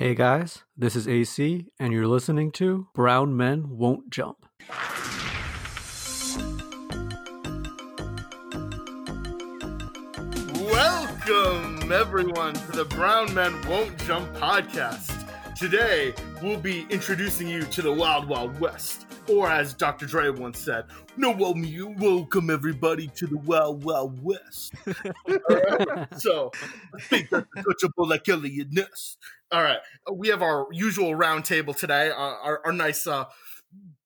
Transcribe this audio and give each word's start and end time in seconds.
Hey 0.00 0.14
guys, 0.14 0.64
this 0.78 0.96
is 0.96 1.06
AC, 1.06 1.66
and 1.78 1.92
you're 1.92 2.06
listening 2.06 2.52
to 2.52 2.86
Brown 2.94 3.36
Men 3.36 3.76
Won't 3.76 4.08
Jump. 4.08 4.46
Welcome, 10.54 11.92
everyone, 11.92 12.54
to 12.54 12.72
the 12.72 12.86
Brown 12.88 13.34
Men 13.34 13.54
Won't 13.68 13.98
Jump 14.06 14.32
podcast. 14.36 15.28
Today, 15.54 16.14
we'll 16.42 16.56
be 16.56 16.86
introducing 16.88 17.46
you 17.46 17.64
to 17.64 17.82
the 17.82 17.92
Wild 17.92 18.26
Wild 18.26 18.58
West. 18.58 19.04
Or, 19.28 19.50
as 19.50 19.74
Dr. 19.74 20.06
Dre 20.06 20.30
once 20.30 20.58
said, 20.58 20.86
no, 21.18 21.30
well, 21.30 21.54
you 21.58 21.94
welcome 21.98 22.48
everybody 22.48 23.08
to 23.16 23.26
the 23.26 23.36
Wild 23.36 23.84
Wild 23.84 24.18
West. 24.22 24.72
So, 26.18 26.50
I 26.94 27.00
think 27.00 27.30
that's 27.30 27.46
touchable 27.56 28.08
like 28.08 28.28
Eliot 28.28 28.68
Ness. 28.72 29.16
All 29.52 29.62
right, 29.62 29.78
we 30.12 30.28
have 30.28 30.42
our 30.42 30.66
usual 30.70 31.14
round 31.14 31.44
table 31.44 31.74
today, 31.74 32.10
uh, 32.10 32.14
our, 32.14 32.60
our 32.64 32.72
nice 32.72 33.06
uh, 33.06 33.24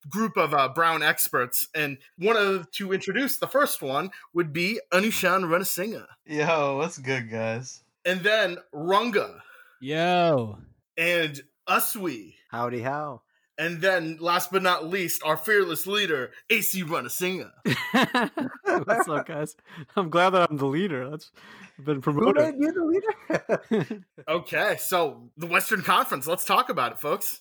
group 0.09 0.37
of 0.39 0.55
uh, 0.55 0.69
brown 0.71 1.03
experts, 1.03 1.69
and 1.75 1.99
one 2.17 2.37
of 2.37 2.71
to 2.73 2.93
introduce 2.93 3.37
the 3.37 3.47
first 3.47 3.83
one 3.83 4.11
would 4.33 4.53
be 4.55 4.81
Anushan 4.93 5.45
Ranasinghe, 5.45 6.07
Yo, 6.27 6.77
what's 6.79 6.97
good, 6.99 7.31
guys? 7.31 7.83
and 8.07 8.21
then 8.21 8.57
Runga 8.75 9.41
Yo. 9.81 10.59
and 10.97 11.43
Uswi, 11.69 12.35
Howdy 12.51 12.81
how. 12.81 13.21
And 13.59 13.81
then 13.81 14.19
last 14.21 14.51
but 14.53 14.63
not 14.63 14.87
least, 14.87 15.23
our 15.25 15.37
fearless 15.37 15.87
leader 15.87 16.33
AC 16.51 16.83
Ranasinghe. 16.83 17.51
What's 18.87 19.09
up, 19.09 19.27
guys? 19.27 19.57
I'm 19.97 20.11
glad 20.11 20.31
that 20.31 20.51
I'm 20.51 20.57
the 20.57 20.67
leader. 20.67 21.09
That's 21.11 21.31
I've 21.79 21.85
been 21.85 22.01
promoted. 22.01 22.37
made 22.37 22.65
you 22.65 22.73
the 22.73 22.85
leader? 22.85 24.05
Okay, 24.29 24.77
so 24.79 25.29
the 25.37 25.47
Western 25.47 25.83
Conference. 25.83 26.27
Let's 26.27 26.45
talk 26.45 26.69
about 26.71 26.93
it, 26.93 26.99
folks. 26.99 27.41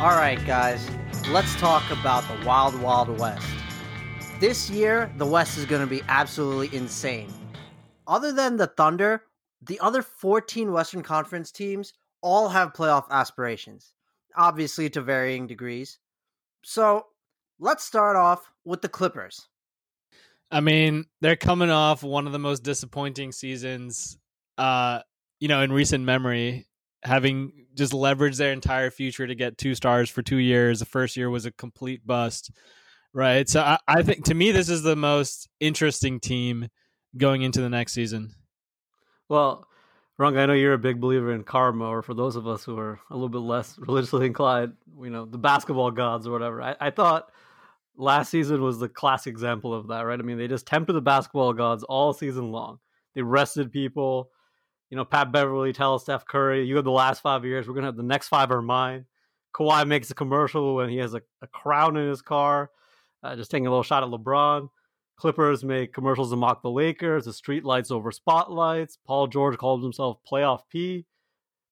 All 0.00 0.16
right, 0.16 0.38
guys, 0.46 0.88
let's 1.28 1.54
talk 1.56 1.82
about 1.90 2.24
the 2.26 2.46
Wild 2.46 2.80
Wild 2.80 3.18
West. 3.18 3.46
This 4.40 4.70
year, 4.70 5.12
the 5.18 5.26
West 5.26 5.58
is 5.58 5.66
going 5.66 5.82
to 5.82 5.86
be 5.86 6.00
absolutely 6.08 6.74
insane. 6.74 7.28
Other 8.10 8.30
than 8.30 8.58
the 8.58 8.66
Thunder, 8.66 9.22
the 9.62 9.80
other 9.80 10.02
14 10.02 10.70
Western 10.70 11.02
Conference 11.02 11.50
teams 11.50 11.94
all 12.20 12.50
have 12.50 12.74
playoff 12.74 13.08
aspirations, 13.10 13.94
obviously 14.36 14.90
to 14.90 15.00
varying 15.00 15.46
degrees. 15.46 15.98
So 16.62 17.06
let's 17.58 17.84
start 17.84 18.16
off 18.16 18.52
with 18.66 18.82
the 18.82 18.88
Clippers. 18.90 19.48
I 20.50 20.60
mean, 20.60 21.06
they're 21.22 21.36
coming 21.36 21.70
off 21.70 22.02
one 22.02 22.26
of 22.26 22.32
the 22.32 22.38
most 22.38 22.64
disappointing 22.64 23.32
seasons 23.32 24.18
uh, 24.60 25.00
you 25.40 25.48
know, 25.48 25.62
in 25.62 25.72
recent 25.72 26.04
memory, 26.04 26.66
having 27.02 27.66
just 27.74 27.92
leveraged 27.92 28.36
their 28.36 28.52
entire 28.52 28.90
future 28.90 29.26
to 29.26 29.34
get 29.34 29.56
two 29.56 29.74
stars 29.74 30.10
for 30.10 30.22
two 30.22 30.36
years. 30.36 30.80
The 30.80 30.84
first 30.84 31.16
year 31.16 31.30
was 31.30 31.46
a 31.46 31.52
complete 31.52 32.06
bust. 32.06 32.50
Right. 33.14 33.48
So 33.48 33.62
I, 33.62 33.78
I 33.88 34.02
think 34.02 34.26
to 34.26 34.34
me 34.34 34.52
this 34.52 34.68
is 34.68 34.82
the 34.82 34.96
most 34.96 35.48
interesting 35.58 36.20
team 36.20 36.68
going 37.16 37.42
into 37.42 37.60
the 37.60 37.68
next 37.68 37.92
season. 37.92 38.34
Well, 39.28 39.66
Rung, 40.18 40.36
I 40.36 40.44
know 40.46 40.52
you're 40.52 40.74
a 40.74 40.78
big 40.78 41.00
believer 41.00 41.32
in 41.32 41.44
karma, 41.44 41.86
or 41.86 42.02
for 42.02 42.12
those 42.12 42.36
of 42.36 42.46
us 42.46 42.62
who 42.64 42.78
are 42.78 43.00
a 43.10 43.14
little 43.14 43.28
bit 43.28 43.38
less 43.38 43.78
religiously 43.78 44.26
inclined, 44.26 44.74
you 45.02 45.10
know, 45.10 45.24
the 45.24 45.38
basketball 45.38 45.90
gods 45.90 46.26
or 46.26 46.32
whatever. 46.32 46.60
I, 46.60 46.76
I 46.78 46.90
thought 46.90 47.30
last 47.96 48.30
season 48.30 48.62
was 48.62 48.78
the 48.78 48.88
classic 48.88 49.30
example 49.30 49.72
of 49.72 49.88
that, 49.88 50.02
right? 50.02 50.18
I 50.18 50.22
mean, 50.22 50.38
they 50.38 50.48
just 50.48 50.66
tempted 50.66 50.92
the 50.92 51.00
basketball 51.00 51.52
gods 51.52 51.84
all 51.84 52.12
season 52.12 52.52
long. 52.52 52.80
They 53.14 53.22
rested 53.22 53.72
people. 53.72 54.30
You 54.90 54.96
know, 54.96 55.04
Pat 55.04 55.32
Beverley 55.32 55.72
tells 55.72 56.02
Steph 56.02 56.26
Curry, 56.26 56.64
"You 56.64 56.76
have 56.76 56.84
the 56.84 56.90
last 56.90 57.20
five 57.20 57.44
years. 57.44 57.66
We're 57.66 57.74
gonna 57.74 57.86
have 57.86 57.96
the 57.96 58.02
next 58.02 58.28
five 58.28 58.50
are 58.50 58.62
mine." 58.62 59.06
Kawhi 59.54 59.86
makes 59.86 60.10
a 60.10 60.14
commercial 60.14 60.76
when 60.76 60.88
he 60.88 60.98
has 60.98 61.14
a, 61.14 61.22
a 61.42 61.46
crown 61.46 61.96
in 61.96 62.08
his 62.08 62.22
car, 62.22 62.70
uh, 63.22 63.36
just 63.36 63.50
taking 63.50 63.66
a 63.66 63.70
little 63.70 63.82
shot 63.82 64.02
at 64.02 64.08
LeBron. 64.08 64.68
Clippers 65.20 65.62
make 65.62 65.92
commercials 65.92 66.30
to 66.30 66.36
mock 66.36 66.62
the 66.62 66.70
Lakers, 66.70 67.26
the 67.26 67.32
street 67.32 67.62
lights 67.62 67.90
over 67.90 68.10
spotlights. 68.10 68.96
Paul 69.06 69.26
George 69.26 69.58
calls 69.58 69.82
himself 69.82 70.18
playoff 70.30 70.62
P. 70.70 71.04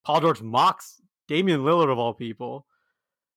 Paul 0.05 0.21
George 0.21 0.43
mocks 0.43 1.01
Damian 1.29 1.63
Lillard 1.63 1.91
of 1.91 1.99
all 1.99 2.13
people. 2.13 2.67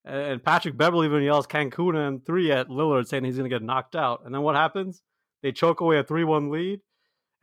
And 0.03 0.43
Patrick 0.43 0.77
Beverley 0.77 1.07
even 1.07 1.23
yells 1.23 1.47
Cancun 1.47 1.95
and 1.95 2.25
three 2.25 2.51
at 2.51 2.67
Lillard 2.67 3.07
saying 3.07 3.23
he's 3.23 3.37
going 3.37 3.49
to 3.49 3.55
get 3.55 3.63
knocked 3.63 3.95
out. 3.95 4.23
And 4.25 4.33
then 4.35 4.41
what 4.41 4.55
happens? 4.55 5.01
They 5.43 5.53
choke 5.53 5.79
away 5.79 5.97
a 5.97 6.03
3 6.03 6.23
1 6.23 6.49
lead. 6.49 6.81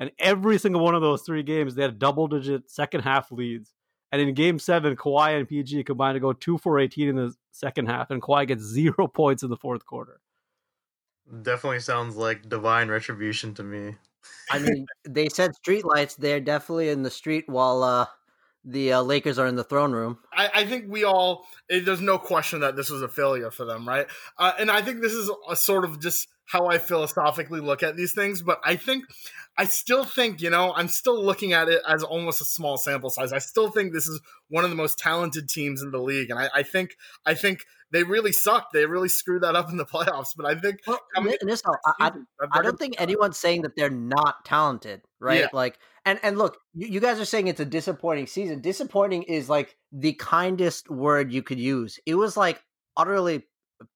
And 0.00 0.11
every 0.19 0.59
single 0.59 0.83
one 0.83 0.95
of 0.95 1.03
those 1.03 1.23
three 1.23 1.43
games, 1.43 1.75
they 1.75 1.83
had 1.83 1.99
double 1.99 2.29
digit 2.29 2.71
second 2.71 3.00
half 3.00 3.33
leads. 3.33 3.73
And 4.12 4.21
in 4.21 4.35
game 4.35 4.59
seven, 4.59 4.95
Kawhi 4.95 5.39
and 5.39 5.49
PG 5.49 5.85
combined 5.85 6.17
to 6.17 6.21
go 6.21 6.33
2 6.33 6.59
for 6.59 6.79
18 6.79 7.09
in 7.09 7.17
the 7.17 7.35
second 7.50 7.87
half. 7.87 8.11
And 8.11 8.23
Kawhi 8.23 8.47
gets 8.47 8.62
zero 8.62 9.06
points 9.15 9.43
in 9.43 9.50
the 9.50 9.56
fourth 9.56 9.87
quarter. 9.87 10.21
Definitely 11.43 11.81
sounds 11.81 12.16
like 12.16 12.49
divine 12.49 12.89
retribution 12.89 13.55
to 13.55 13.62
me. 13.62 13.97
I 14.50 14.59
mean, 14.59 14.87
they 15.09 15.28
said 15.28 15.53
streetlights. 15.65 16.16
They're 16.16 16.41
definitely 16.41 16.89
in 16.89 17.03
the 17.03 17.11
street 17.11 17.44
while 17.49 17.83
uh, 17.83 18.06
the 18.65 18.94
uh, 18.94 19.03
Lakers 19.03 19.38
are 19.38 19.47
in 19.47 19.56
the 19.56 19.65
throne 19.65 19.93
room. 19.93 20.19
I, 20.33 20.50
I 20.55 20.67
think 20.67 20.87
we 20.88 21.05
all, 21.05 21.47
eh, 21.71 21.81
there's 21.84 22.00
no 22.00 22.19
question 22.19 22.61
that 22.61 22.77
this 22.77 22.91
was 22.91 23.03
a 23.03 23.09
failure 23.09 23.50
for 23.50 23.65
them, 23.65 23.87
right? 23.87 24.06
Uh, 24.37 24.53
and 24.59 24.71
I 24.71 24.83
think 24.83 25.00
this 25.00 25.12
is 25.12 25.31
a 25.49 25.56
sort 25.56 25.84
of 25.84 26.00
just 26.00 26.28
how 26.47 26.67
I 26.67 26.78
philosophically 26.78 27.61
look 27.61 27.83
at 27.83 27.97
these 27.97 28.15
things. 28.15 28.43
But 28.43 28.61
I 28.65 28.77
think, 28.77 29.05
I 29.59 29.65
still 29.67 30.05
think, 30.05 30.41
you 30.41 30.50
know, 30.50 30.72
I'm 30.75 30.88
still 30.88 31.22
looking 31.22 31.53
at 31.53 31.69
it 31.69 31.83
as 31.87 32.03
almost 32.03 32.41
a 32.41 32.44
small 32.44 32.78
sample 32.78 33.11
size. 33.11 33.33
I 33.33 33.38
still 33.38 33.71
think 33.71 33.93
this 33.93 34.09
is 34.09 34.21
one 34.49 34.65
of 34.65 34.71
the 34.71 34.77
most 34.77 34.99
talented 34.99 35.49
teams 35.49 35.83
in 35.83 35.91
the 35.91 36.00
league. 36.00 36.31
And 36.31 36.38
I, 36.38 36.49
I 36.55 36.62
think, 36.62 36.97
I 37.27 37.34
think 37.34 37.67
they 37.91 38.04
really 38.04 38.32
sucked. 38.32 38.72
They 38.72 38.87
really 38.87 39.09
screwed 39.09 39.43
that 39.43 39.56
up 39.56 39.71
in 39.71 39.76
the 39.76 39.84
playoffs. 39.84 40.31
But 40.37 40.47
I 40.47 40.54
think, 40.54 40.78
Well, 40.87 41.00
coming 41.15 41.37
Ni- 41.43 41.53
Nisso, 41.53 41.75
I, 41.87 42.09
I, 42.09 42.12
I 42.53 42.62
don't 42.62 42.78
think 42.78 42.94
anyone's 42.99 43.38
saying 43.38 43.62
that 43.62 43.76
they're 43.76 43.91
not 43.91 44.44
talented, 44.44 45.03
right? 45.21 45.41
Yeah. 45.41 45.49
Like, 45.53 45.78
and 46.04 46.19
and 46.22 46.38
look, 46.38 46.59
you, 46.75 46.88
you 46.88 47.00
guys 47.00 47.21
are 47.21 47.25
saying 47.25 47.49
it's 47.49 47.60
a 47.60 47.65
disappointing 47.65 48.26
season. 48.26 48.60
Disappointing 48.60 49.25
is 49.25 49.49
like 49.49 49.76
the 49.93 50.12
kindest 50.15 50.91
word 50.91 51.32
you 51.32 51.43
could 51.43 51.60
use. 51.60 51.99
It 52.06 52.15
was 52.15 52.37
like 52.37 52.62
utterly 52.97 53.47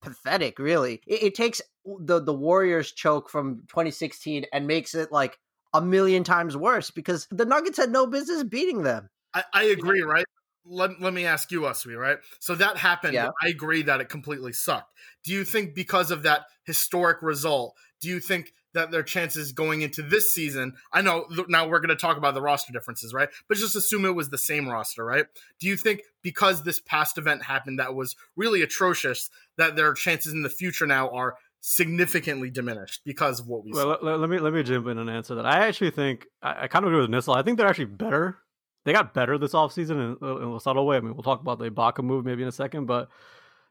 pathetic. 0.01 0.59
Really, 0.59 1.03
it, 1.07 1.23
it 1.23 1.35
takes 1.35 1.61
the 1.85 2.21
the 2.21 2.35
Warriors 2.35 2.93
choke 2.93 3.29
from 3.29 3.65
2016 3.69 4.47
and 4.53 4.67
makes 4.67 4.95
it 4.95 5.13
like 5.13 5.39
a 5.75 5.81
million 5.81 6.25
times 6.25 6.57
worse 6.57 6.91
because 6.91 7.27
the 7.31 7.47
Nuggets 7.47 7.79
had 7.79 7.91
no 7.91 8.07
business 8.07 8.45
beating 8.45 8.83
them. 8.83 9.09
I, 9.35 9.45
I 9.55 9.65
agree, 9.65 10.03
right? 10.03 10.27
Let, 10.65 11.01
let 11.01 11.13
me 11.13 11.25
ask 11.25 11.51
you, 11.51 11.63
Uswe, 11.63 11.99
right? 11.99 12.19
So 12.39 12.55
that 12.55 12.77
happened. 12.77 13.15
Yeah. 13.15 13.31
I 13.43 13.49
agree 13.49 13.83
that 13.83 14.01
it 14.01 14.09
completely 14.09 14.53
sucked. 14.53 14.93
Do 15.25 15.33
you 15.33 15.45
think 15.45 15.75
because 15.75 16.11
of 16.11 16.23
that 16.23 16.43
historic 16.65 17.21
result, 17.23 17.75
do 18.01 18.09
you 18.09 18.21
think 18.21 18.53
that 18.75 18.91
their 18.91 19.03
chances 19.03 19.53
going 19.53 19.83
into 19.83 20.03
this 20.03 20.33
season? 20.33 20.75
I 20.93 21.03
know 21.03 21.27
th- 21.35 21.49
now 21.49 21.69
we're 21.69 21.81
going 21.81 21.89
to 21.91 21.97
talk 21.97 22.17
about 22.17 22.35
the 22.35 22.41
roster 22.43 22.73
differences, 22.73 23.13
right? 23.13 23.29
But 23.49 23.59
just 23.59 23.77
assume 23.77 24.05
it 24.05 24.15
was 24.15 24.31
the 24.31 24.39
same 24.39 24.69
roster, 24.69 25.05
right? 25.05 25.27
Do 25.61 25.67
you 25.67 25.77
think 25.77 26.03
because 26.23 26.63
this 26.63 26.81
past 26.81 27.19
event 27.19 27.45
happened 27.45 27.79
that 27.79 27.95
was 27.95 28.15
really 28.37 28.63
atrocious, 28.63 29.31
that 29.59 29.77
their 29.77 29.93
chances 29.95 30.33
in 30.33 30.43
the 30.43 30.49
future 30.49 30.87
now 30.87 31.11
are 31.11 31.35
significantly 31.61 32.51
diminished 32.51 33.01
because 33.05 33.41
of 33.41 33.47
what 33.49 33.65
we 33.65 33.73
Well, 33.73 33.83
saw? 33.83 33.89
let, 33.91 34.05
let- 34.05 34.19
let 34.21 34.31
me 34.31 34.39
let 34.39 34.53
me 34.53 34.63
jump 34.63 34.87
in 34.89 34.99
and 34.99 35.09
answer 35.11 35.35
that. 35.37 35.47
I 35.47 35.67
actually 35.67 35.91
think 35.91 36.27
I, 36.43 36.65
I 36.65 36.69
kind 36.69 36.85
of 36.85 36.93
agree 36.93 37.01
with 37.03 37.11
Nissel. 37.11 37.35
I 37.35 37.43
think 37.43 37.59
they're 37.59 37.69
actually 37.69 37.87
better. 37.87 38.39
They 38.85 38.93
got 38.93 39.15
better 39.15 39.39
this 39.39 39.53
offseason 39.53 40.19
in, 40.23 40.43
in 40.43 40.55
a 40.55 40.61
subtle 40.61 40.87
way. 40.87 40.97
I 40.97 41.01
mean, 41.01 41.15
we'll 41.15 41.23
talk 41.23 41.41
about 41.41 41.59
the 41.59 41.71
Ibaka 41.71 42.03
move 42.03 42.25
maybe 42.25 42.43
in 42.43 42.49
a 42.49 42.53
second, 42.53 42.87
but 42.87 43.09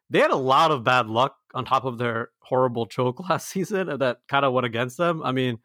they 0.10 0.20
had 0.20 0.32
a 0.32 0.36
lot 0.36 0.72
of 0.72 0.84
bad 0.84 1.08
luck 1.08 1.38
on 1.54 1.66
top 1.66 1.86
of 1.86 1.98
their 1.98 2.30
horrible 2.40 2.86
choke 2.86 3.20
last 3.30 3.50
season 3.50 4.00
that 4.00 4.20
kind 4.28 4.46
of 4.46 4.54
went 4.54 4.66
against 4.66 4.98
them. 4.98 5.22
I 5.24 5.32
mean, 5.32 5.60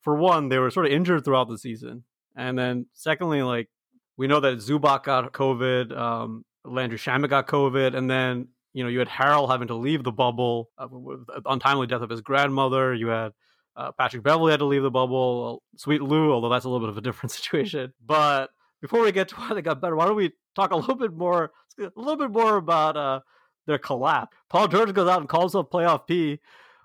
for 0.00 0.16
one, 0.16 0.48
they 0.48 0.58
were 0.58 0.70
sort 0.70 0.86
of 0.86 0.92
injured 0.92 1.24
throughout 1.24 1.48
the 1.48 1.58
season, 1.58 2.04
and 2.34 2.58
then 2.58 2.86
secondly, 2.92 3.42
like 3.42 3.68
we 4.16 4.26
know 4.26 4.40
that 4.40 4.58
Zubac 4.58 5.04
got 5.04 5.32
COVID, 5.32 5.96
um, 5.96 6.44
Landry 6.64 6.98
Shamet 6.98 7.28
got 7.28 7.46
COVID, 7.46 7.96
and 7.96 8.10
then 8.10 8.48
you 8.72 8.82
know 8.82 8.90
you 8.90 8.98
had 8.98 9.08
Harrell 9.08 9.48
having 9.48 9.68
to 9.68 9.74
leave 9.74 10.02
the 10.02 10.12
bubble 10.12 10.70
uh, 10.76 10.88
with 10.90 11.26
the 11.26 11.42
untimely 11.46 11.86
death 11.86 12.02
of 12.02 12.10
his 12.10 12.20
grandmother. 12.20 12.94
You 12.94 13.08
had 13.08 13.32
uh, 13.76 13.92
Patrick 13.92 14.22
Beverley 14.22 14.52
had 14.52 14.60
to 14.60 14.66
leave 14.66 14.82
the 14.82 14.90
bubble. 14.90 15.62
Sweet 15.76 16.02
Lou, 16.02 16.32
although 16.32 16.48
that's 16.48 16.64
a 16.64 16.68
little 16.68 16.86
bit 16.86 16.90
of 16.90 16.98
a 16.98 17.00
different 17.08 17.30
situation. 17.30 17.92
But 18.04 18.50
before 18.82 19.00
we 19.00 19.12
get 19.12 19.28
to 19.28 19.34
why 19.38 19.54
they 19.54 19.62
got 19.62 19.80
better, 19.80 19.96
why 19.96 20.04
don't 20.04 20.16
we 20.16 20.32
talk 20.54 20.72
a 20.72 20.76
little 20.76 20.96
bit 20.96 21.14
more, 21.14 21.52
a 21.78 21.90
little 21.96 22.16
bit 22.16 22.30
more 22.30 22.56
about 22.56 22.96
uh, 22.98 23.20
their 23.66 23.78
collapse? 23.78 24.36
Paul 24.50 24.68
George 24.68 24.92
goes 24.92 25.08
out 25.08 25.20
and 25.20 25.28
calls 25.28 25.52
himself 25.54 25.70
Playoff 25.70 26.06
P. 26.06 26.40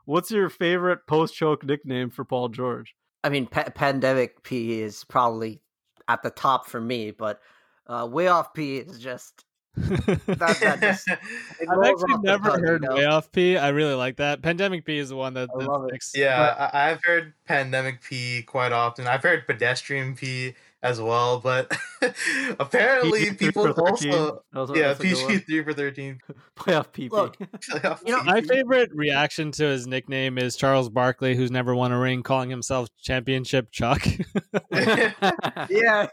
What's 0.05 0.31
your 0.31 0.49
favorite 0.49 0.99
post 1.05 1.35
choke 1.35 1.65
nickname 1.65 2.09
for 2.09 2.23
Paul 2.23 2.47
George? 2.47 2.95
I 3.25 3.29
mean, 3.29 3.45
pa- 3.47 3.69
pandemic 3.75 4.41
P 4.44 4.79
is 4.79 5.03
probably 5.03 5.59
at 6.07 6.23
the 6.23 6.29
top 6.29 6.67
for 6.67 6.79
me, 6.79 7.11
but 7.11 7.41
uh, 7.88 8.07
way 8.09 8.27
off 8.27 8.53
P 8.53 8.77
is 8.77 8.99
just 8.99 9.44
That, 9.75 10.57
that 10.61 10.79
just, 10.81 11.09
I've 11.69 11.83
actually 11.83 12.17
never 12.23 12.49
tongue, 12.49 12.59
you 12.61 12.65
heard 12.67 12.81
know? 12.83 12.95
way 12.95 13.05
off 13.05 13.31
P. 13.31 13.57
I 13.57 13.69
really 13.69 13.94
like 13.94 14.17
that. 14.17 14.41
Pandemic 14.41 14.85
P 14.85 14.97
is 14.97 15.09
the 15.09 15.15
one 15.15 15.33
that, 15.35 15.49
I 15.53 15.63
love 15.65 15.83
it. 15.85 15.89
sticks. 16.01 16.11
Yeah, 16.15 16.69
I, 16.73 16.91
I've 16.91 17.03
heard 17.03 17.33
pandemic 17.45 18.01
P 18.01 18.41
quite 18.44 18.71
often. 18.71 19.07
I've 19.07 19.23
heard 19.23 19.45
pedestrian 19.45 20.15
P 20.15 20.55
as 20.87 21.01
well, 21.01 21.39
but 21.39 21.71
apparently 22.59 23.25
PG 23.25 23.35
people 23.37 23.67
also 23.71 24.41
was 24.53 24.71
yeah 24.75 24.93
that's 24.93 24.99
PG 24.99 25.39
three 25.39 25.63
for 25.63 25.73
thirteen. 25.73 26.19
playoff 26.57 26.87
PP. 26.93 27.11
Look, 27.11 27.37
You 28.05 28.11
know, 28.15 28.23
My 28.23 28.41
favorite 28.41 28.89
reaction 28.93 29.51
to 29.53 29.65
his 29.65 29.87
nickname 29.87 30.37
is 30.37 30.55
Charles 30.55 30.89
Barkley, 30.89 31.35
who's 31.35 31.51
never 31.51 31.75
won 31.75 31.91
a 31.91 31.99
ring, 31.99 32.23
calling 32.23 32.49
himself 32.49 32.89
Championship 33.01 33.71
Chuck. 33.71 34.05
yeah, 34.71 35.11
yeah. 35.69 36.07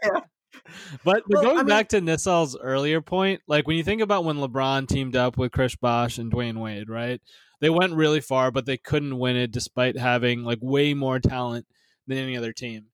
But, 1.03 1.23
but 1.23 1.23
Well, 1.27 1.41
going 1.43 1.55
I 1.57 1.61
mean- 1.63 1.67
back 1.67 1.89
to 1.89 2.01
Nissal's 2.01 2.57
earlier 2.59 3.01
point, 3.01 3.41
like 3.47 3.67
when 3.67 3.77
you 3.77 3.83
think 3.83 4.01
about 4.01 4.23
when 4.25 4.37
LeBron 4.37 4.87
teamed 4.87 5.15
up 5.15 5.37
with 5.37 5.51
Chris 5.51 5.75
Bosh 5.75 6.17
and 6.17 6.31
Dwyane 6.31 6.57
Wade, 6.59 6.89
right? 6.89 7.21
They 7.61 7.69
went 7.69 7.93
really 7.93 8.19
far, 8.21 8.51
but 8.51 8.65
they 8.65 8.77
couldn't 8.77 9.17
win 9.17 9.35
it 9.35 9.51
despite 9.51 9.97
having 9.97 10.43
like 10.43 10.59
way 10.61 10.93
more 10.93 11.19
talent 11.19 11.65
than 12.07 12.17
any 12.17 12.37
other 12.37 12.51
team. 12.53 12.85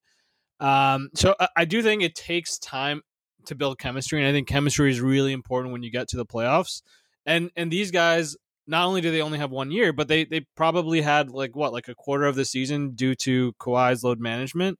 Um, 0.61 1.09
so 1.15 1.35
I, 1.39 1.47
I 1.57 1.65
do 1.65 1.81
think 1.81 2.03
it 2.03 2.15
takes 2.15 2.57
time 2.57 3.01
to 3.45 3.55
build 3.55 3.79
chemistry, 3.79 4.19
and 4.19 4.27
I 4.27 4.31
think 4.31 4.47
chemistry 4.47 4.91
is 4.91 5.01
really 5.01 5.33
important 5.33 5.73
when 5.73 5.83
you 5.83 5.91
get 5.91 6.07
to 6.09 6.17
the 6.17 6.25
playoffs. 6.25 6.81
And 7.25 7.51
and 7.55 7.71
these 7.71 7.91
guys, 7.91 8.37
not 8.67 8.85
only 8.85 9.01
do 9.01 9.11
they 9.11 9.21
only 9.21 9.39
have 9.39 9.51
one 9.51 9.71
year, 9.71 9.91
but 9.91 10.07
they 10.07 10.23
they 10.23 10.45
probably 10.55 11.01
had 11.01 11.31
like 11.31 11.55
what 11.55 11.73
like 11.73 11.87
a 11.87 11.95
quarter 11.95 12.25
of 12.25 12.35
the 12.35 12.45
season 12.45 12.91
due 12.91 13.15
to 13.15 13.53
Kawhi's 13.59 14.03
load 14.03 14.19
management 14.19 14.79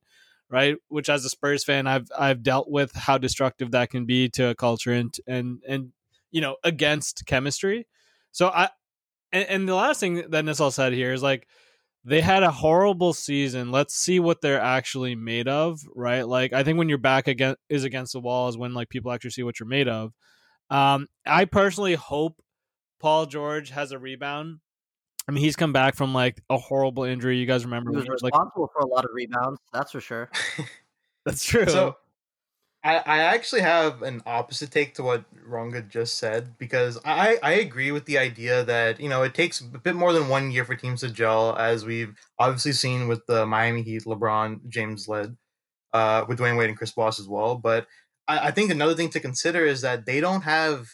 right? 0.52 0.76
Which 0.90 1.10
as 1.10 1.26
a 1.26 1.30
Spurs 1.30 1.64
fan, 1.64 1.88
I've 1.88 2.08
I've 2.16 2.44
dealt 2.44 2.70
with 2.70 2.94
how 2.94 3.18
destructive 3.18 3.72
that 3.72 3.90
can 3.90 4.06
be 4.06 4.30
to 4.30 4.50
a 4.50 4.56
culture 4.56 4.92
and 4.92 5.16
and 5.26 5.64
and 5.68 5.94
you 6.30 6.42
know 6.42 6.58
against 6.64 7.26
chemistry. 7.26 7.88
So 8.32 8.50
I 8.50 8.70
and, 9.32 9.48
and 9.48 9.68
the 9.68 9.76
last 9.76 10.00
thing 10.00 10.30
that 10.30 10.46
Nissal 10.46 10.72
said 10.72 10.94
here 10.94 11.14
is 11.14 11.24
like 11.24 11.48
they 12.04 12.22
had 12.22 12.44
a 12.44 12.52
horrible 12.52 13.14
season. 13.14 13.72
Let's 13.72 13.96
see 13.96 14.20
what 14.20 14.42
they're 14.42 14.62
actually 14.62 15.16
made 15.16 15.48
of, 15.48 15.82
right? 15.96 16.28
Like 16.28 16.54
I 16.54 16.64
think 16.64 16.78
when 16.78 16.90
your 16.90 16.98
back 16.98 17.28
against 17.28 17.60
is 17.70 17.84
against 17.84 18.14
the 18.14 18.20
wall 18.20 18.50
is 18.50 18.58
when 18.58 18.74
like 18.74 18.90
people 18.90 19.12
actually 19.12 19.32
see 19.32 19.44
what 19.44 19.60
you're 19.60 19.70
made 19.70 19.88
of. 19.88 20.12
Um, 20.70 21.08
I 21.26 21.46
personally 21.46 21.96
hope 21.96 22.42
Paul 23.00 23.26
George 23.26 23.70
has 23.70 23.92
a 23.92 24.00
rebound. 24.00 24.60
I 25.28 25.32
mean, 25.32 25.44
he's 25.44 25.56
come 25.56 25.74
back 25.74 25.96
from 25.96 26.14
like 26.14 26.42
a 26.50 26.58
horrible 26.58 27.04
injury. 27.04 27.38
You 27.38 27.46
guys 27.46 27.66
remember? 27.66 27.92
He 27.92 27.98
was 27.98 28.06
he 28.06 28.12
was, 28.12 28.24
like, 28.24 28.34
responsible 28.34 28.72
for 28.74 28.82
a 28.82 28.88
lot 28.88 29.06
of 29.06 29.12
rebounds, 29.14 29.60
that's 29.72 29.92
for 29.92 30.02
sure. 30.02 30.32
that's 31.26 31.44
true. 31.44 31.68
So 31.68 31.98
I, 32.84 32.98
I 32.98 33.18
actually 33.20 33.62
have 33.62 34.02
an 34.02 34.24
opposite 34.26 34.72
take 34.72 34.96
to 34.96 35.04
what 35.04 35.24
Ronga 35.48 35.88
just 35.88 36.18
said 36.18 36.58
because 36.58 36.98
I, 37.06 37.38
I 37.44 37.54
agree 37.54 37.92
with 37.92 38.06
the 38.06 38.18
idea 38.18 38.64
that 38.64 39.00
you 39.00 39.08
know 39.08 39.22
it 39.22 39.36
takes 39.36 39.60
a 39.60 39.66
bit 39.66 39.96
more 39.96 40.14
than 40.14 40.30
one 40.30 40.50
year 40.52 40.66
for 40.66 40.76
teams 40.76 41.02
to 41.02 41.10
gel 41.10 41.56
as 41.58 41.86
we've 41.86 42.16
obviously 42.40 42.72
seen 42.72 43.08
with 43.08 43.26
the 43.28 43.46
Miami 43.46 43.84
Heat 43.84 44.04
LeBron 44.04 44.68
James 44.68 45.08
led 45.08 45.38
uh, 45.94 46.26
with 46.28 46.40
Dwyane 46.40 46.58
Wade 46.58 46.70
and 46.70 46.78
Chris 46.78 46.92
Bosh 46.92 47.20
as 47.20 47.28
well. 47.28 47.56
But 47.56 47.88
I, 48.28 48.48
I 48.48 48.52
think 48.52 48.72
another 48.72 48.96
thing 48.96 49.10
to 49.10 49.20
consider 49.20 49.66
is 49.66 49.82
that 49.82 50.06
they 50.06 50.20
don't 50.20 50.42
have 50.42 50.88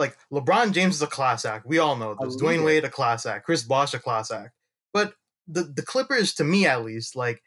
like 0.00 0.16
LeBron 0.32 0.72
James 0.72 0.96
is 0.96 1.02
a 1.02 1.06
class 1.06 1.44
act. 1.44 1.66
We 1.66 1.78
all 1.78 1.94
know 1.94 2.16
this. 2.20 2.36
Dwyane. 2.36 2.64
Wade 2.64 2.84
a 2.84 2.90
class 2.90 3.24
act. 3.24 3.44
Chris 3.44 3.62
Bosh 3.62 3.94
a 3.94 3.98
class 4.00 4.32
act. 4.32 4.52
But 4.92 5.14
the 5.46 5.62
the 5.62 5.82
Clippers 5.82 6.34
to 6.34 6.44
me 6.44 6.66
at 6.66 6.84
least 6.84 7.14
like 7.14 7.42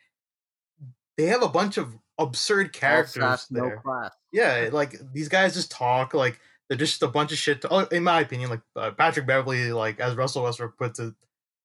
they 1.18 1.26
have 1.26 1.44
a 1.44 1.50
bunch 1.50 1.78
of 1.78 1.98
absurd 2.20 2.74
characters 2.74 3.48
no 3.50 3.68
there 3.68 3.78
class. 3.78 4.12
yeah, 4.32 4.70
like 4.72 4.96
these 5.14 5.30
guys 5.30 5.54
just 5.54 5.72
talk 5.72 6.14
like 6.14 6.40
they're 6.70 6.78
just 6.78 7.04
a 7.04 7.08
bunch 7.08 7.32
of 7.32 7.38
shit. 7.38 7.62
To, 7.62 7.74
oh, 7.74 7.80
in 7.92 8.04
my 8.04 8.22
opinion, 8.22 8.50
like 8.50 8.62
uh, 8.76 8.92
Patrick 8.92 9.28
Beverley, 9.28 9.72
like 9.72 10.00
as 10.00 10.16
Russell 10.16 10.44
Westbrook 10.44 10.78
puts 10.78 11.00
it 11.00 11.14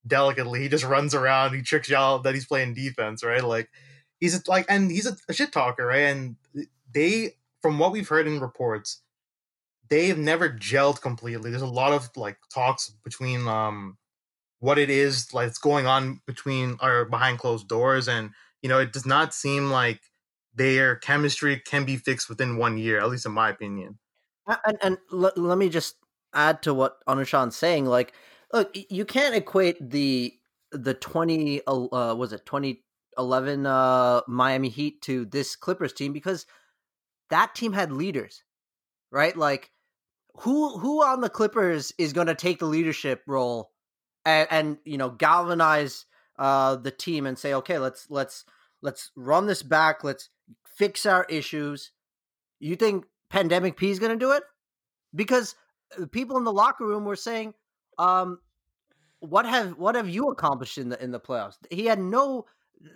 delicately, 0.06 0.60
he 0.60 0.68
just 0.68 0.84
runs 0.84 1.14
around, 1.14 1.54
he 1.54 1.62
tricks 1.62 1.88
y'all 1.88 2.18
that 2.20 2.34
he's 2.34 2.46
playing 2.46 2.74
defense, 2.74 3.22
right? 3.24 3.42
Like 3.42 3.70
he's 4.20 4.36
a, 4.36 4.42
like, 4.50 4.66
and 4.68 4.90
he's 4.90 5.06
a, 5.06 5.16
a 5.28 5.32
shit 5.32 5.52
talker, 5.52 5.86
right? 5.86 6.02
And 6.02 6.36
they, 6.92 7.36
from 7.62 7.78
what 7.78 7.92
we've 7.92 8.08
heard 8.08 8.26
in 8.26 8.40
reports, 8.40 9.02
they've 9.88 10.18
never 10.18 10.50
gelled 10.50 11.00
completely. 11.00 11.50
There's 11.50 11.62
a 11.62 11.66
lot 11.66 11.92
of 11.92 12.10
like 12.16 12.38
talks 12.52 12.92
between 13.04 13.46
um 13.46 13.96
what 14.60 14.78
it 14.78 14.90
is 14.90 15.32
like 15.32 15.48
it's 15.48 15.58
going 15.58 15.86
on 15.86 16.20
between 16.26 16.76
or 16.82 17.04
behind 17.04 17.38
closed 17.38 17.68
doors, 17.68 18.08
and 18.08 18.30
you 18.62 18.68
know 18.68 18.78
it 18.78 18.92
does 18.92 19.06
not 19.06 19.32
seem 19.32 19.70
like 19.70 20.00
their 20.58 20.96
chemistry 20.96 21.60
can 21.64 21.84
be 21.84 21.96
fixed 21.96 22.28
within 22.28 22.58
one 22.58 22.76
year, 22.76 23.00
at 23.00 23.08
least 23.08 23.26
in 23.26 23.32
my 23.32 23.48
opinion. 23.50 23.98
And 24.64 24.78
and 24.82 24.98
l- 25.12 25.32
let 25.36 25.58
me 25.58 25.68
just 25.68 25.96
add 26.34 26.62
to 26.62 26.74
what 26.74 26.98
Anushan's 27.06 27.56
saying. 27.56 27.86
Like, 27.86 28.12
look, 28.52 28.76
you 28.90 29.04
can't 29.04 29.34
equate 29.34 29.76
the 29.90 30.34
the 30.72 30.94
twenty 30.94 31.62
uh 31.66 32.14
was 32.14 32.32
it 32.32 32.44
twenty 32.46 32.84
eleven 33.16 33.66
uh 33.66 34.22
Miami 34.26 34.68
Heat 34.68 35.02
to 35.02 35.24
this 35.24 35.56
Clippers 35.56 35.92
team 35.92 36.12
because 36.12 36.46
that 37.30 37.54
team 37.54 37.72
had 37.72 37.92
leaders, 37.92 38.42
right? 39.10 39.36
Like, 39.36 39.70
who 40.40 40.78
who 40.78 41.02
on 41.02 41.20
the 41.20 41.30
Clippers 41.30 41.92
is 41.98 42.12
going 42.12 42.28
to 42.28 42.34
take 42.34 42.58
the 42.58 42.66
leadership 42.66 43.22
role 43.26 43.70
and, 44.24 44.48
and 44.50 44.78
you 44.84 44.98
know 44.98 45.10
galvanize 45.10 46.06
uh 46.38 46.76
the 46.76 46.90
team 46.90 47.26
and 47.26 47.38
say, 47.38 47.54
okay, 47.54 47.78
let's 47.78 48.06
let's 48.10 48.44
let's 48.82 49.10
run 49.16 49.46
this 49.46 49.62
back, 49.62 50.04
let's 50.04 50.28
fix 50.76 51.06
our 51.06 51.24
issues. 51.28 51.92
You 52.60 52.76
think 52.76 53.06
Pandemic 53.30 53.76
P 53.76 53.90
is 53.90 53.98
going 53.98 54.12
to 54.12 54.24
do 54.24 54.32
it? 54.32 54.42
Because 55.14 55.54
the 55.96 56.06
people 56.06 56.36
in 56.36 56.44
the 56.44 56.52
locker 56.52 56.84
room 56.86 57.04
were 57.04 57.16
saying, 57.16 57.54
um, 57.98 58.40
"What 59.20 59.46
have 59.46 59.78
what 59.78 59.94
have 59.94 60.08
you 60.08 60.28
accomplished 60.30 60.78
in 60.78 60.88
the 60.88 61.02
in 61.02 61.10
the 61.10 61.20
playoffs?" 61.20 61.56
He 61.70 61.86
had 61.86 61.98
no 61.98 62.46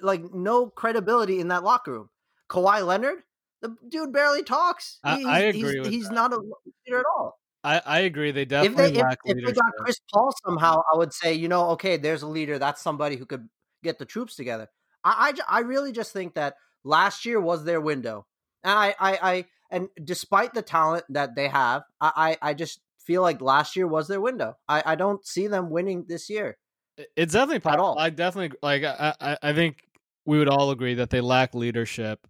like 0.02 0.23
no 0.32 0.69
credibility 0.69 1.40
in 1.40 1.49
that 1.49 1.64
locker 1.64 1.93
room. 1.93 2.11
Kawhi 2.49 2.87
Leonard, 2.87 3.23
the 3.61 3.75
dude 3.88 4.12
barely 4.12 4.43
talks. 4.43 4.99
I- 5.02 5.17
He- 5.19 5.25
I 5.25 5.40
he's- 5.52 5.56
agree 5.56 5.78
He's, 5.78 5.88
he's 5.88 6.11
not 6.11 6.32
a 6.32 6.37
leader 6.37 7.00
at 7.00 7.06
all. 7.17 7.38
I, 7.64 7.81
I 7.87 7.99
agree. 8.00 8.32
They 8.32 8.43
If 8.43 8.49
definitely 8.49 8.90
they 8.90 8.99
if, 8.99 9.02
lack 9.05 9.19
if 9.25 9.37
they 9.37 9.52
got 9.52 9.73
Chris 9.78 10.00
Paul 10.12 10.35
somehow, 10.44 10.82
I 10.93 10.96
would 10.96 11.12
say, 11.12 11.32
you 11.35 11.46
know, 11.49 11.70
okay, 11.70 11.96
there's 11.96 12.23
a 12.23 12.26
leader. 12.26 12.58
That's 12.58 12.82
somebody 12.82 13.17
who 13.17 13.25
could 13.25 13.49
get 13.85 13.99
the 14.00 14.05
troops 14.05 14.35
together. 14.35 14.69
I 15.04 15.34
I, 15.49 15.58
I 15.58 15.60
really 15.60 15.93
just 15.93 16.12
think 16.12 16.34
that 16.34 16.56
last 16.84 17.25
year 17.25 17.40
was 17.40 17.64
their 17.64 17.81
window, 17.81 18.26
and 18.64 18.78
I 18.78 18.94
I, 18.99 19.19
I 19.22 19.44
and 19.70 19.88
despite 20.02 20.54
the 20.54 20.62
talent 20.62 21.04
that 21.08 21.34
they 21.34 21.49
have, 21.49 21.82
I, 22.00 22.37
I 22.43 22.50
I 22.50 22.54
just 22.54 22.81
feel 22.99 23.22
like 23.22 23.40
last 23.40 23.75
year 23.76 23.87
was 23.87 24.08
their 24.08 24.20
window. 24.20 24.56
I 24.69 24.82
I 24.87 24.94
don't 24.94 25.26
see 25.26 25.46
them 25.46 25.70
winning 25.70 26.04
this 26.08 26.28
year. 26.31 26.58
it's 27.16 27.32
definitely 27.32 27.70
at 27.70 27.78
all. 27.78 27.99
I 27.99 28.10
definitely 28.10 28.56
like. 28.62 28.84
I, 28.84 29.14
I 29.20 29.37
I 29.43 29.52
think 29.52 29.82
we 30.25 30.38
would 30.38 30.49
all 30.49 30.70
agree 30.70 30.94
that 30.94 31.10
they 31.10 31.20
lack 31.20 31.54
leadership. 31.54 32.26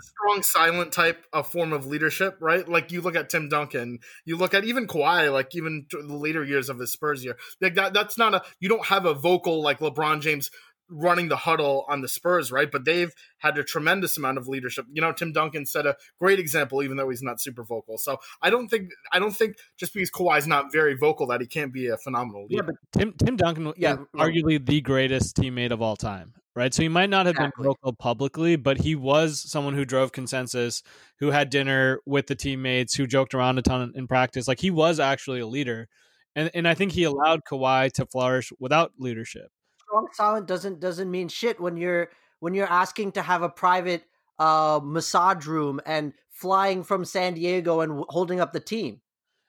strong 0.00 0.42
silent 0.42 0.92
type 0.92 1.24
of 1.32 1.48
form 1.48 1.72
of 1.72 1.86
leadership, 1.86 2.36
right? 2.40 2.68
Like 2.68 2.92
you 2.92 3.00
look 3.00 3.16
at 3.16 3.30
Tim 3.30 3.48
Duncan, 3.48 3.98
you 4.24 4.36
look 4.36 4.54
at 4.54 4.64
even 4.64 4.86
Kawhi, 4.86 5.32
like 5.32 5.54
even 5.54 5.86
the 5.90 6.16
later 6.16 6.44
years 6.44 6.68
of 6.68 6.78
his 6.78 6.92
Spurs 6.92 7.24
year. 7.24 7.36
Like 7.60 7.74
that 7.74 7.92
that's 7.92 8.16
not 8.18 8.34
a 8.34 8.42
you 8.60 8.68
don't 8.68 8.86
have 8.86 9.04
a 9.04 9.14
vocal 9.14 9.62
like 9.62 9.80
LeBron 9.80 10.20
James 10.20 10.50
running 10.88 11.28
the 11.28 11.36
huddle 11.36 11.84
on 11.88 12.00
the 12.02 12.08
Spurs, 12.08 12.52
right? 12.52 12.70
But 12.70 12.84
they've 12.84 13.12
had 13.38 13.56
a 13.58 13.64
tremendous 13.64 14.16
amount 14.16 14.38
of 14.38 14.48
leadership. 14.48 14.86
You 14.92 15.00
know, 15.02 15.12
Tim 15.12 15.32
Duncan 15.32 15.66
set 15.66 15.86
a 15.86 15.96
great 16.20 16.38
example, 16.38 16.82
even 16.82 16.96
though 16.96 17.08
he's 17.08 17.22
not 17.22 17.40
super 17.40 17.64
vocal. 17.64 17.98
So 17.98 18.18
I 18.42 18.50
don't 18.50 18.68
think 18.68 18.90
I 19.12 19.18
don't 19.18 19.34
think 19.34 19.56
just 19.78 19.94
because 19.94 20.10
Kawhi's 20.10 20.46
not 20.46 20.72
very 20.72 20.94
vocal 20.96 21.26
that 21.28 21.40
he 21.40 21.46
can't 21.46 21.72
be 21.72 21.88
a 21.88 21.96
phenomenal 21.96 22.46
leader. 22.48 22.62
Yeah, 22.62 22.62
but 22.62 22.76
Tim 22.98 23.12
Tim 23.14 23.36
Duncan 23.36 23.72
Yeah, 23.76 23.94
is 23.94 23.98
right. 24.14 24.32
arguably 24.32 24.64
the 24.64 24.80
greatest 24.80 25.36
teammate 25.36 25.70
of 25.70 25.80
all 25.82 25.96
time, 25.96 26.34
right? 26.54 26.72
So 26.72 26.82
he 26.82 26.88
might 26.88 27.10
not 27.10 27.26
have 27.26 27.34
Exactly. 27.36 27.62
been 27.62 27.70
vocal 27.70 27.92
publicly, 27.94 28.56
but 28.56 28.78
he 28.78 28.94
was 28.94 29.40
someone 29.50 29.74
who 29.74 29.84
drove 29.84 30.12
consensus, 30.12 30.82
who 31.18 31.30
had 31.30 31.50
dinner 31.50 32.00
with 32.06 32.26
the 32.26 32.34
teammates, 32.34 32.94
who 32.94 33.06
joked 33.06 33.34
around 33.34 33.58
a 33.58 33.62
ton 33.62 33.92
in 33.94 34.06
practice. 34.06 34.46
Like 34.48 34.60
he 34.60 34.70
was 34.70 35.00
actually 35.00 35.40
a 35.40 35.46
leader, 35.46 35.88
and 36.36 36.50
and 36.54 36.68
I 36.68 36.74
think 36.74 36.92
he 36.92 37.04
allowed 37.04 37.40
Kawhi 37.44 37.90
to 37.92 38.06
flourish 38.06 38.52
without 38.58 38.92
leadership. 38.98 39.50
Strong 39.94 40.08
silent 40.12 40.46
doesn't 40.46 40.80
doesn't 40.80 41.10
mean 41.10 41.28
shit 41.28 41.60
when 41.60 41.76
you're 41.76 42.10
when 42.40 42.54
you're 42.54 42.70
asking 42.70 43.12
to 43.12 43.22
have 43.22 43.42
a 43.42 43.48
private 43.48 44.02
uh 44.38 44.80
massage 44.82 45.46
room 45.46 45.80
and 45.86 46.12
flying 46.30 46.82
from 46.82 47.04
San 47.04 47.34
Diego 47.34 47.80
and 47.80 47.90
w- 47.90 48.06
holding 48.08 48.40
up 48.40 48.52
the 48.52 48.58
team. 48.60 49.00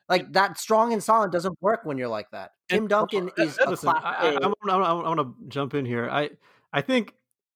Like 0.08 0.32
that 0.34 0.60
strong 0.60 0.94
and 0.94 1.04
silent 1.04 1.32
doesn't 1.32 1.58
work 1.62 1.82
when 1.84 1.98
you're 1.98 2.08
like 2.10 2.30
that. 2.32 2.52
Tim 2.70 2.80
And- 2.84 2.90
Duncan 2.90 3.30
Uh, 3.40 3.44
is 3.44 3.58
a 3.66 3.70
listen, 3.72 3.90
class 3.90 4.04
I, 4.06 4.28
I, 4.28 4.30
A. 4.30 4.36
I, 4.36 4.48
want, 4.48 4.58
I 4.70 4.94
want 5.10 5.20
to 5.20 5.48
jump 5.50 5.74
in 5.74 5.86
here. 5.86 6.08
I 6.12 6.30
I 6.72 6.82
think 6.82 7.16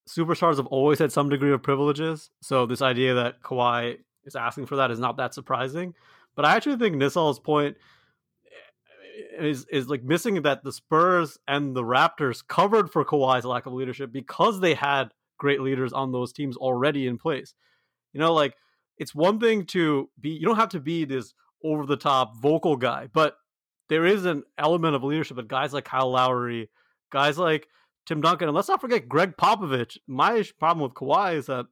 superstars 0.10 0.58
have 0.58 0.66
always 0.68 0.98
had 0.98 1.12
some 1.12 1.30
degree 1.30 1.52
of 1.54 1.62
privileges, 1.62 2.32
so 2.42 2.66
this 2.66 2.82
idea 2.82 3.14
that 3.14 3.44
Kawhi 3.44 4.00
is 4.26 4.36
asking 4.36 4.66
for 4.66 4.78
that 4.78 4.90
is 4.90 4.98
not 5.00 5.18
that 5.18 5.36
surprising. 5.36 5.94
But 6.36 6.46
I 6.46 6.56
actually 6.56 6.78
think 6.78 6.96
Nissal's 6.96 7.38
point 7.40 7.78
is 9.40 9.66
is 9.72 9.88
like 9.88 10.04
missing 10.04 10.42
that 10.42 10.64
the 10.64 10.72
Spurs 10.72 11.38
and 11.48 11.76
the 11.76 11.84
Raptors 11.84 12.46
covered 12.46 12.92
for 12.92 13.06
Kawhi's 13.06 13.46
lack 13.46 13.66
of 13.66 13.74
leadership 13.74 14.12
because 14.12 14.60
they 14.60 14.74
had 14.74 15.10
great 15.38 15.62
leaders 15.62 15.94
on 15.94 16.12
those 16.12 16.34
teams 16.34 16.58
already 16.58 17.08
in 17.08 17.18
place. 17.18 17.54
You 18.14 18.20
know, 18.20 18.34
like 18.34 18.56
it's 18.98 19.16
one 19.16 19.40
thing 19.40 19.66
to 19.68 20.10
be 20.20 20.30
you 20.30 20.46
don't 20.46 20.58
have 20.58 20.70
to 20.70 20.80
be 20.80 21.06
this 21.06 21.34
over 21.64 21.86
the 21.86 21.98
top 21.98 22.38
vocal 22.38 22.76
guy, 22.76 23.08
but 23.12 23.36
there 23.90 24.06
is 24.06 24.26
an 24.26 24.44
element 24.58 24.96
of 24.96 25.04
leadership 25.04 25.38
with 25.38 25.48
guys 25.48 25.74
like 25.74 25.86
Kyle 25.86 26.12
Lowry, 26.12 26.70
guys 27.12 27.38
like 27.38 27.68
Tim 28.06 28.22
Duncan, 28.22 28.48
and 28.48 28.56
let's 28.56 28.70
not 28.70 28.82
forget 28.82 29.10
Gregg 29.10 29.36
Popovich. 29.38 29.98
My 30.08 30.44
problem 30.60 30.84
with 30.84 30.94
Kawhi 30.94 31.36
is 31.36 31.48
that 31.48 31.66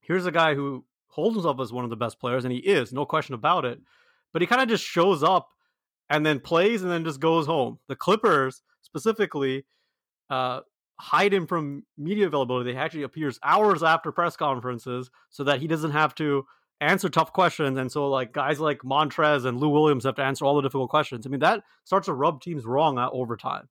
here's 0.00 0.26
a 0.26 0.32
guy 0.32 0.54
who 0.54 0.84
holds 1.08 1.34
himself 1.34 1.60
as 1.60 1.72
one 1.72 1.84
of 1.84 1.90
the 1.90 1.96
best 1.96 2.20
players, 2.20 2.44
and 2.44 2.52
he 2.52 2.58
is, 2.58 2.92
no 2.92 3.04
question 3.04 3.34
about 3.34 3.64
it. 3.64 3.80
But 4.32 4.42
he 4.42 4.46
kind 4.46 4.62
of 4.62 4.68
just 4.68 4.84
shows 4.84 5.22
up 5.22 5.48
and 6.10 6.24
then 6.24 6.40
plays 6.40 6.82
and 6.82 6.90
then 6.90 7.04
just 7.04 7.20
goes 7.20 7.46
home. 7.46 7.78
The 7.88 7.96
Clippers 7.96 8.62
specifically 8.82 9.64
uh, 10.30 10.60
hide 11.00 11.32
him 11.32 11.46
from 11.46 11.84
media 11.96 12.26
availability. 12.26 12.72
He 12.72 12.78
actually 12.78 13.02
appears 13.02 13.38
hours 13.42 13.82
after 13.82 14.12
press 14.12 14.36
conferences 14.36 15.10
so 15.30 15.44
that 15.44 15.60
he 15.60 15.66
doesn't 15.66 15.92
have 15.92 16.14
to 16.16 16.44
answer 16.80 17.08
tough 17.08 17.32
questions. 17.32 17.78
And 17.78 17.90
so, 17.90 18.08
like 18.08 18.32
guys 18.32 18.60
like 18.60 18.80
Montrezl 18.80 19.46
and 19.46 19.58
Lou 19.58 19.68
Williams 19.68 20.04
have 20.04 20.16
to 20.16 20.22
answer 20.22 20.44
all 20.44 20.56
the 20.56 20.62
difficult 20.62 20.90
questions. 20.90 21.26
I 21.26 21.30
mean, 21.30 21.40
that 21.40 21.62
starts 21.84 22.06
to 22.06 22.14
rub 22.14 22.40
teams 22.40 22.64
wrong 22.64 22.98
over 22.98 23.36
time. 23.36 23.68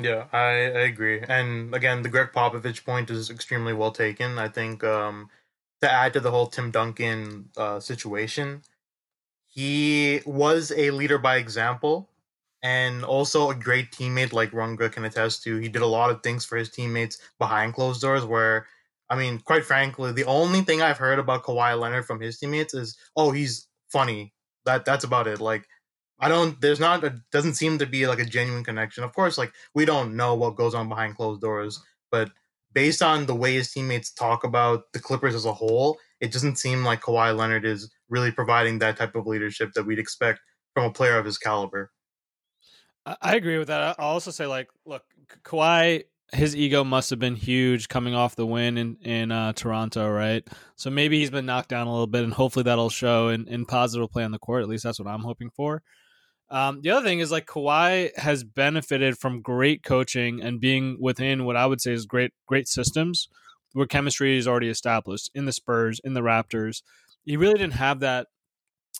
Yeah, 0.00 0.26
I, 0.32 0.38
I 0.38 0.82
agree. 0.82 1.20
And 1.20 1.74
again, 1.74 2.02
the 2.02 2.08
Gregg 2.08 2.28
Popovich 2.32 2.84
point 2.84 3.10
is 3.10 3.30
extremely 3.30 3.72
well 3.72 3.90
taken. 3.90 4.38
I 4.38 4.48
think 4.48 4.84
um, 4.84 5.28
to 5.80 5.90
add 5.90 6.12
to 6.12 6.20
the 6.20 6.30
whole 6.30 6.46
Tim 6.46 6.70
Duncan 6.70 7.48
uh, 7.56 7.80
situation, 7.80 8.62
he 9.48 10.20
was 10.26 10.72
a 10.76 10.90
leader 10.90 11.18
by 11.18 11.36
example 11.36 12.10
and 12.62 13.04
also 13.04 13.50
a 13.50 13.54
great 13.54 13.92
teammate 13.92 14.32
like 14.32 14.50
Runga 14.50 14.90
can 14.90 15.04
attest 15.04 15.42
to. 15.44 15.56
He 15.58 15.68
did 15.68 15.82
a 15.82 15.86
lot 15.86 16.10
of 16.10 16.22
things 16.22 16.44
for 16.44 16.56
his 16.56 16.70
teammates 16.70 17.18
behind 17.38 17.74
closed 17.74 18.00
doors 18.00 18.24
where 18.24 18.66
I 19.10 19.16
mean, 19.16 19.38
quite 19.40 19.64
frankly, 19.64 20.12
the 20.12 20.24
only 20.24 20.60
thing 20.60 20.82
I've 20.82 20.98
heard 20.98 21.18
about 21.18 21.42
Kawhi 21.44 21.78
Leonard 21.80 22.04
from 22.04 22.20
his 22.20 22.38
teammates 22.38 22.74
is, 22.74 22.98
oh, 23.16 23.30
he's 23.30 23.66
funny. 23.88 24.34
That 24.66 24.84
that's 24.84 25.04
about 25.04 25.26
it. 25.26 25.40
Like 25.40 25.66
I 26.20 26.28
don't 26.28 26.60
there's 26.60 26.80
not 26.80 27.04
a 27.04 27.22
doesn't 27.32 27.54
seem 27.54 27.78
to 27.78 27.86
be 27.86 28.06
like 28.06 28.18
a 28.18 28.24
genuine 28.24 28.64
connection. 28.64 29.04
Of 29.04 29.14
course, 29.14 29.38
like 29.38 29.52
we 29.74 29.84
don't 29.84 30.16
know 30.16 30.34
what 30.34 30.56
goes 30.56 30.74
on 30.74 30.88
behind 30.88 31.16
closed 31.16 31.40
doors, 31.40 31.82
but 32.10 32.30
based 32.74 33.02
on 33.02 33.26
the 33.26 33.34
way 33.34 33.54
his 33.54 33.72
teammates 33.72 34.10
talk 34.10 34.44
about 34.44 34.92
the 34.92 35.00
Clippers 35.00 35.34
as 35.34 35.44
a 35.46 35.52
whole, 35.52 35.98
it 36.20 36.32
doesn't 36.32 36.56
seem 36.56 36.84
like 36.84 37.00
Kawhi 37.00 37.36
Leonard 37.36 37.64
is 37.64 37.90
really 38.08 38.32
providing 38.32 38.78
that 38.78 38.96
type 38.96 39.14
of 39.14 39.26
leadership 39.26 39.72
that 39.74 39.84
we'd 39.84 39.98
expect 39.98 40.40
from 40.74 40.84
a 40.84 40.92
player 40.92 41.18
of 41.18 41.24
his 41.24 41.38
caliber. 41.38 41.90
I 43.22 43.36
agree 43.36 43.58
with 43.58 43.68
that. 43.68 43.96
I'll 43.98 44.08
also 44.08 44.30
say, 44.30 44.46
like, 44.46 44.68
look, 44.84 45.02
Kawhi, 45.42 46.04
his 46.32 46.54
ego 46.54 46.84
must 46.84 47.10
have 47.10 47.18
been 47.18 47.36
huge 47.36 47.88
coming 47.88 48.14
off 48.14 48.36
the 48.36 48.46
win 48.46 48.76
in 48.76 48.96
in 49.02 49.32
uh, 49.32 49.54
Toronto, 49.54 50.10
right? 50.10 50.46
So 50.76 50.90
maybe 50.90 51.18
he's 51.18 51.30
been 51.30 51.46
knocked 51.46 51.70
down 51.70 51.86
a 51.86 51.90
little 51.90 52.06
bit, 52.06 52.24
and 52.24 52.34
hopefully 52.34 52.64
that'll 52.64 52.90
show 52.90 53.28
in, 53.28 53.48
in 53.48 53.64
positive 53.64 54.10
play 54.10 54.24
on 54.24 54.32
the 54.32 54.38
court. 54.38 54.62
At 54.62 54.68
least 54.68 54.84
that's 54.84 54.98
what 54.98 55.08
I'm 55.08 55.22
hoping 55.22 55.50
for. 55.50 55.82
Um, 56.50 56.80
the 56.82 56.90
other 56.90 57.06
thing 57.06 57.20
is 57.20 57.30
like 57.30 57.46
Kawhi 57.46 58.16
has 58.18 58.42
benefited 58.44 59.18
from 59.18 59.42
great 59.42 59.82
coaching 59.82 60.40
and 60.42 60.60
being 60.60 60.96
within 61.00 61.44
what 61.44 61.56
I 61.56 61.66
would 61.66 61.80
say 61.80 61.92
is 61.92 62.06
great 62.06 62.32
great 62.46 62.68
systems 62.68 63.28
where 63.78 63.86
chemistry 63.86 64.36
is 64.36 64.48
already 64.48 64.68
established 64.68 65.30
in 65.36 65.44
the 65.44 65.52
Spurs, 65.52 66.00
in 66.02 66.12
the 66.12 66.20
Raptors. 66.20 66.82
He 67.24 67.36
really 67.36 67.54
didn't 67.54 67.74
have 67.74 68.00
that 68.00 68.26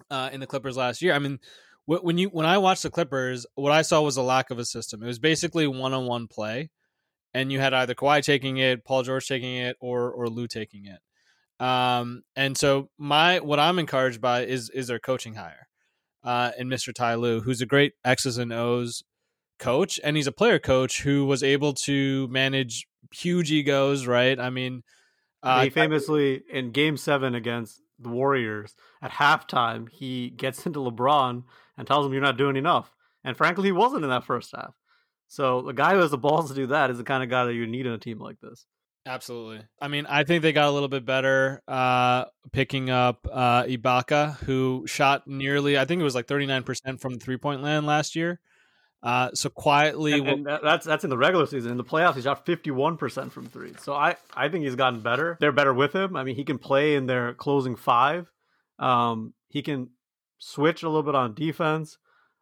uh, 0.08 0.30
in 0.32 0.38
the 0.38 0.47
Clippers 0.47 0.76
last 0.76 1.02
year. 1.02 1.14
I 1.14 1.18
mean, 1.18 1.40
when 1.87 2.16
you 2.16 2.28
when 2.28 2.47
I 2.47 2.58
watched 2.58 2.85
the 2.85 2.90
Clippers, 2.90 3.44
what 3.56 3.73
I 3.73 3.82
saw 3.82 4.02
was 4.02 4.16
a 4.16 4.23
lack 4.23 4.50
of 4.50 4.58
a 4.61 4.64
system. 4.64 5.02
It 5.02 5.06
was 5.06 5.18
basically 5.18 5.66
one 5.66 5.94
on 5.94 6.06
one 6.06 6.28
play, 6.28 6.70
and 7.35 7.50
you 7.50 7.58
had 7.58 7.75
either 7.75 7.94
Kawhi 7.94 8.23
taking 8.23 8.58
it, 8.58 8.85
Paul 8.85 9.02
George 9.02 9.26
taking 9.26 9.56
it, 9.56 9.76
or 9.80 10.12
or 10.12 10.28
Lou 10.28 10.47
taking 10.47 10.85
it. 10.85 11.64
Um, 11.64 12.23
and 12.37 12.56
so 12.56 12.90
my 12.99 13.40
what 13.40 13.58
I'm 13.58 13.80
encouraged 13.80 14.20
by 14.20 14.44
is 14.44 14.70
is 14.70 14.87
their 14.87 15.00
coaching 15.00 15.35
hire 15.35 15.66
uh, 16.23 16.52
in 16.56 16.68
Mr. 16.68 16.94
Ty 16.94 17.16
Lue, 17.16 17.40
who's 17.40 17.61
a 17.61 17.66
great 17.66 17.94
X's 18.04 18.38
and 18.38 18.52
O's 18.52 19.02
coach, 19.58 19.99
and 20.04 20.14
he's 20.14 20.28
a 20.28 20.32
player 20.32 20.61
coach 20.61 21.02
who 21.02 21.25
was 21.25 21.42
able 21.42 21.73
to 21.73 22.28
manage 22.28 22.87
huge 23.12 23.50
egos. 23.50 24.07
Right? 24.07 24.38
I 24.38 24.50
mean, 24.50 24.83
uh, 25.43 25.64
he 25.64 25.71
famously 25.71 26.43
in 26.50 26.73
Game 26.73 26.97
Seven 26.97 27.35
against 27.35 27.81
the 27.99 28.09
Warriors 28.09 28.75
at 29.02 29.11
halftime, 29.11 29.88
he 29.88 30.31
gets 30.31 30.67
into 30.67 30.81
LeBron 30.81 31.45
and 31.76 31.87
tells 31.87 32.07
him, 32.07 32.12
"You're 32.12 32.23
not 32.23 32.37
doing 32.37 32.57
enough." 32.57 32.93
And 33.25 33.37
frankly, 33.37 33.64
he 33.64 33.73
wasn't 33.73 34.05
in 34.05 34.11
that 34.11 34.25
first 34.25 34.55
half. 34.55 34.75
So 35.28 35.62
the 35.62 35.73
guy 35.73 35.93
who 35.93 36.00
has 36.00 36.11
the 36.11 36.19
balls 36.19 36.49
to 36.49 36.55
do 36.55 36.67
that 36.69 36.90
is 36.90 36.99
the 36.99 37.05
kind 37.05 37.23
of 37.23 37.28
guy 37.28 37.45
that 37.45 37.55
you 37.55 37.67
need 37.67 37.87
in 37.87 37.93
a 37.93 37.99
team 37.99 38.19
like 38.19 38.40
this. 38.40 38.67
Absolutely. 39.07 39.62
I 39.81 39.88
mean, 39.88 40.07
I 40.07 40.25
think 40.25 40.43
they 40.43 40.52
got 40.52 40.69
a 40.69 40.71
little 40.71 40.88
bit 40.88 41.05
better 41.05 41.62
uh, 41.67 42.26
picking 42.52 42.90
up 42.90 43.26
uh, 43.31 43.64
Ibaka, 43.64 44.37
who 44.40 44.85
shot 44.87 45.26
nearly, 45.26 45.78
I 45.78 45.87
think 45.87 46.00
it 46.00 46.05
was 46.05 46.14
like 46.14 46.26
39% 46.26 47.00
from 47.00 47.14
the 47.14 47.21
three 47.21 47.38
point 47.38 47.62
land 47.62 47.87
last 47.87 48.17
year. 48.17 48.40
Uh, 49.00 49.31
so 49.33 49.49
quietly, 49.49 50.14
and, 50.14 50.28
and 50.28 50.47
that's 50.47 50.85
that's 50.85 51.05
in 51.05 51.11
the 51.11 51.17
regular 51.17 51.47
season. 51.47 51.71
In 51.71 51.76
the 51.76 51.85
playoffs, 51.85 52.17
he 52.17 52.23
shot 52.23 52.45
fifty 52.45 52.73
one 52.73 52.97
percent 52.97 53.33
from 53.33 53.47
three. 53.47 53.73
So 53.81 53.95
I 53.95 54.17
I 54.35 54.49
think 54.49 54.64
he's 54.64 54.75
gotten 54.75 55.00
better. 55.00 55.37
They're 55.40 55.52
better 55.52 55.73
with 55.73 55.93
him. 55.93 56.17
I 56.17 56.25
mean, 56.25 56.35
he 56.35 56.45
can 56.45 56.59
play 56.59 56.97
in 56.97 57.07
their 57.07 57.35
closing 57.35 57.76
five. 57.76 58.31
Um, 58.81 59.35
he 59.49 59.62
can 59.62 59.90
switch 60.38 60.83
a 60.83 60.88
little 60.88 61.05
bit 61.05 61.14
on 61.14 61.35
defense. 61.35 61.99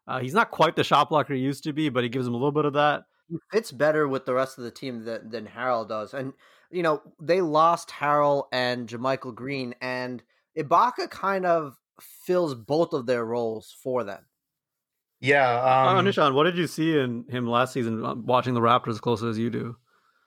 Uh, 0.06 0.20
he's 0.20 0.32
not 0.32 0.50
quite 0.50 0.76
the 0.76 0.84
shot 0.84 1.10
blocker 1.10 1.34
he 1.34 1.40
used 1.40 1.64
to 1.64 1.74
be, 1.74 1.90
but 1.90 2.04
he 2.04 2.08
gives 2.08 2.26
him 2.26 2.32
a 2.32 2.36
little 2.36 2.52
bit 2.52 2.64
of 2.64 2.72
that. 2.72 3.04
He 3.28 3.36
fits 3.52 3.70
better 3.70 4.08
with 4.08 4.24
the 4.24 4.34
rest 4.34 4.56
of 4.56 4.64
the 4.64 4.70
team 4.70 5.04
than 5.04 5.28
than 5.28 5.46
Harrell 5.46 5.86
does, 5.86 6.14
and 6.14 6.32
you 6.70 6.82
know, 6.82 7.02
they 7.20 7.40
lost 7.40 7.90
Harrell 7.90 8.44
and 8.52 8.88
JaMychal 8.88 9.34
Green, 9.34 9.74
and 9.80 10.22
Ibaka 10.58 11.10
kind 11.10 11.46
of 11.46 11.76
fills 12.00 12.54
both 12.54 12.92
of 12.92 13.06
their 13.06 13.24
roles 13.24 13.74
for 13.82 14.04
them. 14.04 14.24
Yeah. 15.20 15.48
Uh, 15.48 15.96
um, 15.96 16.04
Nishan, 16.04 16.34
what 16.34 16.44
did 16.44 16.56
you 16.56 16.66
see 16.66 16.98
in 16.98 17.24
him 17.28 17.46
last 17.46 17.72
season 17.72 18.04
uh, 18.04 18.14
watching 18.14 18.54
the 18.54 18.60
Raptors 18.60 18.90
as 18.90 19.00
close 19.00 19.22
as 19.22 19.38
you 19.38 19.50
do? 19.50 19.76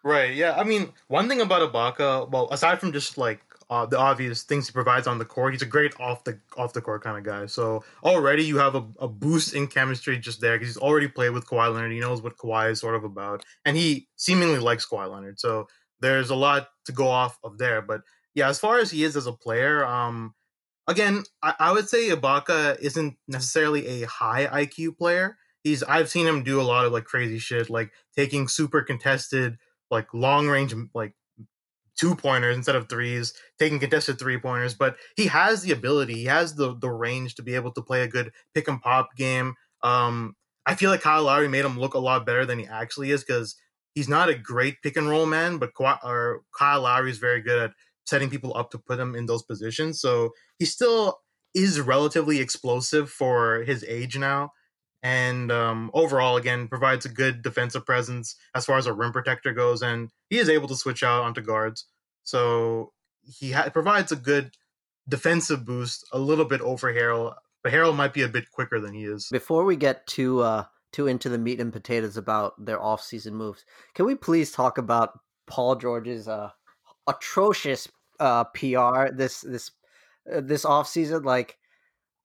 Right. 0.04 0.34
Yeah. 0.34 0.56
I 0.58 0.64
mean, 0.64 0.94
one 1.08 1.28
thing 1.28 1.42
about 1.42 1.72
Ibaka, 1.72 2.30
well, 2.32 2.48
aside 2.52 2.80
from 2.80 2.94
just 2.94 3.18
like 3.18 3.42
uh, 3.70 3.86
the 3.86 4.00
obvious 4.00 4.44
things 4.44 4.68
he 4.68 4.72
provides 4.72 5.06
on 5.06 5.20
the 5.20 5.26
court, 5.26 5.54
he's 5.54 5.62
a 5.62 5.66
great 5.66 5.94
off 6.00 6.24
the 6.24 6.40
off 6.58 6.74
the 6.74 6.82
court 6.82 7.04
kind 7.04 7.18
of 7.18 7.24
guy. 7.24 7.46
So 7.46 7.84
already 8.04 8.44
you 8.44 8.58
have 8.58 8.76
a, 8.76 8.86
a 9.00 9.08
boost 9.08 9.54
in 9.54 9.68
chemistry 9.68 10.18
just 10.18 10.42
there 10.42 10.56
because 10.56 10.70
he's 10.70 10.82
already 10.82 11.08
played 11.08 11.32
with 11.32 11.46
Kawhi 11.46 11.74
Leonard. 11.74 11.92
He 11.92 12.00
knows 12.00 12.22
what 12.22 12.38
Kawhi 12.38 12.72
is 12.72 12.80
sort 12.80 12.96
of 12.96 13.04
about, 13.04 13.46
and 13.66 13.78
he 13.78 14.08
seemingly 14.16 14.60
likes 14.60 14.88
Kawhi 14.88 15.12
Leonard. 15.12 15.40
So 15.40 15.68
there's 16.00 16.30
a 16.30 16.36
lot 16.36 16.70
to 16.86 16.92
go 16.92 17.08
off 17.08 17.38
of 17.44 17.58
there. 17.58 17.82
But 17.82 18.02
yeah, 18.34 18.50
as 18.50 18.60
far 18.60 18.80
as 18.80 18.90
he 18.90 19.04
is 19.04 19.16
as 19.16 19.28
a 19.28 19.34
player, 19.34 19.86
um, 19.86 20.34
again, 20.90 21.24
I, 21.42 21.54
I 21.60 21.72
would 21.72 21.88
say 21.88 22.10
Ibaka 22.10 22.80
isn't 22.80 23.16
necessarily 23.28 24.02
a 24.02 24.08
high 24.08 24.48
IQ 24.48 24.98
player. 24.98 25.38
He's 25.64 25.84
I've 25.84 26.10
seen 26.10 26.28
him 26.28 26.44
do 26.44 26.60
a 26.60 26.64
lot 26.64 26.86
of 26.86 26.92
like 26.92 27.06
crazy 27.06 27.38
shit, 27.38 27.70
like 27.70 27.92
taking 28.16 28.48
super 28.48 28.82
contested, 28.82 29.58
like 29.92 30.14
long 30.14 30.48
range, 30.48 30.74
like 30.94 31.14
two 31.96 32.16
pointers 32.16 32.56
instead 32.56 32.76
of 32.76 32.90
threes, 32.90 33.34
taking 33.60 33.80
contested 33.80 34.18
three 34.18 34.40
pointers. 34.40 34.74
But 34.74 34.96
he 35.16 35.28
has 35.28 35.62
the 35.62 35.72
ability, 35.72 36.16
he 36.16 36.26
has 36.26 36.56
the 36.56 36.76
the 36.76 36.90
range 36.90 37.36
to 37.36 37.44
be 37.44 37.56
able 37.56 37.72
to 37.74 37.82
play 37.82 38.02
a 38.02 38.08
good 38.08 38.32
pick 38.54 38.68
and 38.68 38.82
pop 38.82 39.16
game. 39.16 39.54
Um, 39.84 40.36
I 40.66 40.76
feel 40.76 40.90
like 40.90 41.02
Kyle 41.02 41.24
Lowry 41.24 41.48
made 41.48 41.66
him 41.66 41.80
look 41.80 41.94
a 41.94 42.00
lot 42.00 42.26
better 42.26 42.46
than 42.46 42.60
he 42.60 42.66
actually 42.66 43.12
is 43.12 43.24
because 43.24 43.56
he's 43.94 44.10
not 44.10 44.30
a 44.30 44.36
great 44.36 44.82
pick 44.82 44.98
and 44.98 45.10
roll 45.10 45.26
man, 45.26 45.58
but 45.58 45.72
Kyle 45.76 46.82
Lowry 46.82 47.12
is 47.12 47.18
very 47.18 47.42
good 47.42 47.60
at 47.60 47.72
setting 48.10 48.30
people 48.30 48.56
up 48.58 48.72
to 48.72 48.78
put 48.78 49.00
him 49.00 49.16
in 49.16 49.26
those 49.26 49.44
positions. 49.44 50.02
So 50.02 50.32
he 50.58 50.66
still 50.66 51.20
is 51.56 51.80
relatively 51.80 52.40
explosive 52.40 53.10
for 53.10 53.64
his 53.64 53.84
age 53.88 54.18
now. 54.18 54.52
And 55.02 55.52
um, 55.52 55.92
overall, 55.94 56.36
again, 56.36 56.68
provides 56.68 57.06
a 57.06 57.10
good 57.10 57.42
defensive 57.42 57.86
presence 57.86 58.36
as 58.54 58.66
far 58.66 58.78
as 58.78 58.86
a 58.86 58.94
rim 58.94 59.14
protector 59.14 59.54
goes, 59.54 59.82
and 59.82 60.10
he 60.30 60.38
is 60.40 60.50
able 60.50 60.68
to 60.68 60.76
switch 60.76 61.04
out 61.04 61.24
onto 61.24 61.42
guards. 61.42 61.86
So 62.24 62.92
he 63.24 63.52
ha- 63.52 63.70
provides 63.70 64.12
a 64.12 64.18
good 64.18 64.52
defensive 65.08 65.66
boost, 65.66 66.06
a 66.12 66.20
little 66.20 66.46
bit 66.46 66.60
over 66.62 66.94
Harrell, 66.94 67.34
but 67.64 67.72
Harrell 67.72 67.96
might 67.96 68.14
be 68.14 68.24
a 68.24 68.28
bit 68.28 68.52
quicker 68.52 68.80
than 68.80 68.94
he 68.94 69.06
is. 69.06 69.30
Before 69.32 69.64
we 69.64 69.78
get 69.78 70.06
to 70.08 70.42
uh, 70.42 70.64
too 70.92 71.08
into 71.08 71.30
the 71.30 71.38
meat 71.38 71.60
and 71.60 71.72
potatoes 71.72 72.18
about 72.18 72.54
their 72.64 72.82
off-season 72.82 73.36
moves. 73.36 73.66
Can 73.94 74.06
we 74.06 74.16
please 74.16 74.52
talk 74.52 74.78
about 74.78 75.20
Paul 75.48 75.76
George's 75.76 76.28
uh, 76.28 76.50
atrocious 77.08 77.88
uh, 78.20 78.46
PR 78.46 79.10
this 79.12 79.42
this 79.42 79.72
uh, 80.32 80.42
this 80.42 80.66
off-season? 80.66 81.24
Like, 81.24 81.58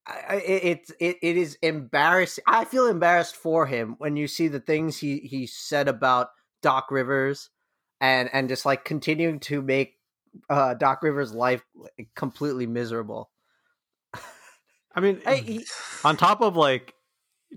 I, 0.06 0.36
it, 0.36 0.90
it 1.00 1.16
it 1.22 1.36
is 1.36 1.56
embarrassing. 1.62 2.44
I 2.46 2.64
feel 2.64 2.86
embarrassed 2.86 3.36
for 3.36 3.66
him 3.66 3.96
when 3.98 4.16
you 4.16 4.26
see 4.26 4.48
the 4.48 4.60
things 4.60 4.98
he 4.98 5.18
he 5.18 5.46
said 5.46 5.88
about 5.88 6.28
Doc 6.62 6.90
Rivers, 6.90 7.50
and 8.00 8.28
and 8.32 8.48
just 8.48 8.66
like 8.66 8.84
continuing 8.84 9.40
to 9.40 9.62
make 9.62 9.94
uh, 10.50 10.74
Doc 10.74 11.02
Rivers' 11.02 11.32
life 11.32 11.64
completely 12.14 12.66
miserable. 12.66 13.30
I 14.94 15.00
mean, 15.00 15.20
he, 15.28 15.64
on 16.04 16.16
top 16.16 16.40
of 16.40 16.56
like 16.56 16.94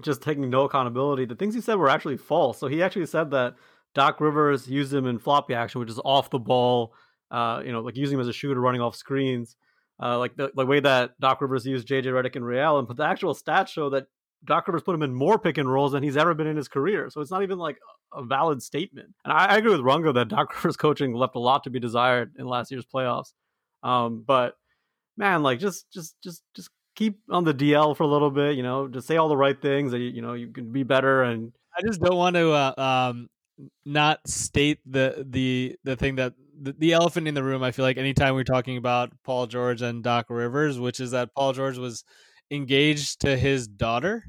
just 0.02 0.22
taking 0.22 0.50
no 0.50 0.64
accountability. 0.64 1.26
The 1.26 1.36
things 1.36 1.56
he 1.56 1.62
said 1.62 1.76
were 1.76 1.90
actually 1.90 2.18
false. 2.18 2.60
So 2.60 2.68
he 2.68 2.84
actually 2.84 3.06
said 3.06 3.32
that 3.32 3.56
Doc 3.94 4.20
Rivers 4.20 4.68
used 4.68 4.94
him 4.94 5.06
in 5.06 5.20
floppy 5.20 5.54
action, 5.54 5.80
which 5.80 5.90
is 5.90 6.00
off 6.04 6.30
the 6.30 6.40
ball, 6.40 6.94
uh, 7.32 7.62
you 7.66 7.72
know, 7.72 7.82
like 7.82 7.98
using 7.98 8.16
him 8.16 8.22
as 8.22 8.28
a 8.28 8.34
shooter 8.34 8.60
running 8.60 8.82
off 8.82 8.96
screens. 8.96 9.56
uh, 10.02 10.18
like 10.18 10.36
the, 10.36 10.52
the 10.56 10.66
way 10.66 10.80
that 10.80 11.20
Doc 11.20 11.42
Rivers 11.42 11.66
used 11.66 11.88
JJ 11.88 12.06
Redick 12.06 12.36
and 12.36 12.46
Ray. 12.46 12.60
Allen, 12.60 12.86
but 12.86 12.98
the 12.98 13.06
actual 13.06 13.34
stats 13.34 13.70
show 13.70 13.90
that 13.90 14.08
Doc 14.46 14.68
Rivers 14.68 14.84
put 14.84 14.96
him 14.96 15.02
in 15.02 15.14
more 15.14 15.40
pick 15.40 15.58
and 15.58 15.72
rolls 15.72 15.94
than 15.94 16.04
he's 16.04 16.18
ever 16.18 16.34
been 16.34 16.48
in 16.48 16.56
his 16.58 16.68
career. 16.68 17.10
So 17.10 17.22
it's 17.22 17.32
not 17.32 17.44
even 17.44 17.58
like 17.58 17.78
a 18.14 18.24
valid 18.24 18.62
statement. 18.62 19.10
And 19.26 19.34
I, 19.34 19.48
I 19.48 19.58
agree 19.58 19.72
with 19.72 19.82
Rungo 19.82 20.14
that 20.14 20.28
Doc 20.28 20.54
Rivers 20.56 20.78
coaching 20.78 21.14
left 21.14 21.36
a 21.36 21.40
lot 21.40 21.64
to 21.64 21.70
be 21.70 21.80
desired 21.80 22.34
in 22.38 22.46
last 22.46 22.72
year's 22.72 22.86
playoffs. 22.86 23.34
Um, 23.84 24.24
but 24.26 24.56
man, 25.18 25.42
like 25.44 25.60
just 25.60 25.92
just 25.92 26.16
just 26.24 26.44
just 26.56 26.70
keep 26.96 27.20
on 27.30 27.44
the 27.44 27.54
DL 27.54 27.98
for 27.98 28.04
a 28.04 28.08
little 28.08 28.32
bit. 28.32 28.56
You 28.56 28.64
know, 28.64 28.88
just 28.88 29.08
say 29.08 29.18
all 29.18 29.30
the 29.30 29.38
right 29.38 29.60
things 29.60 29.92
that 29.92 30.00
you, 30.00 30.10
you 30.10 30.22
know 30.22 30.34
you 30.34 30.50
can 30.50 30.72
be 30.72 30.84
better. 30.84 31.24
And 31.24 31.52
I 31.76 31.82
just 31.86 32.02
don't 32.02 32.16
want 32.16 32.36
to 32.36 32.52
uh, 32.52 32.74
um, 32.78 33.30
not 33.86 34.28
state 34.28 34.80
the 34.86 35.26
the 35.28 35.76
the 35.84 35.96
thing 35.96 36.16
that 36.16 36.34
the, 36.60 36.74
the 36.78 36.94
elephant 36.94 37.28
in 37.28 37.34
the 37.36 37.44
room. 37.44 37.64
I 37.64 37.72
feel 37.72 37.86
like 37.86 37.98
anytime 37.98 38.34
we're 38.36 38.44
talking 38.44 38.78
about 38.78 39.12
Paul 39.24 39.48
George 39.48 39.82
and 39.82 40.04
Doc 40.04 40.28
Rivers, 40.30 40.80
which 40.80 41.00
is 41.00 41.12
that 41.12 41.34
Paul 41.36 41.54
George 41.54 41.78
was 41.78 42.04
engaged 42.52 43.22
to 43.22 43.38
his 43.38 43.68
daughter 43.68 44.24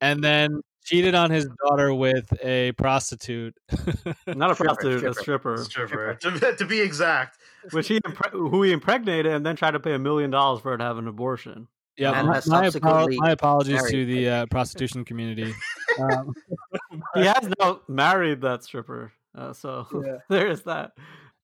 and 0.00 0.22
then 0.22 0.60
cheated 0.84 1.14
on 1.14 1.30
his 1.30 1.46
daughter 1.66 1.92
with 1.94 2.32
a 2.42 2.72
prostitute. 2.72 3.54
not 4.26 4.50
a 4.50 4.54
Stripper, 4.54 4.64
prostitute, 4.74 5.04
a 5.04 5.14
stripper, 5.14 5.56
Stripper. 5.58 6.14
To, 6.14 6.56
to 6.56 6.64
be 6.64 6.80
exact. 6.80 7.38
which 7.72 7.88
he 7.88 8.00
impre- 8.00 8.30
who 8.32 8.62
he 8.62 8.72
impregnated 8.72 9.32
and 9.32 9.44
then 9.44 9.56
tried 9.56 9.72
to 9.72 9.80
pay 9.80 9.92
a 9.94 9.98
million 9.98 10.30
dollars 10.30 10.60
for 10.62 10.70
her 10.70 10.78
to 10.78 10.84
have 10.84 10.96
an 10.98 11.08
abortion. 11.08 11.66
yeah, 11.96 12.10
my, 12.22 12.40
my, 12.46 12.66
apo- 12.68 13.08
my 13.16 13.30
apologies 13.32 13.82
to 13.90 14.06
the 14.06 14.28
uh, 14.28 14.46
prostitution 14.46 15.04
community. 15.04 15.52
Um, 15.98 16.32
He 17.14 17.24
has 17.24 17.50
now 17.58 17.80
married 17.88 18.42
that 18.42 18.62
stripper, 18.62 19.12
uh, 19.36 19.52
so 19.52 19.84
Yeah. 20.06 20.18
there 20.28 20.46
is 20.46 20.62
that. 20.62 20.92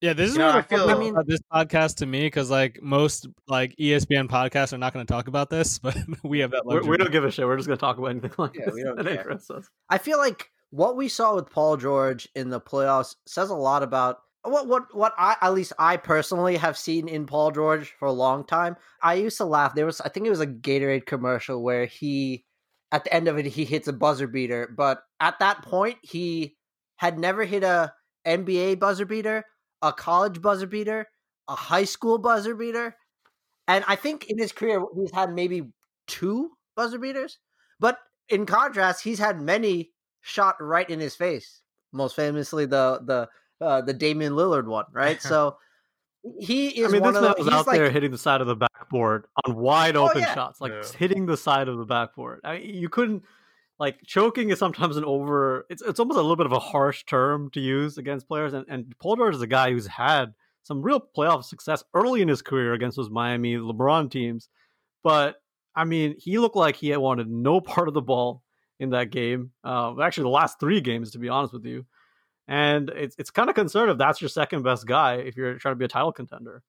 Yeah, 0.05 0.13
this 0.13 0.29
is 0.31 0.35
You 0.37 0.41
know, 0.41 0.47
what 0.49 0.55
I 0.57 0.59
I 0.59 0.63
feel- 0.63 0.87
feel 0.89 0.97
I 0.97 0.99
mean- 0.99 1.13
about 1.15 1.27
this 1.27 1.41
podcast 1.53 1.97
to 1.97 2.07
me 2.07 2.21
because 2.23 2.51
like 2.51 2.81
most 2.83 3.27
like 3.49 3.75
ESPN 3.79 4.29
podcasts 4.29 4.73
are 4.73 4.79
not 4.79 4.93
going 4.93 5.05
to 5.07 5.13
talk 5.13 5.29
about 5.29 5.51
this, 5.51 5.79
but 5.85 5.97
we 6.23 6.41
have 6.41 6.51
that. 6.51 6.65
We're, 6.65 6.75
Luxury. 6.77 6.91
we 6.91 6.97
don't 6.99 7.13
give 7.13 7.25
a 7.25 7.31
shit. 7.31 7.47
We're 7.47 7.57
just 7.57 7.69
gonna 7.69 7.77
talk 7.79 7.99
about 7.99 8.09
anything 8.09 8.33
like 8.39 8.55
Yeah, 8.55 8.67
this. 8.67 8.75
we 8.75 8.83
don't 8.85 9.03
care. 9.05 9.33
us. 9.33 9.51
I 9.89 9.99
feel 9.99 10.19
like 10.19 10.51
what 10.71 10.97
we 10.97 11.09
saw 11.09 11.35
with 11.35 11.51
Paul 11.51 11.77
George 11.77 12.29
in 12.35 12.51
the 12.51 12.61
playoffs 12.61 13.15
says 13.27 13.51
a 13.51 13.55
lot 13.55 13.83
about 13.83 14.19
what 14.43 14.67
what 14.69 14.95
what 14.95 15.15
I 15.17 15.37
at 15.41 15.55
least 15.55 15.73
I 15.79 15.97
personally 15.97 16.57
have 16.59 16.77
seen 16.77 17.09
in 17.09 17.25
Paul 17.27 17.51
George 17.53 17.95
for 17.99 18.07
a 18.07 18.13
long 18.13 18.45
time. 18.45 18.77
I 19.03 19.15
used 19.15 19.39
to 19.39 19.45
laugh. 19.47 19.75
There 19.75 19.87
was 19.87 20.01
I 20.03 20.09
think 20.11 20.27
it 20.27 20.31
was 20.31 20.41
a 20.41 20.47
Gatorade 20.47 21.07
commercial 21.07 21.63
where 21.63 21.87
he 21.87 22.45
at 22.93 23.05
the 23.05 23.15
end 23.15 23.27
of 23.29 23.39
it 23.39 23.47
he 23.47 23.65
hits 23.65 23.89
a 23.89 23.93
buzzer 23.93 24.27
beater, 24.27 24.73
but 24.77 25.03
at 25.21 25.39
that 25.39 25.63
point 25.63 25.97
he 26.03 26.57
had 26.97 27.19
never 27.19 27.45
hit 27.45 27.65
a 27.65 27.93
NBA 28.27 28.79
buzzer 28.79 29.05
beater, 29.07 29.45
a 29.83 29.93
college 29.93 30.41
buzzer 30.41 30.67
beater, 30.67 31.09
a 31.49 31.55
high 31.55 31.85
school 31.85 32.19
buzzer 32.19 32.55
beater, 32.55 32.97
and 33.69 33.85
I 33.89 33.97
think 33.97 34.27
in 34.31 34.39
his 34.39 34.53
career 34.53 34.83
he's 34.97 35.13
had 35.13 35.33
maybe 35.33 35.71
two 36.07 36.51
buzzer 36.77 36.99
beaters. 36.99 37.39
But 37.81 37.99
in 38.29 38.47
contrast, 38.47 39.03
he's 39.03 39.19
had 39.19 39.41
many 39.41 39.93
shot 40.21 40.57
right 40.61 40.89
in 40.89 41.01
his 41.01 41.15
face. 41.17 41.61
Most 41.93 42.17
famously, 42.17 42.67
the 42.67 43.01
the 43.05 43.29
uh, 43.65 43.83
the 43.83 43.93
Damian 43.93 44.35
Lillard 44.35 44.67
one, 44.67 44.87
right? 44.93 45.21
So 45.23 45.57
he 46.39 46.69
is 46.69 46.89
I 46.89 46.93
mean, 46.93 47.03
one 47.03 47.13
this 47.13 47.19
of 47.19 47.23
man 47.23 47.35
the, 47.37 47.45
was 47.45 47.53
out 47.53 47.67
like, 47.67 47.77
there 47.77 47.91
hitting 47.91 48.11
the 48.11 48.19
side 48.19 48.41
of 48.41 48.47
the 48.47 48.57
backboard 48.57 49.27
on 49.45 49.57
wide 49.57 49.95
Oh, 49.97 50.07
open 50.09 50.23
yeah. 50.23 50.35
shots, 50.35 50.61
like 50.61 50.73
Yeah. 50.73 50.89
hitting 50.99 51.27
the 51.27 51.37
side 51.37 51.69
of 51.69 51.77
the 51.77 51.85
backboard. 51.85 52.41
I 52.45 52.59
mean, 52.59 52.75
you 52.75 52.89
couldn't 52.89 53.25
like 53.79 54.01
choking 54.07 54.51
is 54.51 54.59
sometimes 54.59 54.97
an 54.97 55.05
over. 55.05 55.67
It's 55.69 55.83
it's 55.83 56.01
almost 56.01 56.19
a 56.19 56.23
little 56.23 56.37
bit 56.37 56.47
of 56.47 56.53
a 56.53 56.59
harsh 56.59 57.05
term 57.05 57.51
to 57.51 57.61
use 57.61 57.99
against 57.99 58.29
players. 58.29 58.53
And 58.53 58.65
and 58.69 58.95
Paul 58.99 59.17
George 59.17 59.35
is 59.35 59.43
a 59.43 59.47
guy 59.47 59.71
who's 59.71 59.87
had 59.87 60.35
some 60.63 60.83
real 60.83 61.01
playoff 61.01 61.45
success 61.45 61.85
early 61.93 62.23
in 62.23 62.29
his 62.29 62.43
career 62.43 62.73
against 62.73 62.97
those 62.97 63.11
Miami 63.11 63.57
LeBron 63.57 64.11
teams, 64.11 64.49
but 65.03 65.37
I 65.77 65.85
mean, 65.85 66.15
he 66.19 66.39
looked 66.39 66.57
like 66.57 66.77
he 66.77 66.89
had 66.91 66.99
wanted 66.99 67.29
no 67.29 67.61
part 67.61 67.89
of 67.89 67.95
the 67.95 68.03
ball 68.03 68.43
in 68.79 68.91
that 68.91 69.11
game. 69.11 69.51
Uh, 69.63 70.01
actually, 70.01 70.25
the 70.25 70.29
last 70.31 70.61
three 70.61 70.81
games, 70.81 71.11
to 71.13 71.19
be 71.19 71.29
honest 71.29 71.53
with 71.53 71.65
you. 71.65 71.85
And 72.47 72.91
it's 72.91 73.17
it's 73.19 73.31
kind 73.31 73.49
of 73.49 73.55
concerning 73.55 73.93
if 73.93 73.99
that's 73.99 74.21
your 74.21 74.29
second 74.29 74.63
best 74.63 74.87
guy 74.87 75.15
if 75.15 75.37
you're 75.37 75.59
trying 75.59 75.73
to 75.73 75.79
be 75.79 75.87
a 75.87 75.89
title 75.89 76.13
contender. 76.13 76.63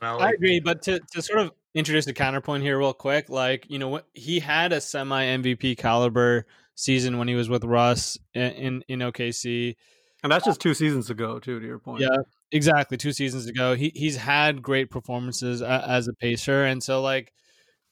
I 0.00 0.06
I 0.16 0.30
agree, 0.30 0.60
but 0.60 0.82
to, 0.82 1.00
to 1.12 1.20
sort 1.20 1.40
of 1.40 1.52
introduce 1.74 2.06
a 2.06 2.12
counterpoint 2.12 2.62
here, 2.62 2.78
real 2.78 2.92
quick, 2.92 3.28
like 3.28 3.66
you 3.68 3.78
know, 3.78 3.88
what 3.88 4.06
he 4.14 4.40
had 4.40 4.72
a 4.72 4.80
semi 4.80 5.24
MVP 5.24 5.76
caliber 5.76 6.46
season 6.74 7.18
when 7.18 7.28
he 7.28 7.34
was 7.34 7.48
with 7.48 7.64
Russ 7.64 8.18
in 8.34 8.42
in, 8.42 8.84
in 8.88 8.98
OKC. 9.00 9.76
And 10.22 10.30
that's 10.30 10.44
just 10.44 10.60
two 10.60 10.74
seasons 10.74 11.08
ago, 11.08 11.38
too. 11.38 11.60
To 11.60 11.66
your 11.66 11.78
point, 11.78 12.02
Yeah, 12.02 12.16
exactly. 12.52 12.96
Two 12.96 13.12
seasons 13.12 13.46
ago, 13.46 13.74
he 13.74 13.90
he's 13.94 14.16
had 14.16 14.62
great 14.62 14.90
performances 14.90 15.62
as 15.62 16.08
a 16.08 16.12
pacer, 16.14 16.64
and 16.64 16.82
so 16.82 17.00
like, 17.00 17.32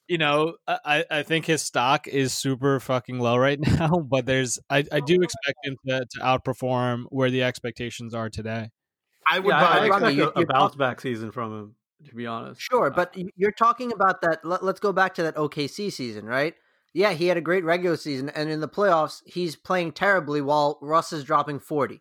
you 0.08 0.18
know, 0.18 0.56
I 0.66 1.04
I 1.10 1.22
think 1.22 1.46
his 1.46 1.62
stock 1.62 2.06
is 2.06 2.34
super 2.34 2.80
fucking 2.80 3.18
low 3.18 3.36
right 3.36 3.58
now. 3.78 3.88
But 3.88 4.26
there's 4.26 4.58
I 4.68 4.84
I 4.92 5.00
do 5.00 5.22
expect 5.22 5.56
him 5.64 5.76
to, 5.86 6.06
to 6.10 6.20
outperform 6.20 7.04
where 7.08 7.30
the 7.30 7.44
expectations 7.44 8.14
are 8.14 8.28
today. 8.28 8.70
I 9.30 9.38
would 9.38 9.48
yeah, 9.48 9.56
I, 9.56 9.60
buy. 9.60 9.86
I 9.86 9.88
Rami, 9.88 10.18
expect 10.18 10.36
a, 10.36 10.40
a 10.40 10.46
bounce 10.46 10.76
back 10.76 11.00
season 11.00 11.32
from 11.32 11.58
him. 11.58 11.74
To 12.06 12.14
be 12.14 12.26
honest, 12.26 12.60
Sure, 12.60 12.86
Uh, 12.86 12.90
but 12.90 13.16
you're 13.36 13.50
talking 13.52 13.92
about 13.92 14.20
that. 14.22 14.44
Let, 14.44 14.62
let's 14.62 14.78
go 14.80 14.92
back 14.92 15.14
to 15.14 15.22
that 15.24 15.34
OKC 15.34 15.90
season, 15.92 16.26
right? 16.26 16.54
Yeah, 16.94 17.12
he 17.12 17.26
had 17.26 17.36
a 17.36 17.40
great 17.40 17.64
regular 17.64 17.96
season, 17.96 18.28
and 18.30 18.48
in 18.48 18.60
the 18.60 18.68
playoffs, 18.68 19.22
he's 19.26 19.56
playing 19.56 19.92
terribly 19.92 20.40
while 20.40 20.78
Russ 20.80 21.12
is 21.12 21.24
dropping 21.24 21.58
forty. 21.60 22.00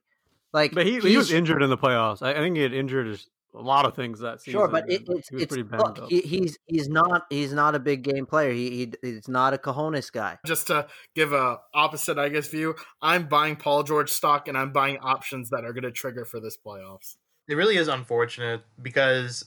Like, 0.53 0.73
but 0.73 0.85
he, 0.85 0.99
he 0.99 1.17
was 1.17 1.31
injured 1.31 1.61
in 1.61 1.69
the 1.69 1.77
playoffs. 1.77 2.21
I, 2.21 2.31
I 2.31 2.35
think 2.35 2.55
he 2.55 2.63
had 2.63 2.73
injured 2.73 3.19
a 3.53 3.61
lot 3.61 3.85
of 3.85 3.95
things 3.95 4.19
that 4.19 4.39
season. 4.41 4.59
Sure, 4.59 4.67
but 4.67 4.89
it, 4.89 5.03
it's 5.07 5.29
he 5.29 5.35
was 5.35 5.43
it's 5.43 5.53
pretty 5.53 5.63
banged 5.63 5.97
look, 5.99 6.09
he, 6.09 6.21
he's 6.21 6.57
he's 6.67 6.87
not 6.87 7.23
he's 7.29 7.51
not 7.53 7.75
a 7.75 7.79
big 7.79 8.03
game 8.03 8.25
player. 8.25 8.51
He, 8.51 8.69
he 8.69 8.93
he's 9.01 9.27
not 9.27 9.53
a 9.53 9.57
cojones 9.57 10.11
guy. 10.11 10.37
just 10.45 10.67
to 10.67 10.87
give 11.15 11.33
a 11.33 11.57
opposite, 11.73 12.17
I 12.17 12.29
guess, 12.29 12.47
view, 12.47 12.75
I'm 13.01 13.27
buying 13.27 13.55
Paul 13.55 13.83
George 13.83 14.09
stock 14.11 14.47
and 14.47 14.57
I'm 14.57 14.71
buying 14.71 14.99
options 14.99 15.49
that 15.49 15.65
are 15.65 15.73
going 15.73 15.83
to 15.83 15.91
trigger 15.91 16.23
for 16.23 16.39
this 16.39 16.57
playoffs. 16.57 17.17
it 17.47 17.55
really 17.55 17.77
is 17.77 17.87
unfortunate 17.87 18.61
because 18.81 19.43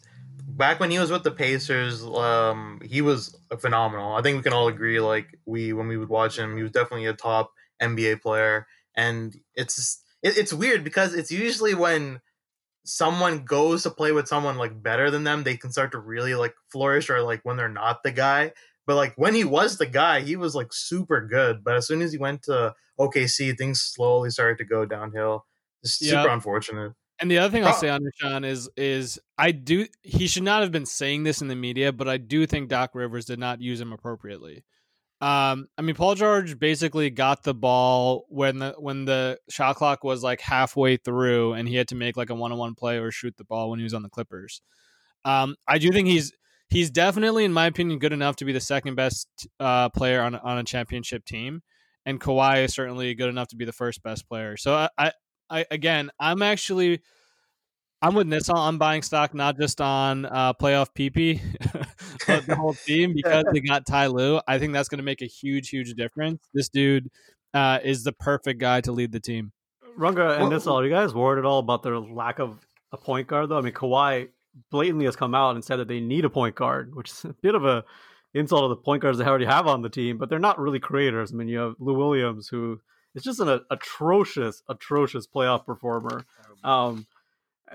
back 0.46 0.80
when 0.80 0.90
he 0.90 0.98
was 0.98 1.10
with 1.10 1.22
the 1.24 1.30
Pacers, 1.30 2.02
um, 2.04 2.80
he 2.84 3.00
was 3.00 3.36
phenomenal. 3.58 4.14
I 4.14 4.22
think 4.22 4.36
we 4.36 4.42
can 4.42 4.52
all 4.52 4.68
agree. 4.68 5.00
Like 5.00 5.38
we, 5.46 5.72
when 5.72 5.88
we 5.88 5.96
would 5.96 6.08
watch 6.08 6.38
him, 6.38 6.56
he 6.56 6.62
was 6.62 6.72
definitely 6.72 7.06
a 7.06 7.14
top 7.14 7.52
NBA 7.82 8.20
player. 8.20 8.66
And 8.94 9.34
it's 9.54 10.02
it, 10.22 10.36
it's 10.36 10.52
weird 10.52 10.84
because 10.84 11.14
it's 11.14 11.30
usually 11.30 11.74
when 11.74 12.20
someone 12.84 13.44
goes 13.44 13.82
to 13.84 13.90
play 13.90 14.12
with 14.12 14.28
someone 14.28 14.56
like 14.56 14.82
better 14.82 15.10
than 15.10 15.24
them, 15.24 15.44
they 15.44 15.56
can 15.56 15.72
start 15.72 15.92
to 15.92 15.98
really 15.98 16.34
like 16.34 16.54
flourish, 16.70 17.10
or 17.10 17.22
like 17.22 17.40
when 17.44 17.56
they're 17.56 17.68
not 17.68 18.02
the 18.02 18.12
guy. 18.12 18.52
But 18.86 18.96
like 18.96 19.14
when 19.16 19.34
he 19.34 19.44
was 19.44 19.78
the 19.78 19.86
guy, 19.86 20.20
he 20.20 20.36
was 20.36 20.54
like 20.54 20.72
super 20.72 21.26
good. 21.26 21.62
But 21.64 21.76
as 21.76 21.86
soon 21.86 22.02
as 22.02 22.12
he 22.12 22.18
went 22.18 22.42
to 22.44 22.74
OKC, 22.98 23.56
things 23.56 23.80
slowly 23.80 24.30
started 24.30 24.58
to 24.58 24.64
go 24.64 24.84
downhill. 24.84 25.46
Yeah. 26.00 26.22
super 26.22 26.28
unfortunate. 26.28 26.92
And 27.20 27.30
the 27.30 27.38
other 27.38 27.50
thing 27.50 27.64
I'll 27.64 27.74
say 27.74 27.90
on 27.90 28.00
Deshaun 28.00 28.46
is 28.46 28.70
is 28.76 29.18
I 29.36 29.52
do 29.52 29.86
he 30.02 30.26
should 30.26 30.42
not 30.42 30.62
have 30.62 30.72
been 30.72 30.86
saying 30.86 31.24
this 31.24 31.42
in 31.42 31.48
the 31.48 31.56
media, 31.56 31.92
but 31.92 32.08
I 32.08 32.16
do 32.16 32.46
think 32.46 32.68
Doc 32.70 32.94
Rivers 32.94 33.26
did 33.26 33.38
not 33.38 33.60
use 33.60 33.80
him 33.80 33.92
appropriately. 33.92 34.64
Um, 35.20 35.68
I 35.76 35.82
mean, 35.82 35.94
Paul 35.94 36.14
George 36.14 36.58
basically 36.58 37.10
got 37.10 37.42
the 37.42 37.52
ball 37.52 38.24
when 38.30 38.58
the 38.58 38.74
when 38.78 39.04
the 39.04 39.38
shot 39.50 39.76
clock 39.76 40.02
was 40.02 40.22
like 40.22 40.40
halfway 40.40 40.96
through, 40.96 41.52
and 41.52 41.68
he 41.68 41.76
had 41.76 41.88
to 41.88 41.94
make 41.94 42.16
like 42.16 42.30
a 42.30 42.34
one 42.34 42.52
on 42.52 42.58
one 42.58 42.74
play 42.74 42.98
or 42.98 43.10
shoot 43.10 43.36
the 43.36 43.44
ball 43.44 43.68
when 43.68 43.78
he 43.78 43.82
was 43.82 43.92
on 43.92 44.02
the 44.02 44.08
Clippers. 44.08 44.62
Um, 45.26 45.56
I 45.68 45.76
do 45.76 45.92
think 45.92 46.08
he's 46.08 46.32
he's 46.70 46.90
definitely, 46.90 47.44
in 47.44 47.52
my 47.52 47.66
opinion, 47.66 47.98
good 47.98 48.14
enough 48.14 48.36
to 48.36 48.46
be 48.46 48.52
the 48.52 48.60
second 48.60 48.94
best 48.94 49.28
uh, 49.58 49.90
player 49.90 50.22
on 50.22 50.36
on 50.36 50.56
a 50.56 50.64
championship 50.64 51.26
team, 51.26 51.60
and 52.06 52.18
Kawhi 52.18 52.64
is 52.64 52.72
certainly 52.72 53.14
good 53.14 53.28
enough 53.28 53.48
to 53.48 53.56
be 53.56 53.66
the 53.66 53.72
first 53.72 54.02
best 54.02 54.26
player. 54.26 54.56
So 54.56 54.74
I, 54.74 54.88
I, 54.96 55.12
I 55.50 55.66
again, 55.70 56.10
I'm 56.18 56.42
actually. 56.42 57.00
I'm 58.02 58.14
with 58.14 58.26
Nissal. 58.28 58.56
I'm 58.56 58.78
buying 58.78 59.02
stock 59.02 59.34
not 59.34 59.58
just 59.58 59.78
on 59.78 60.24
uh, 60.24 60.54
playoff 60.54 60.86
PP, 60.96 61.38
but 62.26 62.46
the 62.46 62.56
whole 62.56 62.72
team 62.72 63.12
because 63.14 63.44
they 63.52 63.60
got 63.60 63.84
Ty 63.84 64.06
Lue. 64.06 64.40
I 64.48 64.58
think 64.58 64.72
that's 64.72 64.88
going 64.88 65.00
to 65.00 65.04
make 65.04 65.20
a 65.20 65.26
huge, 65.26 65.68
huge 65.68 65.92
difference. 65.92 66.40
This 66.54 66.70
dude 66.70 67.10
uh, 67.52 67.78
is 67.84 68.02
the 68.02 68.12
perfect 68.12 68.58
guy 68.58 68.80
to 68.80 68.92
lead 68.92 69.12
the 69.12 69.20
team. 69.20 69.52
Runga 69.98 70.32
and 70.32 70.40
Well- 70.44 70.50
this. 70.50 70.66
Are 70.66 70.82
you 70.82 70.88
guys 70.88 71.12
worried 71.12 71.40
at 71.40 71.44
all 71.44 71.58
about 71.58 71.82
their 71.82 71.98
lack 71.98 72.38
of 72.38 72.66
a 72.90 72.96
point 72.96 73.26
guard 73.28 73.50
though? 73.50 73.58
I 73.58 73.60
mean, 73.60 73.74
Kawhi 73.74 74.28
blatantly 74.70 75.04
has 75.04 75.14
come 75.14 75.34
out 75.34 75.54
and 75.54 75.62
said 75.62 75.76
that 75.76 75.88
they 75.88 76.00
need 76.00 76.24
a 76.24 76.30
point 76.30 76.54
guard, 76.54 76.94
which 76.94 77.10
is 77.10 77.24
a 77.26 77.34
bit 77.42 77.54
of 77.54 77.66
a 77.66 77.84
insult 78.32 78.64
to 78.64 78.68
the 78.68 78.76
point 78.76 79.02
guards 79.02 79.18
they 79.18 79.26
already 79.26 79.44
have 79.44 79.66
on 79.66 79.82
the 79.82 79.90
team. 79.90 80.16
But 80.16 80.30
they're 80.30 80.38
not 80.38 80.58
really 80.58 80.80
creators. 80.80 81.32
I 81.32 81.36
mean, 81.36 81.48
you 81.48 81.58
have 81.58 81.74
Lou 81.78 81.94
Williams, 81.98 82.48
who 82.48 82.80
is 83.14 83.22
just 83.22 83.40
an 83.40 83.60
atrocious, 83.70 84.62
atrocious 84.68 85.26
playoff 85.26 85.64
performer. 85.66 86.24
Um, 86.62 87.06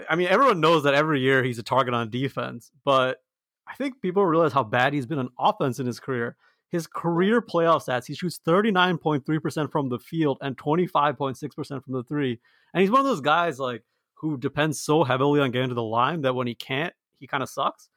I 0.10 0.16
mean, 0.16 0.28
everyone 0.28 0.60
knows 0.60 0.84
that 0.84 0.94
every 0.94 1.22
year 1.22 1.44
he's 1.44 1.60
a 1.60 1.64
target 1.64 1.94
on 1.94 2.10
defense, 2.10 2.72
but 2.84 3.22
I 3.68 3.76
think 3.76 4.02
people 4.02 4.26
realize 4.26 4.54
how 4.54 4.64
bad 4.64 4.94
he's 4.94 5.06
been 5.06 5.20
on 5.20 5.30
offense 5.40 5.80
in 5.80 5.86
his 5.86 6.00
career. 6.00 6.36
His 6.70 6.88
career 6.88 7.42
playoff 7.42 7.86
stats, 7.86 8.06
he 8.08 8.16
shoots 8.16 8.40
39.3% 8.46 9.72
from 9.72 9.90
the 9.90 10.00
field 10.00 10.38
and 10.42 10.58
25.6% 10.58 11.84
from 11.84 11.94
the 11.94 12.04
three. 12.04 12.40
And 12.74 12.82
he's 12.82 12.92
one 12.92 13.00
of 13.00 13.06
those 13.06 13.22
guys 13.22 13.60
like 13.60 13.84
who 14.16 14.38
depends 14.38 14.82
so 14.82 15.04
heavily 15.04 15.40
on 15.40 15.52
getting 15.52 15.70
to 15.70 15.76
the 15.76 15.84
line 15.84 16.22
that 16.22 16.36
when 16.36 16.48
he 16.48 16.56
can't, 16.56 16.94
he 17.20 17.28
kind 17.28 17.44
of 17.44 17.50
sucks. 17.50 17.90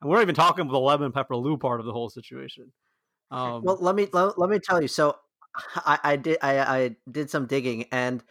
and 0.00 0.08
we're 0.08 0.16
not 0.16 0.22
even 0.22 0.34
talking 0.34 0.62
about 0.62 0.72
the 0.72 0.78
lemon 0.78 1.12
pepper 1.12 1.36
Lou 1.36 1.56
part 1.56 1.80
of 1.80 1.86
the 1.86 1.92
whole 1.92 2.08
situation. 2.08 2.72
Um, 3.30 3.62
well, 3.62 3.78
let 3.80 3.94
me 3.94 4.08
let, 4.12 4.38
let 4.38 4.50
me 4.50 4.58
tell 4.58 4.80
you. 4.80 4.88
So, 4.88 5.16
I, 5.76 5.98
I 6.02 6.16
did 6.16 6.38
I, 6.42 6.58
I 6.58 6.96
did 7.10 7.30
some 7.30 7.46
digging, 7.46 7.86
and 7.92 8.22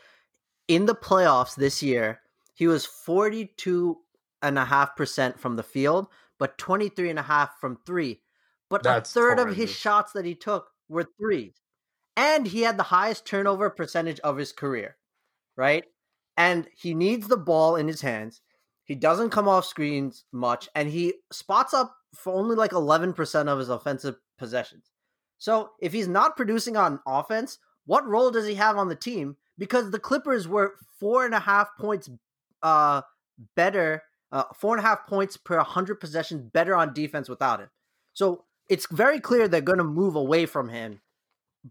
in 0.67 0.85
the 0.85 0.95
playoffs 0.95 1.55
this 1.55 1.83
year, 1.83 2.21
he 2.53 2.67
was 2.67 2.85
forty 2.85 3.53
two 3.57 3.97
and 4.41 4.57
a 4.57 4.65
half 4.65 4.95
percent 4.95 5.39
from 5.39 5.55
the 5.55 5.63
field, 5.63 6.07
but 6.39 6.57
23 6.57 7.09
and 7.09 7.19
a 7.19 7.23
half 7.23 7.59
from 7.59 7.77
three. 7.85 8.21
But 8.69 8.83
That's 8.83 9.09
a 9.09 9.13
third 9.13 9.39
of 9.39 9.55
his 9.55 9.69
shots 9.69 10.13
that 10.13 10.25
he 10.25 10.35
took 10.35 10.69
were 10.89 11.07
threes. 11.19 11.53
And 12.17 12.47
he 12.47 12.61
had 12.61 12.77
the 12.77 12.83
highest 12.83 13.25
turnover 13.25 13.69
percentage 13.69 14.19
of 14.21 14.37
his 14.37 14.51
career, 14.51 14.97
right? 15.55 15.85
And 16.37 16.67
he 16.75 16.93
needs 16.93 17.27
the 17.27 17.37
ball 17.37 17.75
in 17.75 17.87
his 17.87 18.01
hands. 18.01 18.41
He 18.83 18.95
doesn't 18.95 19.29
come 19.29 19.47
off 19.47 19.65
screens 19.65 20.25
much, 20.31 20.67
and 20.75 20.89
he 20.89 21.13
spots 21.31 21.73
up 21.73 21.95
for 22.15 22.33
only 22.33 22.55
like 22.55 22.71
11% 22.71 23.47
of 23.47 23.59
his 23.59 23.69
offensive 23.69 24.15
possessions. 24.37 24.90
So 25.41 25.71
if 25.79 25.91
he's 25.91 26.07
not 26.07 26.37
producing 26.37 26.77
on 26.77 26.99
offense, 27.07 27.57
what 27.87 28.05
role 28.05 28.29
does 28.29 28.45
he 28.45 28.53
have 28.53 28.77
on 28.77 28.89
the 28.89 28.95
team? 28.95 29.37
Because 29.57 29.89
the 29.89 29.97
Clippers 29.97 30.47
were 30.47 30.75
four 30.99 31.25
and 31.25 31.33
a 31.33 31.39
half 31.39 31.69
points 31.79 32.07
uh, 32.61 33.01
better, 33.55 34.03
uh, 34.31 34.43
four 34.53 34.75
and 34.77 34.85
a 34.85 34.87
half 34.87 35.07
points 35.07 35.37
per 35.37 35.57
100 35.57 35.99
possessions 35.99 36.43
better 36.53 36.75
on 36.75 36.93
defense 36.93 37.27
without 37.27 37.59
him. 37.59 37.69
So 38.13 38.45
it's 38.69 38.85
very 38.91 39.19
clear 39.19 39.47
they're 39.47 39.61
going 39.61 39.79
to 39.79 39.83
move 39.83 40.15
away 40.15 40.45
from 40.45 40.69
him. 40.69 41.01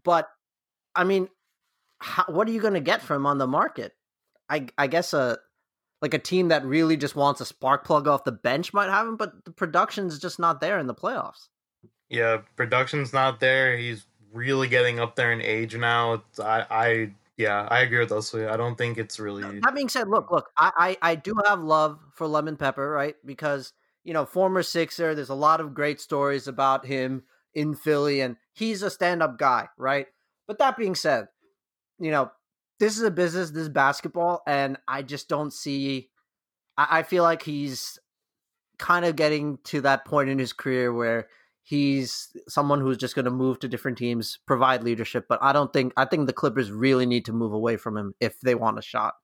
But 0.03 0.27
I 0.93 1.05
mean, 1.05 1.29
how, 1.99 2.25
what 2.27 2.49
are 2.49 2.51
you 2.51 2.59
going 2.59 2.73
to 2.73 2.81
get 2.81 3.01
from 3.01 3.21
him 3.21 3.25
on 3.25 3.37
the 3.37 3.47
market? 3.47 3.93
I 4.49 4.67
I 4.77 4.87
guess 4.87 5.13
a 5.13 5.37
like 6.01 6.13
a 6.13 6.19
team 6.19 6.49
that 6.49 6.65
really 6.65 6.97
just 6.97 7.15
wants 7.15 7.39
a 7.39 7.45
spark 7.45 7.85
plug 7.85 8.05
off 8.05 8.25
the 8.25 8.33
bench 8.33 8.73
might 8.73 8.89
have 8.89 9.07
him, 9.07 9.15
but 9.15 9.45
the 9.45 9.51
production's 9.51 10.19
just 10.19 10.39
not 10.39 10.59
there 10.59 10.77
in 10.77 10.87
the 10.87 10.93
playoffs. 10.93 11.47
Yeah, 12.11 12.41
production's 12.57 13.13
not 13.13 13.39
there. 13.39 13.77
He's 13.77 14.05
really 14.33 14.67
getting 14.67 14.99
up 14.99 15.15
there 15.15 15.31
in 15.31 15.41
age 15.41 15.75
now. 15.77 16.21
I, 16.37 16.65
I, 16.69 17.11
yeah, 17.37 17.67
I 17.71 17.79
agree 17.79 17.99
with 17.99 18.11
us. 18.11 18.35
I 18.35 18.57
don't 18.57 18.77
think 18.77 18.97
it's 18.97 19.17
really. 19.17 19.59
That 19.61 19.73
being 19.73 19.87
said, 19.87 20.09
look, 20.09 20.29
look, 20.29 20.49
I, 20.57 20.97
I 21.01 21.11
I 21.11 21.15
do 21.15 21.33
have 21.45 21.61
love 21.63 21.99
for 22.13 22.27
Lemon 22.27 22.57
Pepper, 22.57 22.89
right? 22.89 23.15
Because 23.25 23.71
you 24.03 24.13
know, 24.13 24.25
former 24.25 24.61
Sixer. 24.61 25.15
There's 25.15 25.29
a 25.29 25.35
lot 25.35 25.61
of 25.61 25.73
great 25.73 26.01
stories 26.01 26.47
about 26.47 26.85
him 26.85 27.23
in 27.53 27.75
Philly, 27.75 28.19
and 28.19 28.35
he's 28.53 28.83
a 28.83 28.89
stand-up 28.89 29.37
guy, 29.37 29.69
right? 29.77 30.07
But 30.47 30.59
that 30.59 30.77
being 30.77 30.95
said, 30.95 31.27
you 31.97 32.11
know, 32.11 32.31
this 32.79 32.97
is 32.97 33.03
a 33.03 33.11
business, 33.11 33.51
this 33.51 33.63
is 33.63 33.69
basketball, 33.69 34.41
and 34.45 34.77
I 34.85 35.01
just 35.01 35.29
don't 35.29 35.53
see. 35.53 36.09
I, 36.77 36.99
I 36.99 37.03
feel 37.03 37.23
like 37.23 37.43
he's 37.43 37.99
kind 38.77 39.05
of 39.05 39.15
getting 39.15 39.59
to 39.63 39.81
that 39.81 40.03
point 40.03 40.29
in 40.29 40.39
his 40.39 40.51
career 40.51 40.91
where 40.91 41.27
he's 41.71 42.35
someone 42.49 42.81
who's 42.81 42.97
just 42.97 43.15
going 43.15 43.25
to 43.25 43.31
move 43.31 43.57
to 43.59 43.67
different 43.69 43.97
teams, 43.97 44.39
provide 44.45 44.83
leadership. 44.83 45.25
But 45.29 45.39
I 45.41 45.53
don't 45.53 45.71
think 45.71 45.93
I 45.95 46.03
think 46.05 46.27
the 46.27 46.33
Clippers 46.33 46.69
really 46.69 47.05
need 47.05 47.25
to 47.25 47.33
move 47.33 47.53
away 47.53 47.77
from 47.77 47.97
him 47.97 48.13
if 48.19 48.39
they 48.41 48.55
want 48.55 48.77
a 48.77 48.81
shot. 48.81 49.15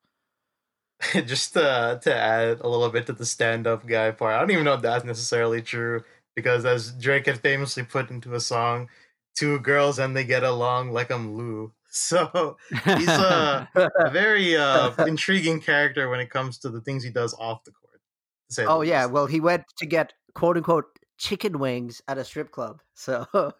just 1.25 1.53
to, 1.53 1.99
to 2.01 2.15
add 2.15 2.61
a 2.61 2.67
little 2.67 2.89
bit 2.89 3.05
to 3.05 3.13
the 3.13 3.23
stand-up 3.23 3.85
guy 3.85 4.09
part 4.09 4.33
i 4.33 4.39
don't 4.39 4.49
even 4.49 4.65
know 4.65 4.73
if 4.73 4.81
that's 4.81 5.05
necessarily 5.05 5.61
true 5.61 6.03
because 6.35 6.65
as 6.65 6.91
drake 6.93 7.27
had 7.27 7.39
famously 7.39 7.83
put 7.83 8.09
into 8.09 8.33
a 8.33 8.39
song 8.39 8.89
two 9.37 9.59
girls 9.59 9.99
and 9.99 10.17
they 10.17 10.23
get 10.23 10.41
along 10.41 10.91
like 10.91 11.11
i'm 11.11 11.35
lou 11.35 11.71
so 11.91 12.57
he's 12.83 13.07
a, 13.07 13.69
a 13.75 14.09
very 14.09 14.57
uh, 14.57 14.91
intriguing 15.05 15.61
character 15.61 16.09
when 16.09 16.19
it 16.19 16.31
comes 16.31 16.57
to 16.57 16.67
the 16.67 16.81
things 16.81 17.03
he 17.03 17.11
does 17.11 17.35
off 17.37 17.63
the 17.63 17.71
court 17.71 18.01
to 18.49 18.55
say 18.55 18.63
the 18.63 18.69
Oh 18.71 18.81
yeah, 18.81 19.03
least. 19.03 19.13
well 19.13 19.27
he 19.27 19.39
went 19.39 19.65
to 19.77 19.85
get 19.85 20.13
quote 20.33 20.57
unquote 20.57 20.96
chicken 21.17 21.59
wings 21.59 22.01
at 22.07 22.17
a 22.17 22.23
strip 22.23 22.51
club. 22.51 22.81
So 22.93 23.25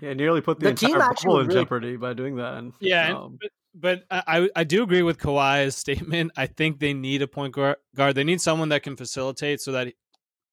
yeah, 0.00 0.12
nearly 0.14 0.40
put 0.40 0.60
the, 0.60 0.66
The 0.70 0.74
team 0.74 0.90
entire 0.94 1.10
actually 1.10 1.26
bubble 1.28 1.40
in 1.40 1.46
really- 1.48 1.60
jeopardy 1.60 1.96
by 1.96 2.12
doing 2.14 2.36
that. 2.36 2.54
And, 2.54 2.72
Yeah, 2.80 3.08
and- 3.08 3.16
um, 3.16 3.38
but, 3.40 3.50
but 3.74 4.04
I 4.10 4.48
I 4.54 4.64
do 4.64 4.82
agree 4.82 5.02
with 5.02 5.18
Kawhi's 5.18 5.74
statement. 5.76 6.32
I 6.36 6.46
think 6.46 6.78
they 6.78 6.92
need 6.92 7.22
a 7.22 7.26
point 7.28 7.54
guard. 7.54 7.76
guard. 7.96 8.14
They 8.14 8.24
need 8.24 8.40
someone 8.40 8.68
that 8.68 8.82
can 8.82 8.96
facilitate 8.96 9.60
so 9.62 9.72
that, 9.72 9.94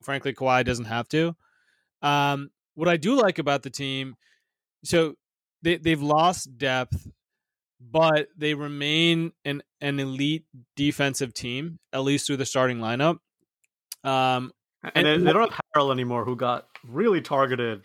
frankly, 0.02 0.34
Kawhi 0.34 0.63
doesn't 0.63 0.86
have 0.86 1.08
to. 1.10 1.36
Um, 2.02 2.49
what 2.75 2.88
I 2.88 2.95
do 2.95 3.15
like 3.21 3.38
about 3.38 3.63
the 3.63 3.69
team, 3.69 4.15
so 4.86 5.15
they 5.62 5.75
they've 5.75 6.02
lost 6.02 6.58
depth, 6.58 7.08
but 7.82 8.30
they 8.38 8.54
remain 8.54 9.34
an 9.43 9.63
an 9.82 9.99
elite 9.99 10.45
defensive 10.78 11.34
team 11.34 11.80
at 11.91 11.99
least 12.04 12.25
through 12.25 12.38
the 12.38 12.45
starting 12.45 12.78
lineup. 12.80 13.17
Um, 14.06 14.54
and 14.83 15.05
they, 15.05 15.13
and- 15.13 15.27
they 15.27 15.33
don't 15.33 15.51
have 15.51 15.61
Harrell 15.75 15.91
anymore, 15.91 16.25
who 16.25 16.35
got 16.35 16.67
really 16.87 17.21
targeted. 17.21 17.81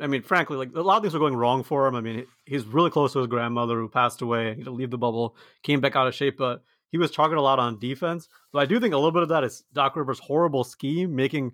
I 0.00 0.06
mean, 0.06 0.22
frankly, 0.22 0.56
like 0.56 0.70
a 0.74 0.80
lot 0.80 0.96
of 0.96 1.02
things 1.02 1.12
were 1.12 1.20
going 1.20 1.36
wrong 1.36 1.62
for 1.62 1.86
him. 1.86 1.94
I 1.94 2.00
mean, 2.00 2.26
he's 2.46 2.64
really 2.64 2.90
close 2.90 3.12
to 3.12 3.18
his 3.18 3.28
grandmother 3.28 3.78
who 3.78 3.88
passed 3.88 4.22
away. 4.22 4.50
He 4.52 4.60
had 4.60 4.64
to 4.64 4.70
leave 4.70 4.90
the 4.90 4.96
bubble, 4.98 5.36
came 5.62 5.80
back 5.80 5.94
out 5.94 6.06
of 6.06 6.14
shape, 6.14 6.38
but 6.38 6.62
he 6.90 6.96
was 6.96 7.10
targeted 7.10 7.38
a 7.38 7.42
lot 7.42 7.58
on 7.58 7.78
defense. 7.78 8.28
So 8.52 8.58
I 8.58 8.64
do 8.64 8.80
think 8.80 8.94
a 8.94 8.96
little 8.96 9.12
bit 9.12 9.24
of 9.24 9.28
that 9.28 9.44
is 9.44 9.64
Doc 9.74 9.96
Rivers' 9.96 10.18
horrible 10.20 10.64
scheme, 10.64 11.14
making 11.14 11.52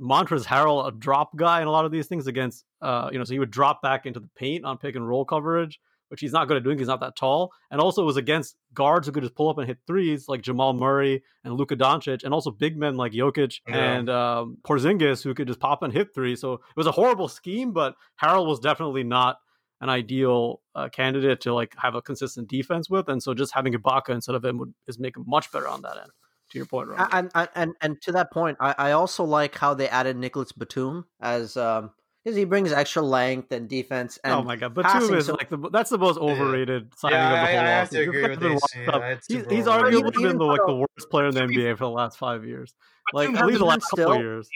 Montrezl 0.00 0.44
Harrell 0.44 0.86
a 0.86 0.92
drop 0.92 1.34
guy 1.36 1.60
in 1.60 1.66
a 1.66 1.70
lot 1.70 1.84
of 1.84 1.90
these 1.90 2.06
things 2.06 2.26
against, 2.26 2.64
uh, 2.82 3.08
you 3.10 3.18
know, 3.18 3.24
so 3.24 3.32
he 3.32 3.38
would 3.38 3.50
drop 3.50 3.82
back 3.82 4.06
into 4.06 4.20
the 4.20 4.28
paint 4.36 4.64
on 4.64 4.78
pick 4.78 4.94
and 4.94 5.08
roll 5.08 5.24
coverage, 5.24 5.80
which 6.08 6.20
he's 6.20 6.32
not 6.32 6.48
good 6.48 6.56
at 6.56 6.64
doing. 6.64 6.78
He's 6.78 6.86
not 6.88 7.00
that 7.00 7.16
tall, 7.16 7.52
and 7.70 7.80
also 7.80 8.02
it 8.02 8.06
was 8.06 8.16
against 8.16 8.56
guards 8.74 9.06
who 9.06 9.12
could 9.12 9.22
just 9.22 9.34
pull 9.34 9.48
up 9.48 9.58
and 9.58 9.66
hit 9.66 9.78
threes 9.86 10.28
like 10.28 10.42
Jamal 10.42 10.72
Murray 10.72 11.22
and 11.44 11.54
Luka 11.54 11.76
Doncic, 11.76 12.24
and 12.24 12.32
also 12.34 12.50
big 12.50 12.76
men 12.76 12.96
like 12.96 13.12
Jokic 13.12 13.60
Yeah. 13.68 13.76
and 13.94 14.10
um, 14.10 14.58
Porzingis 14.66 15.22
who 15.22 15.34
could 15.34 15.48
just 15.48 15.60
pop 15.60 15.82
and 15.82 15.92
hit 15.92 16.14
threes. 16.14 16.40
So 16.40 16.54
it 16.54 16.60
was 16.76 16.86
a 16.86 16.92
horrible 16.92 17.28
scheme, 17.28 17.72
but 17.72 17.94
Harrell 18.22 18.46
was 18.46 18.60
definitely 18.60 19.04
not 19.04 19.38
an 19.80 19.88
ideal 19.90 20.62
uh, 20.74 20.88
candidate 20.88 21.40
to 21.42 21.52
like 21.52 21.74
have 21.78 21.94
a 21.94 22.00
consistent 22.02 22.48
defense 22.48 22.88
with, 22.88 23.08
and 23.08 23.22
so 23.22 23.34
just 23.34 23.52
having 23.54 23.72
Ibaka 23.74 24.10
instead 24.10 24.34
of 24.34 24.44
him 24.44 24.58
would 24.58 24.72
is 24.86 24.98
make 24.98 25.16
him 25.16 25.24
much 25.26 25.50
better 25.52 25.68
on 25.68 25.82
that 25.82 25.96
end. 25.98 26.10
To 26.52 26.58
your 26.58 26.66
point, 26.66 26.88
Ron. 26.88 27.08
and 27.12 27.30
and 27.34 27.48
and, 27.56 27.74
and 27.80 28.02
to 28.02 28.12
that 28.12 28.30
point, 28.32 28.56
I, 28.60 28.72
I 28.78 28.90
also 28.92 29.24
like 29.24 29.56
how 29.56 29.74
they 29.74 29.88
added 29.88 30.16
Nicolas 30.16 30.52
Batum 30.52 31.06
as 31.20 31.56
um 31.56 31.90
because 32.26 32.36
he 32.36 32.44
brings 32.44 32.72
extra 32.72 33.02
length 33.02 33.52
and 33.52 33.68
defense 33.68 34.18
oh 34.24 34.28
and 34.28 34.34
oh 34.34 34.42
my 34.42 34.56
god, 34.56 34.74
passing, 34.74 35.02
Batum 35.02 35.16
is 35.18 35.26
so- 35.26 35.34
like 35.34 35.48
the 35.48 35.56
that's 35.70 35.90
the 35.90 35.98
most 35.98 36.18
overrated 36.18 36.92
signing 36.98 37.16
Yeah, 37.18 37.26
of 37.26 37.30
the 37.30 37.36
I- 37.38 37.52
whole 37.52 37.60
I 37.60 37.68
have 37.68 37.90
to 37.90 38.00
agree 38.02 38.22
with 38.28 38.40
been 38.40 38.52
this. 38.54 38.62
Yeah, 38.74 39.14
He's, 39.28 39.38
super 39.38 39.54
he's 39.54 39.64
arguably 39.66 40.08
Even- 40.10 40.22
been 40.22 40.38
the 40.38 40.44
like 40.44 40.60
the 40.66 40.74
worst 40.74 41.08
player 41.10 41.26
in 41.28 41.34
the 41.36 41.42
NBA 41.42 41.78
for 41.78 41.84
the 41.84 41.90
last 41.90 42.18
five 42.18 42.44
years. 42.44 42.74
Like 43.12 43.30
at 43.30 43.46
least 43.46 43.60
the 43.60 43.64
last 43.64 43.82
couple 43.90 43.96
still- 44.04 44.12
of 44.14 44.20
years. 44.20 44.48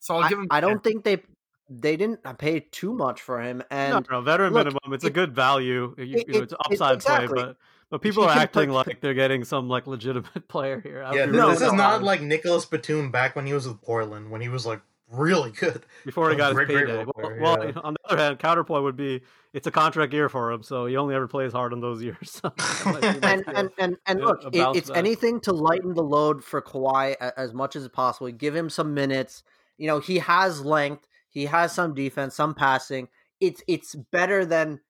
So 0.00 0.16
I'll 0.16 0.28
give 0.28 0.38
him. 0.40 0.48
I 0.50 0.60
don't 0.60 0.82
think 0.82 1.04
they 1.04 1.22
they 1.70 1.96
didn't 1.96 2.20
uh, 2.24 2.32
pay 2.34 2.60
too 2.60 2.92
much 2.92 3.22
for 3.22 3.40
him 3.40 3.58
No, 3.58 3.64
and 3.70 4.06
no, 4.10 4.20
veteran 4.20 4.52
look, 4.52 4.66
minimum. 4.66 4.92
It's 4.92 5.04
a 5.04 5.10
good 5.10 5.34
value. 5.34 5.94
You, 5.96 6.04
you 6.04 6.14
know, 6.16 6.20
it's 6.26 6.52
an 6.52 6.58
it- 6.60 6.72
upside 6.72 6.94
exactly. 6.96 7.28
play, 7.28 7.42
but 7.44 7.56
but 7.90 8.02
people 8.02 8.24
He 8.24 8.28
are 8.30 8.38
acting 8.38 8.70
put- 8.70 8.86
like 8.88 9.00
they're 9.00 9.14
getting 9.14 9.44
some 9.44 9.68
like 9.68 9.86
legitimate 9.86 10.48
player 10.48 10.80
here. 10.80 11.02
I 11.04 11.14
Yeah, 11.14 11.26
be 11.26 11.32
No, 11.32 11.50
this 11.50 11.60
is 11.62 11.72
not 11.72 12.02
like 12.02 12.20
Nicolas 12.20 12.64
Batum 12.66 13.10
back 13.12 13.36
when 13.36 13.46
he 13.46 13.52
was 13.54 13.68
with 13.68 13.80
Portland 13.82 14.30
when 14.30 14.40
he 14.40 14.48
was 14.48 14.66
like 14.66 14.80
really 15.16 15.50
good. 15.52 15.84
before 16.04 16.30
he 16.30 16.36
got 16.36 16.48
his 16.48 16.54
great, 16.54 16.68
great 16.68 16.86
payday. 16.86 17.04
role 17.04 17.12
Well, 17.16 17.30
player, 17.30 17.40
well, 17.40 17.64
yeah. 17.64 17.72
on 17.82 17.94
the 17.94 18.00
other 18.12 18.22
hand, 18.22 18.38
counterpoint 18.38 18.82
would 18.84 18.96
be 18.96 19.22
it's 19.52 19.66
a 19.66 19.70
contract 19.70 20.12
year 20.12 20.28
for 20.28 20.50
him, 20.50 20.62
so 20.62 20.86
he 20.86 20.96
only 20.96 21.14
ever 21.14 21.28
plays 21.28 21.52
hard 21.52 21.72
in 21.72 21.80
those 21.80 22.02
years. 22.02 22.40
So 22.52 22.52
that 22.56 22.86
might 22.86 23.00
be 23.00 23.26
and 23.26 23.44
like 23.46 23.56
and 23.56 23.70
and, 23.78 23.96
and 24.06 24.20
look, 24.20 24.44
it, 24.52 24.76
it's 24.76 24.88
back. 24.88 24.98
anything 24.98 25.40
to 25.42 25.52
lighten 25.52 25.94
the 25.94 26.02
load 26.02 26.42
for 26.42 26.60
Kawhi 26.60 27.14
as 27.36 27.54
much 27.54 27.76
as 27.76 27.88
possible. 27.88 28.30
Give 28.32 28.54
him 28.54 28.68
some 28.68 28.94
minutes. 28.94 29.42
You 29.78 29.86
know, 29.86 30.00
he 30.00 30.18
has 30.18 30.64
length. 30.64 31.06
He 31.30 31.46
has 31.46 31.72
some 31.72 31.94
defense, 31.94 32.34
some 32.34 32.54
passing. 32.54 33.08
It's 33.40 33.62
it's 33.68 33.94
better 33.94 34.44
than, 34.44 34.80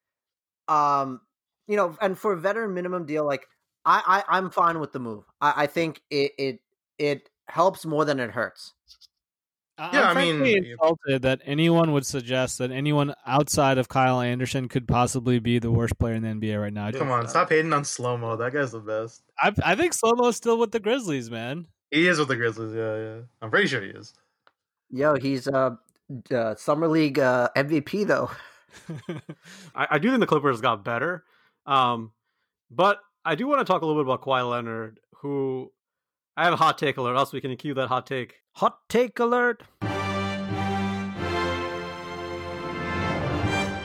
um, 0.69 1.21
you 1.67 1.77
know, 1.77 1.97
and 2.01 2.19
for 2.19 2.33
a 2.33 2.41
veteran 2.41 2.75
minimum 2.75 3.07
deal, 3.07 3.25
like 3.27 3.47
I, 3.85 4.23
I 4.29 4.37
I'm 4.39 4.51
fine 4.51 4.81
with 4.81 4.93
the 4.93 4.99
move. 4.99 5.25
I, 5.41 5.65
I 5.65 5.67
think 5.67 6.01
it 6.11 6.33
it 6.39 6.61
it 6.99 7.31
helps 7.49 7.85
more 7.85 8.05
than 8.05 8.21
it 8.21 8.31
hurts. 8.31 8.73
I- 9.77 9.91
Yeah, 9.93 10.11
I'm 10.11 10.17
I 10.17 10.21
mean, 10.21 10.39
frankly 10.39 10.71
insulted 10.71 11.23
that 11.23 11.41
anyone 11.45 11.93
would 11.93 12.07
suggest 12.07 12.59
that 12.59 12.71
anyone 12.71 13.15
outside 13.27 13.79
of 13.79 13.89
Kyle 13.89 14.21
Anderson 14.21 14.69
could 14.69 14.87
possibly 14.87 15.39
be 15.39 15.59
the 15.59 15.71
worst 15.71 15.99
player 15.99 16.15
in 16.15 16.23
the 16.23 16.29
NBA 16.29 16.61
right 16.61 16.73
now. 16.73 16.87
I, 16.87 16.93
Come 16.93 17.11
on, 17.11 17.27
stop 17.29 17.49
hating 17.49 17.73
on 17.73 17.85
slow 17.85 18.17
mo. 18.17 18.37
That 18.37 18.53
guy's 18.53 18.73
the 18.73 18.81
best. 18.81 19.23
I, 19.41 19.53
I 19.65 19.75
think 19.75 19.93
Slomo's 19.93 20.37
still 20.37 20.59
with 20.59 20.71
the 20.71 20.81
Grizzlies, 20.81 21.31
man. 21.31 21.67
He 21.91 22.07
is 22.07 22.19
with 22.19 22.29
the 22.29 22.37
Grizzlies. 22.37 22.75
Yeah, 22.75 22.97
yeah. 22.97 23.21
I'm 23.43 23.51
pretty 23.51 23.67
sure 23.67 23.83
he 23.83 23.91
is. 23.91 24.15
Yo, 24.91 25.17
he's 25.17 25.49
uh, 25.49 25.77
uh 26.33 26.55
summer 26.55 26.87
league 26.87 27.19
uh, 27.19 27.49
MVP 27.57 28.07
though. 28.07 28.31
I, 29.75 29.87
I 29.91 29.99
do 29.99 30.11
think 30.11 30.21
the 30.21 30.27
Clippers 30.27 30.61
got 30.61 30.85
better. 30.85 31.25
Um, 31.67 32.13
but 32.71 32.99
I 33.25 33.35
do 33.35 33.47
want 33.47 33.61
to 33.61 33.65
talk 33.65 33.83
a 33.83 33.87
little 33.87 34.03
bit 34.03 34.07
about 34.09 34.23
Kawhi 34.23 34.49
Leonard, 34.49 35.01
who 35.17 35.73
I 36.37 36.45
have 36.45 36.53
a 36.53 36.57
hot 36.57 36.79
take 36.79 36.97
alert. 36.97 37.17
Else 37.17 37.33
we 37.33 37.41
can 37.41 37.57
cue 37.57 37.75
that 37.75 37.87
hot 37.89 38.07
take. 38.07 38.41
Hot 38.55 38.81
take 38.89 39.21
alert. 39.21 39.63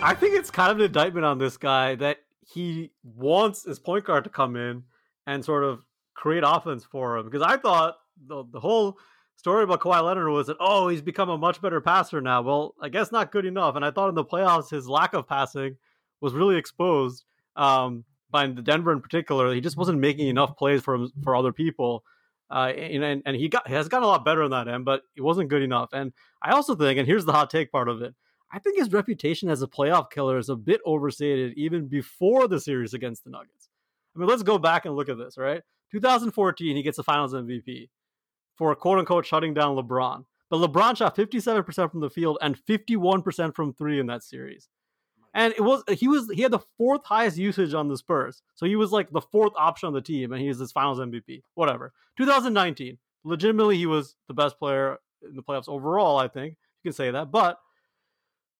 I 0.02 0.16
think 0.20 0.36
it's 0.36 0.50
kind 0.50 0.72
of 0.72 0.80
an 0.80 0.86
indictment 0.86 1.26
on 1.26 1.38
this 1.38 1.58
guy 1.58 1.94
that 1.96 2.18
he 2.42 2.92
wants 3.04 3.66
his 3.66 3.78
point 3.78 4.06
guard 4.06 4.24
to 4.24 4.32
come 4.32 4.56
in 4.56 4.84
and 5.28 5.46
sort 5.46 5.64
of 5.64 5.86
create 6.16 6.44
offense 6.44 6.84
for 6.84 7.18
him. 7.18 7.26
Because 7.26 7.44
I 7.44 7.58
thought 7.58 7.98
the 8.26 8.44
the 8.52 8.60
whole 8.60 8.98
story 9.36 9.64
about 9.64 9.82
Kawhi 9.82 10.04
Leonard 10.04 10.30
was 10.30 10.48
that 10.48 10.58
oh 10.60 10.88
he's 10.88 11.04
become 11.04 11.30
a 11.30 11.38
much 11.38 11.62
better 11.62 11.80
passer 11.82 12.20
now. 12.20 12.42
Well, 12.42 12.74
I 12.82 12.90
guess 12.90 13.12
not 13.12 13.32
good 13.32 13.46
enough. 13.46 13.76
And 13.76 13.86
I 13.86 13.92
thought 13.92 14.10
in 14.10 14.16
the 14.16 14.26
playoffs 14.26 14.72
his 14.72 14.90
lack 14.90 15.14
of 15.14 15.28
passing 15.28 15.78
was 16.20 16.34
really 16.34 16.58
exposed 16.58 17.26
um, 17.56 18.06
by 18.32 18.48
the 18.48 18.64
Denver 18.64 18.92
in 18.92 19.02
particular. 19.02 19.54
He 19.54 19.62
just 19.62 19.78
wasn't 19.78 20.00
making 20.00 20.30
enough 20.30 20.58
plays 20.58 20.82
for 20.82 20.96
him, 20.96 21.12
for 21.24 21.36
other 21.36 21.54
people. 21.54 22.04
Uh, 22.52 22.72
and, 22.76 23.22
and 23.26 23.36
he 23.36 23.48
got 23.48 23.68
has 23.68 23.88
gotten 23.88 24.04
a 24.04 24.08
lot 24.08 24.26
better 24.26 24.44
on 24.44 24.52
that 24.52 24.68
end, 24.68 24.86
but 24.86 25.02
it 25.16 25.22
wasn't 25.22 25.50
good 25.50 25.62
enough. 25.62 25.90
And 25.94 26.14
I 26.42 26.52
also 26.52 26.76
think, 26.76 26.98
and 26.98 27.08
here's 27.08 27.26
the 27.26 27.32
hot 27.32 27.50
take 27.50 27.72
part 27.72 27.88
of 27.88 28.02
it, 28.02 28.16
I 28.52 28.60
think 28.60 28.80
his 28.80 28.92
reputation 28.92 29.50
as 29.50 29.62
a 29.62 29.68
playoff 29.68 30.10
killer 30.10 30.38
is 30.38 30.50
a 30.50 30.56
bit 30.56 30.82
overstated 30.86 31.54
even 31.56 31.88
before 31.88 32.48
the 32.48 32.60
series 32.60 32.94
against 32.94 33.24
the 33.24 33.30
Nuggets. 33.30 33.70
I 34.16 34.20
mean, 34.20 34.28
let's 34.28 34.44
go 34.44 34.58
back 34.58 34.86
and 34.86 34.96
look 34.96 35.10
at 35.10 35.18
this, 35.18 35.38
right? 35.38 35.62
2014, 35.92 36.76
he 36.76 36.82
gets 36.84 36.98
the 36.98 37.04
Finals 37.04 37.34
MVP 37.34 37.90
for 38.58 38.74
quote 38.76 39.00
unquote 39.00 39.26
shutting 39.26 39.54
down 39.54 39.76
LeBron. 39.76 40.26
But 40.50 40.58
LeBron 40.58 40.98
shot 40.98 41.16
57% 41.16 41.92
from 41.92 42.00
the 42.00 42.10
field 42.10 42.40
and 42.42 42.58
51% 42.58 43.56
from 43.56 43.74
three 43.74 44.00
in 44.00 44.08
that 44.08 44.24
series 44.24 44.68
and 45.34 45.54
it 45.54 45.62
was 45.62 45.84
he 45.90 46.08
was 46.08 46.30
he 46.32 46.42
had 46.42 46.52
the 46.52 46.60
fourth 46.78 47.06
highest 47.06 47.38
usage 47.38 47.74
on 47.74 47.88
the 47.88 47.98
Spurs, 47.98 48.42
so 48.56 48.66
he 48.66 48.76
was 48.76 48.92
like 48.92 49.12
the 49.12 49.22
fourth 49.22 49.54
option 49.58 49.88
on 49.88 49.94
the 49.94 50.02
team, 50.02 50.32
and 50.32 50.42
he 50.42 50.48
was 50.48 50.60
his 50.60 50.72
Finals 50.72 51.00
MVP. 51.00 51.44
Whatever. 51.56 51.94
2019, 52.18 52.98
legitimately, 53.24 53.78
he 53.78 53.86
was 53.86 54.16
the 54.28 54.34
best 54.34 54.58
player 54.58 54.98
in 55.22 55.36
the 55.36 55.44
playoffs 55.44 55.70
overall. 55.70 56.18
I 56.18 56.28
think 56.28 56.56
you 56.84 56.92
can 56.92 56.96
say 56.96 57.12
that, 57.12 57.32
but 57.32 57.60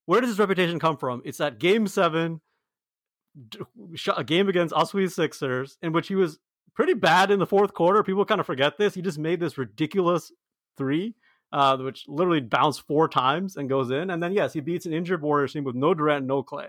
where 0.06 0.22
does 0.22 0.30
his 0.30 0.40
reputation 0.40 0.80
come 0.80 0.98
from? 0.98 1.22
It's 1.26 1.38
that 1.38 1.60
Game 1.60 1.88
Seven, 1.88 2.42
a 4.16 4.24
game 4.24 4.50
against 4.50 4.74
Oswego 4.74 5.08
Sixers, 5.08 5.78
in 5.82 5.92
which 5.92 6.08
he 6.08 6.16
was 6.16 6.40
pretty 6.76 6.94
bad 6.94 7.32
in 7.32 7.40
the 7.40 7.46
fourth 7.46 7.74
quarter. 7.74 8.04
People 8.04 8.26
kind 8.26 8.40
of 8.40 8.48
forget 8.48 8.78
this. 8.78 8.94
He 8.94 9.02
just 9.02 9.20
made 9.20 9.40
this 9.40 9.58
ridiculous 9.58 10.32
three 10.78 11.14
uh, 11.52 11.78
which 11.78 12.06
literally 12.08 12.42
bounced 12.42 12.86
four 12.88 13.08
times 13.08 13.58
and 13.58 13.70
goes 13.70 13.92
in. 13.92 14.10
And 14.10 14.22
then 14.22 14.34
yes, 14.34 14.54
he 14.54 14.60
beats 14.60 14.86
an 14.86 14.94
injured 14.94 15.22
Warriors 15.22 15.54
team 15.54 15.64
with 15.64 15.76
no 15.76 15.94
Durant, 15.94 16.26
no 16.26 16.44
Clay. 16.44 16.68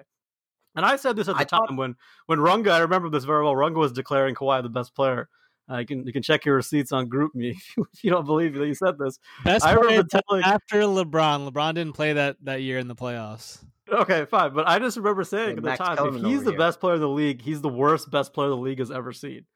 And 0.77 0.87
I 0.87 0.97
said 0.97 1.17
this 1.17 1.29
at 1.29 1.37
the 1.37 1.43
I 1.43 1.45
time 1.45 1.61
thought... 1.69 1.77
when 1.77 1.97
when 2.27 2.39
Runga, 2.39 2.71
I 2.71 2.79
remember 2.79 3.09
this 3.09 3.25
very 3.25 3.45
well. 3.45 3.55
Runga 3.55 3.77
was 3.77 3.93
declaring 3.93 4.35
Kawhi 4.35 4.63
the 4.63 4.69
best 4.69 4.95
player. 4.95 5.29
Uh, 5.71 5.79
you 5.79 5.87
can 5.87 6.07
you 6.07 6.13
can 6.13 6.23
check 6.23 6.45
your 6.45 6.57
receipts 6.57 6.93
on 6.93 7.09
GroupMe 7.09 7.57
if 7.77 8.05
you 8.05 8.11
don't 8.11 8.25
believe 8.25 8.55
that 8.55 8.67
you 8.67 8.75
said 8.75 8.99
this. 8.99 9.19
Best 9.45 9.65
I 9.65 9.73
remember 9.73 10.09
telling 10.09 10.45
after 10.45 10.83
LeBron. 10.83 11.51
LeBron 11.51 11.75
didn't 11.75 11.95
play 11.95 12.13
that 12.15 12.37
that 12.43 12.63
year 12.63 12.79
in 12.79 12.89
the 12.89 12.97
playoffs. 12.97 13.65
Okay, 13.93 14.25
fine, 14.25 14.55
but 14.55 14.69
I 14.69 14.79
just 14.79 14.97
remember 14.97 15.25
saying 15.25 15.59
at 15.59 15.65
the 15.65 15.77
time, 15.77 16.15
if 16.15 16.23
he's 16.23 16.45
the 16.45 16.51
here. 16.51 16.59
best 16.59 16.79
player 16.79 16.95
in 16.95 17.01
the 17.01 17.09
league, 17.09 17.43
he's 17.43 17.61
the 17.61 17.69
worst 17.69 18.09
best 18.09 18.33
player 18.33 18.49
the 18.49 18.57
league 18.57 18.79
has 18.79 18.91
ever 18.91 19.13
seen. 19.13 19.47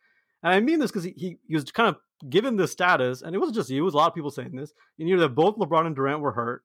And 0.44 0.52
I 0.52 0.60
mean 0.60 0.78
this 0.78 0.90
because 0.90 1.04
he, 1.04 1.14
he, 1.16 1.38
he 1.48 1.54
was 1.54 1.64
kind 1.72 1.88
of 1.88 2.30
given 2.30 2.56
this 2.56 2.70
status, 2.70 3.22
and 3.22 3.34
it 3.34 3.38
wasn't 3.38 3.56
just 3.56 3.70
you, 3.70 3.82
it 3.82 3.84
was 3.84 3.94
a 3.94 3.96
lot 3.96 4.08
of 4.08 4.14
people 4.14 4.30
saying 4.30 4.54
this, 4.54 4.72
you 4.98 5.06
knew 5.06 5.18
that 5.18 5.30
both 5.30 5.56
LeBron 5.56 5.86
and 5.86 5.96
Durant 5.96 6.20
were 6.20 6.32
hurt. 6.32 6.62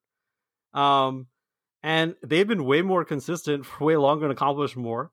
Um, 0.74 1.26
and 1.82 2.14
they've 2.22 2.46
been 2.46 2.66
way 2.66 2.82
more 2.82 3.04
consistent 3.04 3.64
for 3.66 3.84
way 3.84 3.96
longer 3.96 4.26
and 4.26 4.32
accomplished 4.32 4.76
more. 4.76 5.10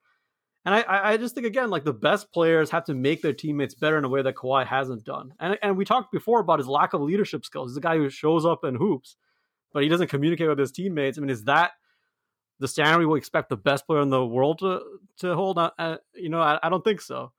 And 0.65 0.75
I, 0.75 1.11
I 1.11 1.17
just 1.17 1.33
think 1.33 1.47
again, 1.47 1.69
like 1.69 1.85
the 1.85 1.93
best 1.93 2.33
players 2.33 2.69
have 2.71 2.83
to 2.85 2.93
make 2.93 3.21
their 3.21 3.31
teammates 3.31 3.73
better 3.73 3.97
in 3.97 4.03
a 4.03 4.09
way 4.09 4.21
that 4.21 4.35
Kawhi 4.35 4.67
hasn't 4.67 5.05
done. 5.05 5.33
And 5.39 5.57
and 5.61 5.77
we 5.77 5.85
talked 5.85 6.11
before 6.11 6.41
about 6.41 6.59
his 6.59 6.67
lack 6.67 6.91
of 6.91 6.99
leadership 6.99 7.45
skills. 7.45 7.71
He's 7.71 7.77
a 7.77 7.81
guy 7.81 7.95
who 7.95 8.09
shows 8.09 8.45
up 8.45 8.65
and 8.65 8.75
hoops, 8.75 9.15
but 9.71 9.83
he 9.83 9.87
doesn't 9.87 10.09
communicate 10.09 10.49
with 10.49 10.59
his 10.59 10.73
teammates. 10.73 11.17
I 11.17 11.21
mean, 11.21 11.29
is 11.29 11.45
that 11.45 11.71
the 12.59 12.67
standard 12.67 12.99
we 12.99 13.05
will 13.05 13.15
expect 13.15 13.47
the 13.47 13.55
best 13.55 13.87
player 13.87 14.01
in 14.01 14.09
the 14.09 14.25
world 14.25 14.59
to 14.59 14.81
to 15.19 15.35
hold? 15.35 15.57
Uh, 15.57 15.99
you 16.13 16.27
know, 16.27 16.41
I, 16.41 16.59
I 16.61 16.67
don't 16.67 16.83
think 16.83 16.99
so. 16.99 17.31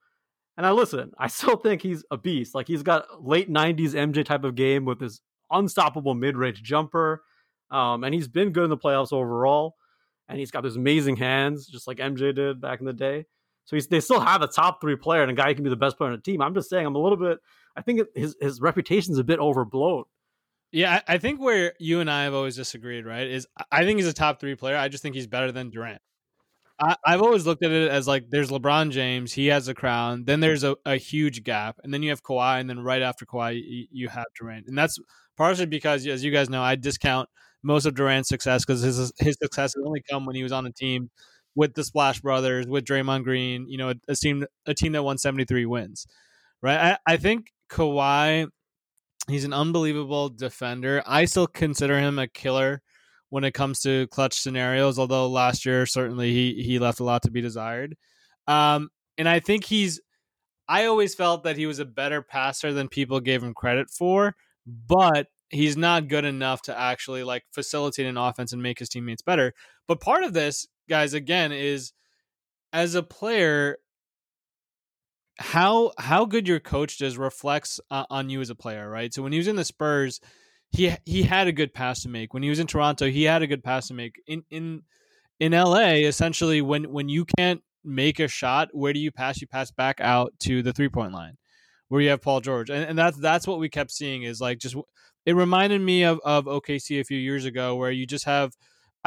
And 0.59 0.65
I 0.65 0.71
listen, 0.71 1.13
I 1.17 1.27
still 1.27 1.55
think 1.55 1.81
he's 1.81 2.03
a 2.11 2.17
beast. 2.17 2.53
Like 2.53 2.67
he's 2.67 2.83
got 2.83 3.25
late 3.25 3.49
90s 3.49 3.91
MJ 3.91 4.25
type 4.25 4.43
of 4.43 4.55
game 4.55 4.83
with 4.83 4.99
his 4.99 5.21
unstoppable 5.49 6.13
mid-range 6.13 6.61
jumper. 6.61 7.23
Um, 7.71 8.03
and 8.03 8.13
he's 8.13 8.27
been 8.27 8.51
good 8.51 8.65
in 8.65 8.69
the 8.69 8.77
playoffs 8.77 9.13
overall. 9.13 9.75
And 10.27 10.37
he's 10.37 10.51
got 10.51 10.63
those 10.63 10.75
amazing 10.75 11.15
hands, 11.15 11.65
just 11.65 11.87
like 11.87 11.97
MJ 11.97 12.35
did 12.35 12.59
back 12.59 12.81
in 12.81 12.85
the 12.85 12.91
day. 12.91 13.25
So 13.63 13.77
he's, 13.77 13.87
they 13.87 14.01
still 14.01 14.19
have 14.19 14.41
a 14.41 14.47
top 14.47 14.81
three 14.81 14.97
player 14.97 15.21
and 15.21 15.31
a 15.31 15.33
guy 15.33 15.47
who 15.47 15.55
can 15.55 15.63
be 15.63 15.69
the 15.69 15.77
best 15.77 15.97
player 15.97 16.11
on 16.11 16.17
the 16.17 16.21
team. 16.21 16.41
I'm 16.41 16.53
just 16.53 16.69
saying, 16.69 16.85
I'm 16.85 16.95
a 16.95 17.01
little 17.01 17.17
bit. 17.17 17.39
I 17.77 17.81
think 17.81 18.01
his 18.13 18.35
his 18.41 18.59
reputation's 18.59 19.17
a 19.17 19.23
bit 19.23 19.39
overblown. 19.39 20.03
Yeah, 20.73 21.01
I 21.07 21.19
think 21.19 21.39
where 21.39 21.73
you 21.79 22.01
and 22.01 22.11
I 22.11 22.25
have 22.25 22.33
always 22.33 22.57
disagreed, 22.57 23.05
right, 23.05 23.27
is 23.27 23.47
I 23.71 23.85
think 23.85 23.97
he's 23.97 24.07
a 24.07 24.13
top 24.13 24.41
three 24.41 24.55
player. 24.55 24.75
I 24.75 24.89
just 24.89 25.03
think 25.03 25.15
he's 25.15 25.27
better 25.27 25.51
than 25.53 25.69
Durant. 25.69 26.01
I, 26.79 26.95
have 27.05 27.21
always 27.21 27.45
looked 27.45 27.63
at 27.63 27.71
it 27.71 27.91
as 27.91 28.07
like 28.07 28.29
there's 28.29 28.49
LeBron 28.49 28.91
James, 28.91 29.33
he 29.33 29.47
has 29.47 29.67
a 29.67 29.73
crown, 29.73 30.23
then 30.25 30.39
there's 30.39 30.63
a, 30.63 30.77
a 30.85 30.95
huge 30.95 31.43
gap, 31.43 31.77
and 31.83 31.93
then 31.93 32.03
you 32.03 32.09
have 32.09 32.23
Kawhi, 32.23 32.59
and 32.59 32.69
then 32.69 32.79
right 32.79 33.01
after 33.01 33.25
Kawhi, 33.25 33.61
you, 33.65 33.87
you 33.91 34.07
have 34.07 34.25
Durant, 34.39 34.67
and 34.67 34.77
that's 34.77 34.97
partially 35.37 35.65
because, 35.65 36.07
as 36.07 36.23
you 36.23 36.31
guys 36.31 36.49
know, 36.49 36.61
I 36.61 36.75
discount 36.75 37.29
most 37.63 37.85
of 37.85 37.95
Durant's 37.95 38.29
success 38.29 38.65
because 38.65 38.81
his 38.81 39.11
his 39.19 39.37
success 39.41 39.73
has 39.75 39.83
only 39.85 40.01
come 40.09 40.25
when 40.25 40.35
he 40.35 40.43
was 40.43 40.51
on 40.51 40.65
a 40.65 40.71
team 40.71 41.09
with 41.55 41.73
the 41.73 41.83
Splash 41.83 42.21
Brothers, 42.21 42.67
with 42.67 42.85
Draymond 42.85 43.23
Green, 43.23 43.67
you 43.67 43.77
know, 43.77 43.89
a, 43.89 43.95
a 44.07 44.15
team 44.15 44.45
a 44.65 44.73
team 44.73 44.93
that 44.93 45.03
won 45.03 45.17
73 45.17 45.65
wins, 45.65 46.07
right? 46.61 46.97
I, 47.07 47.13
I 47.13 47.17
think 47.17 47.51
Kawhi, 47.69 48.47
he's 49.27 49.43
an 49.43 49.53
unbelievable 49.53 50.29
defender. 50.29 51.03
I 51.05 51.25
still 51.25 51.47
consider 51.47 51.99
him 51.99 52.19
a 52.19 52.27
killer 52.27 52.81
when 53.29 53.43
it 53.43 53.53
comes 53.53 53.79
to 53.81 54.07
clutch 54.07 54.39
scenarios. 54.39 54.99
Although 54.99 55.27
last 55.27 55.65
year 55.65 55.85
certainly 55.85 56.31
he 56.33 56.63
he 56.63 56.79
left 56.79 56.99
a 56.99 57.03
lot 57.03 57.23
to 57.23 57.31
be 57.31 57.41
desired. 57.41 57.95
Um, 58.47 58.89
and 59.17 59.27
I 59.27 59.39
think 59.39 59.65
he's. 59.65 60.01
I 60.67 60.85
always 60.85 61.15
felt 61.15 61.43
that 61.45 61.57
he 61.57 61.65
was 61.65 61.79
a 61.79 61.85
better 61.85 62.21
passer 62.21 62.71
than 62.71 62.89
people 62.89 63.19
gave 63.19 63.41
him 63.43 63.55
credit 63.55 63.89
for, 63.89 64.35
but 64.67 65.27
he's 65.49 65.75
not 65.75 66.07
good 66.07 66.25
enough 66.25 66.61
to 66.63 66.79
actually 66.79 67.23
like 67.23 67.43
facilitate 67.51 68.05
an 68.05 68.17
offense 68.17 68.53
and 68.53 68.61
make 68.61 68.79
his 68.79 68.89
teammates 68.89 69.21
better. 69.21 69.53
But 69.87 69.99
part 69.99 70.23
of 70.23 70.33
this, 70.33 70.67
guys, 70.87 71.13
again, 71.13 71.51
is 71.51 71.91
as 72.71 72.95
a 72.95 73.03
player, 73.03 73.77
how 75.39 75.91
how 75.97 76.25
good 76.25 76.47
your 76.47 76.59
coach 76.59 76.97
does 76.97 77.17
reflects 77.17 77.79
uh, 77.89 78.05
on 78.09 78.29
you 78.29 78.41
as 78.41 78.49
a 78.49 78.55
player, 78.55 78.89
right? 78.89 79.13
So 79.13 79.23
when 79.23 79.31
he 79.31 79.39
was 79.39 79.47
in 79.47 79.55
the 79.55 79.65
Spurs, 79.65 80.19
he 80.71 80.95
he 81.05 81.23
had 81.23 81.47
a 81.47 81.51
good 81.51 81.73
pass 81.73 82.03
to 82.03 82.09
make. 82.09 82.33
When 82.33 82.43
he 82.43 82.49
was 82.49 82.59
in 82.59 82.67
Toronto, 82.67 83.09
he 83.09 83.23
had 83.23 83.41
a 83.41 83.47
good 83.47 83.63
pass 83.63 83.87
to 83.87 83.93
make. 83.93 84.21
In 84.27 84.43
in 84.49 84.83
in 85.39 85.51
LA, 85.53 85.93
essentially 86.05 86.61
when 86.61 86.91
when 86.91 87.09
you 87.09 87.25
can't 87.25 87.61
make 87.83 88.19
a 88.19 88.27
shot, 88.27 88.69
where 88.73 88.93
do 88.93 88.99
you 88.99 89.11
pass? 89.11 89.41
You 89.41 89.47
pass 89.47 89.71
back 89.71 89.99
out 89.99 90.33
to 90.41 90.61
the 90.61 90.73
three 90.73 90.89
point 90.89 91.13
line 91.13 91.37
where 91.89 92.01
you 92.01 92.09
have 92.09 92.21
Paul 92.21 92.39
George. 92.39 92.69
And, 92.69 92.83
and 92.83 92.97
that's 92.97 93.17
that's 93.17 93.47
what 93.47 93.59
we 93.59 93.69
kept 93.69 93.91
seeing 93.91 94.23
is 94.23 94.39
like 94.39 94.59
just 94.59 94.75
it 95.25 95.35
reminded 95.35 95.81
me 95.81 96.03
of, 96.03 96.19
of 96.23 96.45
OKC 96.45 96.99
a 96.99 97.03
few 97.03 97.17
years 97.17 97.45
ago 97.45 97.75
where 97.75 97.91
you 97.91 98.05
just 98.05 98.25
have 98.25 98.53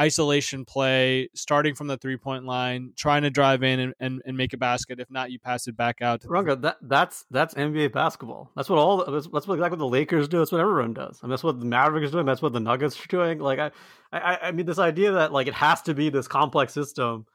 isolation 0.03 0.65
play, 0.65 1.29
starting 1.33 1.73
from 1.75 1.87
the 1.87 1.97
three 1.97 2.17
point 2.17 2.45
line, 2.45 2.91
trying 2.95 3.21
to 3.23 3.29
drive 3.29 3.63
in 3.63 3.79
and, 3.79 3.93
and, 3.99 4.21
and, 4.25 4.35
make 4.35 4.53
a 4.53 4.57
basket. 4.57 4.99
If 4.99 5.09
not, 5.09 5.31
you 5.31 5.39
pass 5.39 5.67
it 5.67 5.77
back 5.77 6.01
out. 6.01 6.21
Runga, 6.21 6.61
that 6.61 6.77
that's 6.81 7.25
that's 7.31 7.53
NBA 7.53 7.93
basketball. 7.93 8.51
That's 8.55 8.69
what 8.69 8.79
all 8.79 8.97
that's, 8.97 9.27
that's 9.27 9.47
what 9.47 9.55
exactly 9.55 9.77
what 9.77 9.79
the 9.79 9.87
Lakers 9.87 10.27
do. 10.27 10.39
That's 10.39 10.51
what 10.51 10.61
everyone 10.61 10.93
does. 10.93 11.19
I 11.21 11.25
mean, 11.25 11.31
that's 11.31 11.43
what 11.43 11.59
the 11.59 11.65
Mavericks 11.65 12.09
are 12.09 12.11
doing. 12.11 12.25
That's 12.25 12.41
what 12.41 12.53
the 12.53 12.59
Nuggets 12.59 13.01
are 13.01 13.07
doing. 13.07 13.39
Like 13.39 13.59
I, 13.59 13.71
I, 14.11 14.37
I 14.43 14.51
mean, 14.51 14.65
this 14.65 14.79
idea 14.79 15.13
that 15.13 15.31
like 15.31 15.47
it 15.47 15.53
has 15.53 15.81
to 15.83 15.93
be 15.93 16.09
this 16.09 16.27
complex 16.27 16.73
system. 16.73 17.25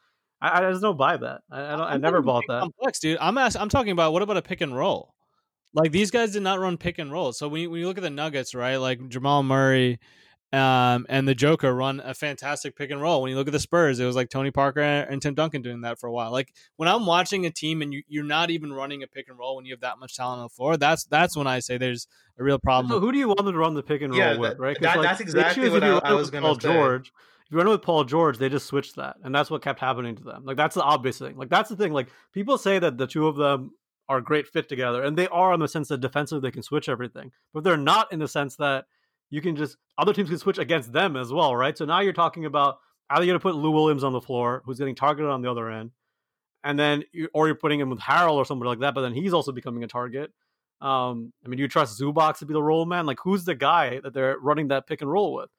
I, 0.41 0.59
I 0.59 0.71
just 0.71 0.83
don't 0.83 0.99
buy 0.99 1.17
that. 1.17 1.41
I, 1.51 1.61
I, 1.61 1.71
don't, 1.71 1.81
I 1.81 1.97
never 1.97 2.23
bought 2.23 2.45
that. 2.49 2.61
Complex, 2.61 3.01
dude. 3.01 3.19
I'm 3.21 3.39
ask, 3.39 3.59
I'm 3.59 3.69
talking 3.69 3.93
about 3.93 4.13
what 4.13 4.23
about 4.23 4.37
a 4.37 4.43
pick 4.43 4.61
and 4.61 4.77
roll? 4.77 5.15
Like 5.75 5.93
these 5.93 6.11
guys 6.11 6.33
did 6.33 6.43
not 6.43 6.61
run 6.61 6.77
pick 6.77 6.99
and 6.99 7.11
roll. 7.11 7.33
So 7.33 7.49
when 7.49 7.63
you, 7.63 7.71
when 7.71 7.81
you 7.81 7.87
look 7.87 7.99
at 7.99 8.03
the 8.03 8.11
Nuggets, 8.11 8.55
right? 8.55 8.77
Like 8.77 9.09
Jamal 9.09 9.43
Murray 9.43 9.99
um, 10.53 11.05
and 11.09 11.29
the 11.29 11.35
Joker 11.35 11.75
run 11.75 12.01
a 12.03 12.15
fantastic 12.15 12.75
pick 12.75 12.91
and 12.91 13.03
roll. 13.03 13.21
When 13.21 13.31
you 13.31 13.37
look 13.37 13.49
at 13.49 13.53
the 13.53 13.61
Spurs, 13.61 14.01
it 14.01 14.07
was 14.07 14.17
like 14.17 14.31
Tony 14.31 14.51
Parker 14.51 14.81
and 14.81 15.21
Tim 15.21 15.35
Duncan 15.35 15.61
doing 15.61 15.83
that 15.83 15.99
for 15.99 16.07
a 16.07 16.13
while. 16.13 16.33
Like 16.33 16.55
when 16.77 16.89
I'm 16.89 17.05
watching 17.05 17.45
a 17.45 17.51
team 17.51 17.83
and 17.83 17.93
you, 17.93 18.03
you're 18.09 18.25
not 18.25 18.51
even 18.51 18.73
running 18.73 19.03
a 19.03 19.07
pick 19.07 19.29
and 19.29 19.39
roll 19.39 19.57
when 19.57 19.67
you 19.67 19.75
have 19.75 19.81
that 19.81 19.99
much 19.99 20.17
talent 20.17 20.39
on 20.39 20.45
the 20.47 20.49
floor, 20.49 20.77
that's 20.79 21.05
that's 21.05 21.37
when 21.37 21.47
I 21.47 21.59
say 21.59 21.77
there's 21.77 22.07
a 22.39 22.43
real 22.43 22.59
problem. 22.59 22.91
So 22.91 23.01
who 23.01 23.13
do 23.13 23.19
you 23.19 23.29
want 23.29 23.39
them 23.39 23.53
to 23.53 23.59
run 23.59 23.75
the 23.75 23.83
pick 23.83 24.01
and 24.01 24.13
roll 24.13 24.21
yeah, 24.21 24.39
with, 24.39 24.59
right? 24.59 24.79
That, 24.81 24.97
like, 24.97 25.07
that's 25.07 25.21
exactly 25.21 25.69
what 25.69 25.85
I, 25.85 25.99
I 25.99 26.13
was 26.15 26.31
going 26.31 26.45
to 26.45 26.55
say. 26.55 26.73
George, 26.73 27.13
if 27.45 27.53
you 27.53 27.59
run 27.59 27.69
with 27.69 27.83
Paul 27.83 28.05
George, 28.05 28.39
they 28.39 28.49
just 28.49 28.67
switched 28.67 28.97
that, 28.97 29.17
and 29.23 29.35
that's 29.35 29.51
what 29.51 29.61
kept 29.61 29.81
happening 29.81 30.17
to 30.17 30.25
them. 30.25 30.45
Like 30.47 30.57
that's 30.57 30.75
the 30.75 30.83
obvious 30.83 31.19
thing. 31.19 31.37
Like 31.37 31.51
that's 31.51 31.69
the 31.69 31.77
thing. 31.77 31.93
Like 31.93 32.09
people 32.33 32.57
say 32.57 32.79
that 32.79 32.97
the 32.97 33.07
two 33.07 33.27
of 33.27 33.37
them 33.37 33.73
are 34.09 34.19
a 34.19 34.23
great 34.23 34.47
fit 34.47 34.69
together, 34.69 35.03
and 35.03 35.19
they 35.19 35.29
are 35.29 35.53
in 35.53 35.61
the 35.61 35.69
sense 35.69 35.89
that 35.89 36.01
defensively 36.01 36.41
they 36.41 36.53
can 36.53 36.63
switch 36.63 36.89
everything, 36.89 37.33
but 37.53 37.65
they're 37.65 37.77
not 37.77 38.11
in 38.13 38.19
the 38.19 38.29
sense 38.29 38.57
that 38.57 38.87
you 39.31 39.41
can 39.41 39.57
just 39.57 39.77
other 39.97 40.13
teams 40.13 40.29
can 40.29 40.39
switch 40.39 40.59
against 40.59 40.93
them 40.93 41.17
as 41.17 41.33
well, 41.33 41.55
right? 41.55 41.77
So 41.77 41.85
now 41.85 42.01
you're 42.01 42.13
talking 42.13 42.45
about 42.45 42.79
either 43.11 43.25
you're 43.25 43.33
going 43.33 43.41
to 43.41 43.43
put 43.43 43.55
Lou 43.55 43.71
Williams 43.71 44.05
on 44.05 44.13
the 44.13 44.21
floor, 44.21 44.63
who's 44.65 44.79
getting 44.79 44.95
targeted 44.95 45.31
on 45.31 45.43
the 45.43 45.51
other 45.51 45.71
end, 45.71 45.91
and 46.65 46.79
then 46.79 47.05
you, 47.13 47.29
or 47.33 47.47
you're 47.47 47.57
putting 47.57 47.81
him 47.81 47.91
with 47.91 48.01
Harrell 48.01 48.35
or 48.35 48.45
somebody 48.45 48.69
like 48.69 48.81
that, 48.81 48.95
but 48.95 49.03
then 49.03 49.15
he's 49.15 49.33
also 49.33 49.53
becoming 49.53 49.85
a 49.85 49.89
target. 49.89 50.33
Um, 50.81 51.33
I 51.45 51.49
mean, 51.49 51.57
do 51.57 51.63
you 51.63 51.69
trust 51.69 52.01
Zubac 52.01 52.39
to 52.39 52.47
be 52.47 52.53
the 52.53 52.63
roll 52.63 52.87
man? 52.87 53.07
Like, 53.07 53.19
who's 53.23 53.45
the 53.45 53.55
guy 53.55 54.01
that 54.01 54.15
they're 54.15 54.39
running 54.39 54.69
that 54.69 54.87
pick 54.87 55.03
and 55.03 55.11
roll 55.11 55.35
with? 55.35 55.51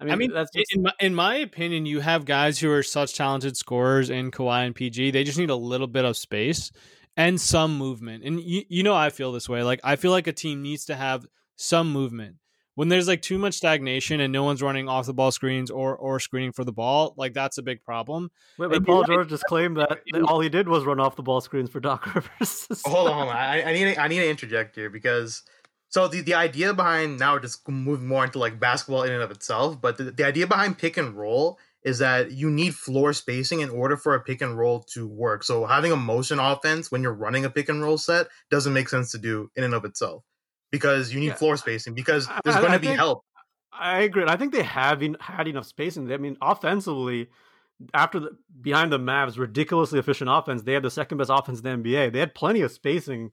I 0.00 0.04
mean, 0.04 0.12
I 0.12 0.16
mean 0.16 0.32
that's 0.32 0.50
just... 0.54 0.72
in, 0.74 0.82
my, 0.82 0.92
in 1.00 1.14
my 1.14 1.36
opinion, 1.36 1.86
you 1.86 2.00
have 2.00 2.24
guys 2.24 2.58
who 2.58 2.70
are 2.70 2.82
such 2.82 3.14
talented 3.14 3.56
scorers 3.56 4.10
in 4.10 4.30
Kawhi 4.30 4.66
and 4.66 4.74
PG. 4.74 5.10
They 5.10 5.24
just 5.24 5.38
need 5.38 5.50
a 5.50 5.56
little 5.56 5.86
bit 5.86 6.04
of 6.04 6.16
space 6.16 6.70
and 7.16 7.40
some 7.40 7.78
movement. 7.78 8.24
And 8.24 8.40
you, 8.40 8.62
you 8.68 8.82
know, 8.82 8.94
I 8.94 9.10
feel 9.10 9.32
this 9.32 9.48
way. 9.48 9.62
Like, 9.62 9.80
I 9.82 9.96
feel 9.96 10.10
like 10.10 10.26
a 10.26 10.32
team 10.32 10.62
needs 10.62 10.84
to 10.86 10.94
have 10.94 11.26
some 11.56 11.92
movement 11.92 12.36
when 12.74 12.88
there's 12.88 13.06
like 13.06 13.22
too 13.22 13.38
much 13.38 13.54
stagnation 13.54 14.20
and 14.20 14.32
no 14.32 14.42
one's 14.42 14.62
running 14.62 14.88
off 14.88 15.06
the 15.06 15.14
ball 15.14 15.30
screens 15.30 15.70
or 15.70 15.96
or 15.96 16.18
screening 16.20 16.52
for 16.52 16.64
the 16.64 16.72
ball, 16.72 17.14
like 17.16 17.34
that's 17.34 17.58
a 17.58 17.62
big 17.62 17.82
problem. 17.82 18.30
Wait, 18.58 18.68
but 18.68 18.76
And 18.76 18.86
Paul 18.86 18.96
you're 18.96 19.02
right. 19.02 19.16
George 19.16 19.28
just 19.28 19.44
claimed 19.44 19.76
that, 19.76 20.00
that 20.12 20.22
all 20.22 20.40
he 20.40 20.48
did 20.48 20.68
was 20.68 20.84
run 20.84 21.00
off 21.00 21.16
the 21.16 21.22
ball 21.22 21.40
screens 21.40 21.70
for 21.70 21.80
Doc 21.80 22.14
Rivers. 22.14 22.66
Oh, 22.86 22.90
hold 22.90 23.08
on, 23.08 23.14
hold 23.14 23.28
on. 23.30 23.36
I, 23.36 23.62
I 23.62 23.72
need 23.72 23.94
to, 23.94 24.00
I 24.00 24.08
need 24.08 24.18
to 24.18 24.28
interject 24.28 24.74
here 24.74 24.90
because 24.90 25.42
so 25.88 26.08
the, 26.08 26.20
the 26.20 26.34
idea 26.34 26.74
behind 26.74 27.18
now 27.18 27.34
we're 27.34 27.40
just 27.40 27.66
moving 27.68 28.08
more 28.08 28.24
into 28.24 28.38
like 28.38 28.58
basketball 28.58 29.04
in 29.04 29.12
and 29.12 29.22
of 29.22 29.30
itself, 29.30 29.80
but 29.80 29.96
the, 29.96 30.04
the 30.04 30.24
idea 30.24 30.46
behind 30.46 30.78
pick 30.78 30.96
and 30.96 31.14
roll 31.14 31.58
is 31.84 31.98
that 31.98 32.32
you 32.32 32.50
need 32.50 32.74
floor 32.74 33.12
spacing 33.12 33.60
in 33.60 33.70
order 33.70 33.96
for 33.96 34.14
a 34.14 34.20
pick 34.20 34.40
and 34.40 34.58
roll 34.58 34.80
to 34.80 35.06
work. 35.06 35.44
So 35.44 35.66
having 35.66 35.92
a 35.92 35.96
motion 35.96 36.38
offense 36.38 36.90
when 36.90 37.02
you're 37.02 37.12
running 37.12 37.44
a 37.44 37.50
pick 37.50 37.68
and 37.68 37.82
roll 37.82 37.98
set 37.98 38.26
doesn't 38.50 38.72
make 38.72 38.88
sense 38.88 39.12
to 39.12 39.18
do 39.18 39.50
in 39.54 39.64
and 39.64 39.74
of 39.74 39.84
itself 39.84 40.24
because 40.78 41.12
you 41.14 41.20
need 41.20 41.28
Yeah. 41.28 41.34
floor 41.34 41.56
spacing 41.56 41.94
because 41.94 42.26
there's 42.42 42.56
going 42.56 42.72
to 42.72 42.78
be 42.80 42.88
think- 42.88 42.98
help. 42.98 43.24
I 43.72 44.02
agree. 44.02 44.24
I 44.26 44.36
think 44.36 44.52
they 44.52 44.62
have 44.62 45.02
had 45.20 45.48
enough 45.48 45.66
spacing. 45.66 46.10
I 46.12 46.16
mean, 46.16 46.36
offensively, 46.40 47.28
after 47.92 48.20
the 48.20 48.30
behind 48.60 48.92
the 48.92 48.98
Mavs, 48.98 49.36
ridiculously 49.36 49.98
efficient 49.98 50.30
offense. 50.32 50.62
They 50.62 50.74
had 50.74 50.82
the 50.84 50.90
second 50.90 51.18
best 51.18 51.30
offense 51.32 51.58
in 51.60 51.64
the 51.64 51.70
NBA. 51.90 52.12
They 52.12 52.20
had 52.20 52.34
plenty 52.34 52.60
of 52.62 52.70
spacing. 52.70 53.32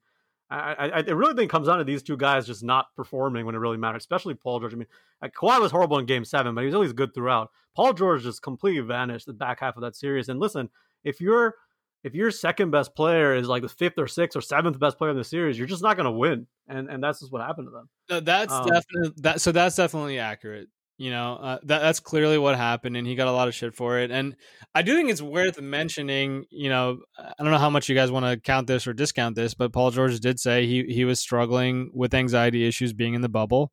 I, 0.49 0.73
I, 0.73 0.87
I 0.97 1.11
really 1.11 1.33
think 1.35 1.45
it 1.45 1.49
comes 1.51 1.67
down 1.67 1.77
to 1.77 1.83
these 1.83 2.03
two 2.03 2.17
guys 2.17 2.45
just 2.45 2.63
not 2.63 2.87
performing 2.95 3.45
when 3.45 3.55
it 3.55 3.59
really 3.59 3.77
mattered, 3.77 3.97
especially 4.01 4.33
Paul 4.33 4.59
George. 4.59 4.73
I 4.73 4.77
mean, 4.77 4.87
like, 5.21 5.33
Kawhi 5.33 5.61
was 5.61 5.71
horrible 5.71 5.97
in 5.99 6.05
Game 6.05 6.25
Seven, 6.25 6.53
but 6.55 6.61
he 6.61 6.65
was 6.65 6.75
always 6.75 6.91
good 6.91 7.13
throughout. 7.13 7.49
Paul 7.75 7.93
George 7.93 8.23
just 8.23 8.41
completely 8.41 8.81
vanished 8.81 9.27
the 9.27 9.33
back 9.33 9.59
half 9.61 9.77
of 9.77 9.81
that 9.83 9.95
series. 9.95 10.27
And 10.27 10.39
listen, 10.39 10.69
if 11.03 11.21
you're 11.21 11.55
if 12.03 12.15
your 12.15 12.31
second 12.31 12.71
best 12.71 12.95
player 12.95 13.35
is 13.35 13.47
like 13.47 13.61
the 13.61 13.69
fifth 13.69 13.97
or 13.97 14.07
sixth 14.07 14.35
or 14.35 14.41
seventh 14.41 14.79
best 14.79 14.97
player 14.97 15.11
in 15.11 15.17
the 15.17 15.23
series, 15.23 15.57
you're 15.57 15.67
just 15.67 15.83
not 15.83 15.97
going 15.97 16.05
to 16.05 16.11
win. 16.11 16.47
And 16.67 16.89
and 16.89 17.03
that's 17.03 17.19
just 17.19 17.31
what 17.31 17.41
happened 17.41 17.67
to 17.67 17.71
them. 17.71 17.89
No, 18.09 18.19
that's 18.19 18.53
Um, 18.53 18.67
definitely 18.67 19.13
that. 19.17 19.41
So 19.41 19.51
that's 19.51 19.75
definitely 19.75 20.19
accurate. 20.19 20.69
You 20.97 21.09
know, 21.09 21.37
uh, 21.41 21.57
that 21.63 21.79
that's 21.81 21.99
clearly 21.99 22.37
what 22.37 22.55
happened, 22.55 22.95
and 22.95 23.07
he 23.07 23.15
got 23.15 23.27
a 23.27 23.31
lot 23.31 23.47
of 23.47 23.55
shit 23.55 23.73
for 23.73 23.97
it. 23.97 24.11
And 24.11 24.35
I 24.75 24.83
do 24.83 24.95
think 24.95 25.09
it's 25.09 25.21
worth 25.21 25.59
mentioning. 25.59 26.45
You 26.51 26.69
know, 26.69 26.99
I 27.17 27.33
don't 27.39 27.51
know 27.51 27.57
how 27.57 27.71
much 27.71 27.89
you 27.89 27.95
guys 27.95 28.11
want 28.11 28.25
to 28.25 28.39
count 28.39 28.67
this 28.67 28.85
or 28.85 28.93
discount 28.93 29.35
this, 29.35 29.55
but 29.55 29.73
Paul 29.73 29.89
George 29.91 30.19
did 30.19 30.39
say 30.39 30.67
he 30.67 30.83
he 30.83 31.05
was 31.05 31.19
struggling 31.19 31.91
with 31.93 32.13
anxiety 32.13 32.67
issues 32.67 32.93
being 32.93 33.15
in 33.15 33.21
the 33.21 33.29
bubble. 33.29 33.71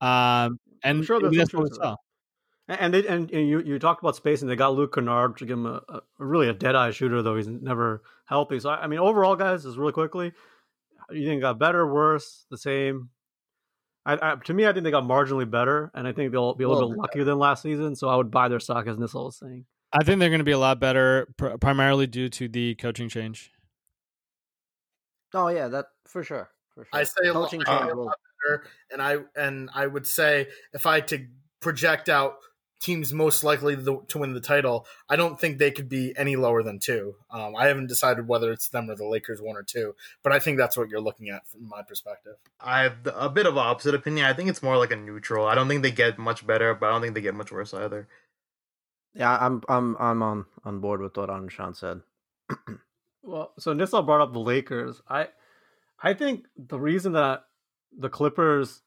Um, 0.00 0.60
and 0.84 1.04
sure 1.04 1.20
there's 1.20 1.32
maybe 1.32 1.36
some 1.36 1.38
that's 1.38 1.54
what 1.54 1.62
we 1.64 1.70
saw. 1.74 1.96
And 2.72 2.80
and 2.80 2.94
they 2.94 3.06
and, 3.06 3.30
and 3.30 3.48
you 3.48 3.60
you 3.60 3.78
talked 3.78 4.02
about 4.02 4.16
space, 4.16 4.40
and 4.40 4.50
They 4.50 4.56
got 4.56 4.74
Luke 4.74 4.94
Kennard 4.94 5.36
to 5.38 5.46
give 5.46 5.58
him 5.58 5.66
a, 5.66 5.82
a 5.88 6.00
really 6.18 6.48
a 6.48 6.52
dead 6.52 6.74
eye 6.74 6.90
shooter, 6.90 7.22
though 7.22 7.36
he's 7.36 7.48
never 7.48 8.02
healthy. 8.26 8.60
So 8.60 8.70
I, 8.70 8.84
I 8.84 8.86
mean, 8.86 8.98
overall, 8.98 9.36
guys, 9.36 9.64
just 9.64 9.76
really 9.76 9.92
quickly, 9.92 10.32
you 11.10 11.26
think 11.26 11.42
got 11.42 11.58
better, 11.58 11.86
worse, 11.86 12.46
the 12.50 12.56
same? 12.56 13.10
I, 14.04 14.18
I, 14.20 14.34
to 14.36 14.54
me, 14.54 14.66
I 14.66 14.72
think 14.72 14.84
they 14.84 14.90
got 14.90 15.04
marginally 15.04 15.48
better, 15.48 15.90
and 15.94 16.08
I 16.08 16.12
think 16.12 16.32
they'll 16.32 16.54
be 16.54 16.64
a 16.64 16.68
little, 16.68 16.88
Little 16.88 16.90
bit 16.90 16.96
bit 16.96 17.02
luckier 17.02 17.24
than 17.24 17.38
last 17.38 17.62
season. 17.62 17.94
So 17.94 18.08
I 18.08 18.16
would 18.16 18.30
buy 18.30 18.48
their 18.48 18.58
stock, 18.58 18.86
as 18.86 18.96
Nissel 18.96 19.26
was 19.26 19.36
saying. 19.36 19.64
I 19.92 20.02
think 20.02 20.18
they're 20.18 20.30
going 20.30 20.40
to 20.40 20.44
be 20.44 20.52
a 20.52 20.58
lot 20.58 20.80
better, 20.80 21.28
pr- 21.36 21.58
primarily 21.60 22.06
due 22.06 22.28
to 22.30 22.48
the 22.48 22.74
coaching 22.76 23.08
change. 23.08 23.52
Oh 25.34 25.48
yeah, 25.48 25.68
that 25.68 25.86
for 26.06 26.24
sure. 26.24 26.50
For 26.74 26.84
sure. 26.84 27.00
I 27.00 27.04
say 27.04 27.28
a 27.28 27.32
lot- 27.34 27.44
coaching 27.44 27.62
I 27.62 27.64
say 27.64 27.78
change 27.78 27.92
a 27.92 27.96
lot 27.96 28.16
better, 28.44 28.64
and 28.90 29.02
I 29.02 29.16
and 29.36 29.70
I 29.74 29.86
would 29.86 30.06
say 30.06 30.48
if 30.72 30.86
I 30.86 30.96
had 30.96 31.08
to 31.08 31.26
project 31.60 32.08
out 32.08 32.36
teams 32.82 33.12
most 33.12 33.44
likely 33.44 33.76
to, 33.76 34.04
to 34.08 34.18
win 34.18 34.34
the 34.34 34.40
title, 34.40 34.86
I 35.08 35.16
don't 35.16 35.40
think 35.40 35.58
they 35.58 35.70
could 35.70 35.88
be 35.88 36.12
any 36.16 36.36
lower 36.36 36.62
than 36.62 36.78
two. 36.78 37.14
Um, 37.30 37.54
I 37.56 37.68
haven't 37.68 37.86
decided 37.86 38.28
whether 38.28 38.52
it's 38.52 38.68
them 38.68 38.90
or 38.90 38.96
the 38.96 39.06
Lakers, 39.06 39.40
one 39.40 39.56
or 39.56 39.62
two, 39.62 39.94
but 40.22 40.32
I 40.32 40.38
think 40.38 40.58
that's 40.58 40.76
what 40.76 40.88
you're 40.88 41.00
looking 41.00 41.30
at 41.30 41.46
from 41.46 41.68
my 41.68 41.82
perspective. 41.82 42.34
I 42.60 42.82
have 42.82 42.96
a 43.14 43.30
bit 43.30 43.46
of 43.46 43.56
opposite 43.56 43.94
opinion. 43.94 44.26
I 44.26 44.32
think 44.32 44.50
it's 44.50 44.62
more 44.62 44.76
like 44.76 44.92
a 44.92 44.96
neutral. 44.96 45.46
I 45.46 45.54
don't 45.54 45.68
think 45.68 45.82
they 45.82 45.92
get 45.92 46.18
much 46.18 46.46
better, 46.46 46.74
but 46.74 46.86
I 46.86 46.90
don't 46.90 47.02
think 47.02 47.14
they 47.14 47.20
get 47.20 47.34
much 47.34 47.52
worse 47.52 47.72
either. 47.72 48.08
Yeah, 49.14 49.36
I'm 49.38 49.62
I'm 49.68 49.96
I'm 49.98 50.22
on 50.22 50.46
on 50.64 50.80
board 50.80 51.00
with 51.00 51.16
what 51.16 51.28
Anshan 51.28 51.76
said. 51.76 52.00
Well, 53.24 53.52
so 53.58 53.72
Nissel 53.72 54.02
brought 54.04 54.20
up 54.20 54.32
the 54.32 54.40
Lakers. 54.40 55.00
I 55.08 55.28
I 56.02 56.14
think 56.14 56.46
the 56.56 56.80
reason 56.80 57.12
that 57.12 57.44
the 57.96 58.08
Clippers 58.08 58.82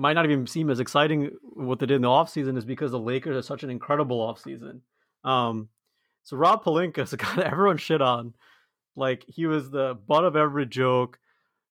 might 0.00 0.14
not 0.14 0.24
even 0.24 0.46
seem 0.46 0.70
as 0.70 0.80
exciting 0.80 1.30
what 1.42 1.78
they 1.78 1.86
did 1.86 1.96
in 1.96 2.02
the 2.02 2.08
offseason 2.08 2.56
is 2.56 2.64
because 2.64 2.90
the 2.90 2.98
Lakers 2.98 3.36
are 3.36 3.46
such 3.46 3.62
an 3.62 3.70
incredible 3.70 4.18
offseason. 4.18 4.80
Um 5.24 5.68
so 6.22 6.36
Rob 6.36 6.64
Pelinka 6.64 7.02
is 7.02 7.12
a 7.12 7.16
guy 7.16 7.34
that 7.36 7.52
everyone 7.52 7.76
shit 7.76 8.00
on. 8.00 8.34
Like 8.96 9.24
he 9.28 9.46
was 9.46 9.70
the 9.70 9.98
butt 10.06 10.24
of 10.24 10.36
every 10.36 10.66
joke. 10.66 11.18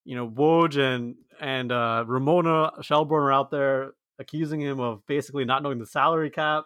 You 0.05 0.15
know, 0.15 0.27
Woj 0.27 0.77
and 0.77 1.15
and 1.41 1.71
uh 1.71 2.03
Ramona 2.07 2.71
Shelburne 2.81 3.23
are 3.23 3.33
out 3.33 3.51
there 3.51 3.93
accusing 4.19 4.61
him 4.61 4.79
of 4.79 5.05
basically 5.07 5.45
not 5.45 5.63
knowing 5.63 5.79
the 5.79 5.85
salary 5.85 6.29
cap. 6.29 6.65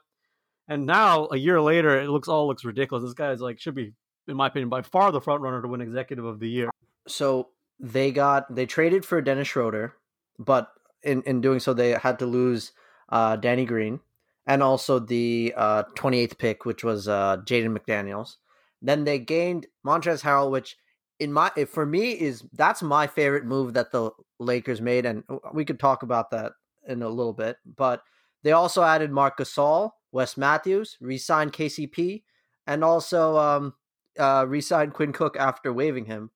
And 0.68 0.86
now 0.86 1.28
a 1.32 1.38
year 1.38 1.62
later 1.62 2.00
it 2.00 2.10
looks 2.10 2.28
all 2.28 2.48
looks 2.48 2.66
ridiculous. 2.66 3.04
This 3.04 3.14
guy's 3.14 3.42
like 3.42 3.60
should 3.60 3.76
be 3.76 3.94
in 4.28 4.36
my 4.38 4.48
opinion, 4.48 4.70
by 4.70 4.82
far 4.82 5.12
the 5.12 5.22
front 5.22 5.42
runner 5.42 5.62
to 5.62 5.68
win 5.68 5.82
Executive 5.82 6.26
of 6.26 6.40
the 6.40 6.50
Year. 6.50 6.70
So 7.08 7.50
they 7.80 8.12
got 8.12 8.54
they 8.54 8.66
traded 8.66 9.06
for 9.06 9.22
Dennis 9.22 9.48
Schroeder, 9.48 9.96
but 10.40 10.70
in 11.04 11.22
in 11.24 11.42
doing 11.42 11.60
so 11.60 11.74
they 11.74 11.92
had 11.92 12.20
to 12.20 12.26
lose 12.26 12.72
uh, 13.10 13.36
Danny 13.36 13.66
Green 13.66 14.00
and 14.46 14.62
also 14.62 15.00
the 15.00 15.54
uh, 15.56 15.84
28th 15.96 16.38
pick, 16.38 16.66
which 16.66 16.84
was 16.84 17.08
uh, 17.08 17.38
Jaden 17.38 17.78
McDaniels. 17.78 18.38
Then 18.82 19.06
they 19.06 19.20
gained 19.20 19.68
Montrezl 19.86 20.24
Harrell, 20.24 20.52
which 20.52 20.76
in 21.20 21.32
my 21.32 21.50
for 21.68 21.86
me 21.86 22.12
is 22.12 22.44
that's 22.54 22.82
my 22.82 23.08
favorite 23.08 23.46
move 23.46 23.74
that 23.74 23.92
the 23.92 24.12
Lakers 24.40 24.82
made, 24.82 25.06
and 25.06 25.24
we 25.54 25.66
could 25.66 25.80
talk 25.80 26.04
about 26.04 26.32
that 26.32 26.54
in 26.88 27.02
a 27.02 27.10
little 27.10 27.34
bit. 27.34 27.58
But 27.66 28.04
they 28.44 28.52
also 28.52 28.84
added 28.84 29.12
Marc 29.12 29.38
Gasol, 29.38 29.92
Wes 30.12 30.36
Matthews, 30.36 30.98
re-signed 31.00 31.54
KCP, 31.54 32.24
and 32.68 32.84
also 32.84 33.38
um, 33.38 33.74
uh, 34.20 34.46
re-signed 34.48 34.94
Quinn 34.94 35.14
Cook 35.14 35.38
after 35.38 35.72
waiving 35.72 36.06
him, 36.06 36.32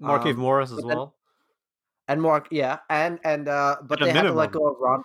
Markieff 0.00 0.32
Um, 0.34 0.40
Morris 0.40 0.72
as 0.72 0.82
well. 0.82 1.14
And 2.10 2.20
Mark, 2.22 2.48
yeah, 2.50 2.78
and 2.90 3.20
and 3.24 3.48
uh, 3.48 3.76
but 3.82 4.00
At 4.02 4.08
a 4.08 4.12
they 4.12 4.18
had 4.18 4.22
to 4.22 4.32
let 4.32 4.50
go 4.52 4.66
of 4.66 4.76
Ron. 4.80 5.02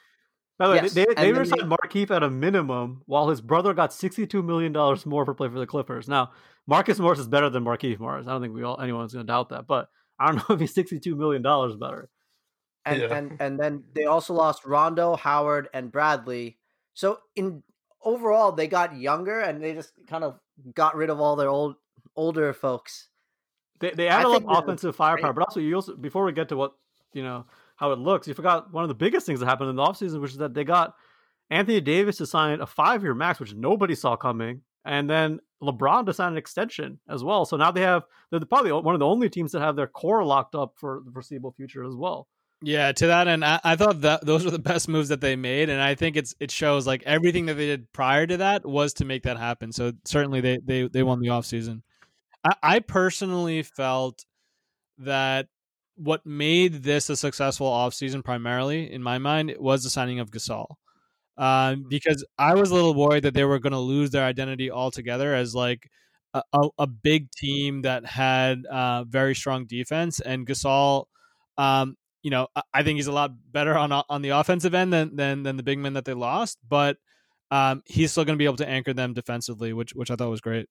By 0.57 0.67
the 0.67 0.73
way, 0.73 0.79
yes, 0.83 0.93
they, 0.93 1.05
and 1.05 1.17
they 1.17 1.31
then 1.31 1.45
signed 1.45 1.69
they- 1.71 1.75
Markieff 1.75 2.09
at 2.11 2.23
a 2.23 2.29
minimum, 2.29 3.01
while 3.05 3.27
his 3.29 3.41
brother 3.41 3.73
got 3.73 3.91
$62 3.91 4.43
million 4.43 4.71
more 5.05 5.25
for 5.25 5.33
play 5.33 5.49
for 5.49 5.59
the 5.59 5.67
Clippers. 5.67 6.07
Now, 6.07 6.31
Marcus 6.65 6.97
Morris 6.97 7.19
is 7.19 7.27
better 7.27 7.49
than 7.49 7.63
Markieff 7.65 7.99
Morris. 7.99 8.25
I 8.25 8.31
don't 8.31 8.41
think 8.41 8.53
we 8.55 8.63
all 8.63 8.79
anyone's 8.79 9.13
going 9.13 9.25
to 9.25 9.31
doubt 9.31 9.49
that, 9.49 9.67
but 9.67 9.89
I 10.17 10.27
don't 10.31 10.37
know 10.49 10.55
if 10.55 10.61
he's 10.61 10.73
$62 10.73 11.15
million 11.17 11.43
better. 11.43 12.09
and 12.85 13.01
Yeah. 13.01 13.15
and 13.15 13.37
and 13.41 13.59
then 13.59 13.83
they 13.93 14.05
also 14.05 14.33
lost 14.33 14.65
Rondo, 14.65 15.15
Howard, 15.15 15.67
and 15.73 15.91
Bradley. 15.91 16.57
So 16.93 17.19
in 17.35 17.61
overall, 18.01 18.51
they 18.53 18.67
got 18.67 18.95
younger, 18.97 19.41
and 19.41 19.61
they 19.61 19.73
just 19.73 19.91
kind 20.07 20.23
of 20.23 20.39
got 20.73 20.95
rid 20.95 21.09
of 21.09 21.19
all 21.19 21.35
their 21.35 21.49
old 21.49 21.75
older 22.15 22.51
folks. 22.53 23.09
They, 23.81 23.91
they 23.91 24.07
I 24.07 24.21
added 24.21 24.27
a 24.27 24.29
lot 24.29 24.57
of 24.59 24.63
offensive 24.63 24.95
firepower, 24.95 25.33
great. 25.33 25.41
but 25.41 25.49
also 25.49 25.59
you 25.59 25.75
also 25.75 25.95
before 25.97 26.23
we 26.23 26.31
get 26.31 26.47
to 26.49 26.55
what 26.55 26.73
you 27.15 27.23
know 27.23 27.45
how 27.77 27.91
it 27.91 27.99
looks, 27.99 28.27
you 28.27 28.33
forgot 28.33 28.71
one 28.73 28.83
of 28.83 28.87
the 28.87 28.95
biggest 28.95 29.25
things 29.25 29.39
that 29.39 29.47
happened 29.47 29.69
in 29.69 29.75
the 29.75 29.83
offseason, 29.83 30.21
which 30.21 30.31
is 30.31 30.37
that 30.37 30.53
they 30.53 30.63
got 30.63 30.95
Anthony 31.49 31.81
Davis 31.81 32.17
to 32.17 32.25
sign 32.25 32.61
a 32.61 32.67
five 32.67 33.03
year 33.03 33.13
max, 33.13 33.39
which 33.39 33.53
nobody 33.53 33.95
saw 33.95 34.15
coming, 34.15 34.61
and 34.83 35.09
then 35.09 35.39
LeBron 35.61 36.05
to 36.05 36.13
sign 36.13 36.33
an 36.33 36.37
extension 36.37 36.99
as 37.09 37.23
well. 37.23 37.45
So 37.45 37.57
now 37.57 37.71
they 37.71 37.81
have 37.81 38.03
they're 38.31 38.39
probably 38.41 38.71
one 38.71 38.95
of 38.95 38.99
the 38.99 39.05
only 39.05 39.29
teams 39.29 39.51
that 39.51 39.61
have 39.61 39.75
their 39.75 39.87
core 39.87 40.23
locked 40.23 40.55
up 40.55 40.73
for 40.77 41.01
the 41.05 41.11
foreseeable 41.11 41.51
future 41.51 41.83
as 41.83 41.95
well. 41.95 42.27
Yeah, 42.61 42.93
to 42.93 43.07
that 43.07 43.27
end, 43.27 43.43
I, 43.43 43.59
I 43.63 43.75
thought 43.75 44.01
that 44.01 44.25
those 44.25 44.45
were 44.45 44.51
the 44.51 44.59
best 44.59 44.87
moves 44.87 45.09
that 45.09 45.21
they 45.21 45.35
made, 45.35 45.69
and 45.69 45.81
I 45.81 45.95
think 45.95 46.15
it's 46.15 46.33
it 46.39 46.51
shows 46.51 46.87
like 46.87 47.03
everything 47.03 47.45
that 47.47 47.55
they 47.55 47.67
did 47.67 47.91
prior 47.91 48.25
to 48.25 48.37
that 48.37 48.65
was 48.65 48.93
to 48.95 49.05
make 49.05 49.23
that 49.23 49.37
happen. 49.37 49.71
So 49.71 49.91
certainly 50.05 50.41
they 50.41 50.59
they 50.63 50.87
they 50.87 51.03
won 51.03 51.19
the 51.19 51.27
offseason. 51.27 51.81
I, 52.43 52.55
I 52.63 52.79
personally 52.79 53.61
felt 53.63 54.25
that 54.99 55.47
what 55.95 56.25
made 56.25 56.83
this 56.83 57.09
a 57.09 57.15
successful 57.15 57.67
offseason 57.67 58.23
primarily 58.23 58.91
in 58.91 59.01
my 59.01 59.17
mind 59.17 59.55
was 59.59 59.83
the 59.83 59.89
signing 59.89 60.19
of 60.19 60.31
Gasol. 60.31 60.67
Um, 61.37 61.85
because 61.89 62.25
I 62.37 62.55
was 62.55 62.71
a 62.71 62.73
little 62.73 62.93
worried 62.93 63.23
that 63.23 63.33
they 63.33 63.43
were 63.43 63.59
going 63.59 63.73
to 63.73 63.79
lose 63.79 64.11
their 64.11 64.23
identity 64.23 64.71
altogether 64.71 65.35
as 65.35 65.53
like 65.53 65.89
a, 66.33 66.41
a, 66.53 66.69
a 66.79 66.87
big 66.87 67.29
team 67.31 67.81
that 67.81 68.05
had 68.05 68.65
uh, 68.67 69.03
very 69.03 69.35
strong 69.35 69.65
defense, 69.65 70.21
and 70.21 70.47
Gasol, 70.47 71.05
um, 71.57 71.97
you 72.23 72.31
know, 72.31 72.47
I- 72.73 72.83
think 72.83 72.97
he's 72.97 73.07
a 73.07 73.11
lot 73.11 73.31
better 73.51 73.77
on 73.77 73.91
on 73.91 74.21
the 74.21 74.29
offensive 74.29 74.73
end 74.73 74.93
than 74.93 75.15
than, 75.15 75.43
than 75.43 75.57
the 75.57 75.63
big 75.63 75.79
men 75.79 75.93
that 75.93 76.05
they 76.05 76.13
lost, 76.13 76.57
but 76.67 76.97
um, 77.51 77.83
he's 77.85 78.11
still 78.11 78.25
going 78.25 78.35
to 78.37 78.41
be 78.41 78.45
able 78.45 78.57
to 78.57 78.67
anchor 78.67 78.93
them 78.93 79.13
defensively, 79.13 79.73
which 79.73 79.91
which 79.93 80.11
I 80.11 80.15
thought 80.15 80.29
was 80.29 80.41
great. 80.41 80.67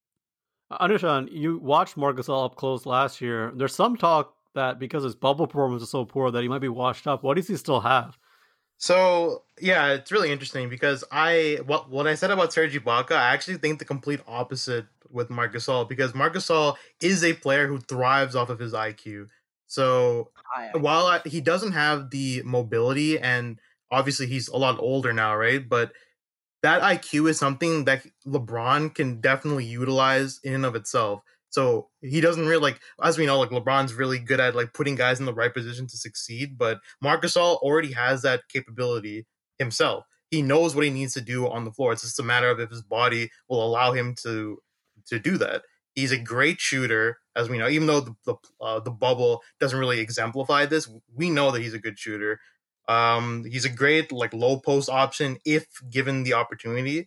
Undershawn, 0.72 1.28
you 1.30 1.58
watched 1.58 1.96
Marcus 1.96 2.28
all 2.28 2.44
up 2.44 2.56
close 2.56 2.86
last 2.86 3.20
year. 3.20 3.52
There's 3.54 3.74
some 3.74 3.96
talk 3.96 4.34
that 4.54 4.78
because 4.78 5.04
his 5.04 5.14
bubble 5.14 5.46
performance 5.46 5.82
is 5.82 5.90
so 5.90 6.04
poor 6.04 6.30
that 6.30 6.42
he 6.42 6.48
might 6.48 6.60
be 6.60 6.68
washed 6.68 7.06
up. 7.06 7.22
What 7.22 7.36
does 7.36 7.48
he 7.48 7.56
still 7.56 7.80
have? 7.80 8.18
So 8.78 9.44
yeah, 9.60 9.92
it's 9.92 10.10
really 10.10 10.32
interesting 10.32 10.68
because 10.68 11.04
I 11.12 11.58
what 11.66 11.90
what 11.90 12.06
I 12.06 12.14
said 12.14 12.30
about 12.30 12.52
Serge 12.52 12.74
Ibaka, 12.74 13.12
I 13.12 13.32
actually 13.32 13.58
think 13.58 13.78
the 13.78 13.84
complete 13.84 14.20
opposite 14.26 14.86
with 15.10 15.30
Marc 15.30 15.54
Gasol 15.54 15.88
because 15.88 16.14
Marc 16.14 16.34
Gasol 16.34 16.76
is 17.00 17.22
a 17.22 17.34
player 17.34 17.68
who 17.68 17.78
thrives 17.78 18.34
off 18.34 18.50
of 18.50 18.58
his 18.58 18.72
IQ. 18.72 19.28
So 19.66 20.30
I, 20.54 20.76
while 20.76 21.06
I, 21.06 21.20
he 21.24 21.40
doesn't 21.40 21.72
have 21.72 22.10
the 22.10 22.42
mobility 22.44 23.18
and 23.18 23.58
obviously 23.90 24.26
he's 24.26 24.48
a 24.48 24.56
lot 24.56 24.78
older 24.80 25.12
now, 25.12 25.36
right? 25.36 25.66
But 25.66 25.92
that 26.62 26.82
IQ 26.82 27.28
is 27.30 27.38
something 27.38 27.84
that 27.84 28.04
LeBron 28.26 28.94
can 28.94 29.20
definitely 29.20 29.66
utilize 29.66 30.40
in 30.42 30.54
and 30.54 30.66
of 30.66 30.74
itself. 30.74 31.22
So 31.54 31.88
he 32.00 32.20
doesn't 32.20 32.46
really 32.46 32.60
like, 32.60 32.80
as 33.00 33.16
we 33.16 33.26
know, 33.26 33.38
like 33.38 33.50
LeBron's 33.50 33.94
really 33.94 34.18
good 34.18 34.40
at 34.40 34.56
like 34.56 34.72
putting 34.74 34.96
guys 34.96 35.20
in 35.20 35.26
the 35.26 35.32
right 35.32 35.54
position 35.54 35.86
to 35.86 35.96
succeed. 35.96 36.58
But 36.58 36.80
Marc 37.00 37.22
Gasol 37.22 37.58
already 37.58 37.92
has 37.92 38.22
that 38.22 38.48
capability 38.48 39.24
himself. 39.60 40.04
He 40.32 40.42
knows 40.42 40.74
what 40.74 40.84
he 40.84 40.90
needs 40.90 41.14
to 41.14 41.20
do 41.20 41.48
on 41.48 41.64
the 41.64 41.70
floor. 41.70 41.92
It's 41.92 42.02
just 42.02 42.18
a 42.18 42.24
matter 42.24 42.50
of 42.50 42.58
if 42.58 42.70
his 42.70 42.82
body 42.82 43.30
will 43.48 43.64
allow 43.64 43.92
him 43.92 44.16
to 44.24 44.58
to 45.06 45.20
do 45.20 45.38
that. 45.38 45.62
He's 45.94 46.10
a 46.10 46.18
great 46.18 46.60
shooter, 46.60 47.18
as 47.36 47.48
we 47.48 47.56
know. 47.56 47.68
Even 47.68 47.86
though 47.86 48.00
the 48.00 48.14
the, 48.24 48.34
uh, 48.60 48.80
the 48.80 48.90
bubble 48.90 49.40
doesn't 49.60 49.78
really 49.78 50.00
exemplify 50.00 50.66
this, 50.66 50.90
we 51.14 51.30
know 51.30 51.52
that 51.52 51.62
he's 51.62 51.74
a 51.74 51.78
good 51.78 52.00
shooter. 52.00 52.40
Um, 52.88 53.44
he's 53.48 53.64
a 53.64 53.70
great 53.70 54.10
like 54.10 54.34
low 54.34 54.58
post 54.58 54.90
option 54.90 55.38
if 55.44 55.66
given 55.88 56.24
the 56.24 56.32
opportunity. 56.32 57.06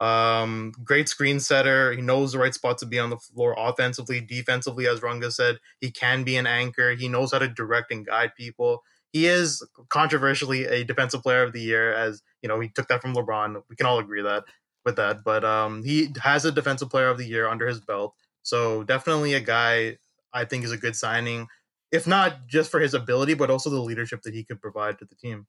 Um, 0.00 0.72
great 0.82 1.08
screen 1.08 1.38
setter. 1.38 1.92
He 1.92 2.02
knows 2.02 2.32
the 2.32 2.38
right 2.38 2.52
spot 2.52 2.78
to 2.78 2.86
be 2.86 2.98
on 2.98 3.10
the 3.10 3.18
floor 3.18 3.54
offensively, 3.56 4.20
defensively, 4.20 4.88
as 4.88 5.00
Runga 5.00 5.32
said. 5.32 5.58
He 5.80 5.90
can 5.90 6.24
be 6.24 6.36
an 6.36 6.46
anchor. 6.46 6.90
He 6.92 7.08
knows 7.08 7.32
how 7.32 7.38
to 7.38 7.48
direct 7.48 7.92
and 7.92 8.04
guide 8.04 8.32
people. 8.36 8.82
He 9.12 9.26
is 9.26 9.62
controversially 9.90 10.64
a 10.64 10.84
defensive 10.84 11.22
player 11.22 11.42
of 11.42 11.52
the 11.52 11.60
year, 11.60 11.92
as 11.92 12.22
you 12.42 12.48
know, 12.48 12.58
he 12.60 12.68
took 12.68 12.88
that 12.88 13.02
from 13.02 13.14
LeBron. 13.14 13.62
We 13.68 13.76
can 13.76 13.86
all 13.86 13.98
agree 13.98 14.22
that 14.22 14.44
with 14.84 14.96
that. 14.96 15.22
But 15.22 15.44
um, 15.44 15.84
he 15.84 16.08
has 16.22 16.44
a 16.44 16.52
defensive 16.52 16.90
player 16.90 17.08
of 17.08 17.18
the 17.18 17.26
year 17.26 17.46
under 17.46 17.66
his 17.66 17.80
belt. 17.80 18.14
So 18.42 18.82
definitely 18.82 19.34
a 19.34 19.40
guy 19.40 19.98
I 20.32 20.44
think 20.44 20.64
is 20.64 20.72
a 20.72 20.76
good 20.76 20.96
signing, 20.96 21.46
if 21.92 22.06
not 22.06 22.46
just 22.46 22.70
for 22.70 22.80
his 22.80 22.94
ability, 22.94 23.34
but 23.34 23.50
also 23.50 23.70
the 23.70 23.80
leadership 23.80 24.22
that 24.22 24.34
he 24.34 24.44
could 24.44 24.60
provide 24.60 24.98
to 24.98 25.04
the 25.04 25.14
team. 25.14 25.46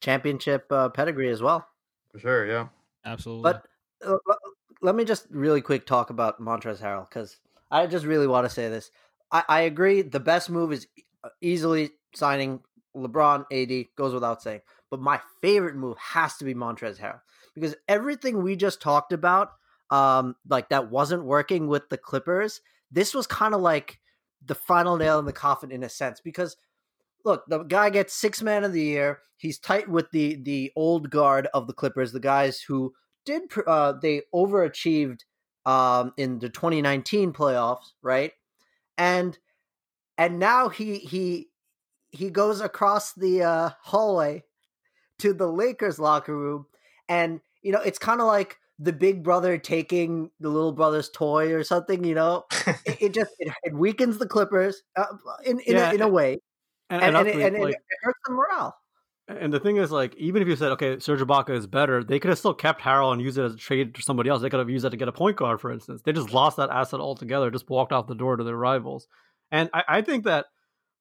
Championship 0.00 0.66
uh, 0.70 0.90
pedigree 0.90 1.30
as 1.30 1.42
well. 1.42 1.66
For 2.16 2.20
sure, 2.20 2.46
yeah. 2.46 2.68
Absolutely. 3.04 3.52
But 3.52 3.66
uh, 4.06 4.34
let 4.80 4.94
me 4.94 5.04
just 5.04 5.26
really 5.28 5.60
quick 5.60 5.84
talk 5.84 6.08
about 6.08 6.40
Montrezl 6.40 6.80
Harrell 6.80 7.06
because 7.06 7.36
I 7.70 7.86
just 7.86 8.06
really 8.06 8.26
want 8.26 8.46
to 8.46 8.50
say 8.50 8.70
this. 8.70 8.90
I, 9.30 9.44
I 9.46 9.60
agree. 9.62 10.00
The 10.00 10.20
best 10.20 10.48
move 10.48 10.72
is 10.72 10.86
uh, 11.22 11.28
easily 11.42 11.90
signing 12.14 12.60
LeBron 12.96 13.44
AD 13.52 13.88
goes 13.96 14.14
without 14.14 14.40
saying. 14.40 14.62
But 14.90 15.00
my 15.00 15.20
favorite 15.42 15.76
move 15.76 15.98
has 15.98 16.38
to 16.38 16.46
be 16.46 16.54
Montrezl 16.54 17.00
Harrell 17.00 17.20
because 17.54 17.74
everything 17.86 18.42
we 18.42 18.56
just 18.56 18.80
talked 18.80 19.12
about, 19.12 19.50
um, 19.90 20.36
like 20.48 20.70
that 20.70 20.90
wasn't 20.90 21.24
working 21.24 21.66
with 21.66 21.90
the 21.90 21.98
Clippers. 21.98 22.62
This 22.90 23.12
was 23.12 23.26
kind 23.26 23.54
of 23.54 23.60
like 23.60 23.98
the 24.42 24.54
final 24.54 24.96
nail 24.96 25.18
in 25.18 25.26
the 25.26 25.34
coffin 25.34 25.70
in 25.70 25.82
a 25.82 25.88
sense 25.90 26.20
because 26.20 26.56
look, 27.26 27.44
the 27.48 27.64
guy 27.64 27.90
gets 27.90 28.14
six 28.14 28.40
man 28.40 28.64
of 28.64 28.72
the 28.72 28.82
year. 28.82 29.18
He's 29.36 29.58
tight 29.58 29.88
with 29.88 30.10
the 30.12 30.36
the 30.42 30.72
old 30.76 31.10
guard 31.10 31.48
of 31.52 31.66
the 31.66 31.74
Clippers, 31.74 32.12
the 32.12 32.20
guys 32.20 32.60
who 32.60 32.94
did 33.26 33.42
uh, 33.66 33.94
they 34.00 34.22
overachieved 34.34 35.20
um, 35.66 36.14
in 36.16 36.38
the 36.38 36.48
2019 36.48 37.32
playoffs, 37.32 37.92
right? 38.00 38.32
And 38.96 39.36
and 40.16 40.38
now 40.38 40.68
he 40.68 40.98
he 40.98 41.48
he 42.10 42.30
goes 42.30 42.60
across 42.60 43.12
the 43.12 43.42
uh, 43.42 43.70
hallway 43.82 44.44
to 45.18 45.34
the 45.34 45.48
Lakers 45.48 45.98
locker 45.98 46.34
room, 46.34 46.66
and 47.08 47.40
you 47.62 47.72
know 47.72 47.80
it's 47.80 47.98
kind 47.98 48.20
of 48.20 48.28
like 48.28 48.56
the 48.78 48.92
big 48.92 49.22
brother 49.22 49.58
taking 49.58 50.30
the 50.38 50.48
little 50.48 50.72
brother's 50.72 51.10
toy 51.10 51.52
or 51.52 51.64
something. 51.64 52.04
You 52.04 52.14
know, 52.14 52.44
it, 52.66 52.98
it, 53.00 53.14
just 53.14 53.32
it, 53.40 53.52
it, 53.64 53.74
weakens 53.74 54.18
the 54.18 54.26
Clippers 54.26 54.82
uh, 54.96 55.06
in 55.44 55.58
in, 55.60 55.74
yeah, 55.74 55.90
a, 55.90 55.94
in 55.94 56.00
a 56.02 56.08
way, 56.08 56.38
and, 56.90 57.02
and, 57.02 57.16
and, 57.16 57.28
it, 57.28 57.60
like, 57.60 57.74
it, 57.74 57.80
hurts 58.02 58.18
the 58.26 58.32
morale. 58.32 58.76
And 59.28 59.52
the 59.52 59.58
thing 59.58 59.76
is, 59.76 59.90
like, 59.90 60.14
even 60.16 60.40
if 60.40 60.46
you 60.46 60.54
said, 60.54 60.70
okay, 60.72 61.00
Serge 61.00 61.20
Ibaka 61.20 61.50
is 61.50 61.66
better, 61.66 62.04
they 62.04 62.20
could 62.20 62.28
have 62.28 62.38
still 62.38 62.54
kept 62.54 62.80
Harrell 62.80 63.12
and 63.12 63.20
used 63.20 63.38
it 63.38 63.44
as 63.44 63.54
a 63.54 63.58
trade 63.58 63.94
to 63.96 64.02
somebody 64.02 64.30
else. 64.30 64.40
They 64.40 64.50
could 64.50 64.60
have 64.60 64.70
used 64.70 64.84
that 64.84 64.90
to 64.90 64.96
get 64.96 65.08
a 65.08 65.12
point 65.12 65.36
guard, 65.36 65.60
for 65.60 65.72
instance. 65.72 66.02
They 66.04 66.12
just 66.12 66.32
lost 66.32 66.58
that 66.58 66.70
asset 66.70 67.00
altogether, 67.00 67.50
just 67.50 67.68
walked 67.68 67.92
off 67.92 68.06
the 68.06 68.14
door 68.14 68.36
to 68.36 68.44
their 68.44 68.56
rivals. 68.56 69.08
And 69.50 69.68
I, 69.74 69.82
I 69.88 70.02
think 70.02 70.24
that 70.24 70.46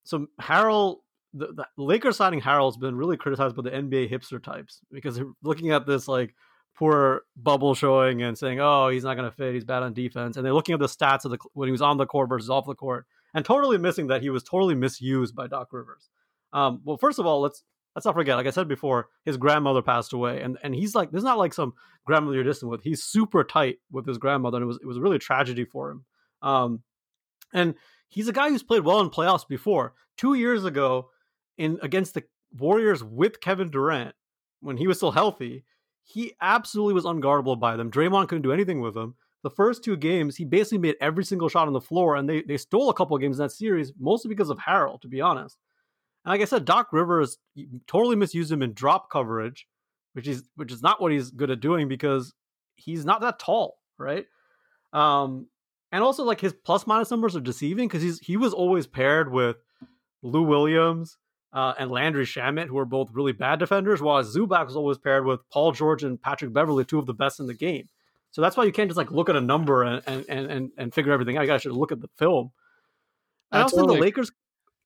so 0.06 0.28
Harrell, 0.42 0.98
the, 1.34 1.54
the 1.54 1.66
Lakers 1.78 2.18
signing 2.18 2.42
Harrell 2.42 2.68
has 2.68 2.78
been 2.78 2.96
really 2.96 3.18
criticized 3.18 3.56
by 3.56 3.64
the 3.64 3.72
NBA 3.72 4.12
hipster 4.12 4.42
types 4.42 4.80
because 4.92 5.16
they're 5.16 5.32
looking 5.44 5.72
at 5.72 5.86
this 5.86 6.08
like 6.08 6.34
poor 6.76 7.24
bubble 7.36 7.76
showing 7.76 8.22
and 8.22 8.38
saying, 8.38 8.60
oh, 8.60 8.90
he's 8.90 9.04
not 9.04 9.16
going 9.16 9.30
to 9.30 9.36
fit, 9.36 9.54
he's 9.54 9.66
bad 9.66 9.84
on 9.84 9.94
defense, 9.94 10.38
and 10.38 10.46
they're 10.46 10.54
looking 10.54 10.74
at 10.74 10.80
the 10.80 10.88
stats 10.88 11.26
of 11.26 11.32
the 11.32 11.38
when 11.54 11.68
he 11.68 11.72
was 11.72 11.82
on 11.82 11.98
the 11.98 12.06
court 12.06 12.30
versus 12.30 12.50
off 12.50 12.66
the 12.66 12.76
court, 12.76 13.06
and 13.36 13.46
totally 13.46 13.78
missing 13.78 14.08
that 14.08 14.22
he 14.22 14.32
was 14.32 14.42
totally 14.42 14.74
misused 14.74 15.36
by 15.36 15.46
Doc 15.46 15.68
Rivers. 15.72 16.10
Um, 16.54 16.82
well, 16.86 16.98
first 16.98 17.20
of 17.20 17.26
all, 17.26 17.42
let's 17.42 17.64
let's 17.94 18.06
not 18.06 18.16
forget, 18.16 18.38
like 18.38 18.48
I 18.48 18.52
said 18.52 18.68
before, 18.68 19.10
his 19.26 19.38
grandmother 19.38 19.82
passed 19.82 20.14
away, 20.14 20.42
and 20.42 20.58
and 20.64 20.74
he's 20.74 20.96
like, 20.96 21.12
there's 21.12 21.24
not 21.24 21.38
like 21.38 21.54
some 21.54 21.74
grandmother 22.06 22.36
you're 22.36 22.46
distant 22.46 22.72
with. 22.72 22.82
He's 22.82 23.04
super 23.04 23.44
tight 23.44 23.80
with 23.92 24.08
his 24.08 24.18
grandmother, 24.18 24.58
and 24.58 24.64
it 24.64 24.68
was 24.68 24.80
it 24.82 24.88
was 24.88 25.00
really 25.00 25.18
a 25.18 25.20
tragedy 25.20 25.66
for 25.66 25.92
him. 25.92 26.06
Um, 26.42 26.82
and 27.54 27.76
he's 28.08 28.30
a 28.30 28.34
guy 28.34 28.50
who's 28.50 28.64
played 28.64 28.86
well 28.86 29.02
in 29.02 29.10
playoffs 29.10 29.48
before. 29.48 29.94
Two 30.18 30.34
years 30.36 30.64
ago, 30.64 31.10
in 31.58 31.78
against 31.84 32.14
the 32.14 32.24
Warriors 32.58 33.04
with 33.04 33.42
Kevin 33.42 33.70
Durant, 33.70 34.16
when 34.62 34.78
he 34.78 34.88
was 34.88 34.96
still 34.96 35.12
healthy, 35.12 35.66
he 36.04 36.34
absolutely 36.42 36.94
was 36.94 37.04
unguardable 37.04 37.60
by 37.60 37.76
them. 37.76 37.92
Draymond 37.92 38.30
couldn't 38.30 38.44
do 38.44 38.54
anything 38.54 38.80
with 38.80 38.96
him. 38.96 39.16
The 39.46 39.52
first 39.52 39.84
two 39.84 39.96
games, 39.96 40.36
he 40.36 40.44
basically 40.44 40.80
made 40.80 40.96
every 41.00 41.24
single 41.24 41.50
shot 41.50 41.68
on 41.68 41.74
the 41.74 41.80
floor, 41.80 42.16
and 42.16 42.28
they 42.28 42.42
they 42.42 42.58
stole 42.58 42.90
a 42.90 42.96
couple 42.96 43.16
of 43.16 43.22
games 43.22 43.38
in 43.38 43.44
that 43.44 43.52
series, 43.52 43.94
mostly 44.00 44.28
because 44.28 44.50
of 44.50 44.58
Harrell, 44.58 45.00
to 45.02 45.08
be 45.08 45.22
honest. 45.22 45.60
And 46.26 46.32
like 46.32 46.42
I 46.42 46.46
said, 46.46 46.66
Doc 46.66 46.88
Rivers 46.92 47.38
totally 47.86 48.16
misused 48.16 48.52
him 48.52 48.64
in 48.64 48.74
drop 48.74 49.12
coverage, 49.12 49.68
which 50.14 50.28
is 50.28 50.50
which 50.56 50.72
is 50.72 50.82
not 50.82 51.00
what 51.00 51.12
he's 51.12 51.30
good 51.30 51.52
at 51.52 51.60
doing 51.60 51.88
because 51.88 52.34
he's 52.74 53.06
not 53.06 53.22
that 53.22 53.38
tall, 53.38 53.78
right? 54.00 54.26
Um, 54.94 55.46
and 55.92 56.04
also 56.04 56.24
like 56.24 56.42
his 56.42 56.54
plus 56.54 56.88
minus 56.88 57.12
numbers 57.12 57.36
are 57.36 57.40
deceiving 57.40 57.88
because 57.88 58.02
he's 58.02 58.18
he 58.18 58.38
was 58.38 58.52
always 58.52 58.88
paired 58.88 59.32
with 59.32 59.58
Lou 60.24 60.42
Williams 60.42 61.20
uh, 61.54 61.76
and 61.78 61.92
Landry 61.92 62.26
Shamet, 62.26 62.66
who 62.66 62.80
are 62.80 62.86
both 62.86 63.12
really 63.14 63.32
bad 63.32 63.60
defenders, 63.60 64.02
while 64.02 64.24
Zubac 64.24 64.66
was 64.66 64.76
always 64.76 64.98
paired 64.98 65.24
with 65.24 65.48
Paul 65.52 65.72
George 65.72 66.04
and 66.04 66.20
Patrick 66.20 66.52
Beverley, 66.52 66.84
two 66.84 66.98
of 66.98 67.06
the 67.06 67.14
best 67.14 67.40
in 67.40 67.46
the 67.46 67.54
game. 67.54 67.90
So 68.36 68.42
that's 68.42 68.58
why 68.58 68.66
you 68.66 68.74
can't 68.74 68.90
just 68.90 68.98
like 68.98 69.12
look 69.12 69.30
at 69.30 69.38
a 69.38 69.42
number 69.42 69.84
and 69.84 70.04
and 70.06 70.26
and, 70.28 70.72
and 70.78 70.94
figure 70.94 71.14
everything 71.14 71.38
out. 71.38 71.44
You 71.44 71.48
gotta 71.48 71.72
look 71.72 71.94
at 71.94 72.02
the 72.02 72.10
film. 72.18 72.52
And 73.50 73.60
I 73.60 73.64
also 73.64 73.78
think 73.78 73.88
the 73.88 73.94
Lakers 73.94 74.30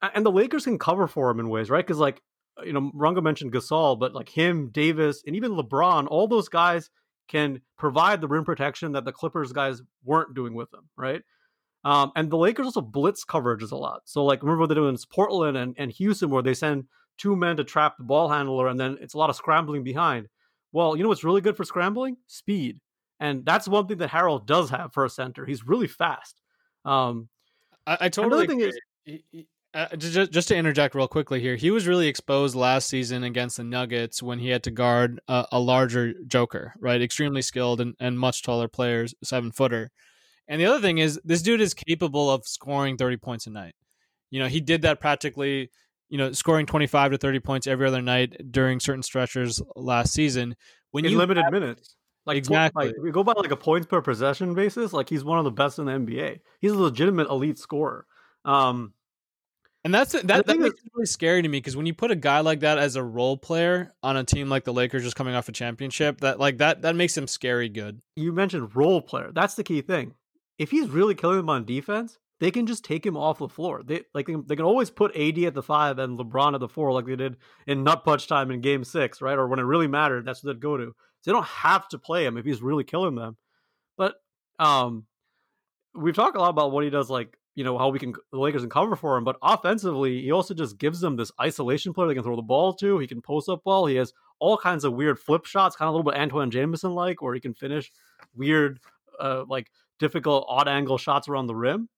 and 0.03 0.23
the 0.23 0.31
Lakers 0.31 0.65
can 0.65 0.77
cover 0.77 1.07
for 1.07 1.31
him 1.31 1.39
in 1.39 1.49
ways, 1.49 1.67
right? 1.67 1.83
Because 1.83 1.97
like 1.97 2.21
you 2.63 2.73
know, 2.73 2.91
Runga 2.93 3.23
mentioned 3.23 3.51
Gasol, 3.51 3.99
but 3.99 4.13
like 4.13 4.29
him, 4.29 4.69
Davis, 4.71 5.23
and 5.25 5.35
even 5.35 5.53
LeBron, 5.53 6.05
all 6.11 6.27
those 6.27 6.47
guys 6.47 6.91
can 7.27 7.61
provide 7.75 8.21
the 8.21 8.27
rim 8.27 8.45
protection 8.45 8.91
that 8.91 9.03
the 9.03 9.11
Clippers 9.11 9.51
guys 9.51 9.81
weren't 10.03 10.35
doing 10.35 10.53
with 10.53 10.69
them, 10.69 10.87
right? 10.95 11.23
Um, 11.83 12.11
and 12.15 12.29
the 12.29 12.37
Lakers 12.37 12.67
also 12.67 12.81
blitz 12.81 13.25
coverages 13.25 13.71
a 13.71 13.77
lot. 13.77 14.01
So 14.05 14.25
like 14.25 14.43
remember 14.43 14.59
what 14.59 14.69
they 14.69 14.75
do 14.75 14.89
in 14.89 14.97
Portland 15.11 15.57
and, 15.57 15.73
and 15.75 15.91
Houston 15.93 16.29
where 16.29 16.43
they 16.43 16.53
send 16.53 16.83
two 17.17 17.35
men 17.35 17.57
to 17.57 17.63
trap 17.63 17.97
the 17.97 18.03
ball 18.03 18.29
handler 18.29 18.67
and 18.67 18.79
then 18.79 18.99
it's 19.01 19.15
a 19.15 19.17
lot 19.17 19.31
of 19.31 19.35
scrambling 19.35 19.83
behind. 19.83 20.27
Well, 20.71 20.95
you 20.95 21.01
know 21.01 21.09
what's 21.09 21.23
really 21.23 21.41
good 21.41 21.57
for 21.57 21.63
scrambling? 21.63 22.17
Speed. 22.27 22.79
And 23.19 23.45
that's 23.45 23.67
one 23.67 23.87
thing 23.87 23.97
that 23.97 24.11
Harrell 24.11 24.45
does 24.45 24.69
have 24.69 24.93
for 24.93 25.05
a 25.05 25.09
center. 25.09 25.45
He's 25.45 25.67
really 25.67 25.87
fast. 25.87 26.39
Um, 26.85 27.29
I, 27.85 27.97
I 28.01 28.09
totally 28.09 28.45
agree. 28.45 28.63
Is, 28.63 28.79
he, 29.03 29.47
uh, 29.73 29.95
just, 29.97 30.31
just 30.31 30.47
to 30.47 30.55
interject 30.55 30.95
real 30.95 31.07
quickly 31.07 31.39
here, 31.39 31.55
he 31.55 31.69
was 31.69 31.87
really 31.87 32.07
exposed 32.07 32.55
last 32.55 32.87
season 32.87 33.23
against 33.23 33.57
the 33.57 33.63
Nuggets 33.63 34.23
when 34.23 34.39
he 34.39 34.49
had 34.49 34.63
to 34.63 34.71
guard 34.71 35.19
a, 35.27 35.45
a 35.51 35.59
larger 35.59 36.13
Joker, 36.27 36.73
right? 36.79 37.01
Extremely 37.01 37.41
skilled 37.41 37.79
and, 37.79 37.93
and 37.99 38.19
much 38.19 38.41
taller 38.41 38.67
players, 38.67 39.13
seven 39.23 39.51
footer. 39.51 39.91
And 40.47 40.59
the 40.59 40.65
other 40.65 40.81
thing 40.81 40.97
is, 40.97 41.19
this 41.23 41.43
dude 41.43 41.61
is 41.61 41.75
capable 41.75 42.31
of 42.31 42.47
scoring 42.47 42.97
30 42.97 43.17
points 43.17 43.45
a 43.45 43.51
night. 43.51 43.75
You 44.31 44.39
know, 44.39 44.47
he 44.47 44.59
did 44.59 44.81
that 44.81 44.99
practically, 44.99 45.69
you 46.09 46.17
know, 46.17 46.31
scoring 46.31 46.65
25 46.65 47.11
to 47.11 47.17
30 47.19 47.39
points 47.39 47.67
every 47.67 47.87
other 47.87 48.01
night 48.01 48.35
during 48.51 48.79
certain 48.79 49.03
stretches 49.03 49.61
last 49.75 50.13
season. 50.13 50.55
When 50.89 51.05
In 51.05 51.11
you 51.11 51.17
limited 51.19 51.43
have, 51.43 51.53
minutes. 51.53 51.95
Like 52.29 52.37
exactly, 52.37 52.89
like, 52.89 52.95
we 53.01 53.09
go 53.09 53.23
by 53.23 53.33
like 53.33 53.49
a 53.49 53.55
points 53.55 53.87
per 53.87 54.03
possession 54.03 54.53
basis. 54.53 54.93
Like 54.93 55.09
he's 55.09 55.23
one 55.23 55.39
of 55.39 55.45
the 55.45 55.51
best 55.51 55.79
in 55.79 55.85
the 55.85 55.93
NBA. 55.93 56.41
He's 56.61 56.71
a 56.71 56.77
legitimate 56.77 57.27
elite 57.27 57.57
scorer. 57.57 58.05
Um, 58.45 58.93
and 59.83 59.91
that's 59.91 60.11
that. 60.11 60.45
That 60.45 60.59
makes 60.59 60.75
it 60.75 60.91
really 60.93 61.07
scary 61.07 61.41
to 61.41 61.49
me 61.49 61.57
because 61.57 61.75
when 61.75 61.87
you 61.87 61.95
put 61.95 62.11
a 62.11 62.15
guy 62.15 62.41
like 62.41 62.59
that 62.59 62.77
as 62.77 62.95
a 62.95 63.01
role 63.01 63.35
player 63.35 63.91
on 64.03 64.15
a 64.15 64.23
team 64.23 64.47
like 64.47 64.63
the 64.63 64.71
Lakers, 64.71 65.01
just 65.01 65.15
coming 65.15 65.33
off 65.33 65.49
a 65.49 65.51
championship, 65.51 66.21
that 66.21 66.39
like 66.39 66.59
that 66.59 66.83
that 66.83 66.95
makes 66.95 67.17
him 67.17 67.25
scary 67.25 67.67
good. 67.67 67.99
You 68.15 68.31
mentioned 68.31 68.75
role 68.75 69.01
player. 69.01 69.31
That's 69.33 69.55
the 69.55 69.63
key 69.63 69.81
thing. 69.81 70.13
If 70.59 70.69
he's 70.69 70.87
really 70.87 71.15
killing 71.15 71.37
them 71.37 71.49
on 71.49 71.65
defense, 71.65 72.19
they 72.39 72.51
can 72.51 72.67
just 72.67 72.85
take 72.85 73.05
him 73.05 73.17
off 73.17 73.39
the 73.39 73.49
floor. 73.49 73.81
They 73.83 74.03
like 74.13 74.27
they 74.27 74.55
can 74.55 74.65
always 74.65 74.89
put 74.89 75.15
AD 75.15 75.39
at 75.39 75.53
the 75.55 75.63
five 75.63 75.97
and 75.97 76.19
LeBron 76.19 76.53
at 76.53 76.59
the 76.59 76.69
four, 76.69 76.93
like 76.93 77.05
they 77.05 77.15
did 77.15 77.37
in 77.65 77.83
nut 77.83 78.03
punch 78.03 78.27
time 78.27 78.51
in 78.51 78.61
Game 78.61 78.83
Six, 78.83 79.21
right? 79.21 79.37
Or 79.37 79.47
when 79.47 79.59
it 79.59 79.63
really 79.63 79.87
mattered, 79.87 80.25
that's 80.25 80.43
what 80.43 80.53
they'd 80.53 80.61
go 80.61 80.77
to. 80.77 80.93
So 81.21 81.31
they 81.31 81.35
don't 81.35 81.45
have 81.47 81.87
to 81.89 81.99
play 81.99 82.25
him 82.25 82.37
if 82.37 82.45
he's 82.45 82.61
really 82.61 82.83
killing 82.83 83.15
them. 83.15 83.37
But 83.97 84.15
um, 84.57 85.05
we've 85.93 86.15
talked 86.15 86.37
a 86.37 86.39
lot 86.39 86.49
about 86.49 86.71
what 86.71 86.83
he 86.83 86.89
does, 86.89 87.09
like 87.09 87.37
you 87.55 87.63
know 87.63 87.77
how 87.77 87.89
we 87.89 87.99
can 87.99 88.13
the 88.31 88.39
Lakers 88.39 88.61
can 88.61 88.69
cover 88.69 88.95
for 88.95 89.17
him, 89.17 89.23
but 89.23 89.37
offensively, 89.41 90.21
he 90.21 90.31
also 90.31 90.53
just 90.53 90.77
gives 90.77 91.01
them 91.01 91.17
this 91.17 91.31
isolation 91.41 91.93
player 91.93 92.07
they 92.07 92.13
can 92.13 92.23
throw 92.23 92.35
the 92.35 92.41
ball 92.41 92.73
to. 92.75 92.99
He 92.99 93.07
can 93.07 93.21
post 93.21 93.49
up 93.49 93.61
well. 93.65 93.85
He 93.85 93.95
has 93.95 94.13
all 94.39 94.57
kinds 94.57 94.85
of 94.85 94.93
weird 94.93 95.19
flip 95.19 95.45
shots, 95.45 95.75
kind 95.75 95.87
of 95.87 95.93
a 95.93 95.97
little 95.97 96.09
bit 96.09 96.19
Antoine 96.19 96.51
Jamison 96.51 96.91
like, 96.91 97.21
where 97.21 97.33
he 97.33 97.41
can 97.41 97.53
finish 97.53 97.91
weird, 98.33 98.79
uh, 99.19 99.43
like 99.49 99.71
difficult 99.99 100.45
odd 100.47 100.69
angle 100.69 100.97
shots 100.97 101.27
around 101.27 101.47
the 101.47 101.55
rim. 101.55 101.89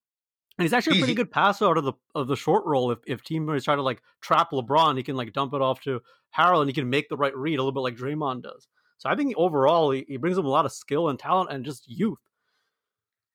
And 0.57 0.63
he's 0.65 0.73
actually 0.73 0.97
a 0.97 1.01
pretty 1.01 1.13
good 1.13 1.31
passer 1.31 1.65
out 1.65 1.77
of 1.77 1.83
the 1.85 1.93
of 2.13 2.27
the 2.27 2.35
short 2.35 2.65
roll. 2.65 2.91
If 2.91 2.99
if 3.05 3.23
teammates 3.23 3.65
try 3.65 3.75
to 3.75 3.81
like 3.81 4.01
trap 4.21 4.51
LeBron, 4.51 4.97
he 4.97 5.03
can 5.03 5.15
like 5.15 5.31
dump 5.31 5.53
it 5.53 5.61
off 5.61 5.81
to 5.81 6.01
Harrell 6.35 6.61
and 6.61 6.69
he 6.69 6.73
can 6.73 6.89
make 6.89 7.07
the 7.07 7.17
right 7.17 7.35
read 7.35 7.59
a 7.59 7.63
little 7.63 7.71
bit 7.71 7.81
like 7.81 7.95
Draymond 7.95 8.43
does. 8.43 8.67
So 9.01 9.09
I 9.09 9.15
think 9.15 9.33
overall 9.35 9.89
he, 9.89 10.05
he 10.07 10.17
brings 10.17 10.37
them 10.37 10.45
a 10.45 10.49
lot 10.49 10.65
of 10.67 10.71
skill 10.71 11.09
and 11.09 11.17
talent 11.17 11.51
and 11.51 11.65
just 11.65 11.87
youth. 11.89 12.19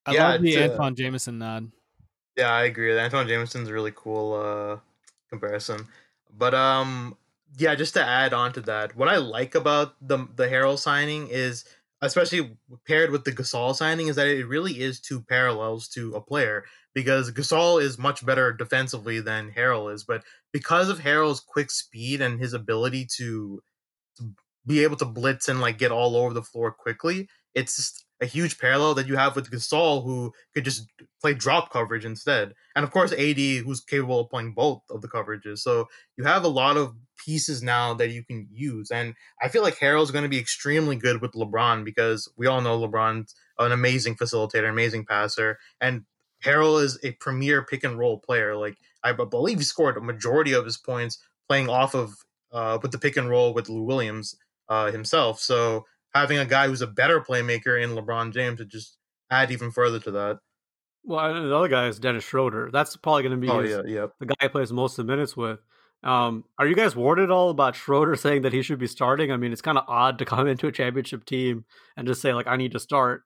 I 0.06 0.12
Yeah, 0.12 0.12
love 0.12 0.40
the 0.40 0.54
it's, 0.54 0.56
uh, 0.56 0.84
Jamison 0.94 1.38
nod. 1.38 1.72
Yeah, 2.36 2.50
I 2.52 2.64
agree. 2.64 2.92
The 2.92 3.00
Antoine 3.00 3.26
Jamison's 3.28 3.68
a 3.68 3.72
really 3.72 3.92
cool 3.94 4.34
uh 4.34 4.80
comparison. 5.30 5.88
But 6.30 6.54
um 6.54 7.16
yeah, 7.58 7.74
just 7.74 7.94
to 7.94 8.04
add 8.04 8.34
on 8.34 8.52
to 8.54 8.60
that, 8.62 8.96
what 8.96 9.08
I 9.08 9.16
like 9.16 9.54
about 9.54 9.96
the 10.06 10.26
the 10.34 10.46
Harrell 10.46 10.78
signing 10.78 11.28
is 11.28 11.64
especially 12.02 12.58
paired 12.86 13.10
with 13.10 13.24
the 13.24 13.32
Gasol 13.32 13.74
signing 13.74 14.08
is 14.08 14.16
that 14.16 14.26
it 14.28 14.44
really 14.46 14.80
is 14.80 15.00
two 15.00 15.22
parallels 15.22 15.88
to 15.88 16.14
a 16.14 16.20
player 16.20 16.64
because 16.94 17.32
Gasol 17.32 17.80
is 17.80 17.98
much 17.98 18.24
better 18.24 18.52
defensively 18.52 19.20
than 19.20 19.50
Harrell 19.50 19.92
is, 19.92 20.04
but 20.04 20.22
because 20.52 20.90
of 20.90 20.98
Harrell's 20.98 21.40
quick 21.40 21.70
speed 21.70 22.20
and 22.20 22.38
his 22.38 22.52
ability 22.52 23.06
to, 23.16 23.62
to 24.18 24.34
be 24.66 24.82
able 24.82 24.96
to 24.96 25.04
blitz 25.04 25.48
and 25.48 25.60
like 25.60 25.78
get 25.78 25.92
all 25.92 26.16
over 26.16 26.34
the 26.34 26.42
floor 26.42 26.72
quickly, 26.72 27.28
it's 27.54 27.76
just 27.76 28.04
a 28.20 28.26
huge 28.26 28.58
parallel 28.58 28.94
that 28.94 29.06
you 29.06 29.16
have 29.16 29.36
with 29.36 29.50
Gasol, 29.50 30.02
who 30.04 30.32
could 30.54 30.64
just 30.64 30.88
play 31.20 31.34
drop 31.34 31.70
coverage 31.70 32.04
instead, 32.04 32.54
and 32.74 32.84
of 32.84 32.90
course 32.90 33.12
AD, 33.12 33.38
who's 33.38 33.80
capable 33.80 34.20
of 34.20 34.30
playing 34.30 34.52
both 34.52 34.82
of 34.90 35.02
the 35.02 35.08
coverages. 35.08 35.58
So 35.58 35.86
you 36.16 36.24
have 36.24 36.44
a 36.44 36.48
lot 36.48 36.76
of 36.76 36.94
pieces 37.24 37.62
now 37.62 37.94
that 37.94 38.10
you 38.10 38.24
can 38.24 38.48
use, 38.50 38.90
and 38.90 39.14
I 39.42 39.48
feel 39.48 39.62
like 39.62 39.78
Harrell's 39.78 40.10
going 40.10 40.24
to 40.24 40.30
be 40.30 40.38
extremely 40.38 40.96
good 40.96 41.20
with 41.20 41.32
LeBron 41.32 41.84
because 41.84 42.30
we 42.36 42.46
all 42.46 42.60
know 42.60 42.78
LeBron's 42.78 43.34
an 43.58 43.72
amazing 43.72 44.16
facilitator, 44.16 44.68
amazing 44.68 45.04
passer, 45.04 45.58
and 45.80 46.02
Harrell 46.44 46.82
is 46.82 46.98
a 47.02 47.12
premier 47.12 47.64
pick 47.64 47.84
and 47.84 47.98
roll 47.98 48.18
player. 48.18 48.56
Like 48.56 48.76
I 49.02 49.12
believe 49.12 49.58
he 49.58 49.64
scored 49.64 49.96
a 49.96 50.00
majority 50.00 50.52
of 50.52 50.64
his 50.64 50.76
points 50.76 51.18
playing 51.48 51.68
off 51.68 51.94
of 51.94 52.14
uh, 52.52 52.78
with 52.80 52.92
the 52.92 52.98
pick 52.98 53.16
and 53.16 53.28
roll 53.28 53.52
with 53.52 53.68
Lou 53.68 53.82
Williams 53.82 54.34
uh, 54.68 54.90
himself. 54.90 55.40
So 55.40 55.86
having 56.14 56.38
a 56.38 56.44
guy 56.46 56.66
who's 56.68 56.82
a 56.82 56.86
better 56.86 57.20
playmaker 57.20 57.82
in 57.82 57.90
LeBron 57.90 58.32
James 58.32 58.58
to 58.58 58.64
just 58.64 58.96
add 59.30 59.50
even 59.50 59.70
further 59.70 59.98
to 60.00 60.10
that. 60.12 60.38
Well, 61.04 61.20
and 61.36 61.50
the 61.50 61.56
other 61.56 61.68
guy 61.68 61.86
is 61.86 61.98
Dennis 62.00 62.24
Schroeder. 62.24 62.70
That's 62.72 62.96
probably 62.96 63.22
going 63.22 63.40
to 63.40 63.46
be 63.46 63.48
Oh 63.48 63.60
his- 63.60 63.70
yeah, 63.70 64.00
yep. 64.00 64.12
the 64.18 64.26
guy 64.26 64.34
he 64.40 64.48
plays 64.48 64.72
most 64.72 64.98
of 64.98 65.06
the 65.06 65.12
minutes 65.12 65.36
with. 65.36 65.60
Um, 66.02 66.44
are 66.58 66.66
you 66.66 66.74
guys 66.76 66.94
worried 66.94 67.22
at 67.22 67.30
all 67.30 67.50
about 67.50 67.74
Schroeder 67.76 68.16
saying 68.16 68.42
that 68.42 68.52
he 68.52 68.62
should 68.62 68.78
be 68.78 68.86
starting? 68.86 69.30
I 69.32 69.36
mean, 69.36 69.52
it's 69.52 69.62
kind 69.62 69.78
of 69.78 69.84
odd 69.88 70.18
to 70.18 70.24
come 70.24 70.46
into 70.48 70.66
a 70.66 70.72
championship 70.72 71.24
team 71.24 71.64
and 71.96 72.06
just 72.08 72.20
say 72.20 72.32
like, 72.34 72.46
"I 72.46 72.56
need 72.56 72.72
to 72.72 72.80
start." 72.80 73.22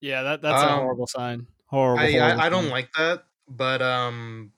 Yeah, 0.00 0.22
that 0.22 0.42
that's 0.42 0.62
a 0.62 0.72
Um, 0.72 0.80
horrible 0.80 1.06
sign. 1.06 1.46
Horrible. 1.66 2.00
I, 2.04 2.12
horrible 2.12 2.40
I 2.40 2.46
I 2.46 2.48
don't 2.48 2.68
like 2.68 2.90
that, 2.98 3.24
but 3.48 3.82
um, 3.82 4.52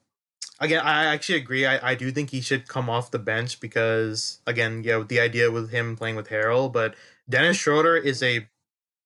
again, 0.60 0.80
I 0.84 1.06
actually 1.06 1.38
agree. 1.38 1.66
I, 1.66 1.90
I 1.90 1.94
do 1.94 2.10
think 2.10 2.30
he 2.30 2.40
should 2.40 2.68
come 2.68 2.88
off 2.90 3.10
the 3.10 3.18
bench 3.18 3.60
because 3.60 4.40
again, 4.46 4.82
yeah, 4.84 4.96
with 4.96 5.08
the 5.08 5.20
idea 5.20 5.50
with 5.50 5.70
him 5.70 5.96
playing 5.96 6.16
with 6.16 6.28
Harrell, 6.28 6.72
but 6.72 6.94
Dennis 7.28 7.56
mm-hmm. 7.56 7.62
Schroeder 7.62 7.96
is 7.96 8.22
a 8.22 8.46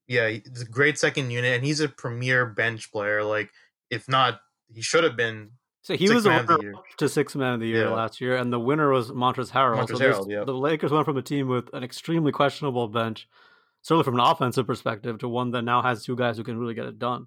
yeah, 0.08 0.28
he's 0.28 0.62
a 0.62 0.66
great 0.66 0.98
second 0.98 1.30
unit, 1.30 1.54
and 1.54 1.64
he's 1.64 1.80
a 1.80 1.88
premier 1.88 2.44
bench 2.44 2.92
player. 2.92 3.22
Like, 3.22 3.50
if 3.90 4.08
not, 4.08 4.40
he 4.68 4.82
should 4.82 5.04
have 5.04 5.16
been. 5.16 5.52
So 5.82 5.94
he 5.94 6.06
Sixth 6.06 6.14
was 6.14 6.24
the 6.24 6.30
man 6.30 6.40
of 6.40 6.46
the 6.46 6.58
year. 6.60 6.74
to 6.98 7.08
six 7.08 7.34
man 7.34 7.54
of 7.54 7.60
the 7.60 7.66
year 7.66 7.84
Yeah. 7.84 7.90
last 7.94 8.20
year, 8.20 8.36
and 8.36 8.52
the 8.52 8.60
winner 8.60 8.90
was 8.90 9.10
Montrezl 9.10 9.50
Harrell. 9.50 9.78
Montrezl 9.78 9.98
so 9.98 10.24
Harrell, 10.24 10.30
yep. 10.30 10.46
the 10.46 10.54
Lakers 10.54 10.92
went 10.92 11.04
from 11.04 11.16
a 11.16 11.22
team 11.22 11.48
with 11.48 11.72
an 11.72 11.82
extremely 11.82 12.30
questionable 12.30 12.88
bench, 12.88 13.28
certainly 13.80 14.04
from 14.04 14.14
an 14.14 14.20
offensive 14.20 14.66
perspective, 14.66 15.18
to 15.18 15.28
one 15.28 15.50
that 15.52 15.62
now 15.62 15.82
has 15.82 16.04
two 16.04 16.14
guys 16.14 16.36
who 16.36 16.44
can 16.44 16.58
really 16.58 16.74
get 16.74 16.86
it 16.86 16.98
done. 16.98 17.26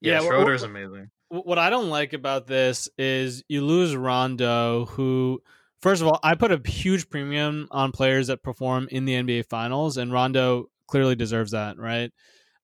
Yeah, 0.00 0.14
Yeah, 0.14 0.18
wh- 0.18 0.22
wh- 0.22 0.26
Schroeder's 0.26 0.62
amazing. 0.62 1.10
Wh- 1.32 1.46
what 1.46 1.58
I 1.58 1.70
don't 1.70 1.88
like 1.88 2.12
about 2.12 2.46
this 2.46 2.88
is 2.98 3.42
you 3.48 3.62
lose 3.64 3.96
Rondo, 3.96 4.86
who, 4.86 5.42
first 5.80 6.02
of 6.02 6.08
all, 6.08 6.20
I 6.22 6.34
put 6.34 6.52
a 6.52 6.60
huge 6.68 7.08
premium 7.10 7.68
on 7.70 7.92
players 7.92 8.26
that 8.28 8.42
perform 8.42 8.88
in 8.90 9.04
the 9.04 9.14
NBA 9.14 9.42
Finals, 9.42 9.96
and 9.96 10.12
Rondo 10.12 10.66
clearly 10.88 11.14
deserves 11.16 11.52
that, 11.52 11.78
right? 11.78 12.12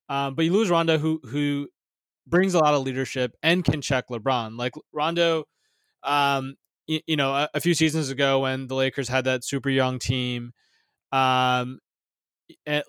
Um, 0.09 0.35
but 0.35 0.45
you 0.45 0.53
lose 0.53 0.69
Rondo, 0.69 0.97
who 0.99 1.21
who 1.25 1.69
brings 2.27 2.53
a 2.55 2.59
lot 2.59 2.73
of 2.75 2.83
leadership 2.83 3.35
and 3.43 3.65
can 3.65 3.81
check 3.81 4.05
LeBron. 4.09 4.57
Like 4.57 4.73
Rondo, 4.93 5.45
um, 6.03 6.55
you, 6.87 7.01
you 7.07 7.17
know, 7.17 7.33
a, 7.33 7.49
a 7.55 7.61
few 7.61 7.73
seasons 7.75 8.09
ago 8.11 8.41
when 8.41 8.67
the 8.67 8.75
Lakers 8.75 9.09
had 9.09 9.25
that 9.25 9.43
super 9.45 9.69
young 9.69 9.99
team, 9.99 10.53
um, 11.11 11.79
I 12.67 12.83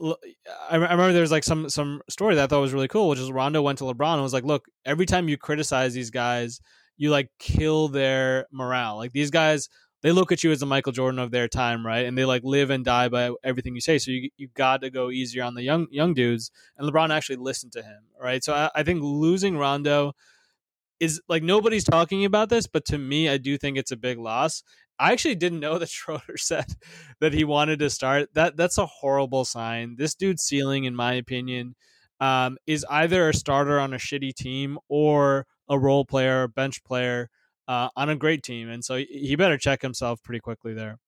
remember 0.72 1.12
there 1.12 1.22
was 1.22 1.30
like 1.30 1.44
some 1.44 1.68
some 1.68 2.02
story 2.08 2.34
that 2.34 2.44
I 2.44 2.46
thought 2.46 2.61
was 2.61 2.72
really 2.72 2.88
cool, 2.88 3.08
which 3.08 3.18
is 3.18 3.30
Rondo 3.30 3.62
went 3.62 3.78
to 3.78 3.84
LeBron 3.84 4.14
and 4.14 4.22
was 4.22 4.32
like, 4.32 4.44
"Look, 4.44 4.66
every 4.84 5.06
time 5.06 5.28
you 5.28 5.36
criticize 5.36 5.94
these 5.94 6.11
guys, 6.11 6.61
you 6.96 7.11
like 7.11 7.30
kill 7.38 7.88
their 7.88 8.46
morale. 8.52 8.96
Like 8.96 9.12
these 9.12 9.30
guys, 9.30 9.68
they 10.02 10.12
look 10.12 10.32
at 10.32 10.42
you 10.44 10.50
as 10.52 10.61
the 10.61 10.66
Michael 10.66 10.92
Jordan 10.92 11.18
of 11.18 11.30
their 11.30 11.48
time, 11.48 11.86
right? 11.86 12.06
And 12.06 12.16
they 12.16 12.24
like 12.24 12.42
live 12.44 12.70
and 12.70 12.84
die 12.84 13.08
by 13.08 13.32
everything 13.44 13.74
you 13.74 13.80
say. 13.80 13.98
So 13.98 14.11
you 14.11 14.30
you 14.36 14.48
got 14.54 14.80
to 14.82 14.90
go 14.90 15.11
easier 15.11 15.44
on 15.44 15.54
the 15.54 15.62
young 15.62 15.86
young 15.90 16.14
dudes." 16.14 16.50
And 16.78 16.90
LeBron 16.90 17.11
actually 17.11 17.36
listened 17.36 17.72
to 17.72 17.82
him, 17.82 18.04
right? 18.20 18.42
So 18.44 18.54
I, 18.54 18.70
I 18.74 18.82
think 18.82 19.00
losing 19.02 19.58
Rondo 19.58 20.12
is 21.00 21.20
like 21.28 21.42
nobody's 21.42 21.84
talking 21.84 22.24
about 22.24 22.50
this, 22.50 22.66
but 22.66 22.84
to 22.86 22.98
me, 22.98 23.28
I 23.28 23.38
do 23.38 23.56
think 23.58 23.78
it's 23.78 23.90
a 23.90 23.96
big 23.96 24.18
loss. 24.18 24.62
I 25.01 25.12
actually 25.12 25.34
didn't 25.36 25.61
know 25.61 25.78
that 25.78 25.88
Schroeder 25.90 26.36
said 26.36 26.66
that 27.20 27.32
he 27.32 27.44
wanted 27.44 27.78
to 27.80 27.90
start. 27.90 28.34
That 28.34 28.57
that's 28.57 28.78
a 28.78 28.86
horrible 28.86 29.44
sign. 29.44 29.96
This 29.96 30.14
dude's 30.14 30.42
ceiling, 30.42 30.84
in 30.84 30.94
my 30.94 31.14
opinion, 31.14 31.74
um, 32.20 32.59
is 32.66 32.84
either 32.88 33.28
a 33.28 33.34
starter 33.34 33.80
on 33.80 33.94
a 33.94 33.98
shitty 33.98 34.34
team 34.34 34.78
or 34.88 35.46
a 35.68 35.78
role 35.78 36.05
player, 36.05 36.46
bench 36.46 36.84
player 36.84 37.30
uh, 37.66 37.88
on 37.96 38.11
a 38.11 38.16
great 38.16 38.42
team, 38.42 38.68
and 38.68 38.84
so 38.84 38.96
he- 38.96 39.36
better 39.36 39.57
check 39.57 39.80
himself 39.80 40.22
pretty 40.22 40.40
quickly 40.40 40.74
there. 40.74 40.98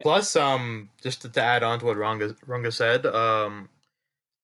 Plus, 0.00 0.34
um, 0.36 0.90
just 1.02 1.22
to, 1.22 1.28
to 1.28 1.42
add 1.42 1.62
on 1.62 1.78
to 1.78 1.86
what 1.86 1.96
Runga 1.96 2.36
Runga 2.46 2.72
said, 2.72 3.06
um, 3.06 3.70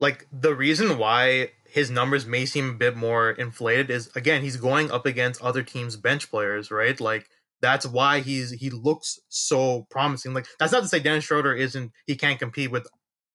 like 0.01 0.27
the 0.33 0.55
reason 0.55 0.99
why 0.99 1.51
his 1.69 1.91
numbers 1.91 2.25
may 2.25 2.47
seem 2.47 2.71
a 2.71 2.75
bit 2.75 2.97
more 2.97 3.31
inflated 3.33 3.91
is 3.91 4.09
again 4.17 4.43
he's 4.43 4.57
going 4.57 4.91
up 4.91 5.05
against 5.05 5.43
other 5.43 5.63
teams' 5.63 5.97
bench 5.97 6.31
players, 6.31 6.71
right? 6.71 6.99
Like 7.01 7.29
that's 7.61 7.87
why 7.87 8.21
he's 8.21 8.51
he 8.53 8.71
looks 8.71 9.19
so 9.29 9.87
promising. 9.91 10.35
Like 10.35 10.47
that's 10.59 10.73
not 10.73 10.83
to 10.83 10.89
say 10.89 11.01
Dennis 11.01 11.25
Schroeder 11.25 11.55
isn't 11.55 11.93
he 12.07 12.17
can't 12.17 12.39
compete 12.39 12.71
with 12.71 12.87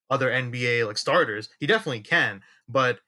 other 0.09 0.29
NBA 0.29 0.85
like 0.87 0.97
starters. 0.97 1.49
He 1.59 1.67
definitely 1.67 2.01
can, 2.01 2.41
but 2.67 2.99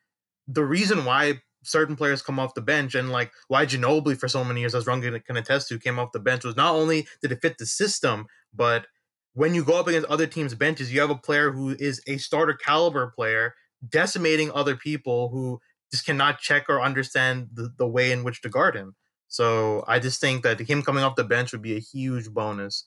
the 0.48 0.64
reason 0.64 1.06
why 1.06 1.42
certain 1.64 1.96
players 1.96 2.22
come 2.22 2.40
off 2.40 2.54
the 2.54 2.62
bench 2.62 2.96
and 2.96 3.12
like 3.12 3.32
why 3.48 3.66
Ginobili 3.66 4.18
for 4.18 4.28
so 4.28 4.44
many 4.44 4.60
years, 4.62 4.76
as 4.76 4.86
Runga 4.86 5.24
can 5.24 5.38
attest 5.38 5.68
to, 5.70 5.80
came 5.80 6.00
off 6.00 6.12
the 6.12 6.20
bench 6.20 6.44
was 6.44 6.56
not 6.56 6.76
only 6.76 7.08
did 7.22 7.32
it 7.32 7.42
fit 7.42 7.58
the 7.58 7.66
system, 7.66 8.28
but 8.54 8.86
when 9.34 9.54
you 9.54 9.66
go 9.66 9.80
up 9.80 9.88
against 9.88 10.08
other 10.08 10.28
teams' 10.28 10.56
benches, 10.56 10.94
you 10.94 11.02
have 11.02 11.10
a 11.10 11.16
player 11.16 11.52
who 11.52 11.76
is 11.78 12.02
a 12.08 12.18
starter 12.18 12.54
caliber 12.54 13.12
player 13.16 13.54
decimating 13.88 14.52
other 14.52 14.76
people 14.76 15.30
who 15.30 15.60
just 15.92 16.06
cannot 16.06 16.40
check 16.40 16.66
or 16.70 16.82
understand 16.82 17.50
the, 17.54 17.70
the 17.78 17.88
way 17.88 18.12
in 18.12 18.24
which 18.24 18.42
to 18.42 18.50
guard 18.50 18.76
him. 18.76 18.96
So 19.28 19.84
I 19.88 20.00
just 20.00 20.22
think 20.22 20.44
that 20.44 20.60
him 20.60 20.82
coming 20.82 21.04
off 21.04 21.16
the 21.16 21.24
bench 21.24 21.52
would 21.52 21.62
be 21.62 21.76
a 21.76 21.80
huge 21.80 22.30
bonus. 22.30 22.86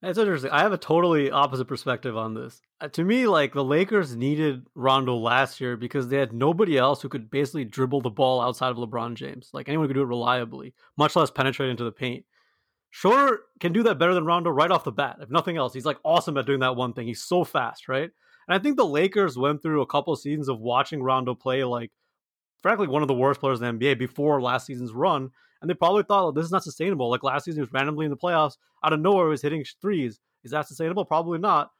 That's 0.00 0.18
interesting. 0.18 0.50
I 0.52 0.60
have 0.60 0.72
a 0.72 0.78
totally 0.78 1.30
opposite 1.30 1.64
perspective 1.64 2.16
on 2.16 2.34
this. 2.34 2.60
Uh, 2.80 2.86
to 2.88 3.02
me, 3.02 3.26
like 3.26 3.52
the 3.52 3.64
Lakers 3.64 4.14
needed 4.14 4.64
Rondo 4.76 5.16
last 5.16 5.60
year 5.60 5.76
because 5.76 6.08
they 6.08 6.18
had 6.18 6.32
nobody 6.32 6.78
else 6.78 7.02
who 7.02 7.08
could 7.08 7.30
basically 7.30 7.64
dribble 7.64 8.02
the 8.02 8.10
ball 8.10 8.40
outside 8.40 8.70
of 8.70 8.76
LeBron 8.76 9.14
James. 9.14 9.50
Like 9.52 9.68
anyone 9.68 9.88
could 9.88 9.94
do 9.94 10.02
it 10.02 10.06
reliably, 10.06 10.72
much 10.96 11.16
less 11.16 11.32
penetrate 11.32 11.70
into 11.70 11.82
the 11.82 11.90
paint. 11.90 12.24
Schroeder 12.90 13.40
can 13.58 13.72
do 13.72 13.82
that 13.82 13.98
better 13.98 14.14
than 14.14 14.24
Rondo 14.24 14.50
right 14.50 14.70
off 14.70 14.84
the 14.84 14.92
bat. 14.92 15.16
If 15.20 15.30
nothing 15.30 15.56
else, 15.56 15.74
he's 15.74 15.84
like 15.84 15.98
awesome 16.04 16.36
at 16.36 16.46
doing 16.46 16.60
that 16.60 16.76
one 16.76 16.92
thing. 16.92 17.08
He's 17.08 17.24
so 17.24 17.42
fast, 17.42 17.88
right? 17.88 18.10
And 18.48 18.54
I 18.54 18.58
think 18.58 18.76
the 18.76 18.86
Lakers 18.86 19.36
went 19.36 19.62
through 19.62 19.82
a 19.82 19.86
couple 19.86 20.14
seasons 20.16 20.48
of 20.48 20.60
watching 20.60 21.02
Rondo 21.02 21.34
play 21.34 21.64
like, 21.64 21.90
frankly, 22.62 22.86
one 22.86 23.02
of 23.02 23.08
the 23.08 23.14
worst 23.14 23.40
players 23.40 23.60
in 23.60 23.78
the 23.78 23.86
NBA 23.86 23.98
before 23.98 24.40
last 24.40 24.66
season's 24.66 24.92
run. 24.92 25.30
And 25.60 25.68
they 25.68 25.74
probably 25.74 26.04
thought, 26.04 26.24
oh, 26.24 26.30
this 26.30 26.44
is 26.44 26.52
not 26.52 26.64
sustainable. 26.64 27.10
Like 27.10 27.22
last 27.22 27.44
season, 27.44 27.58
he 27.58 27.62
was 27.62 27.72
randomly 27.72 28.04
in 28.04 28.10
the 28.10 28.16
playoffs 28.16 28.56
out 28.84 28.92
of 28.92 29.00
nowhere, 29.00 29.26
he 29.26 29.30
was 29.30 29.42
hitting 29.42 29.64
threes. 29.80 30.20
Is 30.44 30.52
that 30.52 30.68
sustainable? 30.68 31.04
Probably 31.04 31.38
not. 31.38 31.70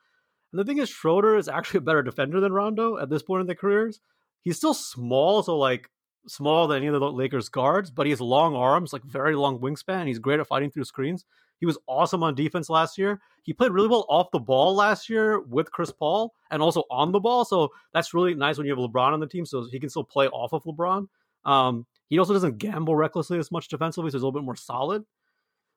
And 0.53 0.59
the 0.59 0.65
thing 0.65 0.79
is, 0.79 0.89
Schroeder 0.89 1.37
is 1.37 1.49
actually 1.49 1.79
a 1.79 1.83
better 1.83 2.03
defender 2.03 2.41
than 2.41 2.53
Rondo 2.53 2.99
at 2.99 3.11
this 3.11 3.23
point 3.23 3.43
in 3.43 3.47
their 3.47 3.57
careers. 3.57 4.01
He's 4.43 4.57
still 4.57 4.75
small, 4.75 5.43
so 5.43 5.57
like 5.59 5.91
smaller 6.27 6.69
than 6.69 6.79
any 6.79 6.87
of 6.87 6.99
the 6.99 7.13
Lakers 7.13 7.49
guards, 7.49 7.91
but 7.91 8.07
he 8.07 8.11
has 8.11 8.21
long 8.21 8.55
arms, 8.55 8.93
like 8.93 9.05
very 9.05 9.35
long 9.35 9.59
wingspan. 9.59 10.07
He's 10.07 10.19
great 10.19 10.41
at 10.41 10.47
fighting 10.47 10.71
through 10.71 10.85
screens. 10.85 11.25
He 11.61 11.67
was 11.67 11.79
awesome 11.87 12.23
on 12.23 12.35
defense 12.35 12.71
last 12.71 12.99
year. 12.99 13.21
He 13.43 13.53
played 13.53 13.73
really 13.73 13.89
well 13.89 14.07
off 14.09 14.31
the 14.33 14.39
ball 14.39 14.75
last 14.75 15.09
year 15.09 15.41
with 15.41 15.73
Chris 15.73 15.91
Paul 15.91 16.33
and 16.51 16.63
also 16.63 16.85
on 16.91 17.13
the 17.13 17.21
ball. 17.21 17.45
So 17.45 17.71
that's 17.93 18.15
really 18.15 18.35
nice 18.35 18.59
when 18.59 18.67
you 18.67 18.77
have 18.77 18.91
LeBron 18.91 19.13
on 19.13 19.21
the 19.21 19.27
team, 19.27 19.45
so 19.45 19.67
he 19.71 19.81
can 19.81 19.91
still 19.91 20.05
play 20.05 20.29
off 20.29 20.53
of 20.53 20.65
LeBron. 20.65 21.09
Um, 21.45 21.87
he 22.09 22.19
also 22.19 22.33
doesn't 22.33 22.59
gamble 22.59 22.97
recklessly 22.97 23.39
as 23.39 23.53
much 23.53 23.69
defensively, 23.69 24.11
so 24.11 24.17
he's 24.17 24.23
a 24.23 24.27
little 24.27 24.41
bit 24.41 24.45
more 24.45 24.57
solid. 24.57 25.05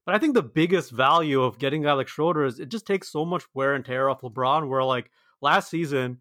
But 0.06 0.16
I 0.16 0.18
think 0.18 0.34
the 0.34 0.42
biggest 0.42 0.92
value 0.92 1.44
of 1.44 1.60
getting 1.60 1.84
a 1.84 1.90
guy 1.90 1.94
like 1.94 2.08
Schroeder 2.08 2.46
is 2.46 2.60
it 2.60 2.70
just 2.70 2.88
takes 2.88 3.12
so 3.12 3.24
much 3.24 3.44
wear 3.54 3.76
and 3.76 3.86
tear 3.86 4.10
off 4.10 4.22
LeBron. 4.22 4.68
Where 4.68 4.84
like 4.84 5.12
last 5.42 5.70
season, 5.70 6.20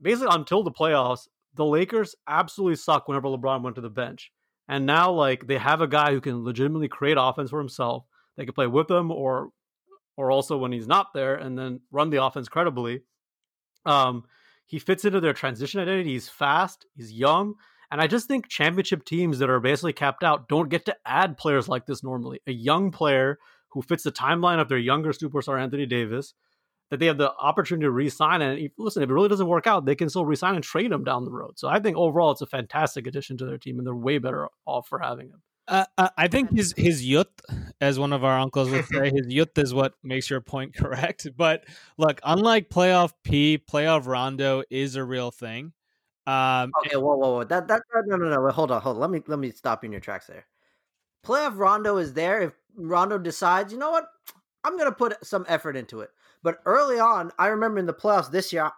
basically 0.00 0.28
until 0.30 0.62
the 0.62 0.70
playoffs, 0.70 1.28
the 1.54 1.64
Lakers 1.64 2.14
absolutely 2.28 2.76
suck 2.76 3.08
whenever 3.08 3.28
LeBron 3.28 3.62
went 3.62 3.76
to 3.76 3.82
the 3.82 3.90
bench. 3.90 4.30
And 4.68 4.86
now 4.86 5.10
like 5.10 5.46
they 5.46 5.58
have 5.58 5.80
a 5.80 5.88
guy 5.88 6.12
who 6.12 6.20
can 6.20 6.44
legitimately 6.44 6.88
create 6.88 7.16
offense 7.18 7.50
for 7.50 7.58
himself. 7.58 8.04
They 8.36 8.44
can 8.44 8.54
play 8.54 8.66
with 8.66 8.90
him 8.90 9.10
or 9.10 9.50
or 10.16 10.30
also 10.30 10.58
when 10.58 10.72
he's 10.72 10.86
not 10.86 11.14
there 11.14 11.34
and 11.36 11.58
then 11.58 11.80
run 11.90 12.10
the 12.10 12.22
offense 12.22 12.48
credibly. 12.48 13.00
Um, 13.86 14.24
he 14.66 14.78
fits 14.78 15.04
into 15.04 15.20
their 15.20 15.32
transition 15.32 15.80
identity. 15.80 16.12
He's 16.12 16.28
fast, 16.28 16.86
he's 16.94 17.12
young, 17.12 17.54
and 17.92 18.00
I 18.00 18.06
just 18.06 18.26
think 18.26 18.48
championship 18.48 19.04
teams 19.04 19.38
that 19.38 19.50
are 19.50 19.60
basically 19.60 19.92
capped 19.92 20.24
out 20.24 20.48
don't 20.48 20.70
get 20.70 20.86
to 20.86 20.96
add 21.06 21.36
players 21.36 21.68
like 21.68 21.84
this 21.84 22.02
normally. 22.02 22.40
A 22.46 22.52
young 22.52 22.90
player 22.90 23.38
who 23.68 23.82
fits 23.82 24.02
the 24.02 24.10
timeline 24.10 24.60
of 24.60 24.68
their 24.68 24.78
younger 24.78 25.12
superstar 25.12 25.60
Anthony 25.60 25.86
Davis, 25.86 26.34
that 26.90 27.00
they 27.00 27.06
have 27.06 27.18
the 27.18 27.32
opportunity 27.34 27.84
to 27.84 27.90
re-sign. 27.90 28.42
And 28.42 28.58
if, 28.58 28.72
listen, 28.78 29.02
if 29.02 29.10
it 29.10 29.12
really 29.12 29.28
doesn't 29.28 29.46
work 29.46 29.66
out, 29.66 29.84
they 29.84 29.94
can 29.94 30.08
still 30.08 30.26
re-sign 30.26 30.54
and 30.54 30.64
trade 30.64 30.90
him 30.90 31.04
down 31.04 31.24
the 31.24 31.30
road. 31.30 31.58
So 31.58 31.68
I 31.68 31.80
think 31.80 31.96
overall, 31.96 32.32
it's 32.32 32.40
a 32.40 32.46
fantastic 32.46 33.06
addition 33.06 33.36
to 33.38 33.46
their 33.46 33.58
team, 33.58 33.78
and 33.78 33.86
they're 33.86 33.94
way 33.94 34.18
better 34.18 34.48
off 34.66 34.88
for 34.88 34.98
having 34.98 35.28
him. 35.28 35.42
Uh, 35.68 35.84
I 36.18 36.28
think 36.28 36.50
his 36.50 36.74
his 36.76 37.02
yut, 37.06 37.28
as 37.80 37.98
one 37.98 38.12
of 38.12 38.24
our 38.24 38.38
uncles 38.38 38.68
would 38.70 38.84
say, 38.86 39.10
his 39.10 39.26
yut 39.28 39.56
is 39.56 39.72
what 39.72 39.94
makes 40.02 40.28
your 40.28 40.40
point 40.40 40.74
correct. 40.74 41.26
But 41.36 41.64
look, 41.98 42.20
unlike 42.24 42.68
playoff 42.68 43.12
P, 43.22 43.58
playoff 43.58 44.06
Rondo 44.06 44.64
is 44.70 44.96
a 44.96 45.04
real 45.04 45.30
thing. 45.30 45.72
Um, 46.26 46.70
okay, 46.84 46.96
whoa, 46.96 47.16
whoa, 47.16 47.32
whoa! 47.32 47.44
That 47.44 47.68
that 47.68 47.82
no, 48.06 48.16
no, 48.16 48.28
no. 48.28 48.40
Wait, 48.40 48.54
hold 48.54 48.70
on, 48.70 48.80
hold 48.80 48.96
on. 48.96 49.00
Let 49.00 49.10
me 49.10 49.22
let 49.26 49.38
me 49.38 49.50
stop 49.50 49.82
you 49.82 49.88
in 49.88 49.92
your 49.92 50.00
tracks 50.00 50.26
there. 50.26 50.46
Playoff 51.26 51.58
Rondo 51.58 51.96
is 51.96 52.14
there 52.14 52.42
if 52.42 52.52
Rondo 52.76 53.18
decides, 53.18 53.72
you 53.72 53.78
know 53.78 53.90
what, 53.90 54.06
I'm 54.64 54.76
gonna 54.76 54.92
put 54.92 55.24
some 55.24 55.44
effort 55.48 55.76
into 55.76 56.00
it. 56.00 56.10
But 56.42 56.58
early 56.64 56.98
on, 56.98 57.30
I 57.38 57.48
remember 57.48 57.78
in 57.78 57.86
the 57.86 57.94
playoffs 57.94 58.30
this 58.30 58.52
year, 58.52 58.70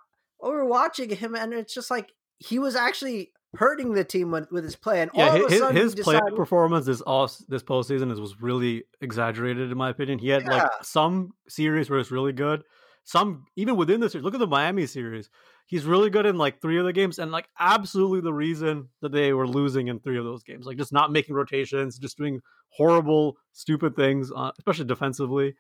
we 0.43 0.51
were 0.51 0.65
watching 0.65 1.11
him, 1.11 1.35
and 1.35 1.53
it's 1.53 1.75
just 1.75 1.91
like 1.91 2.13
he 2.39 2.59
was 2.59 2.77
actually 2.77 3.33
hurting 3.57 3.93
the 3.93 4.05
team 4.05 4.31
with, 4.31 4.51
with 4.51 4.65
his 4.65 4.77
play. 4.77 5.01
And 5.01 5.11
yeah, 5.15 5.37
his, 5.49 5.63
his 5.71 5.95
play 5.95 6.21
performance 6.35 6.87
this 6.87 7.03
off 7.07 7.37
this 7.49 7.63
postseason 7.63 8.11
is, 8.13 8.21
was 8.21 8.41
really 8.41 8.85
exaggerated 9.01 9.71
in 9.71 9.79
my 9.79 9.91
opinion. 9.91 10.19
He 10.19 10.29
had 10.29 10.43
yeah. 10.43 10.55
like 10.55 10.71
some 10.83 11.35
series 11.49 11.89
where 11.89 11.99
it's 11.99 12.11
really 12.11 12.33
good. 12.33 12.65
Some 13.05 13.47
even 13.57 13.77
within 13.77 14.01
the 14.01 14.09
series. 14.09 14.25
Look 14.25 14.35
at 14.35 14.41
the 14.41 14.47
Miami 14.47 14.87
series. 14.87 15.29
He's 15.67 15.85
really 15.85 16.11
good 16.11 16.27
in 16.27 16.37
like 16.37 16.61
three 16.61 16.79
of 16.79 16.85
the 16.85 16.93
games, 16.93 17.19
and 17.19 17.33
like 17.33 17.49
absolutely 17.59 18.21
the 18.21 18.35
reason 18.35 18.89
that 19.01 19.13
they 19.13 19.33
were 19.33 19.49
losing 19.49 19.89
in 19.89 19.99
three 19.99 20.19
of 20.19 20.25
those 20.25 20.43
games, 20.43 20.67
like 20.67 20.77
just 20.77 20.93
not 20.93 21.11
making 21.11 21.35
rotations, 21.35 21.99
just 21.99 22.19
doing 22.19 22.41
horrible, 22.69 23.37
stupid 23.53 23.97
things, 23.97 24.31
uh, 24.35 24.51
especially 24.59 24.85
defensively. 24.85 25.55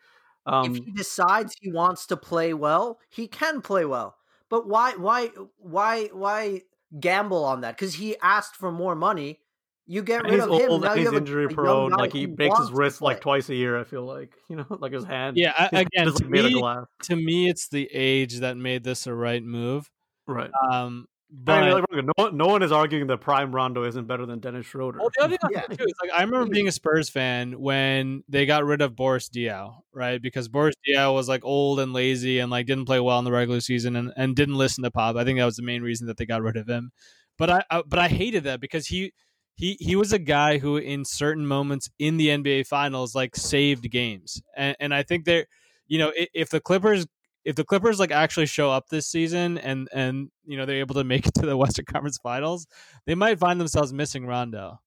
Um, 0.46 0.76
if 0.76 0.84
he 0.84 0.92
decides 0.92 1.54
he 1.60 1.72
wants 1.72 2.06
to 2.06 2.16
play 2.16 2.54
well, 2.54 2.98
he 3.08 3.26
can 3.26 3.62
play 3.62 3.84
well. 3.84 4.16
But 4.50 4.68
why, 4.68 4.92
why, 4.92 5.30
why, 5.56 6.06
why 6.12 6.62
gamble 7.00 7.44
on 7.44 7.62
that? 7.62 7.76
Because 7.76 7.94
he 7.94 8.16
asked 8.20 8.56
for 8.56 8.70
more 8.70 8.94
money. 8.94 9.40
You 9.86 10.02
get 10.02 10.22
rid 10.22 10.34
he's 10.34 10.42
of 10.42 10.50
him. 10.50 10.70
Old, 10.70 10.82
now 10.82 10.94
he's 10.94 11.10
you 11.10 11.16
injury 11.16 11.48
prone. 11.48 11.90
Like 11.90 12.12
he 12.12 12.24
breaks 12.24 12.58
his 12.58 12.72
wrist 12.72 13.02
like 13.02 13.20
twice 13.20 13.50
a 13.50 13.54
year. 13.54 13.78
I 13.78 13.84
feel 13.84 14.04
like 14.04 14.32
you 14.48 14.56
know, 14.56 14.66
like 14.70 14.92
his 14.92 15.04
hand. 15.04 15.36
Yeah, 15.36 15.52
I, 15.56 15.66
again, 15.80 16.12
to, 16.12 16.24
me, 16.24 16.62
to 17.02 17.16
me, 17.16 17.48
it's 17.50 17.68
the 17.68 17.88
age 17.92 18.38
that 18.38 18.56
made 18.56 18.82
this 18.82 19.06
a 19.06 19.14
right 19.14 19.42
move. 19.42 19.90
Right. 20.26 20.50
Um, 20.70 21.06
but 21.30 21.64
I 21.64 21.82
mean, 21.90 22.10
no, 22.16 22.28
no 22.28 22.46
one 22.46 22.62
is 22.62 22.70
arguing 22.70 23.08
that 23.08 23.20
Prime 23.20 23.52
Rondo 23.52 23.84
isn't 23.84 24.06
better 24.06 24.24
than 24.24 24.38
Dennis 24.38 24.66
Schroeder. 24.66 24.98
Well, 25.00 25.10
the 25.16 25.24
other 25.24 25.36
thing 25.42 25.50
yeah. 25.52 25.62
too 25.62 25.84
is 25.84 25.94
like 26.00 26.12
I 26.16 26.22
remember 26.22 26.48
being 26.48 26.68
a 26.68 26.72
Spurs 26.72 27.08
fan 27.08 27.58
when 27.58 28.22
they 28.28 28.46
got 28.46 28.64
rid 28.64 28.80
of 28.80 28.94
Boris 28.94 29.28
Diaw, 29.28 29.74
right? 29.92 30.22
Because 30.22 30.48
Boris 30.48 30.76
Diaw 30.86 31.12
was 31.12 31.28
like 31.28 31.44
old 31.44 31.80
and 31.80 31.92
lazy 31.92 32.38
and 32.38 32.52
like 32.52 32.66
didn't 32.66 32.84
play 32.84 33.00
well 33.00 33.18
in 33.18 33.24
the 33.24 33.32
regular 33.32 33.60
season 33.60 33.96
and, 33.96 34.12
and 34.16 34.36
didn't 34.36 34.54
listen 34.56 34.84
to 34.84 34.90
Pop. 34.92 35.16
I 35.16 35.24
think 35.24 35.38
that 35.38 35.44
was 35.44 35.56
the 35.56 35.64
main 35.64 35.82
reason 35.82 36.06
that 36.06 36.18
they 36.18 36.26
got 36.26 36.42
rid 36.42 36.56
of 36.56 36.68
him. 36.68 36.92
But 37.36 37.50
I, 37.50 37.64
I 37.68 37.82
but 37.84 37.98
I 37.98 38.08
hated 38.08 38.44
that 38.44 38.60
because 38.60 38.86
he 38.86 39.12
he 39.56 39.76
he 39.80 39.96
was 39.96 40.12
a 40.12 40.20
guy 40.20 40.58
who 40.58 40.76
in 40.76 41.04
certain 41.04 41.46
moments 41.46 41.90
in 41.98 42.16
the 42.16 42.28
NBA 42.28 42.68
finals 42.68 43.14
like 43.14 43.34
saved 43.34 43.90
games. 43.90 44.40
And 44.56 44.76
and 44.78 44.94
I 44.94 45.02
think 45.02 45.24
they're 45.24 45.46
you 45.86 45.98
know, 45.98 46.12
if 46.14 46.50
the 46.50 46.60
Clippers 46.60 47.06
if 47.44 47.56
the 47.56 47.64
Clippers 47.64 48.00
like 48.00 48.10
actually 48.10 48.46
show 48.46 48.70
up 48.70 48.88
this 48.88 49.06
season 49.06 49.58
and 49.58 49.88
and 49.92 50.30
you 50.44 50.56
know 50.56 50.66
they're 50.66 50.78
able 50.78 50.94
to 50.94 51.04
make 51.04 51.26
it 51.26 51.34
to 51.34 51.46
the 51.46 51.56
Western 51.62 51.84
Conference 51.84 52.18
Finals, 52.22 52.66
they 53.06 53.14
might 53.14 53.38
find 53.38 53.60
themselves 53.60 53.92
missing 53.92 54.26
Rondo. 54.26 54.80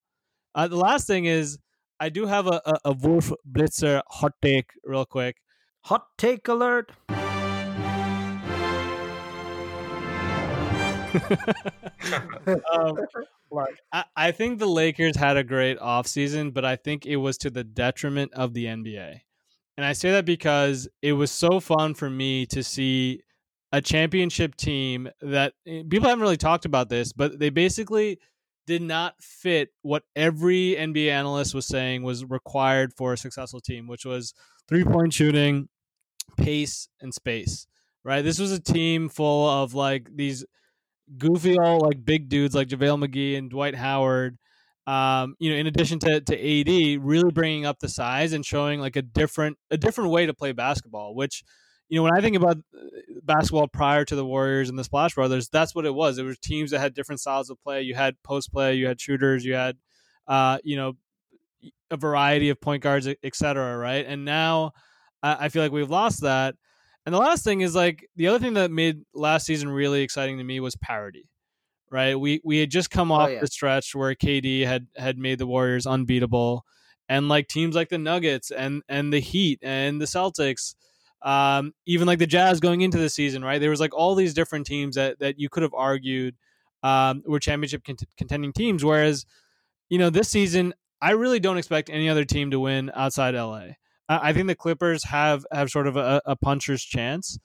Uh, 0.56 0.68
the 0.68 0.78
last 0.78 1.08
thing 1.08 1.26
is 1.26 1.60
I 2.00 2.10
do 2.10 2.26
have 2.26 2.48
a, 2.48 2.62
a, 2.66 2.80
a 2.86 2.92
Wolf 2.94 3.32
Blitzer 3.50 4.02
hot 4.08 4.34
take 4.42 4.72
real 4.84 5.06
quick. 5.06 5.38
Hot 5.86 6.06
take 6.18 6.48
alert. 6.48 6.92
um, 12.72 12.98
I, 13.94 14.04
I 14.16 14.32
think 14.32 14.60
the 14.60 14.68
Lakers 14.68 15.16
had 15.16 15.38
a 15.38 15.44
great 15.44 15.80
offseason, 15.80 16.54
but 16.54 16.66
I 16.66 16.76
think 16.76 17.06
it 17.06 17.16
was 17.16 17.38
to 17.40 17.50
the 17.50 17.64
detriment 17.64 18.34
of 18.34 18.54
the 18.54 18.66
NBA. 18.66 19.22
And 19.78 19.86
I 19.86 19.94
say 19.94 20.12
that 20.12 20.26
because 20.26 20.88
it 21.04 21.14
was 21.14 21.30
so 21.30 21.60
fun 21.60 21.94
for 21.94 22.10
me 22.10 22.48
to 22.48 22.64
see 22.64 23.22
a 23.72 23.80
championship 23.80 24.56
team 24.56 25.08
that 25.22 25.54
eh, 25.68 25.84
people 25.88 26.10
haven't 26.10 26.22
really 26.22 26.38
talked 26.38 26.66
about 26.66 26.90
this, 26.90 27.14
but 27.14 27.38
they 27.38 27.52
basically 27.52 28.20
did 28.66 28.82
not 28.82 29.14
fit 29.22 29.70
what 29.84 30.04
every 30.16 30.76
NBA 30.78 31.10
analyst 31.10 31.54
was 31.54 31.68
saying 31.68 32.04
was 32.04 32.26
required 32.26 32.92
for 32.94 33.14
a 33.14 33.18
successful 33.18 33.62
team, 33.62 33.88
which 33.88 34.04
was 34.04 34.34
three 34.68 34.84
point 34.84 35.14
shooting, 35.14 35.70
pace, 36.38 36.90
and 37.00 37.14
space. 37.14 37.68
Right? 38.04 38.24
This 38.24 38.40
was 38.40 38.52
a 38.52 38.60
team 38.60 39.10
full 39.10 39.50
of 39.50 39.74
like 39.74 40.10
these 40.16 40.46
goofy 41.18 41.58
all 41.58 41.80
like 41.80 42.04
big 42.04 42.30
dudes 42.30 42.56
like 42.56 42.68
JaVale 42.68 43.06
McGee 43.06 43.38
and 43.38 43.50
Dwight 43.50 43.76
Howard 43.76 44.38
um, 44.88 45.36
you 45.38 45.52
know, 45.52 45.58
in 45.58 45.68
addition 45.68 46.00
to, 46.00 46.22
to 46.22 46.62
AD, 46.62 47.04
really 47.04 47.30
bringing 47.32 47.66
up 47.66 47.80
the 47.80 47.90
size 47.90 48.32
and 48.32 48.46
showing 48.46 48.80
like 48.80 48.96
a 48.96 49.02
different 49.02 49.58
a 49.70 49.78
different 49.78 50.12
way 50.12 50.26
to 50.26 50.34
play 50.34 50.54
basketball. 50.54 51.14
Which, 51.14 51.44
you 51.90 51.98
know, 52.00 52.04
when 52.04 52.18
I 52.18 52.22
think 52.22 52.38
about 52.38 52.58
uh, 52.58 52.88
basketball 53.24 53.68
prior 53.68 54.06
to 54.06 54.16
the 54.16 54.26
Warriors 54.26 54.70
and 54.70 54.80
the 54.80 54.86
Splash 54.86 55.16
Brothers, 55.16 55.50
that's 55.50 55.76
what 55.76 55.86
it 55.86 55.94
was. 55.94 56.18
It 56.18 56.24
was 56.24 56.40
teams 56.40 56.72
that 56.72 56.80
had 56.80 56.94
different 56.94 57.20
styles 57.20 57.50
of 57.50 57.62
play. 57.62 57.82
You 57.82 57.96
had 57.96 58.16
post 58.24 58.52
play, 58.54 58.76
you 58.76 58.88
had 58.88 59.02
shooters, 59.02 59.44
you 59.44 59.56
had, 59.56 59.76
uh, 60.26 60.60
you 60.64 60.78
know, 60.78 60.94
a 61.92 61.98
variety 61.98 62.50
of 62.50 62.62
point 62.62 62.82
guards, 62.82 63.10
etc. 63.24 63.78
Right, 63.78 64.06
and 64.08 64.24
now 64.24 64.72
I 65.22 65.50
feel 65.50 65.62
like 65.64 65.74
we've 65.74 65.90
lost 65.90 66.22
that. 66.22 66.56
And 67.06 67.14
the 67.14 67.20
last 67.20 67.44
thing 67.44 67.60
is 67.60 67.76
like 67.76 68.08
the 68.16 68.28
other 68.28 68.40
thing 68.40 68.54
that 68.54 68.72
made 68.72 69.02
last 69.14 69.46
season 69.46 69.70
really 69.70 70.02
exciting 70.02 70.38
to 70.38 70.44
me 70.46 70.62
was 70.62 70.78
parity 70.78 71.28
right? 71.90 72.20
We 72.20 72.42
we 72.44 72.60
had 72.60 72.72
just 72.72 72.90
come 72.90 73.12
oh, 73.12 73.16
off 73.16 73.30
oh, 73.30 73.34
yeah. 73.34 73.40
the 73.40 73.48
stretch 73.48 73.96
where 73.96 74.14
KD 74.16 74.66
had 74.66 74.88
had 74.96 75.18
made 75.18 75.40
the 75.40 75.48
Warriors 75.48 75.86
unbeatable, 75.86 76.66
and 77.10 77.30
like 77.30 77.48
teams 77.48 77.76
like 77.76 77.90
the 77.90 77.98
Nuggets 77.98 78.52
and 78.52 78.84
and 78.90 79.12
the 79.12 79.20
Heat 79.20 79.60
and 79.62 80.02
the 80.02 80.06
Celtics, 80.06 80.76
um, 81.22 81.74
even 81.86 82.08
like 82.08 82.20
the 82.20 82.28
Jazz 82.28 82.60
going 82.60 82.82
into 82.82 82.98
the 82.98 83.10
season, 83.10 83.44
right? 83.44 83.60
There 83.60 83.70
was 83.70 83.80
like 83.80 83.96
all 83.96 84.16
these 84.16 84.34
different 84.34 84.66
teams 84.66 84.96
that 84.96 85.20
that 85.20 85.40
you 85.40 85.50
could 85.50 85.64
have 85.64 85.74
argued 85.74 86.36
um, 86.84 87.24
were 87.26 87.40
championship 87.40 87.84
cont- 87.84 88.04
contending 88.18 88.54
teams, 88.54 88.84
whereas 88.84 89.26
you 89.90 89.98
know 89.98 90.10
this 90.10 90.30
season 90.30 90.74
I 91.02 91.12
really 91.12 91.40
don't 91.40 91.58
expect 91.58 91.90
any 91.90 92.10
other 92.10 92.26
team 92.26 92.52
to 92.52 92.60
win 92.60 92.92
outside 92.96 93.36
LA. 93.36 93.76
I, 94.10 94.30
I 94.30 94.34
think 94.34 94.48
the 94.48 94.56
Clippers 94.56 95.04
have 95.06 95.46
have 95.52 95.70
sort 95.70 95.88
of 95.88 95.96
a, 95.96 96.22
a 96.26 96.36
puncher's 96.36 96.84
chance. 96.84 97.38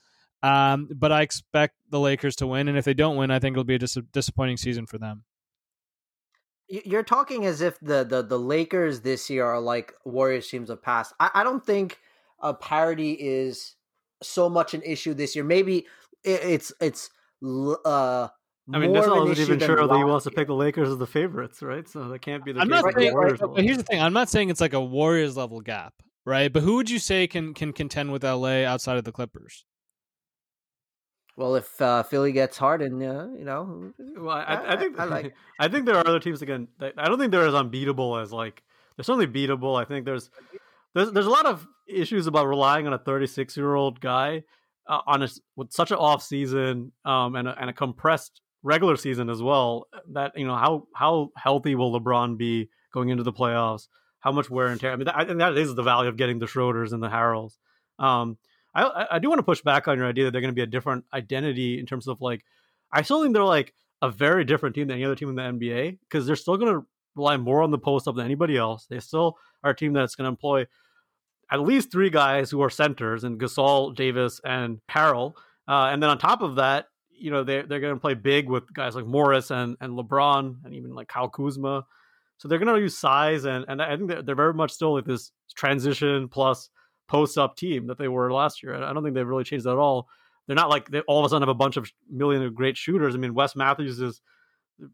Um, 0.43 0.89
but 0.93 1.13
I 1.13 1.23
expect 1.23 1.77
the 1.91 2.01
Lakers 2.01 2.37
to 2.37 2.47
win, 2.47 2.69
and 2.69 2.77
if 2.77 2.85
they 2.85 2.95
don't 2.95 3.17
win, 3.17 3.31
I 3.31 3.39
think 3.39 3.55
it'll 3.55 3.65
be 3.65 3.77
a 3.77 3.79
dis- 3.79 3.99
disappointing 4.13 4.57
season 4.57 4.87
for 4.87 4.99
them. 4.99 5.25
You're 6.69 7.03
talking 7.03 7.45
as 7.45 7.61
if 7.61 7.79
the, 7.81 8.03
the, 8.03 8.23
the 8.23 8.39
Lakers 8.39 9.01
this 9.01 9.29
year 9.29 9.45
are 9.45 9.61
like 9.61 9.93
Warriors 10.05 10.49
teams 10.49 10.71
of 10.71 10.83
past. 10.83 11.13
I, 11.21 11.31
I 11.35 11.45
don't 11.45 11.65
think 11.65 11.99
a 12.41 12.55
parity 12.55 13.13
is 13.13 13.77
so 14.23 14.49
much 14.49 14.75
an 14.75 14.83
issue 14.83 15.15
this 15.15 15.37
year. 15.37 15.45
Maybe 15.45 15.87
it's 16.25 16.73
it's 16.81 17.11
uh 17.85 18.29
I 18.73 18.79
mean, 18.79 18.93
this 18.93 19.05
isn't 19.05 19.39
even 19.39 19.59
sure 19.59 19.87
that 19.87 19.97
he 19.97 20.05
wants 20.05 20.25
to 20.25 20.31
pick 20.31 20.47
the 20.47 20.55
Lakers 20.55 20.89
as 20.89 20.97
the 20.97 21.07
favorites, 21.07 21.63
right? 21.63 21.87
So 21.89 22.09
that 22.09 22.21
can't 22.21 22.45
be 22.45 22.53
the 22.53 22.61
I'm 22.61 22.69
case. 22.69 22.83
Not 22.83 22.95
saying, 22.95 23.13
Warriors 23.13 23.41
but 23.41 23.65
here's 23.65 23.77
the 23.77 23.83
thing: 23.83 24.01
I'm 24.01 24.13
not 24.13 24.29
saying 24.29 24.51
it's 24.51 24.61
like 24.61 24.73
a 24.73 24.81
Warriors 24.81 25.37
level 25.37 25.61
gap, 25.61 25.95
right? 26.25 26.53
But 26.53 26.63
who 26.63 26.77
would 26.77 26.89
you 26.89 27.01
say 27.01 27.27
can 27.27 27.55
can 27.55 27.73
contend 27.73 28.13
with 28.13 28.23
LA 28.23 28.65
outside 28.65 28.97
of 28.99 29.05
the 29.05 29.13
Clippers? 29.13 29.65
Well, 31.37 31.55
if 31.55 31.81
uh, 31.81 32.03
Philly 32.03 32.33
gets 32.33 32.59
Harden, 32.59 33.03
uh, 33.03 33.29
you 33.37 33.45
know, 33.45 33.93
well, 34.19 34.37
I, 34.37 34.43
I, 34.43 34.73
I 34.75 34.77
think 34.77 34.99
I, 34.99 35.05
like. 35.05 35.35
I 35.59 35.69
think 35.69 35.87
there 35.87 35.97
are 35.97 36.07
other 36.07 36.21
teams 36.21 36.43
again. 36.43 36.69
I 36.81 37.09
don't 37.09 37.19
think 37.19 37.33
they're 37.33 37.47
as 37.47 37.55
unbeatable 37.55 38.19
as 38.19 38.33
like 38.33 38.63
they're 38.97 39.05
certainly 39.05 39.27
beatable. 39.27 39.81
I 39.81 39.87
think 39.87 40.05
there's 40.05 40.31
there's 40.95 41.11
there's 41.13 41.27
a 41.27 41.31
lot 41.31 41.47
of 41.47 41.67
issues 41.89 42.27
about 42.27 42.47
relying 42.47 42.87
on 42.87 42.93
a 42.93 42.99
36 42.99 43.57
year 43.57 43.75
old 43.75 44.01
guy 44.01 44.45
uh, 44.87 45.01
on 45.07 45.23
a, 45.23 45.29
with 45.57 45.73
such 45.73 45.91
an 45.91 45.97
off 45.97 46.23
season 46.23 46.93
um, 47.05 47.35
and 47.35 47.49
a, 47.49 47.57
and 47.59 47.71
a 47.71 47.73
compressed 47.73 48.41
regular 48.63 48.97
season 48.97 49.31
as 49.31 49.43
well. 49.43 49.87
That 50.13 50.33
you 50.37 50.47
know 50.47 50.57
how 50.57 50.87
how 50.95 51.31
healthy 51.37 51.75
will 51.75 51.99
LeBron 51.99 52.37
be 52.37 52.69
going 52.93 53.09
into 53.09 53.23
the 53.23 53.33
playoffs? 53.33 53.89
How 54.21 54.33
much 54.33 54.51
wear 54.51 54.67
and 54.67 54.81
tear? 54.81 54.93
I 54.93 54.97
mean, 54.97 55.07
that, 55.07 55.17
I 55.17 55.25
think 55.25 55.39
that 55.39 55.57
is 55.57 55.75
the 55.75 55.83
value 55.83 56.09
of 56.09 56.17
getting 56.17 56.39
the 56.39 56.47
Schroders 56.47 56.93
and 56.93 57.03
the 57.03 57.09
Harrells. 57.09 57.57
Um, 57.99 58.39
I 58.75 59.07
I 59.13 59.19
do 59.19 59.29
want 59.29 59.39
to 59.39 59.45
push 59.45 59.63
back 59.63 59.89
on 59.89 59.99
your 59.99 60.07
idea 60.07 60.25
that 60.25 60.31
they're 60.31 60.41
going 60.41 60.55
to 60.55 60.59
be 60.59 60.63
a 60.63 60.67
different 60.67 61.05
identity 61.13 61.79
in 61.79 61.87
terms 61.87 62.09
of 62.09 62.21
like. 62.21 62.45
I 62.95 63.03
still 63.03 63.23
think 63.23 63.33
they're 63.33 63.45
like 63.45 63.73
a 64.03 64.11
very 64.11 64.45
different 64.45 64.75
team 64.75 64.89
than 64.89 64.97
any 64.97 65.05
other 65.05 65.15
team 65.15 65.31
in 65.31 65.35
the 65.37 65.43
NBA 65.43 65.99
because 66.01 66.27
they're 66.27 66.37
still 66.37 66.57
going 66.57 66.75
to 66.75 66.87
rely 67.15 67.37
more 67.37 67.63
on 67.63 67.71
the 67.71 67.79
post 67.79 68.09
up 68.09 68.17
than 68.17 68.25
anybody 68.25 68.57
else. 68.57 68.87
They 68.87 69.01
still 69.01 69.39
are 69.63 69.71
a 69.71 69.77
team 69.77 69.93
that's 69.93 70.15
going 70.15 70.25
to 70.25 70.31
employ 70.31 70.67
at 71.51 71.61
least 71.61 71.93
three 71.93 72.11
guys 72.11 72.51
who 72.51 72.63
are 72.63 72.71
centers 72.71 73.25
and 73.25 73.39
Gasol, 73.39 73.95
Davis, 73.95 74.41
and 74.45 74.81
Harrell. 74.91 75.35
Uh, 75.69 75.89
and 75.93 76.03
then 76.03 76.11
on 76.11 76.19
top 76.19 76.43
of 76.43 76.57
that, 76.57 76.87
you 77.11 77.31
know, 77.31 77.45
they're, 77.45 77.65
they're 77.65 77.81
going 77.81 77.95
to 77.95 78.01
play 78.01 78.15
big 78.15 78.49
with 78.49 78.73
guys 78.73 78.97
like 78.97 79.07
Morris 79.07 79.51
and, 79.51 79.77
and 79.81 79.97
LeBron 79.97 80.57
and 80.65 80.75
even 80.75 80.95
like 80.95 81.09
Kyle 81.09 81.29
Kuzma. 81.29 81.85
So 82.39 82.49
they're 82.49 82.59
going 82.59 82.75
to 82.75 82.81
use 82.81 82.99
size. 82.99 83.45
And, 83.45 83.65
and 83.69 83.81
I 83.81 83.97
think 83.97 84.09
they're, 84.09 84.23
they're 84.23 84.35
very 84.35 84.55
much 84.55 84.73
still 84.73 84.95
like 84.95 85.05
this 85.05 85.31
transition 85.55 86.29
plus 86.29 86.71
post 87.09 87.39
up 87.39 87.57
team 87.57 87.87
that 87.87 87.99
they 87.99 88.09
were 88.09 88.33
last 88.33 88.63
year. 88.63 88.75
I 88.75 88.93
don't 88.93 89.03
think 89.03 89.15
they've 89.15 89.27
really 89.27 89.45
changed 89.45 89.67
that 89.67 89.73
at 89.73 89.79
all. 89.79 90.09
They're 90.47 90.57
not 90.57 90.71
like 90.71 90.91
they 90.91 91.01
all 91.01 91.21
of 91.21 91.27
a 91.27 91.29
sudden 91.29 91.43
have 91.43 91.49
a 91.49 91.55
bunch 91.55 91.77
of 91.77 91.91
million 92.11 92.43
of 92.43 92.55
great 92.55 92.77
shooters. 92.77 93.15
I 93.15 93.19
mean, 93.19 93.35
Wes 93.35 93.55
Matthews 93.55 94.01
is 94.01 94.21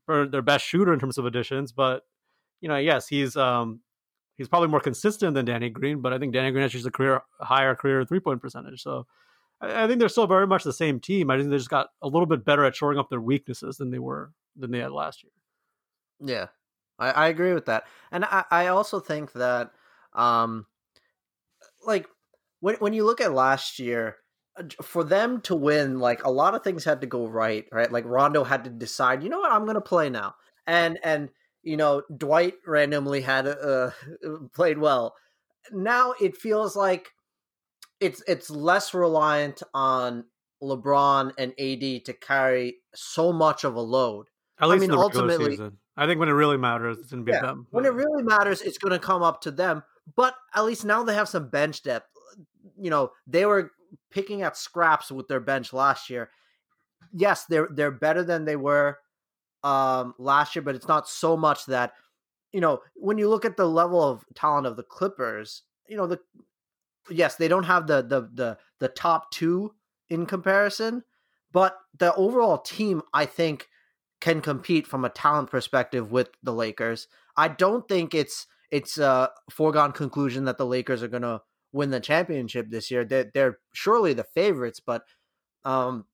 their 0.06 0.42
best 0.42 0.64
shooter 0.64 0.92
in 0.92 0.98
terms 0.98 1.18
of 1.18 1.26
additions, 1.26 1.72
but 1.72 2.02
you 2.60 2.68
know, 2.68 2.76
yes, 2.76 3.08
he's 3.08 3.36
um 3.36 3.80
he's 4.36 4.48
probably 4.48 4.68
more 4.68 4.80
consistent 4.80 5.34
than 5.34 5.44
Danny 5.44 5.70
Green, 5.70 6.00
but 6.00 6.12
I 6.12 6.18
think 6.18 6.32
Danny 6.32 6.50
Green 6.50 6.64
actually 6.64 6.80
has 6.80 6.86
a 6.86 6.90
career 6.90 7.22
higher 7.40 7.74
career 7.74 8.04
three 8.04 8.20
point 8.20 8.40
percentage. 8.40 8.82
So 8.82 9.06
I, 9.60 9.84
I, 9.84 9.86
think 9.86 9.98
they're 9.98 10.08
still 10.08 10.26
very 10.26 10.46
much 10.46 10.64
the 10.64 10.72
same 10.72 11.00
team. 11.00 11.30
I 11.30 11.36
think 11.36 11.50
they 11.50 11.56
just 11.56 11.70
got 11.70 11.88
a 12.02 12.08
little 12.08 12.26
bit 12.26 12.44
better 12.44 12.64
at 12.64 12.76
shoring 12.76 12.98
up 12.98 13.10
their 13.10 13.20
weaknesses 13.20 13.76
than 13.76 13.90
they 13.90 13.98
were 13.98 14.32
than 14.56 14.70
they 14.70 14.78
had 14.78 14.92
last 14.92 15.22
year. 15.22 15.32
Yeah, 16.20 16.46
I, 16.98 17.10
I 17.10 17.28
agree 17.28 17.52
with 17.52 17.66
that, 17.66 17.84
and 18.10 18.24
I, 18.24 18.44
I 18.50 18.66
also 18.68 19.00
think 19.00 19.32
that 19.32 19.72
um 20.14 20.66
like 21.86 22.06
when 22.60 22.76
when 22.76 22.92
you 22.92 23.04
look 23.04 23.20
at 23.20 23.32
last 23.32 23.78
year 23.78 24.16
uh, 24.58 24.64
for 24.82 25.04
them 25.04 25.40
to 25.42 25.54
win, 25.54 25.98
like 25.98 26.24
a 26.24 26.30
lot 26.30 26.54
of 26.54 26.62
things 26.62 26.84
had 26.84 27.00
to 27.00 27.06
go 27.06 27.26
right, 27.26 27.66
right? 27.72 27.90
Like 27.90 28.04
Rondo 28.04 28.44
had 28.44 28.64
to 28.64 28.70
decide, 28.70 29.22
you 29.22 29.28
know 29.28 29.40
what, 29.40 29.52
I'm 29.52 29.64
going 29.64 29.74
to 29.74 29.80
play 29.80 30.10
now, 30.10 30.34
and 30.66 30.98
and 31.02 31.30
you 31.62 31.76
know 31.76 32.02
Dwight 32.14 32.54
randomly 32.66 33.20
had 33.20 33.46
uh, 33.46 33.90
played 34.54 34.78
well. 34.78 35.14
Now 35.72 36.14
it 36.20 36.36
feels 36.36 36.76
like 36.76 37.08
it's 38.00 38.22
it's 38.26 38.50
less 38.50 38.94
reliant 38.94 39.62
on 39.74 40.24
LeBron 40.62 41.32
and 41.38 41.52
AD 41.52 42.04
to 42.04 42.12
carry 42.12 42.76
so 42.94 43.32
much 43.32 43.64
of 43.64 43.74
a 43.74 43.80
load. 43.80 44.26
At 44.60 44.68
least 44.68 44.84
I 44.84 44.88
mean, 44.88 44.98
ultimately, 44.98 45.52
season. 45.52 45.78
I 45.96 46.06
think 46.06 46.18
when 46.18 46.28
it 46.28 46.32
really 46.32 46.56
matters, 46.56 46.98
it's 46.98 47.10
going 47.10 47.24
to 47.24 47.30
be 47.30 47.34
yeah, 47.34 47.42
them. 47.42 47.66
When 47.70 47.84
it 47.84 47.92
really 47.92 48.22
matters, 48.22 48.60
it's 48.60 48.78
going 48.78 48.92
to 48.92 48.98
come 48.98 49.22
up 49.22 49.42
to 49.42 49.50
them. 49.50 49.82
But 50.16 50.34
at 50.54 50.64
least 50.64 50.84
now 50.84 51.02
they 51.02 51.14
have 51.14 51.28
some 51.28 51.48
bench 51.48 51.82
depth. 51.82 52.08
You 52.78 52.90
know, 52.90 53.10
they 53.26 53.46
were 53.46 53.72
picking 54.10 54.42
at 54.42 54.56
scraps 54.56 55.10
with 55.10 55.28
their 55.28 55.40
bench 55.40 55.72
last 55.72 56.10
year. 56.10 56.30
Yes, 57.12 57.44
they're 57.46 57.68
they're 57.70 57.90
better 57.90 58.22
than 58.22 58.44
they 58.44 58.56
were 58.56 58.98
um 59.64 60.14
last 60.18 60.54
year, 60.54 60.62
but 60.62 60.74
it's 60.74 60.88
not 60.88 61.08
so 61.08 61.36
much 61.36 61.66
that 61.66 61.92
you 62.52 62.60
know, 62.60 62.80
when 62.94 63.18
you 63.18 63.28
look 63.28 63.44
at 63.44 63.56
the 63.56 63.68
level 63.68 64.02
of 64.02 64.24
talent 64.34 64.66
of 64.66 64.76
the 64.76 64.82
Clippers, 64.82 65.62
you 65.88 65.96
know, 65.96 66.06
the 66.06 66.18
yes, 67.10 67.36
they 67.36 67.48
don't 67.48 67.64
have 67.64 67.86
the 67.86 68.02
the 68.02 68.28
the 68.32 68.58
the 68.80 68.88
top 68.88 69.30
2 69.32 69.72
in 70.08 70.26
comparison, 70.26 71.02
but 71.52 71.76
the 71.98 72.14
overall 72.14 72.58
team 72.58 73.02
I 73.12 73.26
think 73.26 73.68
can 74.20 74.40
compete 74.40 74.86
from 74.86 75.04
a 75.04 75.10
talent 75.10 75.50
perspective 75.50 76.10
with 76.10 76.30
the 76.42 76.52
Lakers. 76.52 77.08
I 77.36 77.48
don't 77.48 77.86
think 77.88 78.14
it's 78.14 78.46
it's 78.70 78.98
a 78.98 79.30
foregone 79.50 79.92
conclusion 79.92 80.44
that 80.44 80.58
the 80.58 80.66
Lakers 80.66 81.02
are 81.02 81.08
going 81.08 81.22
to 81.22 81.40
win 81.72 81.90
the 81.90 82.00
championship 82.00 82.70
this 82.70 82.90
year. 82.90 83.04
They're, 83.04 83.30
they're 83.32 83.58
surely 83.72 84.12
the 84.12 84.24
favorites, 84.24 84.80
but 84.80 85.02
um, 85.64 86.04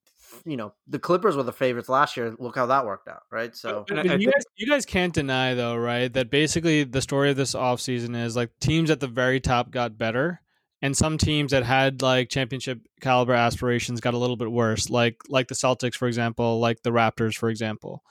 you 0.45 0.57
know 0.57 0.75
the 0.89 0.99
Clippers 0.99 1.37
were 1.37 1.43
the 1.43 1.53
favorites 1.53 1.89
last 1.89 2.17
year. 2.17 2.35
Look 2.39 2.57
how 2.57 2.67
that 2.67 2.87
worked 2.87 3.09
out, 3.09 3.23
right? 3.31 3.55
So 3.55 3.85
I 3.91 4.03
mean, 4.03 4.21
you 4.21 4.31
guys, 4.31 4.45
you 4.57 4.67
guys 4.67 4.85
can't 4.87 5.13
deny 5.13 5.55
though, 5.55 5.77
right? 5.77 6.13
That 6.13 6.31
basically 6.31 6.85
the 6.85 7.03
story 7.03 7.31
of 7.31 7.37
this 7.37 7.55
offseason 7.55 8.17
is 8.17 8.37
like 8.37 8.51
teams 8.61 8.91
at 8.91 9.01
the 9.01 9.07
very 9.07 9.41
top 9.41 9.71
got 9.71 9.99
better, 9.99 10.41
and 10.83 10.97
some 10.97 11.19
teams 11.19 11.53
that 11.53 11.65
had 11.65 12.03
like 12.03 12.29
championship 12.29 12.81
caliber 13.01 13.35
aspirations 13.35 14.01
got 14.01 14.15
a 14.15 14.19
little 14.19 14.37
bit 14.37 14.51
worse, 14.51 14.91
like 14.91 15.17
like 15.29 15.49
the 15.49 15.55
Celtics, 15.55 15.95
for 15.95 16.09
example, 16.09 16.59
like 16.59 16.83
the 16.83 16.91
Raptors, 16.91 17.35
for 17.35 17.49
example. 17.49 18.03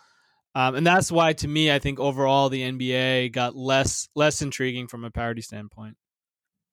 Um, 0.55 0.75
and 0.75 0.85
that's 0.85 1.11
why, 1.11 1.33
to 1.33 1.47
me, 1.47 1.71
I 1.71 1.79
think 1.79 1.99
overall 1.99 2.49
the 2.49 2.61
NBA 2.61 3.31
got 3.31 3.55
less 3.55 4.07
less 4.15 4.41
intriguing 4.41 4.87
from 4.87 5.03
a 5.03 5.11
parity 5.11 5.41
standpoint. 5.41 5.97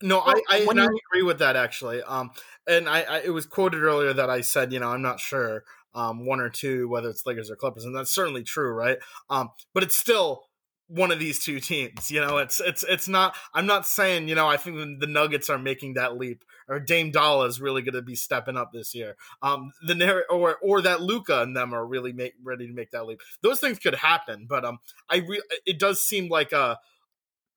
No, 0.02 0.20
I 0.20 0.34
I, 0.48 0.58
you... 0.58 0.70
I, 0.70 0.88
agree 1.10 1.22
with 1.22 1.38
that 1.38 1.56
actually. 1.56 2.02
Um, 2.02 2.30
and 2.66 2.88
I, 2.88 3.02
I, 3.02 3.18
it 3.20 3.30
was 3.30 3.46
quoted 3.46 3.82
earlier 3.82 4.12
that 4.12 4.30
I 4.30 4.40
said, 4.40 4.72
you 4.72 4.80
know, 4.80 4.88
I'm 4.88 5.02
not 5.02 5.20
sure, 5.20 5.64
um, 5.94 6.26
one 6.26 6.40
or 6.40 6.48
two 6.48 6.88
whether 6.88 7.08
it's 7.08 7.24
Lakers 7.26 7.50
or 7.50 7.56
Clippers, 7.56 7.84
and 7.84 7.96
that's 7.96 8.14
certainly 8.14 8.42
true, 8.42 8.72
right? 8.72 8.98
Um, 9.28 9.50
but 9.74 9.82
it's 9.82 9.96
still 9.96 10.44
one 10.90 11.12
of 11.12 11.18
these 11.18 11.42
two 11.42 11.60
teams. 11.60 12.10
You 12.10 12.20
know, 12.20 12.38
it's 12.38 12.60
it's 12.60 12.82
it's 12.82 13.08
not. 13.08 13.34
I'm 13.54 13.66
not 13.66 13.86
saying 13.86 14.28
you 14.28 14.34
know. 14.34 14.48
I 14.48 14.56
think 14.56 15.00
the 15.00 15.06
Nuggets 15.06 15.48
are 15.48 15.58
making 15.58 15.94
that 15.94 16.18
leap, 16.18 16.44
or 16.70 16.78
Dame 16.78 17.10
Dolla 17.10 17.46
is 17.46 17.60
really 17.60 17.82
going 17.82 17.94
to 17.94 18.02
be 18.02 18.14
stepping 18.14 18.56
up 18.56 18.72
this 18.72 18.94
year. 18.94 19.16
Um, 19.42 19.72
the 19.82 20.24
or 20.30 20.56
or 20.62 20.80
that 20.82 21.02
Luka 21.02 21.42
and 21.42 21.54
them 21.54 21.74
are 21.74 21.84
really 21.84 22.12
make, 22.12 22.34
ready 22.42 22.68
to 22.68 22.72
make 22.72 22.92
that 22.92 23.04
leap. 23.06 23.20
Those 23.42 23.58
things 23.58 23.80
could 23.80 23.96
happen, 23.96 24.46
but 24.48 24.64
um, 24.64 24.78
I 25.10 25.16
re- 25.16 25.42
it 25.66 25.78
does 25.80 26.00
seem 26.00 26.28
like 26.28 26.52
a 26.52 26.78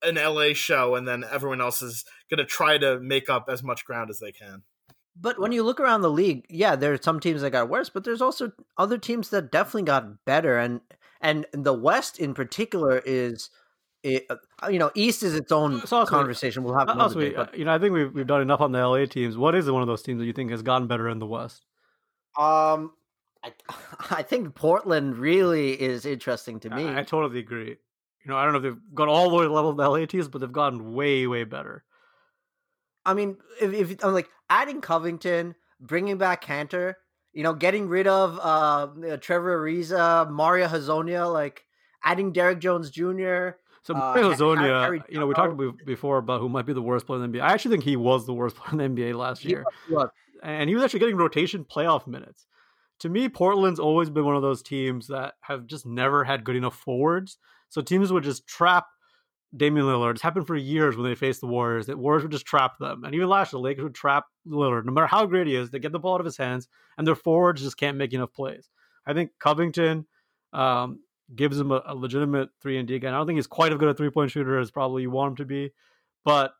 an 0.02 0.16
LA 0.16 0.54
show, 0.54 0.96
and 0.96 1.08
then 1.08 1.24
everyone 1.32 1.62
else 1.62 1.82
is 1.82 2.04
going 2.30 2.40
to 2.40 2.46
try 2.46 2.78
to 2.80 3.00
make 3.00 3.30
up 3.30 3.46
as 3.50 3.64
much 3.64 3.86
ground 3.86 4.10
as 4.10 4.20
they 4.20 4.32
can. 4.32 4.64
But 5.16 5.40
when 5.40 5.52
you 5.52 5.62
look 5.62 5.80
around 5.80 6.02
the 6.02 6.10
league, 6.10 6.46
yeah, 6.50 6.76
there 6.76 6.92
are 6.92 7.02
some 7.02 7.20
teams 7.20 7.42
that 7.42 7.52
got 7.52 7.70
worse, 7.70 7.90
but 7.90 8.04
there's 8.04 8.22
also 8.22 8.52
other 8.78 8.98
teams 8.98 9.30
that 9.30 9.52
definitely 9.52 9.84
got 9.84 10.26
better. 10.26 10.58
And 10.58 10.82
and 11.22 11.46
the 11.54 11.74
West 11.74 12.20
in 12.20 12.34
particular 12.34 13.02
is. 13.06 13.50
It, 14.04 14.28
uh, 14.30 14.68
you 14.68 14.80
know, 14.80 14.92
East 14.96 15.24
is 15.24 15.34
its 15.34 15.52
own 15.52 15.76
also, 15.76 16.06
conversation. 16.06 16.64
We'll 16.64 16.78
have 16.78 16.90
also, 16.90 17.22
day, 17.22 17.32
but... 17.32 17.58
you 17.58 17.64
know, 17.64 17.74
I 17.74 17.80
think 17.80 17.94
we've 17.94 18.14
we've 18.14 18.28
done 18.28 18.42
enough 18.42 18.60
on 18.60 18.74
the 18.74 18.86
LA 18.86 19.06
teams. 19.06 19.38
What 19.38 19.56
is 19.56 19.72
one 19.72 19.82
of 19.82 19.88
those 19.88 20.02
teams 20.02 20.20
that 20.20 20.26
you 20.26 20.34
think 20.34 20.52
has 20.52 20.62
gotten 20.62 20.88
better 20.88 21.08
in 21.08 21.20
the 21.20 21.26
West? 21.26 21.66
Um, 22.38 22.92
I, 23.44 23.54
I 24.10 24.24
think 24.24 24.56
Portland 24.56 25.18
really 25.18 25.82
is 25.82 26.06
interesting 26.06 26.60
to 26.62 26.70
me. 26.70 26.84
I, 26.84 27.00
I, 27.00 27.04
totally 27.04 27.40
agree. 27.40 27.70
You 27.70 28.32
know, 28.32 28.38
I 28.38 28.44
don't 28.44 28.54
know 28.54 28.58
if 28.58 28.64
they've 28.64 28.94
gone 28.94 29.10
all 29.10 29.30
the 29.30 29.36
way 29.36 29.44
to 29.44 29.48
the 29.48 29.54
level 29.54 29.72
of 29.72 29.78
the 29.78 29.88
LA 29.88 30.06
teams, 30.06 30.28
but 30.28 30.42
they've 30.42 30.52
gotten 30.52 30.94
way, 30.94 31.26
way 31.28 31.46
better. 31.46 31.84
I 33.06 33.14
mean, 33.14 33.38
if, 33.62 33.74
if 33.74 34.04
I'm 34.04 34.14
like 34.14 34.30
adding 34.50 34.82
Covington, 34.82 35.56
bringing 35.80 36.18
back 36.18 36.44
Kanter, 36.44 36.96
you 37.34 37.44
know, 37.44 37.54
getting 37.54 37.88
rid 37.88 38.08
of 38.08 38.40
uh, 38.42 39.18
Trevor 39.18 39.60
Ariza, 39.60 40.30
Mario 40.30 40.68
Hezonja, 40.68 41.32
like 41.32 41.66
adding 42.04 42.32
Derrick 42.32 42.60
Jones 42.60 42.90
Jr. 42.90 43.52
So 43.84 43.94
Mario 43.94 44.32
uh, 44.32 44.36
Hezonja, 44.36 45.04
you 45.10 45.20
know, 45.20 45.28
we 45.28 45.34
talked 45.34 45.60
before 45.86 46.18
about 46.18 46.40
who 46.40 46.48
might 46.48 46.66
be 46.66 46.74
the 46.74 46.82
worst 46.82 47.06
player 47.06 47.22
in 47.24 47.32
the 47.32 47.38
NBA. 47.38 47.44
I 47.44 47.54
actually 47.54 47.72
think 47.72 47.84
he 47.84 47.98
was 47.98 48.26
the 48.26 48.34
worst 48.34 48.56
player 48.58 48.82
in 48.82 48.96
the 48.96 49.04
NBA 49.04 49.18
last 49.18 49.44
year, 49.44 49.66
he 49.88 49.94
was. 49.94 50.10
and 50.42 50.70
he 50.70 50.76
was 50.76 50.84
actually 50.84 51.02
getting 51.02 51.18
rotation 51.18 51.66
playoff 51.66 52.08
minutes. 52.08 52.48
To 53.00 53.10
me, 53.10 53.28
Portland's 53.28 53.80
always 53.80 54.10
been 54.10 54.24
one 54.24 54.38
of 54.38 54.42
those 54.42 54.64
teams 54.64 55.08
that 55.08 55.34
have 55.42 55.68
just 55.68 55.86
never 55.86 56.24
had 56.24 56.46
good 56.46 56.56
enough 56.56 56.76
forwards. 56.76 57.38
So 57.68 57.82
teams 57.82 58.14
would 58.14 58.24
just 58.24 58.48
trap 58.48 58.86
Damian 59.56 59.86
Lillard. 59.86 60.12
It's 60.12 60.22
happened 60.22 60.48
for 60.48 60.56
years 60.56 60.96
when 60.96 61.06
they 61.06 61.16
faced 61.16 61.42
the 61.42 61.48
Warriors. 61.48 61.88
The 61.88 61.98
Warriors 61.98 62.24
would 62.24 62.32
just 62.32 62.46
trap 62.46 62.78
them. 62.80 63.04
And 63.04 63.14
even 63.14 63.28
last 63.28 63.52
year, 63.52 63.58
the 63.58 63.64
Lakers 63.64 63.84
would 63.84 63.96
trap 63.96 64.26
Lillard. 64.48 64.86
No 64.86 64.94
matter 64.94 65.08
how 65.08 65.26
great 65.26 65.48
he 65.48 65.56
is, 65.56 65.70
they 65.70 65.80
get 65.80 65.92
the 65.92 66.00
ball 66.00 66.16
out 66.16 66.22
of 66.22 66.26
his 66.26 66.38
hands, 66.38 66.70
and 66.98 67.06
their 67.06 67.16
forwards 67.16 67.62
just 67.62 67.78
can't 67.78 67.98
make 67.98 68.14
enough 68.14 68.34
plays. 68.34 68.70
I 69.06 69.14
think 69.14 69.32
Covington 69.40 70.06
um, 70.54 71.00
gives 71.36 71.60
him 71.60 71.72
a, 71.72 71.82
a, 71.86 71.96
legitimate 71.96 72.50
three 72.62 72.78
and 72.78 72.88
D 72.88 72.96
again. 72.96 73.14
I 73.14 73.18
don't 73.18 73.28
think 73.28 73.38
he's 73.38 73.48
quite 73.48 73.72
as 73.72 73.78
good 73.78 73.90
a 73.90 73.94
three 73.94 74.10
point 74.10 74.32
shooter 74.32 74.60
as 74.60 74.72
probably 74.72 75.02
you 75.02 75.12
want 75.12 75.32
him 75.32 75.36
to 75.38 75.46
be, 75.46 75.72
but 76.24 76.54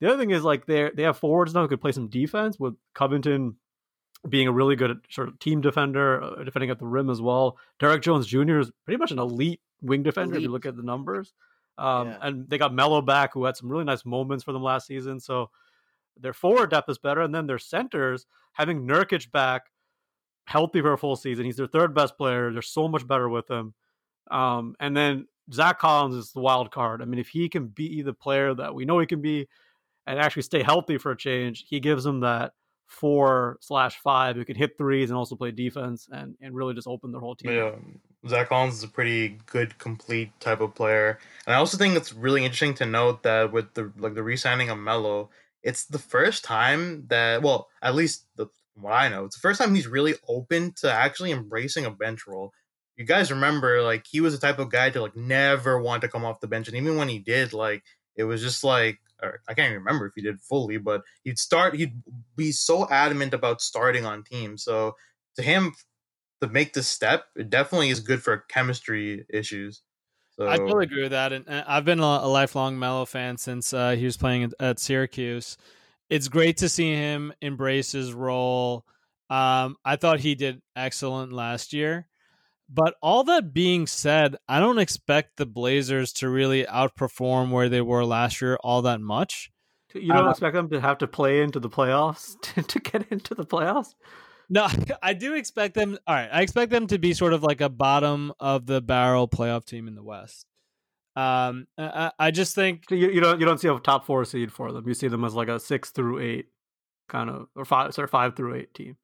the 0.00 0.08
other 0.08 0.18
thing 0.18 0.30
is 0.30 0.42
like 0.42 0.66
they 0.66 0.90
they 0.94 1.02
have 1.02 1.18
forwards 1.18 1.54
now 1.54 1.62
who 1.62 1.68
could 1.68 1.80
play 1.80 1.92
some 1.92 2.08
defense 2.08 2.58
with 2.58 2.74
Covington 2.94 3.56
being 4.28 4.48
a 4.48 4.52
really 4.52 4.76
good 4.76 5.00
sort 5.10 5.28
of 5.28 5.38
team 5.38 5.60
defender, 5.60 6.22
uh, 6.22 6.42
defending 6.44 6.70
at 6.70 6.78
the 6.78 6.86
rim 6.86 7.10
as 7.10 7.20
well. 7.20 7.56
Derrick 7.78 8.02
Jones 8.02 8.26
Jr. 8.26 8.58
is 8.58 8.70
pretty 8.84 8.98
much 8.98 9.12
an 9.12 9.18
elite 9.18 9.60
wing 9.80 10.02
defender 10.02 10.34
elite. 10.34 10.42
if 10.42 10.42
you 10.42 10.52
look 10.52 10.66
at 10.66 10.76
the 10.76 10.82
numbers. 10.82 11.32
Um, 11.76 12.08
yeah. 12.08 12.18
And 12.22 12.48
they 12.48 12.58
got 12.58 12.74
Melo 12.74 13.00
back, 13.00 13.32
who 13.32 13.44
had 13.44 13.56
some 13.56 13.68
really 13.68 13.84
nice 13.84 14.04
moments 14.04 14.42
for 14.42 14.52
them 14.52 14.62
last 14.62 14.86
season. 14.86 15.20
So 15.20 15.50
their 16.18 16.32
forward 16.32 16.70
depth 16.70 16.88
is 16.88 16.98
better, 16.98 17.20
and 17.20 17.34
then 17.34 17.46
their 17.46 17.58
centers 17.58 18.26
having 18.52 18.86
Nurkic 18.86 19.30
back, 19.30 19.66
healthy 20.44 20.80
for 20.80 20.92
a 20.92 20.98
full 20.98 21.14
season. 21.14 21.44
He's 21.44 21.56
their 21.56 21.68
third 21.68 21.94
best 21.94 22.16
player. 22.16 22.52
They're 22.52 22.62
so 22.62 22.88
much 22.88 23.06
better 23.06 23.28
with 23.28 23.48
him. 23.48 23.74
Um, 24.30 24.74
and 24.80 24.96
then 24.96 25.26
Zach 25.52 25.78
Collins 25.78 26.14
is 26.14 26.32
the 26.32 26.40
wild 26.40 26.70
card. 26.70 27.02
I 27.02 27.04
mean, 27.04 27.18
if 27.18 27.28
he 27.28 27.48
can 27.48 27.66
be 27.68 28.02
the 28.02 28.12
player 28.12 28.54
that 28.54 28.74
we 28.74 28.84
know 28.84 28.98
he 28.98 29.06
can 29.06 29.20
be, 29.20 29.48
and 30.06 30.18
actually 30.18 30.42
stay 30.42 30.62
healthy 30.62 30.98
for 30.98 31.12
a 31.12 31.16
change, 31.16 31.64
he 31.68 31.80
gives 31.80 32.04
them 32.04 32.20
that 32.20 32.52
four 32.86 33.58
slash 33.60 33.98
five 33.98 34.36
who 34.36 34.44
can 34.44 34.56
hit 34.56 34.78
threes 34.78 35.10
and 35.10 35.16
also 35.18 35.36
play 35.36 35.50
defense 35.50 36.08
and, 36.10 36.34
and 36.40 36.54
really 36.54 36.72
just 36.72 36.88
open 36.88 37.12
their 37.12 37.20
whole 37.20 37.36
team. 37.36 37.52
Yeah, 37.52 37.72
Zach 38.26 38.48
Collins 38.48 38.78
is 38.78 38.82
a 38.82 38.88
pretty 38.88 39.38
good, 39.46 39.78
complete 39.78 40.30
type 40.40 40.60
of 40.60 40.74
player, 40.74 41.18
and 41.46 41.54
I 41.54 41.58
also 41.58 41.76
think 41.76 41.96
it's 41.96 42.14
really 42.14 42.44
interesting 42.44 42.74
to 42.74 42.86
note 42.86 43.22
that 43.22 43.52
with 43.52 43.74
the 43.74 43.92
like 43.98 44.14
the 44.14 44.22
re-signing 44.22 44.70
of 44.70 44.78
Melo, 44.78 45.28
it's 45.62 45.84
the 45.84 45.98
first 45.98 46.42
time 46.42 47.04
that 47.08 47.42
well, 47.42 47.68
at 47.82 47.94
least 47.94 48.24
the 48.36 48.46
what 48.74 48.92
I 48.92 49.08
know, 49.08 49.26
it's 49.26 49.36
the 49.36 49.40
first 49.40 49.60
time 49.60 49.74
he's 49.74 49.86
really 49.86 50.14
open 50.26 50.72
to 50.80 50.90
actually 50.90 51.32
embracing 51.32 51.84
a 51.84 51.90
bench 51.90 52.26
role. 52.26 52.52
You 52.98 53.04
guys 53.04 53.30
remember, 53.30 53.80
like 53.80 54.06
he 54.06 54.20
was 54.20 54.38
the 54.38 54.44
type 54.44 54.58
of 54.58 54.70
guy 54.70 54.90
to 54.90 55.00
like 55.00 55.16
never 55.16 55.80
want 55.80 56.02
to 56.02 56.08
come 56.08 56.24
off 56.24 56.40
the 56.40 56.48
bench, 56.48 56.68
and 56.68 56.76
even 56.76 56.96
when 56.96 57.08
he 57.08 57.20
did, 57.20 57.52
like 57.52 57.84
it 58.16 58.24
was 58.24 58.42
just 58.42 58.64
like 58.64 58.98
I 59.22 59.54
can't 59.54 59.70
even 59.70 59.78
remember 59.78 60.06
if 60.06 60.12
he 60.14 60.22
did 60.22 60.40
fully, 60.40 60.78
but 60.78 61.02
he'd 61.24 61.38
start. 61.38 61.74
He'd 61.74 62.02
be 62.36 62.52
so 62.52 62.88
adamant 62.88 63.34
about 63.34 63.60
starting 63.60 64.04
on 64.04 64.24
teams. 64.24 64.62
So 64.62 64.96
to 65.36 65.42
him, 65.42 65.72
to 66.40 66.48
make 66.48 66.72
this 66.72 66.88
step, 66.88 67.26
it 67.36 67.50
definitely 67.50 67.90
is 67.90 68.00
good 68.00 68.22
for 68.22 68.44
chemistry 68.48 69.24
issues. 69.28 69.82
So 70.30 70.48
I 70.48 70.56
totally 70.56 70.84
agree 70.84 71.02
with 71.02 71.10
that, 71.10 71.32
and 71.32 71.48
I've 71.48 71.84
been 71.84 71.98
a, 71.98 72.26
lifelong 72.26 72.78
Melo 72.78 73.04
fan 73.04 73.36
since 73.36 73.72
uh, 73.72 73.92
he 73.92 74.04
was 74.04 74.16
playing 74.16 74.52
at 74.60 74.78
Syracuse. 74.78 75.56
It's 76.10 76.28
great 76.28 76.58
to 76.58 76.68
see 76.68 76.94
him 76.94 77.32
embrace 77.40 77.90
his 77.90 78.12
role. 78.12 78.86
Um, 79.30 79.76
I 79.84 79.96
thought 79.96 80.20
he 80.20 80.36
did 80.36 80.62
excellent 80.76 81.32
last 81.32 81.72
year. 81.72 82.06
But 82.68 82.96
all 83.02 83.24
that 83.24 83.54
being 83.54 83.86
said, 83.86 84.36
I 84.46 84.60
don't 84.60 84.78
expect 84.78 85.36
the 85.36 85.46
Blazers 85.46 86.12
to 86.14 86.28
really 86.28 86.64
outperform 86.64 87.50
where 87.50 87.68
they 87.68 87.80
were 87.80 88.04
last 88.04 88.42
year 88.42 88.58
all 88.62 88.82
that 88.82 89.00
much. 89.00 89.50
You 89.94 90.12
don't 90.12 90.26
uh, 90.26 90.30
expect 90.30 90.54
them 90.54 90.68
to 90.70 90.80
have 90.80 90.98
to 90.98 91.06
play 91.06 91.40
into 91.40 91.60
the 91.60 91.70
playoffs 91.70 92.38
to, 92.42 92.62
to 92.62 92.78
get 92.78 93.06
into 93.10 93.34
the 93.34 93.46
playoffs? 93.46 93.94
No, 94.50 94.68
I 95.02 95.14
do 95.14 95.34
expect 95.34 95.74
them. 95.74 95.98
All 96.06 96.14
right, 96.14 96.28
I 96.30 96.42
expect 96.42 96.70
them 96.70 96.86
to 96.88 96.98
be 96.98 97.14
sort 97.14 97.32
of 97.32 97.42
like 97.42 97.60
a 97.60 97.68
bottom 97.68 98.32
of 98.38 98.66
the 98.66 98.80
barrel 98.80 99.28
playoff 99.28 99.64
team 99.64 99.88
in 99.88 99.94
the 99.94 100.02
West. 100.02 100.46
Um, 101.16 101.66
I, 101.76 102.12
I 102.18 102.30
just 102.30 102.54
think 102.54 102.84
you, 102.90 103.10
you 103.10 103.20
don't 103.20 103.40
you 103.40 103.46
don't 103.46 103.58
see 103.58 103.66
a 103.66 103.78
top 103.80 104.06
four 104.06 104.24
seed 104.24 104.52
for 104.52 104.70
them. 104.72 104.86
You 104.86 104.94
see 104.94 105.08
them 105.08 105.24
as 105.24 105.34
like 105.34 105.48
a 105.48 105.58
six 105.58 105.90
through 105.90 106.20
eight 106.20 106.46
kind 107.08 107.28
of 107.28 107.48
or 107.56 107.64
five 107.64 107.92
sorry 107.92 108.08
five 108.08 108.36
through 108.36 108.54
eight 108.54 108.72
team. 108.74 108.96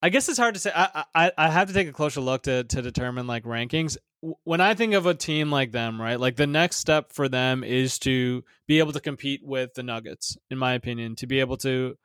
I 0.00 0.10
guess 0.10 0.28
it's 0.28 0.38
hard 0.38 0.54
to 0.54 0.60
say. 0.60 0.70
I, 0.74 1.04
I 1.14 1.32
I 1.36 1.50
have 1.50 1.68
to 1.68 1.74
take 1.74 1.88
a 1.88 1.92
closer 1.92 2.20
look 2.20 2.44
to 2.44 2.64
to 2.64 2.82
determine 2.82 3.26
like 3.26 3.44
rankings. 3.44 3.96
When 4.44 4.60
I 4.60 4.74
think 4.74 4.94
of 4.94 5.06
a 5.06 5.14
team 5.14 5.50
like 5.50 5.72
them, 5.72 6.00
right, 6.00 6.18
like 6.18 6.36
the 6.36 6.46
next 6.46 6.76
step 6.76 7.12
for 7.12 7.28
them 7.28 7.64
is 7.64 7.98
to 8.00 8.44
be 8.66 8.78
able 8.78 8.92
to 8.92 9.00
compete 9.00 9.40
with 9.44 9.74
the 9.74 9.82
Nuggets, 9.82 10.36
in 10.50 10.58
my 10.58 10.74
opinion, 10.74 11.16
to 11.16 11.26
be 11.26 11.40
able 11.40 11.56
to 11.58 11.96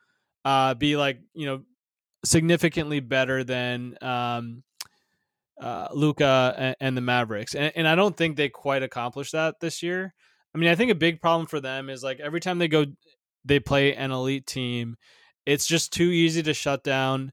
uh, 0.43 0.73
be 0.73 0.97
like 0.97 1.19
you 1.33 1.45
know 1.45 1.61
significantly 2.25 2.99
better 2.99 3.43
than 3.43 3.95
um, 4.01 4.63
uh, 5.61 5.89
Luka 5.93 6.55
and, 6.57 6.75
and, 6.79 6.97
the 6.97 7.01
Mavericks, 7.01 7.53
and, 7.53 7.71
and 7.75 7.87
I 7.87 7.93
don't 7.93 8.17
think 8.17 8.37
they 8.37 8.49
quite 8.49 8.81
accomplished 8.81 9.33
that 9.33 9.59
this 9.59 9.83
year. 9.83 10.15
I 10.55 10.57
mean, 10.57 10.69
I 10.69 10.75
think 10.75 10.91
a 10.91 10.95
big 10.95 11.21
problem 11.21 11.45
for 11.45 11.59
them 11.59 11.89
is 11.89 12.03
like 12.03 12.19
every 12.19 12.39
time 12.39 12.57
they 12.57 12.67
go, 12.67 12.85
they 13.45 13.59
play 13.59 13.95
an 13.95 14.11
elite 14.11 14.47
team, 14.47 14.97
it's 15.45 15.67
just 15.67 15.93
too 15.93 16.09
easy 16.09 16.41
to 16.43 16.53
shut 16.55 16.83
down 16.83 17.31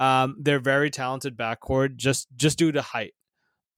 um, 0.00 0.36
they're 0.40 0.58
very 0.58 0.90
talented 0.90 1.36
backcourt 1.36 1.96
just 1.96 2.26
just 2.34 2.58
due 2.58 2.72
to 2.72 2.82
height 2.82 3.12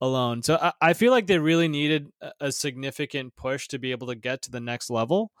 alone. 0.01 0.41
So 0.41 0.57
I, 0.59 0.71
I 0.81 0.93
feel 0.93 1.11
like 1.11 1.27
they 1.27 1.37
really 1.37 1.67
needed 1.67 2.07
a, 2.39 2.51
significant 2.51 3.35
push 3.35 3.67
to 3.67 3.79
be 3.79 3.91
able 3.91 4.07
to 4.07 4.15
get 4.15 4.41
to 4.43 4.51
the 4.51 4.59
next 4.59 4.89
level. 4.89 5.31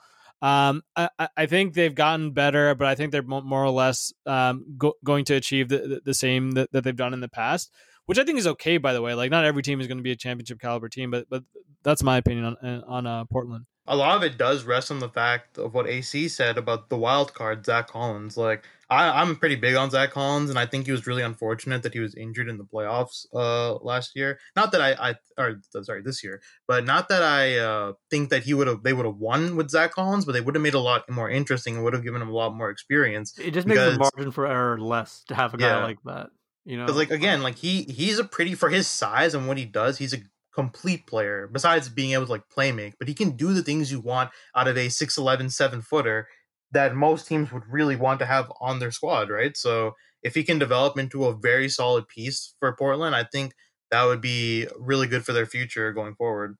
Um, 0.41 0.83
I, 0.95 1.09
I, 1.37 1.45
think 1.45 1.73
they've 1.73 1.93
gotten 1.93 2.31
better, 2.31 2.75
but 2.75 2.87
I 2.87 2.95
think 2.95 3.13
they're 3.13 3.23
more 3.23 3.63
or 3.63 3.69
less 3.69 4.11
um, 4.25 4.65
go, 4.77 4.93
going 5.03 5.23
to 5.25 5.35
achieve 5.35 5.69
the, 5.69 6.01
the 6.03 6.13
same 6.13 6.51
that, 6.51 6.69
that, 6.73 6.83
they've 6.83 6.95
done 6.95 7.13
in 7.13 7.21
the 7.21 7.29
past, 7.29 7.71
which 8.07 8.19
I 8.19 8.25
think 8.25 8.39
is 8.39 8.47
okay. 8.47 8.77
By 8.77 8.91
the 8.91 9.01
way, 9.01 9.13
like 9.13 9.31
not 9.31 9.45
every 9.45 9.63
team 9.63 9.79
is 9.79 9.87
going 9.87 9.99
to 9.99 10.03
be 10.03 10.11
a 10.11 10.17
championship 10.17 10.59
caliber 10.59 10.89
team, 10.89 11.11
but 11.11 11.27
but 11.29 11.43
that's 11.83 12.03
my 12.03 12.17
opinion 12.17 12.57
on 12.61 12.83
on 12.85 13.07
uh, 13.07 13.23
Portland. 13.25 13.65
A 13.87 13.95
lot 13.95 14.17
of 14.17 14.23
it 14.23 14.37
does 14.37 14.63
rest 14.63 14.91
on 14.91 14.99
the 14.99 15.09
fact 15.09 15.57
of 15.57 15.73
what 15.73 15.87
AC 15.87 16.27
said 16.27 16.57
about 16.57 16.89
the 16.89 16.97
wild 16.97 17.33
card, 17.33 17.65
Zach 17.65 17.87
Collins. 17.87 18.35
Like 18.35 18.65
I, 18.93 19.21
am 19.21 19.35
pretty 19.35 19.55
big 19.55 19.75
on 19.75 19.89
Zach 19.89 20.11
Collins, 20.11 20.49
and 20.49 20.59
I 20.59 20.65
think 20.65 20.85
he 20.85 20.91
was 20.91 21.07
really 21.07 21.23
unfortunate 21.23 21.83
that 21.83 21.93
he 21.93 21.99
was 21.99 22.15
injured 22.15 22.49
in 22.49 22.57
the 22.57 22.63
playoffs 22.63 23.25
uh, 23.33 23.75
last 23.75 24.15
year. 24.15 24.39
Not 24.55 24.71
that 24.71 24.81
I, 24.81 25.09
I 25.09 25.15
or 25.37 25.61
sorry, 25.81 26.01
this 26.01 26.23
year, 26.23 26.41
but 26.67 26.85
not 26.85 27.09
that 27.09 27.23
I 27.23 27.57
uh, 27.57 27.93
think 28.09 28.29
that 28.29 28.43
he 28.43 28.53
would 28.53 28.67
have 28.67 28.83
they 28.83 28.93
would 28.93 29.05
have 29.05 29.17
won 29.17 29.55
with 29.55 29.69
Zach 29.69 29.91
Collins, 29.91 30.25
but 30.25 30.33
they 30.33 30.41
would 30.41 30.55
have 30.55 30.61
made 30.61 30.73
a 30.73 30.79
lot 30.79 31.09
more 31.09 31.29
interesting 31.29 31.75
and 31.75 31.83
would 31.83 31.93
have 31.93 32.03
given 32.03 32.21
him 32.21 32.29
a 32.29 32.33
lot 32.33 32.55
more 32.55 32.69
experience. 32.69 33.37
It 33.37 33.51
just 33.51 33.67
because, 33.67 33.97
makes 33.97 34.09
the 34.09 34.17
margin 34.17 34.31
for 34.31 34.47
error 34.47 34.79
less 34.79 35.23
to 35.27 35.35
have 35.35 35.53
a 35.53 35.57
guy 35.57 35.67
yeah, 35.67 35.83
like 35.83 35.99
that. 36.05 36.29
You 36.65 36.77
know, 36.77 36.85
because 36.85 36.97
like 36.97 37.11
again, 37.11 37.43
like 37.43 37.57
he 37.57 37.83
he's 37.83 38.19
a 38.19 38.23
pretty 38.23 38.55
for 38.55 38.69
his 38.69 38.87
size 38.87 39.33
and 39.33 39.47
what 39.47 39.57
he 39.57 39.65
does, 39.65 39.97
he's 39.97 40.13
a 40.13 40.19
complete 40.53 41.07
player 41.07 41.49
besides 41.51 41.89
being 41.89 42.11
able 42.11 42.25
to 42.25 42.31
like 42.31 42.47
play 42.49 42.71
make, 42.71 42.97
but 42.99 43.07
he 43.07 43.13
can 43.13 43.31
do 43.31 43.53
the 43.53 43.63
things 43.63 43.91
you 43.91 43.99
want 43.99 44.29
out 44.55 44.67
of 44.67 44.77
a 44.77 44.87
6'11, 44.87 45.51
7 45.51 45.81
footer 45.81 46.27
that 46.73 46.95
most 46.95 47.27
teams 47.27 47.51
would 47.51 47.63
really 47.69 47.95
want 47.95 48.19
to 48.19 48.25
have 48.25 48.51
on 48.59 48.79
their 48.79 48.91
squad, 48.91 49.29
right? 49.29 49.55
So 49.55 49.93
if 50.23 50.35
he 50.35 50.43
can 50.43 50.59
develop 50.59 50.97
into 50.97 51.25
a 51.25 51.35
very 51.35 51.69
solid 51.69 52.07
piece 52.07 52.55
for 52.59 52.75
Portland, 52.75 53.15
I 53.15 53.23
think 53.23 53.53
that 53.91 54.03
would 54.05 54.21
be 54.21 54.67
really 54.77 55.07
good 55.07 55.23
for 55.23 55.33
their 55.33 55.45
future 55.45 55.93
going 55.93 56.15
forward. 56.15 56.57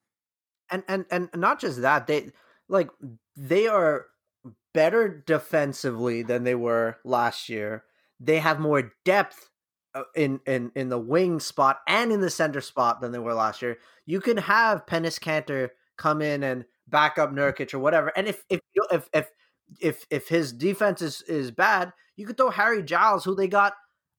And 0.70 0.84
and 0.88 1.06
and 1.10 1.30
not 1.36 1.60
just 1.60 1.82
that, 1.82 2.08
they 2.08 2.32
like 2.70 2.90
they 3.36 3.68
are 3.68 4.06
better 4.74 5.24
defensively 5.26 6.24
than 6.24 6.44
they 6.44 6.56
were 6.56 6.98
last 7.04 7.50
year. 7.50 7.84
They 8.20 8.40
have 8.40 8.60
more 8.60 8.94
depth 9.06 9.50
uh, 9.96 10.04
in 10.16 10.42
in 10.46 10.72
in 10.76 10.90
the 10.90 11.00
wing 11.00 11.40
spot 11.40 11.82
and 11.88 12.12
in 12.12 12.22
the 12.22 12.30
center 12.30 12.62
spot 12.62 13.02
than 13.02 13.12
they 13.12 13.20
were 13.20 13.34
last 13.34 13.62
year. 13.62 13.78
You 14.06 14.22
can 14.22 14.38
have 14.38 14.86
Enes 14.86 15.20
Kanter 15.20 15.70
come 15.98 16.22
in 16.22 16.44
and 16.44 16.66
back 16.88 17.18
up 17.18 17.32
Nurkic 17.32 17.74
or 17.74 17.80
whatever. 17.80 18.12
And 18.16 18.28
if 18.28 18.44
if 18.50 18.60
if 18.92 19.10
if 19.14 19.30
if 19.80 20.06
if 20.10 20.28
his 20.28 20.54
defense 20.54 21.02
is 21.02 21.22
is 21.24 21.52
bad, 21.52 21.94
you 22.16 22.26
could 22.26 22.38
throw 22.38 22.50
Harry 22.50 22.84
Giles, 22.84 23.24
who 23.24 23.36
they 23.36 23.48
got 23.48 23.74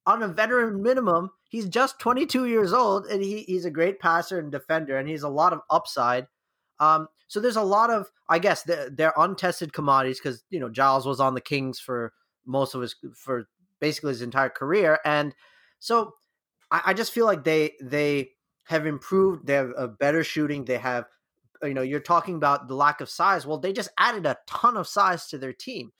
on 0.05 0.23
a 0.23 0.27
veteran 0.27 0.81
minimum. 0.81 1.31
He's 1.49 1.67
just 1.67 1.99
22 1.99 2.45
years 2.45 2.73
old, 2.73 3.05
and 3.07 3.23
he, 3.23 3.43
he's 3.43 3.65
a 3.65 3.71
great 3.71 3.99
passer 3.99 4.39
and 4.39 4.51
defender, 4.51 4.97
and 4.97 5.07
he's 5.07 5.23
a 5.23 5.29
lot 5.29 5.53
of 5.53 5.61
upside. 5.69 6.27
Um, 6.79 7.07
so 7.27 7.39
there's 7.39 7.55
a 7.55 7.63
lot 7.63 7.89
of, 7.89 8.11
I 8.27 8.39
guess, 8.39 8.63
they're, 8.63 8.89
they're 8.89 9.13
untested 9.17 9.73
commodities 9.73 10.19
because 10.19 10.43
you 10.49 10.59
know 10.59 10.69
Giles 10.69 11.05
was 11.05 11.19
on 11.19 11.33
the 11.33 11.41
Kings 11.41 11.79
for 11.79 12.13
most 12.45 12.75
of 12.75 12.81
his 12.81 12.95
for 13.15 13.47
basically 13.79 14.09
his 14.09 14.21
entire 14.21 14.49
career, 14.49 14.99
and 15.05 15.33
so 15.79 16.13
I, 16.71 16.81
I 16.87 16.93
just 16.93 17.13
feel 17.13 17.25
like 17.25 17.43
they 17.43 17.73
they 17.81 18.31
have 18.65 18.85
improved. 18.85 19.47
They 19.47 19.53
have 19.53 19.71
a 19.77 19.87
better 19.87 20.23
shooting. 20.23 20.65
They 20.65 20.77
have 20.77 21.05
you 21.65 21.73
know, 21.73 21.81
you're 21.81 21.99
talking 21.99 22.35
about 22.35 22.67
the 22.67 22.75
lack 22.75 23.01
of 23.01 23.09
size. 23.09 23.45
Well, 23.45 23.57
they 23.57 23.73
just 23.73 23.89
added 23.97 24.25
a 24.25 24.37
ton 24.47 24.77
of 24.77 24.87
size 24.87 25.27
to 25.27 25.37
their 25.37 25.53
team. 25.53 25.91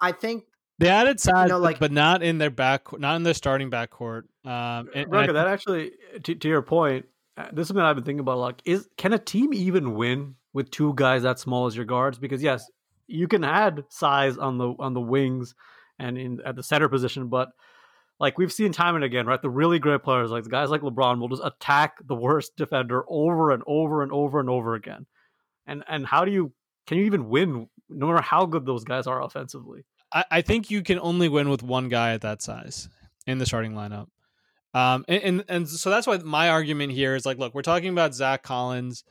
I 0.00 0.12
think 0.12 0.44
they 0.78 0.88
added 0.88 1.20
size, 1.20 1.48
you 1.48 1.54
know, 1.54 1.58
like, 1.58 1.78
but 1.78 1.92
not 1.92 2.22
in 2.22 2.38
their 2.38 2.50
back, 2.50 2.98
not 2.98 3.16
in 3.16 3.22
their 3.22 3.34
starting 3.34 3.70
backcourt. 3.70 4.22
Um, 4.44 4.88
and, 4.94 5.12
and 5.12 5.36
that 5.36 5.46
actually, 5.46 5.92
to, 6.22 6.34
to, 6.34 6.48
your 6.48 6.62
point, 6.62 7.06
uh, 7.36 7.48
this 7.52 7.64
is 7.64 7.68
something 7.68 7.82
I've 7.82 7.96
been 7.96 8.04
thinking 8.04 8.20
about. 8.20 8.38
Like, 8.38 8.62
is 8.64 8.88
can 8.96 9.12
a 9.12 9.18
team 9.18 9.52
even 9.52 9.94
win 9.94 10.36
with 10.52 10.70
two 10.70 10.94
guys 10.94 11.22
that 11.22 11.38
small 11.38 11.66
as 11.66 11.76
your 11.76 11.84
guards? 11.84 12.18
Because 12.18 12.42
yes, 12.42 12.64
you 13.06 13.28
can 13.28 13.44
add 13.44 13.84
size 13.90 14.38
on 14.38 14.56
the 14.56 14.74
on 14.78 14.94
the 14.94 15.00
wings 15.00 15.54
and 15.98 16.16
in 16.16 16.40
at 16.46 16.56
the 16.56 16.62
center 16.62 16.88
position, 16.88 17.28
but 17.28 17.50
like 18.20 18.38
we've 18.38 18.52
seen 18.52 18.70
time 18.70 18.94
and 18.94 19.02
again, 19.02 19.26
right? 19.26 19.40
The 19.40 19.50
really 19.50 19.78
great 19.78 20.02
players, 20.02 20.30
like 20.30 20.46
guys 20.46 20.68
like 20.70 20.82
LeBron, 20.82 21.18
will 21.18 21.28
just 21.28 21.42
attack 21.44 21.96
the 22.06 22.14
worst 22.14 22.54
defender 22.56 23.04
over 23.08 23.50
and 23.50 23.62
over 23.66 24.02
and 24.02 24.12
over 24.12 24.38
and 24.38 24.50
over 24.50 24.74
again. 24.74 25.06
And 25.66 25.82
and 25.88 26.06
how 26.06 26.24
do 26.24 26.30
you 26.30 26.52
can 26.86 26.98
you 26.98 27.04
even 27.04 27.28
win 27.28 27.68
no 27.88 28.06
matter 28.06 28.22
how 28.22 28.46
good 28.46 28.66
those 28.66 28.84
guys 28.84 29.06
are 29.06 29.22
offensively? 29.22 29.84
I, 30.12 30.24
I 30.30 30.40
think 30.42 30.70
you 30.70 30.82
can 30.82 30.98
only 31.00 31.28
win 31.28 31.48
with 31.48 31.62
one 31.62 31.88
guy 31.88 32.12
at 32.12 32.20
that 32.20 32.42
size 32.42 32.88
in 33.26 33.38
the 33.38 33.46
starting 33.46 33.72
lineup. 33.72 34.08
Um, 34.72 35.04
and, 35.08 35.22
and, 35.22 35.44
and 35.48 35.68
so 35.68 35.90
that's 35.90 36.06
why 36.06 36.18
my 36.18 36.50
argument 36.50 36.92
here 36.92 37.16
is 37.16 37.26
like, 37.26 37.38
look, 37.38 37.54
we're 37.54 37.62
talking 37.62 37.88
about 37.88 38.14
Zach 38.14 38.42
Collins, 38.42 39.04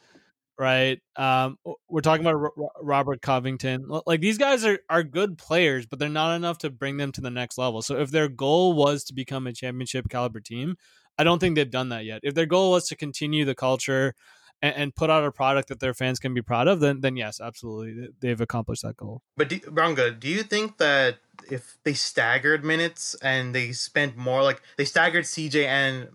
right? 0.59 0.99
Um, 1.15 1.57
we're 1.87 2.01
talking 2.01 2.25
about 2.25 2.51
Robert 2.81 3.21
Covington. 3.21 3.85
Like 4.05 4.19
these 4.19 4.37
guys 4.37 4.65
are 4.65 4.79
are 4.89 5.03
good 5.03 5.37
players, 5.37 5.85
but 5.85 5.97
they're 5.97 6.09
not 6.09 6.35
enough 6.35 6.59
to 6.59 6.69
bring 6.69 6.97
them 6.97 7.11
to 7.13 7.21
the 7.21 7.31
next 7.31 7.57
level. 7.57 7.81
So 7.81 7.97
if 7.99 8.11
their 8.11 8.27
goal 8.27 8.73
was 8.73 9.05
to 9.05 9.13
become 9.13 9.47
a 9.47 9.53
championship 9.53 10.09
caliber 10.09 10.41
team, 10.41 10.75
I 11.17 11.23
don't 11.23 11.39
think 11.39 11.55
they've 11.55 11.69
done 11.69 11.89
that 11.89 12.03
yet. 12.03 12.19
If 12.23 12.35
their 12.35 12.45
goal 12.45 12.71
was 12.71 12.87
to 12.89 12.97
continue 12.97 13.45
the 13.45 13.55
culture 13.55 14.13
and, 14.61 14.75
and 14.75 14.95
put 14.95 15.09
out 15.09 15.23
a 15.23 15.31
product 15.31 15.69
that 15.69 15.79
their 15.79 15.93
fans 15.93 16.19
can 16.19 16.33
be 16.33 16.41
proud 16.41 16.67
of, 16.67 16.81
then 16.81 16.99
then 16.99 17.15
yes, 17.15 17.39
absolutely, 17.39 18.09
they've 18.19 18.41
accomplished 18.41 18.83
that 18.83 18.97
goal. 18.97 19.21
But 19.37 19.47
do, 19.47 19.61
Ranga, 19.69 20.11
do 20.11 20.27
you 20.27 20.43
think 20.43 20.77
that 20.77 21.19
if 21.49 21.77
they 21.85 21.93
staggered 21.93 22.65
minutes 22.65 23.15
and 23.21 23.55
they 23.55 23.71
spent 23.71 24.17
more, 24.17 24.43
like 24.43 24.61
they 24.77 24.85
staggered 24.85 25.23
CJ 25.23 25.65
and 25.65 26.09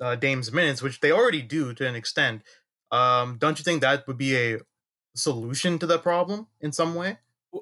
uh, 0.00 0.14
Dame's 0.14 0.52
minutes, 0.52 0.82
which 0.82 1.00
they 1.00 1.10
already 1.10 1.42
do 1.42 1.74
to 1.74 1.84
an 1.84 1.96
extent, 1.96 2.42
um, 2.90 3.38
don't 3.38 3.58
you 3.58 3.64
think 3.64 3.82
that 3.82 4.06
would 4.06 4.18
be 4.18 4.36
a 4.36 4.58
solution 5.14 5.78
to 5.78 5.86
the 5.86 5.98
problem 5.98 6.46
in 6.60 6.72
some 6.72 6.94
way? 6.94 7.18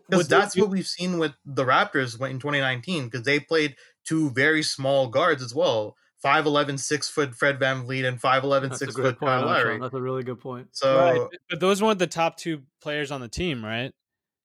because 0.08 0.28
that's 0.28 0.56
what 0.56 0.70
we've 0.70 0.86
seen 0.86 1.18
with 1.18 1.32
the 1.44 1.64
Raptors 1.64 2.14
in 2.28 2.38
2019 2.38 3.04
because 3.04 3.22
they 3.24 3.40
played 3.40 3.76
two 4.04 4.30
very 4.30 4.62
small 4.62 5.08
guards 5.08 5.42
as 5.42 5.54
well. 5.54 5.96
5'11", 6.24 6.80
6 6.80 7.08
foot 7.10 7.34
Fred 7.34 7.60
VanVleet 7.60 8.06
and 8.06 8.20
5'11", 8.20 8.76
6 8.76 8.94
foot 8.96 9.04
point, 9.04 9.20
Kyle 9.20 9.46
Lowry. 9.46 9.78
That's 9.78 9.94
a 9.94 10.00
really 10.00 10.22
good 10.24 10.40
point. 10.40 10.68
So, 10.72 10.98
right. 10.98 11.38
but 11.48 11.60
those 11.60 11.82
weren't 11.82 11.98
the 11.98 12.06
top 12.06 12.36
two 12.36 12.62
players 12.80 13.12
on 13.12 13.20
the 13.20 13.28
team, 13.28 13.64
right? 13.64 13.92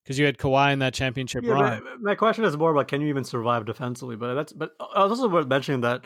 Because 0.03 0.19
you 0.19 0.25
had 0.25 0.37
Kawhi 0.37 0.73
in 0.73 0.79
that 0.79 0.93
championship 0.93 1.43
yeah, 1.43 1.53
run. 1.53 1.83
My, 1.83 1.95
my, 2.11 2.15
question 2.15 2.43
is 2.43 2.57
more 2.57 2.71
about 2.71 2.87
can 2.87 3.01
you 3.01 3.07
even 3.07 3.23
survive 3.23 3.65
defensively? 3.65 4.15
But 4.15 4.33
that's 4.33 4.51
but 4.51 4.71
I 4.93 5.03
was 5.03 5.11
also 5.11 5.29
worth 5.29 5.47
mentioning 5.47 5.81
that 5.81 6.05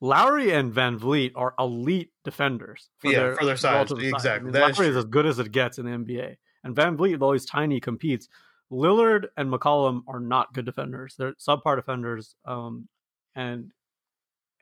Lowry 0.00 0.52
and 0.52 0.72
VanVleet 0.72 1.32
are 1.36 1.54
elite 1.58 2.10
defenders 2.24 2.90
for 2.98 3.10
yeah, 3.10 3.18
their, 3.18 3.36
for 3.36 3.44
their 3.44 3.56
size. 3.56 3.90
Exactly. 3.90 4.10
Size. 4.10 4.26
I 4.26 4.38
mean, 4.40 4.52
Lowry 4.52 4.70
is, 4.70 4.80
is 4.80 4.96
as 4.96 5.04
good 5.04 5.26
as 5.26 5.38
it 5.38 5.52
gets 5.52 5.78
in 5.78 5.86
the 5.86 5.92
NBA, 5.92 6.36
and 6.64 6.76
VanVleet, 6.76 7.18
though 7.18 7.32
he's 7.32 7.46
tiny, 7.46 7.80
competes. 7.80 8.28
Lillard 8.70 9.26
and 9.36 9.50
McCollum 9.50 10.02
are 10.08 10.20
not 10.20 10.52
good 10.52 10.66
defenders. 10.66 11.14
They're 11.16 11.34
subpar 11.34 11.76
defenders. 11.76 12.34
Um, 12.44 12.88
and, 13.34 13.70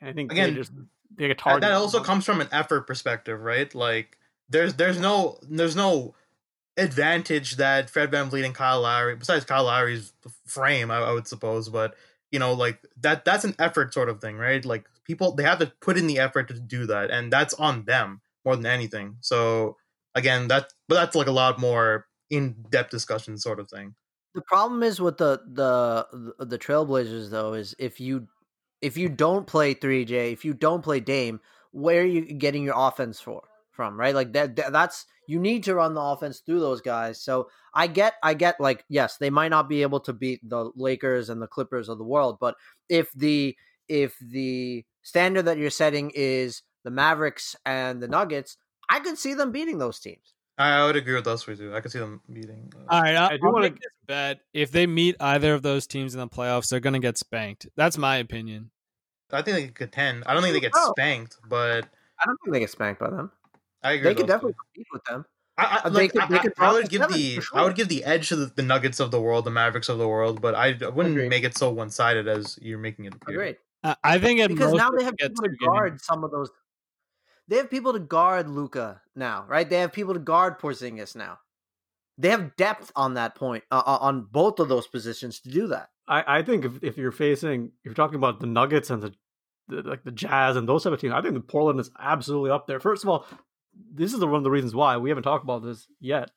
and 0.00 0.10
I 0.10 0.12
think 0.12 0.30
again, 0.30 0.50
they 0.50 0.56
just 0.56 0.72
they 1.16 1.28
get 1.28 1.38
targeted. 1.38 1.70
That 1.70 1.72
also 1.72 2.02
comes 2.02 2.24
from 2.24 2.40
an 2.40 2.48
effort 2.52 2.86
perspective, 2.86 3.40
right? 3.40 3.74
Like 3.74 4.18
there's 4.48 4.74
there's 4.74 5.00
no 5.00 5.38
there's 5.42 5.76
no 5.76 6.14
advantage 6.76 7.56
that 7.56 7.88
Fred 7.88 8.10
VanVleet 8.10 8.44
and 8.44 8.54
Kyle 8.54 8.82
Lowry, 8.82 9.16
besides 9.16 9.44
Kyle 9.44 9.64
Lowry's 9.64 10.12
frame, 10.46 10.90
I, 10.90 10.98
I 10.98 11.12
would 11.12 11.26
suppose, 11.26 11.68
but 11.68 11.94
you 12.30 12.38
know, 12.38 12.52
like 12.52 12.80
that 13.00 13.24
that's 13.24 13.44
an 13.44 13.54
effort 13.58 13.94
sort 13.94 14.08
of 14.08 14.20
thing, 14.20 14.36
right? 14.36 14.64
Like 14.64 14.88
people 15.04 15.34
they 15.34 15.42
have 15.42 15.58
to 15.58 15.72
put 15.80 15.96
in 15.96 16.06
the 16.06 16.18
effort 16.18 16.48
to 16.48 16.54
do 16.54 16.86
that, 16.86 17.10
and 17.10 17.32
that's 17.32 17.54
on 17.54 17.84
them 17.84 18.20
more 18.44 18.56
than 18.56 18.66
anything. 18.66 19.16
So 19.20 19.76
again, 20.14 20.48
that 20.48 20.72
but 20.88 20.96
that's 20.96 21.16
like 21.16 21.26
a 21.26 21.32
lot 21.32 21.58
more 21.58 22.06
in 22.30 22.56
depth 22.70 22.90
discussion 22.90 23.38
sort 23.38 23.60
of 23.60 23.68
thing. 23.68 23.94
The 24.34 24.42
problem 24.42 24.82
is 24.82 25.00
with 25.00 25.18
the 25.18 25.40
the 25.46 26.44
the 26.44 26.58
Trailblazers 26.58 27.30
though 27.30 27.54
is 27.54 27.74
if 27.78 28.00
you 28.00 28.28
if 28.82 28.96
you 28.96 29.08
don't 29.08 29.46
play 29.46 29.74
CJ, 29.74 30.32
if 30.32 30.44
you 30.44 30.54
don't 30.54 30.82
play 30.82 31.00
Dame, 31.00 31.40
where 31.70 32.02
are 32.02 32.06
you 32.06 32.22
getting 32.22 32.64
your 32.64 32.74
offense 32.76 33.20
for 33.20 33.42
from, 33.70 33.98
right? 33.98 34.14
Like 34.14 34.32
that, 34.34 34.56
that 34.56 34.72
that's 34.72 35.06
you 35.26 35.38
need 35.38 35.64
to 35.64 35.74
run 35.74 35.94
the 35.94 36.00
offense 36.00 36.40
through 36.40 36.60
those 36.60 36.80
guys. 36.80 37.20
So 37.20 37.48
I 37.74 37.86
get 37.86 38.14
I 38.22 38.34
get 38.34 38.60
like 38.60 38.84
yes, 38.88 39.16
they 39.16 39.30
might 39.30 39.48
not 39.48 39.68
be 39.68 39.82
able 39.82 40.00
to 40.00 40.12
beat 40.12 40.48
the 40.48 40.70
Lakers 40.76 41.30
and 41.30 41.40
the 41.40 41.46
Clippers 41.46 41.88
of 41.88 41.98
the 41.98 42.04
world, 42.04 42.38
but 42.40 42.56
if 42.88 43.12
the 43.12 43.56
if 43.88 44.16
the 44.18 44.84
standard 45.02 45.42
that 45.42 45.58
you're 45.58 45.70
setting 45.70 46.10
is 46.14 46.62
the 46.84 46.90
Mavericks 46.90 47.56
and 47.64 48.02
the 48.02 48.08
Nuggets, 48.08 48.56
I 48.88 49.00
could 49.00 49.18
see 49.18 49.34
them 49.34 49.52
beating 49.52 49.78
those 49.78 49.98
teams. 49.98 50.34
I 50.56 50.84
would 50.86 50.94
agree 50.94 51.14
with 51.14 51.24
those 51.24 51.42
three 51.42 51.74
I 51.74 51.80
could 51.80 51.90
see 51.90 51.98
them 51.98 52.20
beating. 52.32 52.72
Uh, 52.76 52.94
All 52.94 53.02
right, 53.02 53.16
I, 53.16 53.26
I 53.32 53.36
do 53.36 53.50
want 53.50 53.74
to 53.74 53.88
bet 54.06 54.40
if 54.52 54.70
they 54.70 54.86
meet 54.86 55.16
either 55.18 55.52
of 55.52 55.62
those 55.62 55.86
teams 55.86 56.14
in 56.14 56.20
the 56.20 56.28
playoffs, 56.28 56.68
they're 56.68 56.80
going 56.80 56.92
to 56.92 57.00
get 57.00 57.18
spanked. 57.18 57.66
That's 57.76 57.98
my 57.98 58.16
opinion. 58.16 58.70
I 59.32 59.42
think 59.42 59.56
they 59.56 59.64
could 59.66 59.74
contend. 59.74 60.22
I 60.26 60.34
don't 60.34 60.42
think 60.42 60.54
they 60.54 60.60
get 60.60 60.72
oh. 60.74 60.92
spanked, 60.92 61.38
but 61.48 61.86
I 62.20 62.26
don't 62.26 62.38
think 62.44 62.52
they 62.52 62.60
get 62.60 62.70
spanked 62.70 63.00
by 63.00 63.10
them. 63.10 63.32
I 63.82 63.92
agree. 63.92 64.10
They 64.10 64.14
could 64.14 64.28
definitely 64.28 64.54
compete 64.64 64.86
with 64.92 65.04
them. 65.04 65.24
I, 65.56 65.82
I, 65.84 65.88
like, 65.88 66.12
could, 66.12 66.22
I, 66.22 66.68
I 66.68 66.72
would 66.72 66.88
give 66.88 67.08
the 67.08 67.40
sure. 67.40 67.58
I 67.58 67.62
would 67.62 67.76
give 67.76 67.88
the 67.88 68.04
edge 68.04 68.28
to 68.30 68.36
the, 68.36 68.46
the, 68.46 68.62
Nuggets 68.62 68.98
of 68.98 69.12
the 69.12 69.20
world, 69.20 69.44
the 69.44 69.52
Mavericks 69.52 69.88
of 69.88 69.98
the 69.98 70.08
world, 70.08 70.40
but 70.40 70.54
I 70.54 70.72
wouldn't 70.72 71.14
Agreed. 71.14 71.28
make 71.28 71.44
it 71.44 71.56
so 71.56 71.70
one 71.70 71.90
sided 71.90 72.26
as 72.26 72.58
you're 72.60 72.78
making 72.78 73.04
it 73.04 73.14
appear. 73.14 73.40
Agreed. 73.40 73.56
Uh, 73.84 73.94
I 74.02 74.18
think 74.18 74.40
it's 74.40 74.48
because 74.48 74.72
now 74.72 74.90
they 74.90 75.04
have 75.04 75.16
people 75.16 75.44
to 75.44 75.50
guard 75.50 76.00
some 76.00 76.24
of 76.24 76.30
those 76.30 76.50
they 77.48 77.56
have 77.56 77.70
people 77.70 77.92
to 77.92 77.98
guard 77.98 78.48
Luka 78.48 79.02
now, 79.14 79.44
right? 79.48 79.68
They 79.68 79.78
have 79.80 79.92
people 79.92 80.14
to 80.14 80.20
guard 80.20 80.58
Porzingis 80.58 81.14
now. 81.14 81.38
They 82.16 82.30
have 82.30 82.56
depth 82.56 82.92
on 82.96 83.14
that 83.14 83.34
point, 83.34 83.64
uh, 83.70 83.82
on 83.84 84.28
both 84.30 84.60
of 84.60 84.68
those 84.68 84.86
positions 84.86 85.40
to 85.40 85.50
do 85.50 85.66
that. 85.68 85.88
I, 86.06 86.38
I 86.38 86.42
think 86.42 86.64
if, 86.64 86.82
if 86.82 86.96
you're 86.96 87.12
facing, 87.12 87.66
if 87.66 87.86
you're 87.86 87.94
talking 87.94 88.16
about 88.16 88.40
the 88.40 88.46
Nuggets 88.46 88.90
and 88.90 89.02
the, 89.02 89.14
the 89.68 89.82
like 89.82 90.04
the 90.04 90.12
Jazz 90.12 90.56
and 90.56 90.68
those 90.68 90.84
type 90.84 90.92
of 90.92 91.00
teams, 91.00 91.12
I 91.12 91.20
think 91.22 91.34
the 91.34 91.40
Portland 91.40 91.80
is 91.80 91.90
absolutely 91.98 92.50
up 92.50 92.66
there. 92.66 92.80
First 92.80 93.02
of 93.02 93.10
all, 93.10 93.26
this 93.92 94.12
is 94.12 94.20
the, 94.20 94.26
one 94.26 94.38
of 94.38 94.44
the 94.44 94.50
reasons 94.50 94.74
why 94.74 94.96
we 94.96 95.10
haven't 95.10 95.24
talked 95.24 95.44
about 95.44 95.64
this 95.64 95.86
yet. 96.00 96.30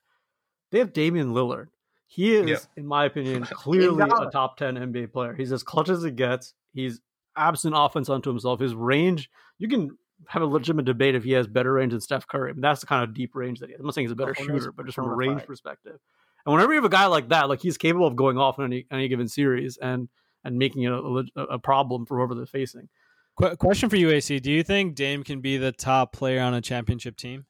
They 0.72 0.80
have 0.80 0.94
Damian 0.94 1.34
Lillard. 1.34 1.68
He 2.08 2.36
is, 2.36 2.50
yeah. 2.50 2.58
in 2.76 2.88
my 2.88 3.06
opinion, 3.06 3.44
clearly 3.52 4.04
a 4.04 4.30
top 4.32 4.58
10 4.58 4.76
NBA 4.76 5.14
player. 5.14 5.34
He's 5.34 5.52
as 5.52 5.64
clutch 5.64 5.90
as 5.90 6.04
it 6.04 6.16
gets. 6.16 6.54
He's 6.74 7.02
absent 7.38 7.76
offense 7.78 8.10
unto 8.10 8.30
himself. 8.30 8.60
His 8.60 8.76
range, 8.76 9.30
you 9.58 9.68
can 9.68 9.98
have 10.28 10.42
a 10.42 10.46
legitimate 10.46 10.86
debate 10.86 11.16
if 11.16 11.24
he 11.24 11.32
has 11.32 11.48
better 11.48 11.74
range 11.74 11.92
than 11.92 12.02
Steph 12.02 12.28
Curry. 12.28 12.50
I 12.50 12.54
mean, 12.54 12.62
that's 12.62 12.82
the 12.82 12.88
kind 12.88 13.04
of 13.04 13.14
deep 13.14 13.36
range 13.36 13.60
that 13.60 13.68
he 13.68 13.74
has. 13.74 13.80
I'm 13.80 13.86
not 13.86 13.96
saying 13.96 14.08
he's 14.08 14.12
a 14.12 14.16
better 14.16 14.36
oh, 14.38 14.44
shooter, 14.44 14.72
but 14.72 14.86
just 14.86 14.96
from 14.96 15.10
a 15.10 15.16
range 15.16 15.46
perspective. 15.46 16.00
And 16.46 16.54
whenever 16.54 16.74
you 16.74 16.78
have 16.78 16.86
a 16.86 16.90
guy 16.90 17.06
like 17.06 17.30
that, 17.30 17.50
like 17.50 17.62
he's 17.62 17.78
capable 17.78 18.08
of 18.08 18.16
going 18.16 18.38
off 18.38 18.58
in 18.58 18.66
any, 18.66 18.86
any 18.92 19.08
given 19.08 19.28
series 19.28 19.78
and 19.78 20.10
and 20.44 20.58
making 20.58 20.84
it 20.84 20.92
a, 20.92 21.42
a 21.42 21.60
problem 21.60 22.06
for 22.06 22.18
whoever 22.18 22.34
they're 22.34 22.46
facing. 22.46 22.88
Qu- 23.36 23.56
question 23.58 23.90
for 23.90 23.98
you, 23.98 24.10
AC: 24.10 24.40
Do 24.40 24.52
you 24.52 24.64
think 24.64 24.96
Dame 24.96 25.24
can 25.24 25.42
be 25.42 25.58
the 25.58 25.72
top 25.72 26.14
player 26.14 26.42
on 26.42 26.54
a 26.54 26.62
championship 26.62 27.18
team? 27.18 27.46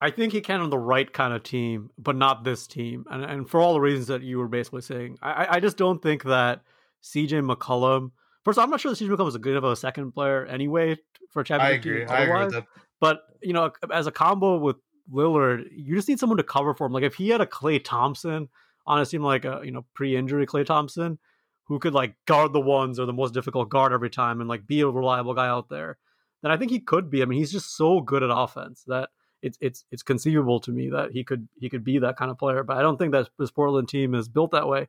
I 0.00 0.10
think 0.10 0.32
he 0.32 0.40
can 0.40 0.60
on 0.60 0.70
the 0.70 0.78
right 0.78 1.10
kind 1.12 1.32
of 1.32 1.44
team, 1.44 1.90
but 1.96 2.16
not 2.16 2.42
this 2.42 2.66
team. 2.66 3.04
And 3.10 3.24
and 3.24 3.48
for 3.48 3.60
all 3.60 3.74
the 3.74 3.80
reasons 3.80 4.08
that 4.08 4.22
you 4.22 4.38
were 4.38 4.48
basically 4.48 4.82
saying, 4.82 5.18
I, 5.22 5.46
I 5.50 5.60
just 5.60 5.76
don't 5.76 6.02
think 6.02 6.24
that 6.24 6.62
CJ 7.04 7.48
McCollum 7.48 8.10
First, 8.44 8.58
all, 8.58 8.64
I'm 8.64 8.70
not 8.70 8.80
sure 8.80 8.92
CJ 8.92 9.08
McCollum 9.08 9.28
is 9.28 9.34
a 9.34 9.40
good 9.40 9.56
of 9.56 9.64
a 9.64 9.76
second 9.76 10.12
player 10.12 10.44
anyway 10.46 10.96
for 11.30 11.40
a 11.40 11.44
championship 11.44 11.86
I 11.86 11.90
agree. 11.90 12.00
team. 12.00 12.08
I 12.10 12.18
agree 12.22 12.44
with 12.44 12.54
that. 12.54 12.66
But 13.00 13.22
you 13.42 13.52
know, 13.52 13.70
as 13.92 14.06
a 14.06 14.12
combo 14.12 14.58
with 14.58 14.76
Lillard, 15.12 15.64
you 15.72 15.94
just 15.94 16.08
need 16.08 16.18
someone 16.18 16.38
to 16.38 16.44
cover 16.44 16.74
for 16.74 16.86
him. 16.86 16.92
Like 16.92 17.04
if 17.04 17.14
he 17.14 17.28
had 17.28 17.40
a 17.40 17.46
Klay 17.46 17.82
Thompson 17.82 18.48
on 18.86 19.00
a 19.00 19.06
team 19.06 19.22
like 19.22 19.44
a 19.44 19.60
you 19.64 19.70
know 19.70 19.84
pre-injury 19.94 20.46
Klay 20.46 20.66
Thompson, 20.66 21.18
who 21.64 21.78
could 21.78 21.94
like 21.94 22.14
guard 22.26 22.52
the 22.52 22.60
ones 22.60 22.98
or 22.98 23.06
the 23.06 23.12
most 23.12 23.34
difficult 23.34 23.68
guard 23.68 23.92
every 23.92 24.10
time 24.10 24.40
and 24.40 24.48
like 24.48 24.66
be 24.66 24.80
a 24.80 24.88
reliable 24.88 25.34
guy 25.34 25.48
out 25.48 25.68
there, 25.68 25.98
then 26.42 26.50
I 26.50 26.56
think 26.56 26.70
he 26.70 26.80
could 26.80 27.10
be. 27.10 27.22
I 27.22 27.24
mean, 27.24 27.38
he's 27.38 27.52
just 27.52 27.76
so 27.76 28.00
good 28.00 28.22
at 28.22 28.30
offense 28.30 28.84
that 28.88 29.10
it's 29.42 29.58
it's 29.60 29.84
it's 29.90 30.02
conceivable 30.02 30.60
to 30.60 30.70
me 30.70 30.90
that 30.90 31.12
he 31.12 31.24
could 31.24 31.48
he 31.58 31.68
could 31.68 31.84
be 31.84 31.98
that 31.98 32.16
kind 32.16 32.30
of 32.30 32.38
player. 32.38 32.62
But 32.62 32.76
I 32.76 32.82
don't 32.82 32.96
think 32.96 33.12
that 33.12 33.28
this 33.38 33.50
Portland 33.50 33.88
team 33.88 34.14
is 34.14 34.28
built 34.28 34.52
that 34.52 34.68
way. 34.68 34.88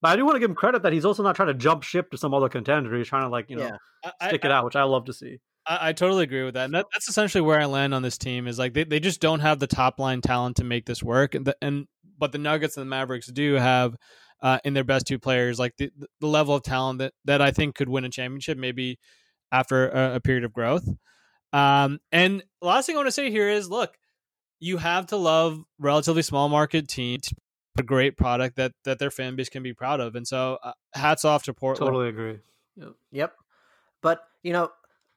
But 0.00 0.08
I 0.08 0.16
do 0.16 0.24
want 0.24 0.36
to 0.36 0.40
give 0.40 0.50
him 0.50 0.56
credit 0.56 0.82
that 0.82 0.92
he's 0.92 1.04
also 1.04 1.22
not 1.22 1.34
trying 1.34 1.48
to 1.48 1.54
jump 1.54 1.82
ship 1.82 2.10
to 2.10 2.18
some 2.18 2.32
other 2.32 2.48
contender. 2.48 2.96
He's 2.96 3.08
trying 3.08 3.22
to 3.22 3.28
like 3.28 3.50
you 3.50 3.56
know 3.56 3.76
yeah. 4.04 4.28
stick 4.28 4.44
I, 4.44 4.48
it 4.48 4.52
out, 4.52 4.64
which 4.64 4.76
I 4.76 4.84
love 4.84 5.06
to 5.06 5.12
see. 5.12 5.38
I, 5.66 5.88
I 5.88 5.92
totally 5.92 6.24
agree 6.24 6.44
with 6.44 6.54
that. 6.54 6.66
And 6.66 6.74
that, 6.74 6.86
that's 6.92 7.08
essentially 7.08 7.42
where 7.42 7.60
I 7.60 7.66
land 7.66 7.94
on 7.94 8.02
this 8.02 8.18
team. 8.18 8.46
Is 8.46 8.58
like 8.58 8.74
they, 8.74 8.84
they 8.84 9.00
just 9.00 9.20
don't 9.20 9.40
have 9.40 9.58
the 9.58 9.66
top 9.66 9.98
line 9.98 10.20
talent 10.20 10.56
to 10.56 10.64
make 10.64 10.86
this 10.86 11.02
work, 11.02 11.34
and 11.34 11.44
the, 11.44 11.56
and 11.60 11.86
but 12.18 12.32
the 12.32 12.38
Nuggets 12.38 12.76
and 12.76 12.86
the 12.86 12.90
Mavericks 12.90 13.26
do 13.26 13.54
have 13.54 13.96
uh, 14.42 14.58
in 14.64 14.74
their 14.74 14.84
best 14.84 15.06
two 15.06 15.18
players 15.18 15.58
like 15.58 15.76
the 15.78 15.90
the 16.20 16.26
level 16.28 16.54
of 16.54 16.62
talent 16.62 17.00
that 17.00 17.12
that 17.24 17.42
I 17.42 17.50
think 17.50 17.74
could 17.74 17.88
win 17.88 18.04
a 18.04 18.08
championship 18.08 18.56
maybe 18.56 18.98
after 19.50 19.88
a, 19.88 20.16
a 20.16 20.20
period 20.20 20.44
of 20.44 20.52
growth. 20.52 20.88
Um, 21.52 21.98
and 22.12 22.44
last 22.60 22.86
thing 22.86 22.96
I 22.96 22.98
want 22.98 23.08
to 23.08 23.12
say 23.12 23.30
here 23.30 23.48
is, 23.48 23.70
look, 23.70 23.96
you 24.60 24.76
have 24.76 25.06
to 25.06 25.16
love 25.16 25.62
relatively 25.78 26.22
small 26.22 26.48
market 26.48 26.88
teams 26.88 27.32
a 27.78 27.82
great 27.82 28.16
product 28.16 28.56
that 28.56 28.72
that 28.84 28.98
their 28.98 29.10
fan 29.10 29.36
base 29.36 29.48
can 29.48 29.62
be 29.62 29.72
proud 29.72 30.00
of. 30.00 30.14
And 30.14 30.26
so, 30.26 30.58
uh, 30.62 30.72
hats 30.94 31.24
off 31.24 31.44
to 31.44 31.54
Portland. 31.54 31.86
Totally 31.86 32.08
agree. 32.08 32.38
Yep. 32.76 32.94
Yep. 33.12 33.34
But 34.02 34.24
you 34.42 34.52
know, 34.52 34.70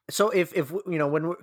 so 0.09 0.29
if 0.29 0.53
if 0.55 0.71
you 0.71 0.97
know 0.97 1.07
when 1.07 1.27
we're 1.27 1.35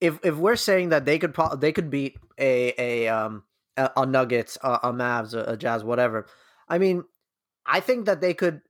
if 0.00 0.18
if 0.22 0.36
we're 0.36 0.56
saying 0.56 0.90
that 0.90 1.04
they 1.04 1.18
could 1.18 1.34
pro- 1.34 1.56
they 1.56 1.72
could 1.72 1.90
beat 1.90 2.18
a 2.38 2.74
a 2.78 3.08
um 3.08 3.44
a, 3.76 3.90
a 3.96 4.06
Nuggets, 4.06 4.58
a, 4.62 4.80
a 4.84 4.92
Mavs, 4.92 5.34
a, 5.34 5.52
a 5.52 5.56
Jazz, 5.56 5.84
whatever. 5.84 6.26
I 6.68 6.78
mean, 6.78 7.04
I 7.66 7.80
think 7.80 8.06
that 8.06 8.20
they 8.20 8.34
could 8.34 8.60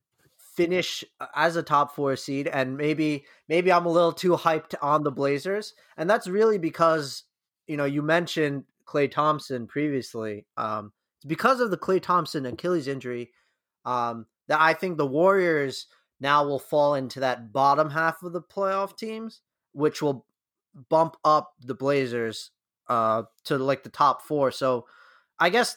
finish 0.56 1.02
as 1.34 1.56
a 1.56 1.62
top 1.62 1.94
four 1.94 2.14
seed 2.14 2.46
and 2.46 2.76
maybe 2.76 3.24
maybe 3.48 3.72
I'm 3.72 3.86
a 3.86 3.90
little 3.90 4.12
too 4.12 4.36
hyped 4.36 4.74
on 4.80 5.02
the 5.02 5.10
Blazers 5.10 5.74
and 5.96 6.08
that's 6.08 6.28
really 6.28 6.58
because 6.58 7.24
you 7.66 7.76
know 7.76 7.84
you 7.84 8.02
mentioned 8.02 8.62
Klay 8.86 9.10
Thompson 9.10 9.66
previously 9.66 10.46
um 10.56 10.92
because 11.26 11.60
of 11.60 11.70
the 11.70 11.78
Klay 11.78 12.00
Thompson 12.00 12.46
Achilles 12.46 12.88
injury 12.88 13.30
um, 13.84 14.26
that 14.48 14.60
I 14.60 14.74
think 14.74 14.96
the 14.96 15.06
Warriors 15.06 15.86
now 16.20 16.44
will 16.44 16.58
fall 16.58 16.94
into 16.94 17.20
that 17.20 17.52
bottom 17.52 17.90
half 17.90 18.22
of 18.22 18.32
the 18.32 18.42
playoff 18.42 18.96
teams, 18.96 19.40
which 19.72 20.00
will 20.00 20.26
bump 20.88 21.16
up 21.24 21.52
the 21.60 21.74
Blazers 21.74 22.50
uh, 22.88 23.22
to 23.44 23.58
like 23.58 23.82
the 23.82 23.90
top 23.90 24.22
four. 24.22 24.50
So 24.50 24.86
I 25.38 25.50
guess, 25.50 25.76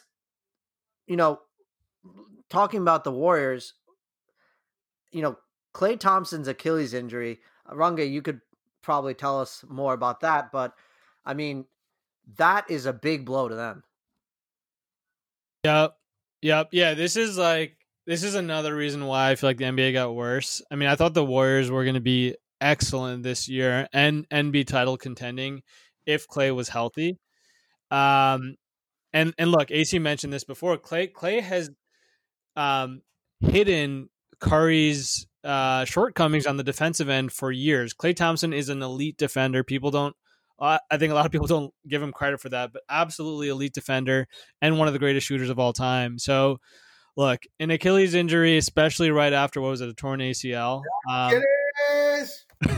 you 1.06 1.16
know, 1.16 1.40
talking 2.48 2.80
about 2.80 3.04
the 3.04 3.12
Warriors, 3.12 3.74
you 5.10 5.22
know, 5.22 5.36
Klay 5.74 5.98
Thompson's 5.98 6.48
Achilles 6.48 6.94
injury, 6.94 7.40
Ranga, 7.70 8.04
you 8.04 8.22
could 8.22 8.40
probably 8.82 9.14
tell 9.14 9.40
us 9.40 9.64
more 9.68 9.94
about 9.94 10.20
that, 10.20 10.50
but 10.52 10.74
I 11.24 11.34
mean, 11.34 11.66
that 12.36 12.70
is 12.70 12.86
a 12.86 12.92
big 12.92 13.24
blow 13.24 13.48
to 13.48 13.54
them. 13.54 13.82
Yep. 15.64 15.94
Yep. 16.42 16.68
Yeah. 16.72 16.94
This 16.94 17.16
is 17.16 17.36
like 17.36 17.76
this 18.06 18.22
is 18.22 18.34
another 18.34 18.74
reason 18.74 19.04
why 19.06 19.30
I 19.30 19.34
feel 19.34 19.50
like 19.50 19.58
the 19.58 19.64
NBA 19.64 19.92
got 19.92 20.14
worse. 20.14 20.62
I 20.70 20.76
mean, 20.76 20.88
I 20.88 20.96
thought 20.96 21.14
the 21.14 21.24
Warriors 21.24 21.70
were 21.70 21.84
going 21.84 21.94
to 21.94 22.00
be 22.00 22.36
excellent 22.60 23.22
this 23.22 23.48
year 23.48 23.86
and 23.92 24.26
and 24.30 24.52
be 24.52 24.64
title 24.64 24.96
contending 24.96 25.62
if 26.06 26.26
Klay 26.26 26.54
was 26.54 26.68
healthy. 26.68 27.18
Um, 27.90 28.56
and 29.12 29.34
and 29.38 29.50
look, 29.50 29.70
AC 29.70 29.98
mentioned 29.98 30.32
this 30.32 30.44
before. 30.44 30.76
Klay 30.78 31.12
Klay 31.12 31.42
has 31.42 31.70
um, 32.56 33.02
hidden 33.40 34.08
Curry's 34.40 35.26
uh, 35.44 35.84
shortcomings 35.84 36.46
on 36.46 36.56
the 36.56 36.64
defensive 36.64 37.08
end 37.08 37.32
for 37.32 37.50
years. 37.50 37.94
Klay 37.94 38.14
Thompson 38.14 38.52
is 38.52 38.68
an 38.68 38.82
elite 38.82 39.16
defender. 39.16 39.62
People 39.64 39.90
don't. 39.90 40.16
Uh, 40.58 40.78
I 40.90 40.96
think 40.96 41.12
a 41.12 41.14
lot 41.14 41.26
of 41.26 41.32
people 41.32 41.46
don't 41.46 41.72
give 41.86 42.02
him 42.02 42.12
credit 42.12 42.40
for 42.40 42.48
that, 42.48 42.72
but 42.72 42.82
absolutely 42.88 43.48
elite 43.48 43.74
defender 43.74 44.26
and 44.60 44.78
one 44.78 44.88
of 44.88 44.92
the 44.92 44.98
greatest 44.98 45.26
shooters 45.26 45.50
of 45.50 45.58
all 45.58 45.72
time. 45.72 46.18
So, 46.18 46.58
look, 47.16 47.44
an 47.60 47.70
Achilles 47.70 48.14
injury, 48.14 48.56
especially 48.56 49.10
right 49.10 49.32
after 49.32 49.60
what 49.60 49.70
was 49.70 49.80
it, 49.80 49.88
a 49.88 49.94
torn 49.94 50.20
ACL. 50.20 50.82
Um, 51.08 51.34
It 51.34 51.44
is. 52.20 52.44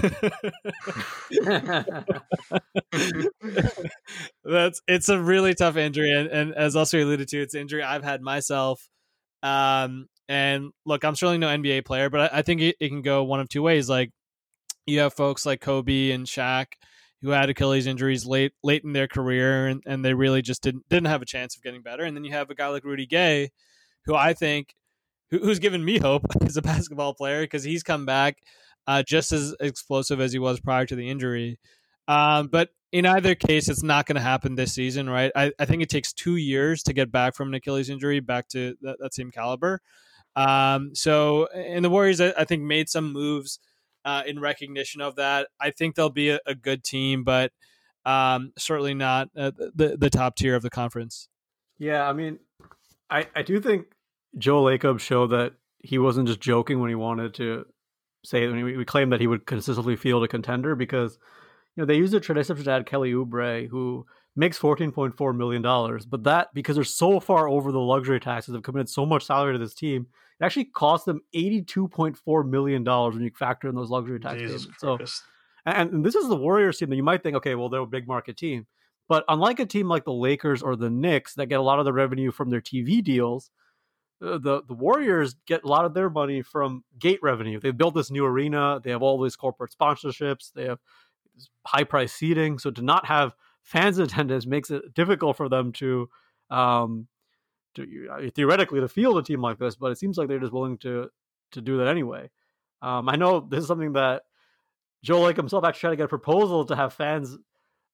That's 4.44 4.82
it's 4.86 5.08
a 5.08 5.18
really 5.18 5.54
tough 5.54 5.76
injury, 5.78 6.12
and, 6.12 6.28
and 6.28 6.54
as 6.54 6.76
also 6.76 7.02
alluded 7.02 7.28
to, 7.28 7.40
it's 7.40 7.54
an 7.54 7.62
injury 7.62 7.82
I've 7.82 8.04
had 8.04 8.20
myself. 8.20 8.86
Um, 9.42 10.08
and 10.28 10.72
look, 10.84 11.02
I'm 11.04 11.16
certainly 11.16 11.38
no 11.38 11.48
NBA 11.48 11.86
player, 11.86 12.10
but 12.10 12.32
I, 12.32 12.38
I 12.38 12.42
think 12.42 12.60
it, 12.60 12.76
it 12.78 12.88
can 12.88 13.00
go 13.02 13.24
one 13.24 13.40
of 13.40 13.48
two 13.48 13.62
ways. 13.62 13.88
Like 13.88 14.10
you 14.86 15.00
have 15.00 15.14
folks 15.14 15.46
like 15.46 15.60
Kobe 15.60 16.10
and 16.10 16.26
Shaq 16.26 16.66
who 17.22 17.30
had 17.30 17.50
Achilles 17.50 17.86
injuries 17.86 18.24
late 18.26 18.52
late 18.62 18.84
in 18.84 18.92
their 18.92 19.08
career, 19.08 19.66
and, 19.66 19.82
and 19.86 20.04
they 20.04 20.14
really 20.14 20.42
just 20.42 20.62
didn't 20.62 20.88
didn't 20.88 21.08
have 21.08 21.22
a 21.22 21.26
chance 21.26 21.56
of 21.56 21.62
getting 21.62 21.82
better. 21.82 22.04
And 22.04 22.16
then 22.16 22.24
you 22.24 22.32
have 22.32 22.50
a 22.50 22.54
guy 22.54 22.68
like 22.68 22.84
Rudy 22.84 23.06
Gay, 23.06 23.50
who 24.06 24.14
I 24.14 24.32
think 24.32 24.74
who, 25.30 25.38
who's 25.38 25.58
given 25.58 25.84
me 25.84 25.98
hope 25.98 26.24
as 26.42 26.56
a 26.56 26.62
basketball 26.62 27.14
player 27.14 27.42
because 27.42 27.64
he's 27.64 27.82
come 27.82 28.06
back 28.06 28.38
uh, 28.86 29.02
just 29.02 29.32
as 29.32 29.54
explosive 29.60 30.20
as 30.20 30.32
he 30.32 30.38
was 30.38 30.60
prior 30.60 30.86
to 30.86 30.96
the 30.96 31.08
injury. 31.08 31.58
Um, 32.08 32.48
but 32.48 32.70
in 32.92 33.06
either 33.06 33.34
case, 33.34 33.68
it's 33.68 33.82
not 33.82 34.06
going 34.06 34.16
to 34.16 34.22
happen 34.22 34.56
this 34.56 34.72
season, 34.72 35.08
right? 35.08 35.30
I, 35.36 35.52
I 35.58 35.64
think 35.64 35.82
it 35.82 35.88
takes 35.88 36.12
two 36.12 36.36
years 36.36 36.82
to 36.84 36.92
get 36.92 37.12
back 37.12 37.36
from 37.36 37.48
an 37.48 37.54
Achilles 37.54 37.88
injury 37.88 38.20
back 38.20 38.48
to 38.48 38.74
that, 38.82 38.96
that 38.98 39.14
same 39.14 39.30
caliber. 39.30 39.80
Um, 40.34 40.94
so, 40.94 41.46
and 41.54 41.84
the 41.84 41.90
Warriors, 41.90 42.20
I, 42.20 42.32
I 42.36 42.44
think, 42.44 42.62
made 42.62 42.88
some 42.88 43.12
moves 43.12 43.60
uh, 44.04 44.22
in 44.26 44.40
recognition 44.40 45.00
of 45.00 45.16
that. 45.16 45.48
I 45.60 45.70
think 45.70 45.94
they'll 45.94 46.08
be 46.10 46.30
a, 46.30 46.40
a 46.46 46.54
good 46.54 46.84
team, 46.84 47.24
but 47.24 47.52
um, 48.04 48.52
certainly 48.58 48.94
not 48.94 49.28
uh, 49.36 49.50
the 49.56 49.96
the 49.98 50.10
top 50.10 50.36
tier 50.36 50.54
of 50.54 50.62
the 50.62 50.70
conference. 50.70 51.28
Yeah, 51.78 52.08
I 52.08 52.12
mean, 52.12 52.38
I 53.10 53.26
I 53.34 53.42
do 53.42 53.60
think 53.60 53.86
Joe 54.38 54.62
Lacob 54.62 55.00
showed 55.00 55.28
that 55.28 55.52
he 55.78 55.98
wasn't 55.98 56.28
just 56.28 56.40
joking 56.40 56.80
when 56.80 56.88
he 56.88 56.94
wanted 56.94 57.34
to 57.34 57.66
say 58.24 58.46
when 58.46 58.62
we, 58.62 58.84
claimed 58.84 59.12
that 59.12 59.20
he 59.20 59.26
would 59.26 59.46
consistently 59.46 59.96
field 59.96 60.22
a 60.22 60.28
contender 60.28 60.74
because 60.74 61.18
you 61.74 61.80
know 61.80 61.86
they 61.86 61.96
used 61.96 62.14
a 62.14 62.20
tradition 62.20 62.56
to 62.56 62.70
add 62.70 62.86
Kelly 62.86 63.12
Oubre 63.12 63.68
who 63.68 64.04
makes 64.36 64.56
fourteen 64.56 64.92
point 64.92 65.16
four 65.16 65.32
million 65.32 65.62
dollars, 65.62 66.06
but 66.06 66.24
that 66.24 66.48
because 66.54 66.76
they're 66.76 66.84
so 66.84 67.20
far 67.20 67.48
over 67.48 67.72
the 67.72 67.80
luxury 67.80 68.20
taxes, 68.20 68.54
have 68.54 68.62
committed 68.62 68.88
so 68.88 69.04
much 69.04 69.24
salary 69.24 69.54
to 69.54 69.58
this 69.58 69.74
team, 69.74 70.06
it 70.40 70.44
actually 70.44 70.66
cost 70.66 71.04
them 71.04 71.20
eighty 71.34 71.62
two 71.62 71.88
point 71.88 72.16
four 72.16 72.44
million 72.44 72.84
dollars 72.84 73.14
when 73.14 73.24
you 73.24 73.30
factor 73.38 73.68
in 73.68 73.74
those 73.74 73.90
luxury 73.90 74.20
taxes. 74.20 74.68
So 74.78 74.98
and, 75.66 75.92
and 75.92 76.04
this 76.04 76.14
is 76.14 76.28
the 76.28 76.36
Warriors 76.36 76.78
team 76.78 76.90
that 76.90 76.96
you 76.96 77.02
might 77.02 77.22
think, 77.22 77.36
okay, 77.36 77.54
well, 77.54 77.68
they're 77.68 77.80
a 77.80 77.86
big 77.86 78.08
market 78.08 78.36
team. 78.36 78.66
But 79.08 79.24
unlike 79.28 79.58
a 79.58 79.66
team 79.66 79.88
like 79.88 80.04
the 80.04 80.12
Lakers 80.12 80.62
or 80.62 80.76
the 80.76 80.88
Knicks 80.90 81.34
that 81.34 81.46
get 81.46 81.58
a 81.58 81.62
lot 81.62 81.80
of 81.80 81.84
the 81.84 81.92
revenue 81.92 82.30
from 82.30 82.50
their 82.50 82.60
TV 82.60 83.02
deals, 83.02 83.50
uh, 84.24 84.38
the, 84.38 84.62
the 84.68 84.74
Warriors 84.74 85.34
get 85.46 85.64
a 85.64 85.66
lot 85.66 85.84
of 85.84 85.94
their 85.94 86.08
money 86.08 86.42
from 86.42 86.84
gate 86.98 87.18
revenue. 87.20 87.58
They 87.58 87.72
built 87.72 87.94
this 87.94 88.10
new 88.10 88.24
arena. 88.24 88.80
They 88.82 88.90
have 88.90 89.02
all 89.02 89.20
these 89.20 89.34
corporate 89.34 89.74
sponsorships. 89.78 90.52
They 90.54 90.66
have 90.66 90.78
high 91.66 91.84
price 91.84 92.12
seating. 92.12 92.58
So 92.60 92.70
to 92.70 92.82
not 92.82 93.06
have 93.06 93.34
fans 93.70 93.98
attendance 93.98 94.46
makes 94.46 94.70
it 94.70 94.94
difficult 94.94 95.36
for 95.36 95.48
them 95.48 95.70
to, 95.70 96.08
um, 96.50 97.06
to 97.76 98.08
uh, 98.10 98.20
theoretically 98.34 98.80
to 98.80 98.88
field 98.88 99.16
a 99.16 99.22
team 99.22 99.40
like 99.40 99.58
this. 99.58 99.76
But 99.76 99.92
it 99.92 99.98
seems 99.98 100.18
like 100.18 100.26
they're 100.26 100.40
just 100.40 100.52
willing 100.52 100.78
to 100.78 101.08
to 101.52 101.60
do 101.60 101.78
that 101.78 101.86
anyway. 101.86 102.30
Um, 102.82 103.08
I 103.08 103.16
know 103.16 103.40
this 103.40 103.60
is 103.62 103.68
something 103.68 103.92
that 103.92 104.22
Joe 105.04 105.22
Lake 105.22 105.36
himself 105.36 105.64
actually 105.64 105.80
tried 105.80 105.90
to 105.90 105.96
get 105.96 106.04
a 106.04 106.08
proposal 106.08 106.64
to 106.64 106.76
have 106.76 106.92
fans 106.92 107.36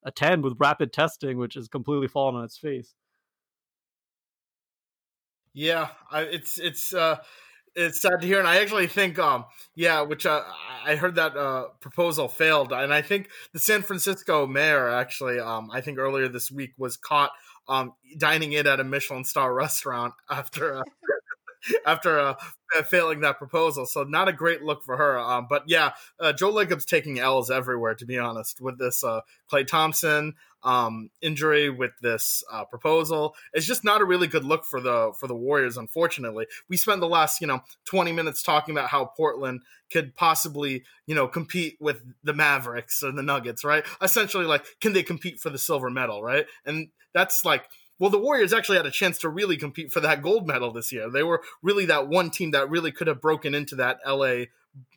attend 0.02 0.44
with 0.44 0.54
rapid 0.58 0.92
testing, 0.92 1.36
which 1.36 1.54
has 1.54 1.68
completely 1.68 2.08
fallen 2.08 2.36
on 2.36 2.44
its 2.44 2.56
face. 2.56 2.94
Yeah, 5.52 5.88
I, 6.10 6.22
it's 6.22 6.58
it's 6.58 6.94
uh 6.94 7.16
it's 7.76 8.00
sad 8.00 8.20
to 8.20 8.26
hear, 8.26 8.38
and 8.38 8.48
I 8.48 8.58
actually 8.58 8.86
think 8.86 9.18
um 9.18 9.44
yeah, 9.74 10.00
which 10.02 10.26
uh, 10.26 10.42
I 10.84 10.96
heard 10.96 11.14
that 11.16 11.36
uh 11.36 11.66
proposal 11.80 12.28
failed, 12.28 12.72
and 12.72 12.92
I 12.92 13.02
think 13.02 13.28
the 13.52 13.60
San 13.60 13.82
Francisco 13.82 14.46
mayor 14.46 14.88
actually 14.88 15.38
um 15.38 15.70
I 15.72 15.80
think 15.80 15.98
earlier 15.98 16.28
this 16.28 16.50
week 16.50 16.72
was 16.78 16.96
caught 16.96 17.30
um 17.68 17.92
dining 18.18 18.52
in 18.52 18.66
at 18.66 18.80
a 18.80 18.84
Michelin 18.84 19.24
star 19.24 19.54
restaurant 19.54 20.14
after. 20.30 20.78
Uh, 20.78 20.82
after 21.86 22.18
uh, 22.18 22.34
failing 22.84 23.20
that 23.20 23.38
proposal. 23.38 23.86
So 23.86 24.04
not 24.04 24.28
a 24.28 24.32
great 24.32 24.62
look 24.62 24.84
for 24.84 24.96
her. 24.96 25.18
Um, 25.18 25.46
but 25.48 25.64
yeah, 25.66 25.92
uh, 26.20 26.32
Joe 26.32 26.50
Lacob's 26.50 26.84
taking 26.84 27.18
L's 27.18 27.50
everywhere, 27.50 27.94
to 27.94 28.06
be 28.06 28.18
honest, 28.18 28.60
with 28.60 28.78
this 28.78 29.02
uh, 29.02 29.22
Klay 29.50 29.66
Thompson 29.66 30.34
um, 30.66 31.10
injury, 31.22 31.70
with 31.70 31.92
this 32.02 32.42
uh, 32.52 32.64
proposal. 32.64 33.34
It's 33.54 33.66
just 33.66 33.84
not 33.84 34.00
a 34.00 34.04
really 34.04 34.26
good 34.26 34.44
look 34.44 34.64
for 34.64 34.80
the 34.80 35.12
for 35.18 35.26
the 35.26 35.34
Warriors. 35.34 35.76
Unfortunately, 35.76 36.46
we 36.68 36.76
spent 36.76 37.00
the 37.00 37.08
last 37.08 37.40
you 37.40 37.46
know 37.46 37.60
twenty 37.84 38.12
minutes 38.12 38.42
talking 38.42 38.74
about 38.74 38.90
how 38.90 39.06
Portland 39.16 39.62
could 39.90 40.16
possibly 40.16 40.82
you 41.06 41.14
know 41.14 41.28
compete 41.28 41.76
with 41.80 42.02
the 42.22 42.34
Mavericks 42.34 43.02
or 43.02 43.12
the 43.12 43.22
Nuggets, 43.22 43.64
right? 43.64 43.84
Essentially, 44.02 44.44
like 44.44 44.66
can 44.80 44.92
they 44.92 45.02
compete 45.02 45.40
for 45.40 45.50
the 45.50 45.58
silver 45.58 45.88
medal, 45.88 46.22
right? 46.22 46.46
And 46.66 46.88
that's 47.14 47.44
like 47.44 47.64
well, 47.98 48.10
the 48.10 48.18
Warriors 48.18 48.52
actually 48.52 48.76
had 48.76 48.86
a 48.86 48.90
chance 48.90 49.18
to 49.20 49.28
really 49.28 49.56
compete 49.56 49.90
for 49.90 50.00
that 50.00 50.20
gold 50.20 50.46
medal 50.46 50.70
this 50.70 50.92
year. 50.92 51.08
They 51.08 51.22
were 51.22 51.42
really 51.62 51.86
that 51.86 52.08
one 52.08 52.30
team 52.30 52.50
that 52.50 52.68
really 52.68 52.92
could 52.92 53.06
have 53.06 53.22
broken 53.22 53.54
into 53.54 53.76
that 53.76 54.00
LA, 54.06 54.44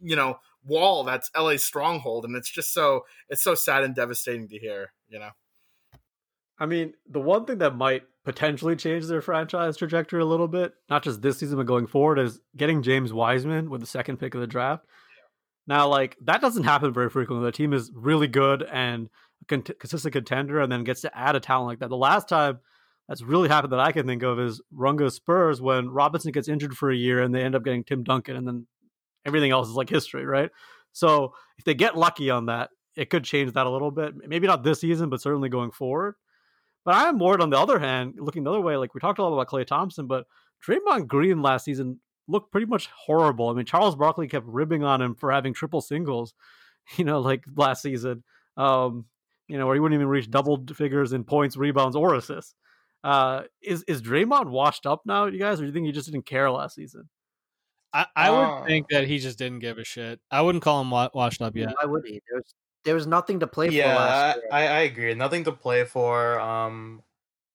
you 0.01 0.17
know, 0.17 0.39
wall 0.65 1.03
that's 1.03 1.32
LA's 1.38 1.63
stronghold, 1.63 2.26
and 2.26 2.36
it's 2.36 2.49
just 2.49 2.74
so 2.74 3.05
it's 3.30 3.43
so 3.43 3.55
sad 3.55 3.84
and 3.84 3.95
devastating 3.95 4.47
to 4.49 4.57
hear. 4.57 4.91
You 5.07 5.20
know, 5.20 5.30
I 6.60 6.66
mean, 6.66 6.93
the 7.10 7.22
one 7.22 7.45
thing 7.45 7.60
that 7.60 7.76
might 7.76 8.03
potentially 8.26 8.76
change 8.76 9.05
their 9.05 9.22
franchise 9.22 9.78
trajectory 9.78 10.22
a 10.22 10.26
little 10.26 10.47
bit, 10.47 10.74
not 10.89 11.03
just 11.03 11.22
this 11.22 11.39
season 11.39 11.57
but 11.57 11.66
going 11.66 11.88
forward, 11.88 12.20
is 12.20 12.39
getting 12.55 12.84
James 12.84 13.14
Wiseman 13.14 13.70
with 13.70 13.82
the 13.82 13.88
second 13.88 14.18
pick 14.18 14.36
of 14.36 14.41
the 14.41 14.47
draft. 14.47 14.86
Now, 15.68 15.88
like 15.88 16.18
that 16.26 16.41
doesn't 16.41 16.64
happen 16.64 16.93
very 16.93 17.10
frequently. 17.10 17.45
The 17.45 17.51
team 17.51 17.74
is 17.74 17.91
really 17.95 18.28
good 18.28 18.64
and 18.64 19.10
a 19.41 19.45
con- 19.45 19.64
consistent 19.80 20.14
contender, 20.14 20.60
and 20.60 20.72
then 20.72 20.84
gets 20.84 21.01
to 21.01 21.18
add 21.18 21.36
a 21.36 21.39
talent 21.39 21.68
like 21.68 21.80
that. 21.80 21.89
The 21.89 21.95
last 21.95 22.28
time 22.28 22.60
that's 23.07 23.22
really 23.22 23.47
happened 23.47 23.74
that 23.74 23.80
I 23.80 23.91
can 23.91 24.05
think 24.05 24.24
of 24.24 24.39
is 24.39 24.62
Runga 24.76 25.12
Spurs 25.12 25.62
when 25.62 25.89
Robinson 25.89 26.32
gets 26.32 26.49
injured 26.49 26.76
for 26.76 26.91
a 26.91 26.95
year 26.95 27.22
and 27.22 27.34
they 27.34 27.41
end 27.41 27.55
up 27.55 27.64
getting 27.64 27.84
Tim 27.84 28.03
Duncan, 28.03 28.36
and 28.36 28.47
then 28.47 28.68
everything 29.26 29.51
else 29.51 29.70
is 29.70 29.76
like 29.76 29.89
history, 29.89 30.26
right? 30.26 30.49
So 30.91 31.34
if 31.57 31.66
they 31.66 31.74
get 31.74 31.97
lucky 31.97 32.30
on 32.30 32.47
that, 32.47 32.70
it 32.95 33.10
could 33.10 33.24
change 33.24 33.53
that 33.53 33.66
a 33.66 33.70
little 33.70 33.91
bit. 33.91 34.14
Maybe 34.28 34.47
not 34.47 34.64
this 34.64 34.82
season, 34.82 35.10
but 35.10 35.22
certainly 35.22 35.49
going 35.49 35.72
forward. 35.72 36.16
But 36.86 36.95
I 36.95 37.07
am 37.09 37.19
worried 37.19 37.41
on 37.41 37.49
the 37.49 37.57
other 37.59 37.80
hand, 37.80 38.15
looking 38.17 38.43
the 38.43 38.49
other 38.51 38.61
way. 38.61 38.77
Like 38.77 38.93
we 38.93 38.99
talked 39.01 39.19
a 39.19 39.23
lot 39.23 39.34
about 39.34 39.47
Klay 39.47 39.65
Thompson, 39.65 40.07
but 40.07 40.25
Draymond 40.65 41.07
Green 41.07 41.41
last 41.41 41.65
season 41.65 41.99
looked 42.27 42.51
pretty 42.51 42.67
much 42.67 42.88
horrible. 42.88 43.49
I 43.49 43.53
mean, 43.53 43.65
Charles 43.65 43.95
Barkley 43.95 44.27
kept 44.27 44.45
ribbing 44.47 44.84
on 44.84 45.01
him 45.01 45.15
for 45.15 45.31
having 45.31 45.53
triple 45.53 45.81
singles, 45.81 46.34
you 46.97 47.06
know, 47.06 47.19
like 47.19 47.43
last 47.56 47.81
season. 47.81 48.23
Um, 48.57 49.06
you 49.47 49.57
know, 49.57 49.65
where 49.65 49.76
he 49.76 49.80
wouldn't 49.80 49.97
even 49.97 50.07
reach 50.10 50.30
double 50.30 50.64
figures 50.76 51.11
in 51.14 51.23
points, 51.23 51.57
rebounds, 51.57 51.95
or 51.95 52.14
assists. 52.15 52.56
Uh, 53.03 53.43
is 53.61 53.84
is 53.88 54.01
Draymond 54.01 54.49
washed 54.49 54.85
up 54.85 55.01
now, 55.06 55.26
you 55.26 55.39
guys, 55.39 55.60
or 55.60 55.64
do 55.64 55.68
you 55.68 55.73
think 55.73 55.85
he 55.85 55.91
just 55.91 56.11
didn't 56.11 56.26
care 56.26 56.51
last 56.51 56.76
season? 56.76 57.10
I, 57.93 58.06
I 58.15 58.30
would 58.30 58.38
Uh, 58.38 58.65
think 58.65 58.88
that 58.89 59.07
he 59.07 59.18
just 59.18 59.38
didn't 59.39 59.60
give 59.60 59.77
a 59.80 59.84
shit. 59.84 60.19
I 60.30 60.41
wouldn't 60.41 60.64
call 60.64 60.81
him 60.81 60.91
wa- 60.91 61.10
washed 61.14 61.41
up 61.41 61.56
yet. 61.56 61.73
Why 61.81 61.85
would 61.89 62.03
he? 62.06 62.22
There 62.30 62.38
was 62.38 62.53
there 62.85 62.95
was 62.95 63.07
nothing 63.07 63.39
to 63.41 63.47
play 63.47 63.68
for 63.68 63.73
yeah, 63.73 63.95
last 63.95 64.38
year. 64.38 64.45
I, 64.51 64.68
I 64.68 64.80
agree. 64.81 65.14
Nothing 65.14 65.43
to 65.45 65.51
play 65.51 65.84
for. 65.84 66.39
Um, 66.39 67.03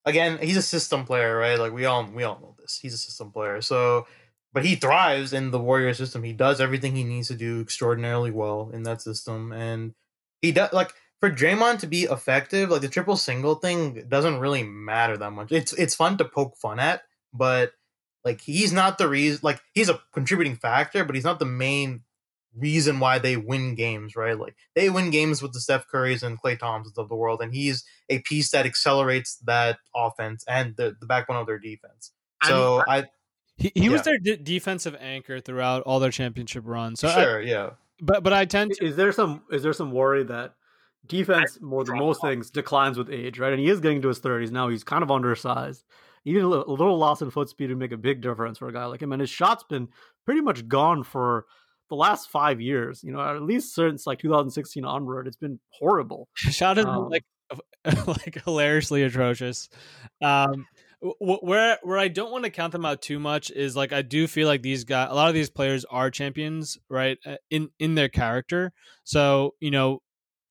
again, 0.05 0.38
he's 0.38 0.56
a 0.56 0.62
system 0.62 1.05
player, 1.05 1.36
right? 1.36 1.59
Like 1.59 1.72
we 1.72 1.84
all 1.84 2.05
we 2.05 2.24
all 2.24 2.38
know 2.40 2.55
this. 2.60 2.78
He's 2.80 2.94
a 2.94 2.98
system 2.98 3.30
player. 3.30 3.60
So, 3.60 4.06
but 4.52 4.64
he 4.64 4.76
thrives 4.76 5.32
in 5.32 5.51
the 5.51 5.59
Warrior 5.59 5.94
system. 5.94 6.22
He 6.22 6.32
does 6.32 6.60
everything 6.60 6.94
he 6.94 7.05
needs 7.05 7.28
to 7.28 7.34
do 7.34 7.60
extraordinarily 7.60 8.30
well 8.30 8.70
in 8.72 8.82
that 8.84 9.02
system, 9.02 9.52
and 9.52 9.94
he 10.42 10.52
does 10.52 10.72
like 10.72 10.92
for 11.20 11.30
Draymond 11.30 11.80
to 11.80 11.86
be 11.86 12.02
effective. 12.02 12.70
Like 12.70 12.82
the 12.82 12.88
triple 12.88 13.16
single 13.16 13.55
thing 13.56 14.05
doesn't 14.09 14.40
really 14.40 14.62
matter 14.62 15.16
that 15.16 15.30
much. 15.30 15.52
It's 15.52 15.72
it's 15.72 15.94
fun 15.94 16.18
to 16.18 16.24
poke 16.24 16.56
fun 16.56 16.78
at, 16.78 17.02
but 17.32 17.72
like 18.24 18.40
he's 18.40 18.72
not 18.72 18.98
the 18.98 19.09
reason. 19.09 19.40
Like 19.42 19.60
he's 19.72 19.88
a 19.88 20.01
contributing 20.12 20.56
factor, 20.56 21.05
but 21.05 21.14
he's 21.14 21.24
not 21.24 21.38
the 21.38 21.46
main 21.46 22.02
reason 22.56 23.01
why 23.01 23.18
they 23.18 23.36
win 23.36 23.74
games, 23.74 24.16
right? 24.16 24.39
Like 24.39 24.56
they 24.74 24.90
win 24.90 25.10
games 25.10 25.43
with 25.43 25.52
the 25.52 25.60
Steph 25.60 25.86
Currys 25.93 26.22
and 26.22 26.40
Klay 26.40 26.59
Thompsons 26.59 26.98
of 26.98 27.09
the 27.09 27.16
world, 27.16 27.40
and 27.43 27.55
he's 27.55 27.85
a 28.09 28.20
piece 28.20 28.51
that 28.51 28.66
accelerates 28.66 29.36
that 29.47 29.78
offense 29.94 30.44
and 30.48 30.76
the, 30.76 30.97
the 31.01 31.06
backbone 31.06 31.36
of 31.36 31.47
their 31.47 31.59
defense. 31.59 32.12
I 32.43 32.48
So 32.48 32.76
mean, 32.76 32.85
I, 32.89 33.05
He, 33.56 33.72
he 33.74 33.89
was 33.89 34.02
their 34.02 34.18
d- 34.18 34.36
defensive 34.36 34.97
anchor 35.01 35.40
throughout 35.40 35.82
all 35.82 36.01
their 36.01 36.10
championship 36.10 36.64
runs. 36.66 37.01
So 37.01 37.09
I- 37.09 37.22
sure, 37.22 37.40
yeah. 37.40 37.70
but 38.01 38.22
but 38.22 38.32
I 38.32 38.44
tend 38.44 38.72
to 38.74 38.85
Is 38.85 38.97
there 38.97 39.12
some 39.12 39.43
is 39.51 39.62
there 39.62 39.72
some 39.72 39.93
worry 39.93 40.24
that 40.24 40.55
defense 41.06 41.60
more 41.60 41.85
than 41.85 41.98
most 41.98 42.20
things 42.22 42.51
declines 42.51 42.97
with 42.98 43.10
age, 43.10 43.39
right? 43.39 43.52
And 43.52 43.60
he 43.60 43.68
is 43.68 43.81
getting 43.81 44.02
to 44.02 44.09
his 44.09 44.18
thirties 44.18 44.51
now. 44.51 44.68
He's 44.68 44.85
kind 44.85 45.02
of 45.02 45.10
undersized. 45.10 45.85
Even 46.24 46.44
a 46.44 46.48
little 46.48 46.97
loss 46.97 47.20
in 47.20 47.31
foot 47.31 47.51
speed 47.51 47.68
would 47.68 47.78
make 47.78 47.93
a 47.93 47.98
big 47.98 48.22
difference 48.22 48.56
for 48.56 48.68
a 48.68 48.72
guy 48.72 48.86
like 48.86 49.02
him. 49.02 49.12
And 49.12 49.20
his 49.20 49.28
shot's 49.28 49.62
been 49.64 49.89
pretty 50.24 50.40
much 50.40 50.66
gone 50.66 51.02
for 51.02 51.44
the 51.89 51.97
last 51.97 52.31
five 52.31 52.61
years. 52.61 53.02
You 53.02 53.12
know, 53.12 53.20
at 53.20 53.43
least 53.43 53.74
since 53.74 54.06
like 54.06 54.19
2016 54.19 54.85
onward, 54.85 55.27
it's 55.27 55.36
been 55.36 55.61
horrible. 55.70 56.28
Shot 56.35 56.78
is 56.78 56.86
Um, 56.86 57.11
like 57.11 57.24
like 58.06 58.43
hilariously 58.44 59.02
atrocious. 59.02 59.69
Um, 60.23 60.66
where 61.20 61.78
where 61.82 61.98
I 61.98 62.09
don't 62.09 62.32
want 62.32 62.44
to 62.44 62.51
count 62.51 62.73
them 62.73 62.86
out 62.86 63.02
too 63.02 63.19
much 63.19 63.51
is 63.51 63.77
like 63.77 63.93
I 63.93 64.01
do 64.02 64.27
feel 64.27 64.48
like 64.48 64.62
these 64.62 64.85
guys, 64.85 65.09
a 65.11 65.15
lot 65.15 65.28
of 65.28 65.35
these 65.35 65.51
players 65.51 65.85
are 65.85 66.11
champions, 66.11 66.78
right? 66.89 67.19
uh, 67.27 67.36
In 67.51 67.69
in 67.78 67.94
their 67.94 68.09
character. 68.09 68.73
So 69.05 69.55
you 69.61 69.70
know, 69.70 70.01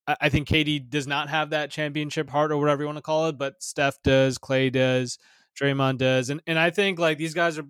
I, 0.08 0.16
I 0.22 0.30
think 0.30 0.48
KD 0.48 0.90
does 0.90 1.08
not 1.08 1.30
have 1.30 1.50
that 1.50 1.72
championship 1.72 2.30
heart 2.30 2.52
or 2.52 2.58
whatever 2.58 2.84
you 2.84 2.88
want 2.88 2.98
to 3.00 3.02
call 3.02 3.28
it, 3.30 3.38
but 3.38 3.56
Steph 3.64 3.98
does, 4.04 4.38
Klay 4.38 4.72
does, 4.72 5.18
Draymond 5.60 5.98
does, 5.98 6.30
and 6.30 6.40
and 6.46 6.60
I 6.60 6.70
think 6.70 7.00
like 7.00 7.18
these 7.18 7.34
guys 7.34 7.58
are. 7.58 7.66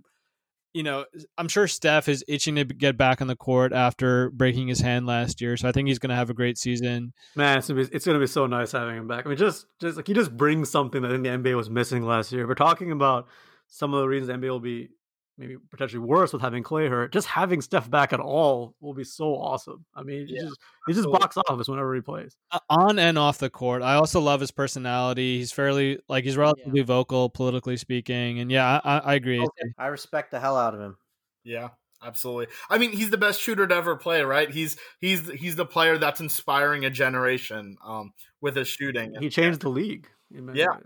You 0.74 0.84
know, 0.84 1.06
I'm 1.38 1.48
sure 1.48 1.68
Steph 1.68 2.10
is 2.10 2.24
itching 2.28 2.56
to 2.56 2.66
get 2.66 2.98
back 2.98 3.22
on 3.22 3.28
the 3.28 3.36
court 3.36 3.74
after 3.74 4.32
breaking 4.32 4.68
his 4.68 4.80
hand 4.80 5.06
last 5.06 5.40
year, 5.40 5.56
so 5.56 5.70
I 5.70 5.72
think 5.72 5.88
he's 5.88 6.00
going 6.00 6.10
to 6.10 6.16
have 6.16 6.30
a 6.30 6.34
great 6.34 6.58
season. 6.58 7.14
Man, 7.36 7.60
it's 7.60 7.68
gonna, 7.68 7.84
be, 7.84 7.90
it's 7.94 8.06
gonna 8.06 8.20
be 8.20 8.28
so 8.28 8.48
nice 8.48 8.72
having 8.72 8.98
him 8.98 9.08
back. 9.08 9.26
I 9.26 9.30
mean, 9.30 9.38
just 9.38 9.68
just 9.80 9.98
like 9.98 10.08
he 10.08 10.14
just 10.14 10.36
brings 10.36 10.72
something 10.72 11.02
that 11.04 11.12
I 11.12 11.14
think 11.14 11.24
the 11.24 11.30
NBA 11.30 11.56
was 11.56 11.70
missing 11.70 12.04
last 12.04 12.32
year. 12.32 12.48
We're 12.48 12.56
talking 12.56 12.92
about 12.92 13.28
some 13.68 13.94
of 13.94 14.02
the 14.02 14.08
reasons 14.08 14.28
the 14.28 14.34
NBA 14.34 14.50
will 14.50 14.60
be 14.60 14.90
maybe 15.38 15.56
potentially 15.72 16.00
worse 16.00 16.32
with 16.34 16.42
having 16.42 16.64
Klay 16.64 16.90
hurt. 16.90 17.12
Just 17.12 17.28
having 17.28 17.62
Steph 17.62 17.90
back 17.90 18.14
at 18.14 18.20
all 18.20 18.76
will 18.80 18.94
be 18.94 19.04
so 19.04 19.36
awesome. 19.36 19.86
I 19.96 20.04
mean, 20.04 20.28
he 20.28 20.36
Yeah, 20.36 20.42
just 20.44 20.60
he 20.88 20.94
just 20.94 21.10
box 21.10 21.38
office 21.38 21.68
whenever 21.68 21.94
he 21.96 22.02
plays. 22.02 22.36
Uh, 22.52 22.60
on 22.70 23.00
and 23.00 23.18
off 23.18 23.40
the 23.40 23.50
court. 23.50 23.82
I 23.82 23.96
also 23.96 24.20
love 24.20 24.40
his 24.40 24.52
personality. 24.52 25.38
He's 25.38 25.52
fairly 25.52 26.00
like 26.08 26.24
he's 26.24 26.38
relatively 26.38 26.82
vocal, 26.82 27.30
politically 27.30 27.78
speaking, 27.78 28.40
and 28.40 28.52
yeah, 28.52 28.80
I, 28.84 28.98
I 28.98 29.00
I 29.00 29.14
agree. 29.16 29.40
Okay, 29.40 29.74
I 29.78 29.88
respect 29.88 30.32
the 30.32 30.40
hell 30.40 30.58
out 30.58 30.76
of 30.76 30.82
him. 30.82 30.98
Yeah, 31.44 31.70
absolutely. 32.04 32.48
I 32.70 32.78
mean, 32.78 32.92
he's 32.92 33.10
the 33.10 33.18
best 33.18 33.42
shooter 33.42 33.68
to 33.68 33.76
ever 33.76 33.96
play, 33.96 34.22
right? 34.22 34.50
He's 34.50 34.78
he's 35.00 35.30
he's 35.32 35.56
the 35.56 35.66
player 35.66 35.98
that's 35.98 36.20
inspiring 36.20 36.86
a 36.86 36.90
generation 36.90 37.78
um, 37.84 38.14
with 38.42 38.56
his 38.56 38.68
shooting. 38.68 39.16
He 39.20 39.30
changed 39.30 39.62
the 39.62 39.70
league. 39.70 40.08
Yeah. 40.54 40.78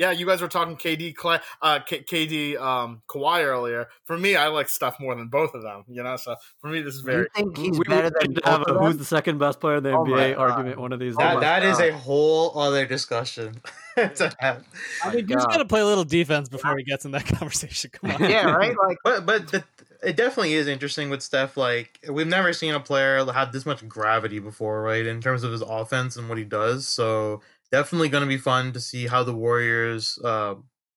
Ways. 0.00 0.14
Yeah, 0.14 0.18
you 0.18 0.26
guys 0.26 0.40
were 0.40 0.48
talking 0.48 0.76
KD, 0.76 1.14
Klay, 1.14 1.40
uh, 1.62 1.80
K- 1.80 2.02
KD, 2.02 2.60
um, 2.60 3.02
Kawhi 3.08 3.44
earlier. 3.44 3.88
For 4.04 4.16
me, 4.16 4.36
I 4.36 4.48
like 4.48 4.68
Steph 4.68 4.98
more 5.00 5.14
than 5.14 5.28
both 5.28 5.54
of 5.54 5.62
them. 5.62 5.84
You 5.88 6.02
know, 6.02 6.16
so 6.16 6.36
for 6.60 6.68
me, 6.68 6.80
this 6.82 6.94
is 6.94 7.02
Do 7.02 7.10
you 7.10 7.16
very. 7.18 7.28
think 7.34 7.56
he's 7.56 7.78
we, 7.78 7.84
better 7.84 8.10
we 8.14 8.20
than 8.20 8.30
need 8.34 8.44
have 8.44 8.62
a 8.62 8.72
of 8.74 8.80
who's 8.86 8.98
the 8.98 9.04
second 9.04 9.38
best 9.38 9.60
player 9.60 9.76
in 9.76 9.82
the 9.82 9.92
Oh 9.92 10.04
NBA 10.04 10.38
argument 10.38 10.78
one 10.80 10.92
of 10.92 10.98
these 11.00 11.14
Oh 11.14 11.18
That, 11.18 11.34
days. 11.34 11.40
that 11.40 11.62
is 11.64 11.80
a 11.80 11.96
whole 11.96 12.58
other 12.58 12.86
discussion 12.86 13.60
to 13.96 14.32
have. 14.38 14.64
I 15.04 15.14
mean, 15.14 15.26
he's 15.26 15.36
God. 15.36 15.48
got 15.50 15.56
to 15.58 15.64
play 15.64 15.80
a 15.80 15.86
little 15.86 16.04
defense 16.04 16.48
before 16.48 16.76
he 16.76 16.84
gets 16.84 17.04
in 17.04 17.10
that 17.12 17.26
conversation. 17.38 17.90
Come 17.92 18.10
on. 18.12 18.22
Yeah, 18.30 18.50
right. 18.50 18.74
Like 18.82 18.98
But 19.04 19.26
but 19.26 19.48
the, 19.48 19.64
it 20.02 20.16
definitely 20.16 20.54
is 20.54 20.66
interesting 20.66 21.10
with 21.10 21.22
Steph. 21.22 21.56
Like 21.56 21.98
we've 22.08 22.26
never 22.26 22.52
seen 22.52 22.74
a 22.74 22.80
player 22.80 23.24
have 23.30 23.52
this 23.52 23.66
much 23.66 23.86
gravity 23.88 24.38
before, 24.38 24.82
right? 24.82 25.04
In 25.04 25.20
terms 25.20 25.42
of 25.44 25.52
his 25.52 25.60
offense 25.62 26.16
and 26.16 26.28
what 26.28 26.38
he 26.38 26.44
does. 26.44 26.88
So 26.88 27.42
definitely 27.72 28.08
going 28.08 28.22
to 28.22 28.28
be 28.28 28.36
fun 28.38 28.72
to 28.72 28.80
see 28.80 29.06
how 29.06 29.22
the 29.22 29.34
Warriors 29.34 30.18
uh, 30.24 30.54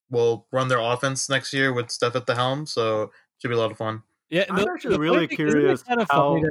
will 0.09 0.47
run 0.51 0.67
their 0.67 0.79
offense 0.79 1.29
next 1.29 1.53
year 1.53 1.73
with 1.73 1.89
Steph 1.91 2.15
at 2.15 2.25
the 2.25 2.35
helm. 2.35 2.65
So 2.65 3.11
should 3.39 3.49
be 3.49 3.55
a 3.55 3.57
lot 3.57 3.71
of 3.71 3.77
fun. 3.77 4.03
Yeah, 4.29 4.45
I'm 4.49 4.67
actually 4.67 4.97
really 4.97 5.27
thing- 5.27 5.37
curious 5.37 5.83
kind 5.83 6.01
of 6.01 6.07
how- 6.09 6.41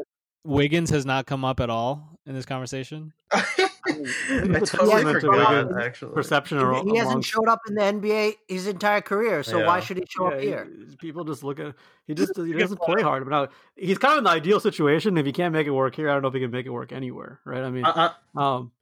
Wiggins 0.45 0.91
has 0.91 1.07
not 1.07 1.27
come 1.27 1.45
up 1.45 1.61
at 1.61 1.71
all 1.71 2.19
in 2.27 2.35
this 2.35 2.45
conversation. 2.47 3.13
I 3.33 3.45
It's 3.87 4.71
totally 4.71 4.91
testament 5.03 5.21
to 5.21 5.27
forgot. 5.27 5.67
Wiggins' 5.67 5.85
Actually, 5.85 6.15
Perception 6.15 6.59
he, 6.59 6.65
or 6.65 6.85
he 6.85 6.97
hasn't 6.97 7.25
showed 7.25 7.49
up 7.49 7.61
in 7.69 7.75
the 7.75 7.81
NBA 7.83 8.35
his 8.49 8.67
entire 8.67 9.01
career, 9.01 9.43
so 9.43 9.65
why 9.67 9.81
should 9.81 9.99
he 9.99 10.05
show 10.09 10.27
up 10.27 10.35
Yeah, 10.35 10.41
here? 10.41 10.69
he- 10.89 10.97
People 10.97 11.25
just 11.25 11.43
look 11.45 11.59
at 11.61 11.75
he 12.07 12.15
just 12.15 12.37
he 12.37 12.53
doesn't 12.53 12.81
play 12.81 13.03
hard. 13.03 13.25
But 13.25 13.31
now 13.31 13.49
he's 13.77 13.99
kind 13.99 14.13
of 14.15 14.19
in 14.19 14.25
the 14.25 14.31
ideal 14.31 14.61
situation. 14.61 15.17
If 15.19 15.27
he 15.27 15.33
can't 15.33 15.53
make 15.53 15.67
it 15.67 15.71
work 15.73 15.95
here, 15.97 16.09
I 16.11 16.13
don't 16.15 16.23
know 16.23 16.29
if 16.29 16.35
he 16.35 16.41
can 16.41 16.51
make 16.51 16.67
it 16.67 16.71
work 16.71 16.93
anywhere. 16.93 17.41
Right? 17.45 17.63
I 17.63 17.71
mean, 17.71 17.85
uh, 17.85 18.13
uh, 18.37 18.41
um, 18.41 18.73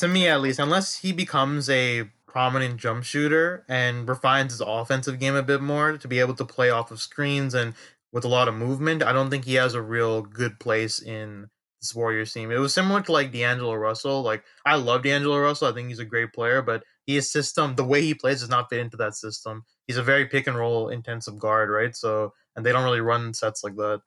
to 0.00 0.08
me 0.08 0.26
at 0.28 0.40
least, 0.40 0.58
unless 0.58 0.98
he 0.98 1.12
becomes 1.12 1.68
a 1.70 2.10
prominent 2.26 2.78
jump 2.78 3.04
shooter 3.04 3.64
and 3.68 4.08
refines 4.08 4.52
his 4.52 4.62
offensive 4.64 5.18
game 5.18 5.34
a 5.34 5.42
bit 5.42 5.60
more 5.60 5.98
to 5.98 6.08
be 6.08 6.20
able 6.20 6.34
to 6.34 6.44
play 6.44 6.70
off 6.70 6.90
of 6.90 7.00
screens 7.00 7.54
and 7.54 7.74
with 8.12 8.24
a 8.24 8.28
lot 8.28 8.48
of 8.48 8.54
movement, 8.54 9.02
I 9.02 9.12
don't 9.12 9.30
think 9.30 9.44
he 9.44 9.54
has 9.54 9.74
a 9.74 9.82
real 9.82 10.22
good 10.22 10.58
place 10.58 11.00
in 11.00 11.48
this 11.80 11.94
Warriors 11.94 12.32
team. 12.32 12.50
It 12.50 12.58
was 12.58 12.74
similar 12.74 13.02
to 13.02 13.12
like 13.12 13.32
D'Angelo 13.32 13.74
Russell. 13.74 14.22
Like 14.22 14.42
I 14.66 14.76
love 14.76 15.02
D'Angelo 15.02 15.38
Russell. 15.38 15.68
I 15.68 15.72
think 15.72 15.88
he's 15.88 15.98
a 15.98 16.04
great 16.04 16.32
player, 16.32 16.62
but 16.62 16.82
his 17.06 17.30
system, 17.30 17.76
the 17.76 17.84
way 17.84 18.02
he 18.02 18.14
plays, 18.14 18.40
does 18.40 18.48
not 18.48 18.68
fit 18.70 18.80
into 18.80 18.96
that 18.98 19.14
system. 19.14 19.64
He's 19.86 19.96
a 19.96 20.02
very 20.02 20.26
pick 20.26 20.46
and 20.46 20.56
roll 20.56 20.88
intensive 20.88 21.38
guard, 21.38 21.70
right? 21.70 21.94
So 21.94 22.32
and 22.56 22.64
they 22.64 22.72
don't 22.72 22.84
really 22.84 23.00
run 23.00 23.32
sets 23.34 23.62
like 23.62 23.76
that. 23.76 24.00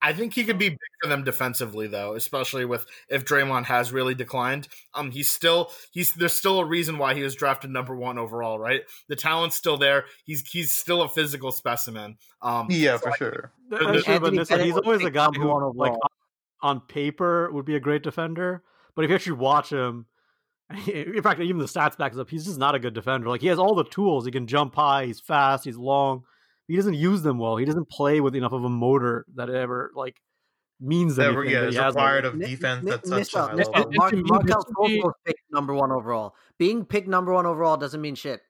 I 0.00 0.12
think 0.12 0.32
he 0.34 0.44
could 0.44 0.58
be 0.58 0.68
big 0.68 0.78
for 1.02 1.08
them 1.08 1.24
defensively, 1.24 1.88
though, 1.88 2.14
especially 2.14 2.64
with 2.64 2.86
if 3.08 3.24
Draymond 3.24 3.64
has 3.64 3.90
really 3.92 4.14
declined. 4.14 4.68
Um, 4.94 5.10
he's 5.10 5.30
still 5.30 5.72
he's 5.90 6.12
there's 6.14 6.34
still 6.34 6.60
a 6.60 6.64
reason 6.64 6.98
why 6.98 7.14
he 7.14 7.22
was 7.22 7.34
drafted 7.34 7.70
number 7.70 7.96
one 7.96 8.16
overall, 8.18 8.58
right? 8.60 8.82
The 9.08 9.16
talent's 9.16 9.56
still 9.56 9.76
there. 9.76 10.04
He's 10.24 10.48
he's 10.48 10.70
still 10.76 11.02
a 11.02 11.08
physical 11.08 11.50
specimen. 11.50 12.16
Um, 12.42 12.68
Yeah, 12.70 12.96
so 12.96 13.02
for 13.02 13.10
I- 13.10 13.16
sure. 13.16 13.52
I'm 13.72 13.86
Anthony 13.96 14.02
sure, 14.02 14.30
this- 14.30 14.48
he's 14.50 14.76
always 14.76 15.04
a 15.04 15.10
guy 15.10 15.24
number 15.24 15.40
who, 15.40 15.48
one 15.48 15.76
like, 15.76 15.92
on, 15.92 15.98
on 16.62 16.80
paper, 16.82 17.50
would 17.52 17.64
be 17.64 17.74
a 17.76 17.80
great 17.80 18.02
defender. 18.04 18.62
But 18.94 19.04
if 19.04 19.10
you 19.10 19.16
actually 19.16 19.32
watch 19.38 19.70
him, 19.70 20.06
in 20.86 21.22
fact, 21.22 21.40
even 21.40 21.58
the 21.58 21.64
stats 21.64 21.96
backs 21.96 22.16
up. 22.18 22.30
He's 22.30 22.44
just 22.44 22.58
not 22.58 22.74
a 22.74 22.78
good 22.78 22.94
defender. 22.94 23.28
Like 23.28 23.40
he 23.40 23.46
has 23.48 23.58
all 23.58 23.74
the 23.74 23.84
tools. 23.84 24.26
He 24.26 24.30
can 24.30 24.46
jump 24.46 24.74
high. 24.74 25.06
He's 25.06 25.20
fast. 25.20 25.64
He's 25.64 25.76
long. 25.76 26.22
He 26.68 26.76
doesn't 26.76 26.94
use 26.94 27.22
them 27.22 27.38
well. 27.38 27.56
He 27.56 27.64
doesn't 27.64 27.88
play 27.88 28.20
with 28.20 28.36
enough 28.36 28.52
of 28.52 28.62
a 28.62 28.68
motor 28.68 29.24
that 29.34 29.48
it 29.48 29.56
ever 29.56 29.90
like 29.94 30.16
means 30.80 31.16
That, 31.16 31.32
anything. 31.34 31.50
yeah, 31.50 31.60
that 31.62 31.70
he 31.70 31.76
has, 31.76 31.94
required 31.94 32.24
like- 32.24 32.32
of 32.34 32.38
Mi- 32.38 32.46
defense 32.46 32.84
mi- 32.84 32.92
at 32.92 33.04
such 33.06 33.12
a 33.16 33.18
Missile, 33.18 33.46
high 33.48 33.54
missile. 33.54 33.72
level. 33.72 33.92
Mark, 33.94 34.10
To 34.12 34.16
Markelle 34.22 34.62
this 34.62 34.64
would 34.78 34.88
be- 34.88 34.98
Fultz 35.00 35.04
was 35.04 35.14
picked 35.26 35.40
number 35.50 35.74
one 35.74 35.90
overall. 35.90 36.34
Being 36.58 36.84
picked 36.84 37.08
number 37.08 37.32
one 37.32 37.46
overall 37.46 37.76
doesn't 37.76 38.00
mean 38.00 38.14
shit. 38.14 38.40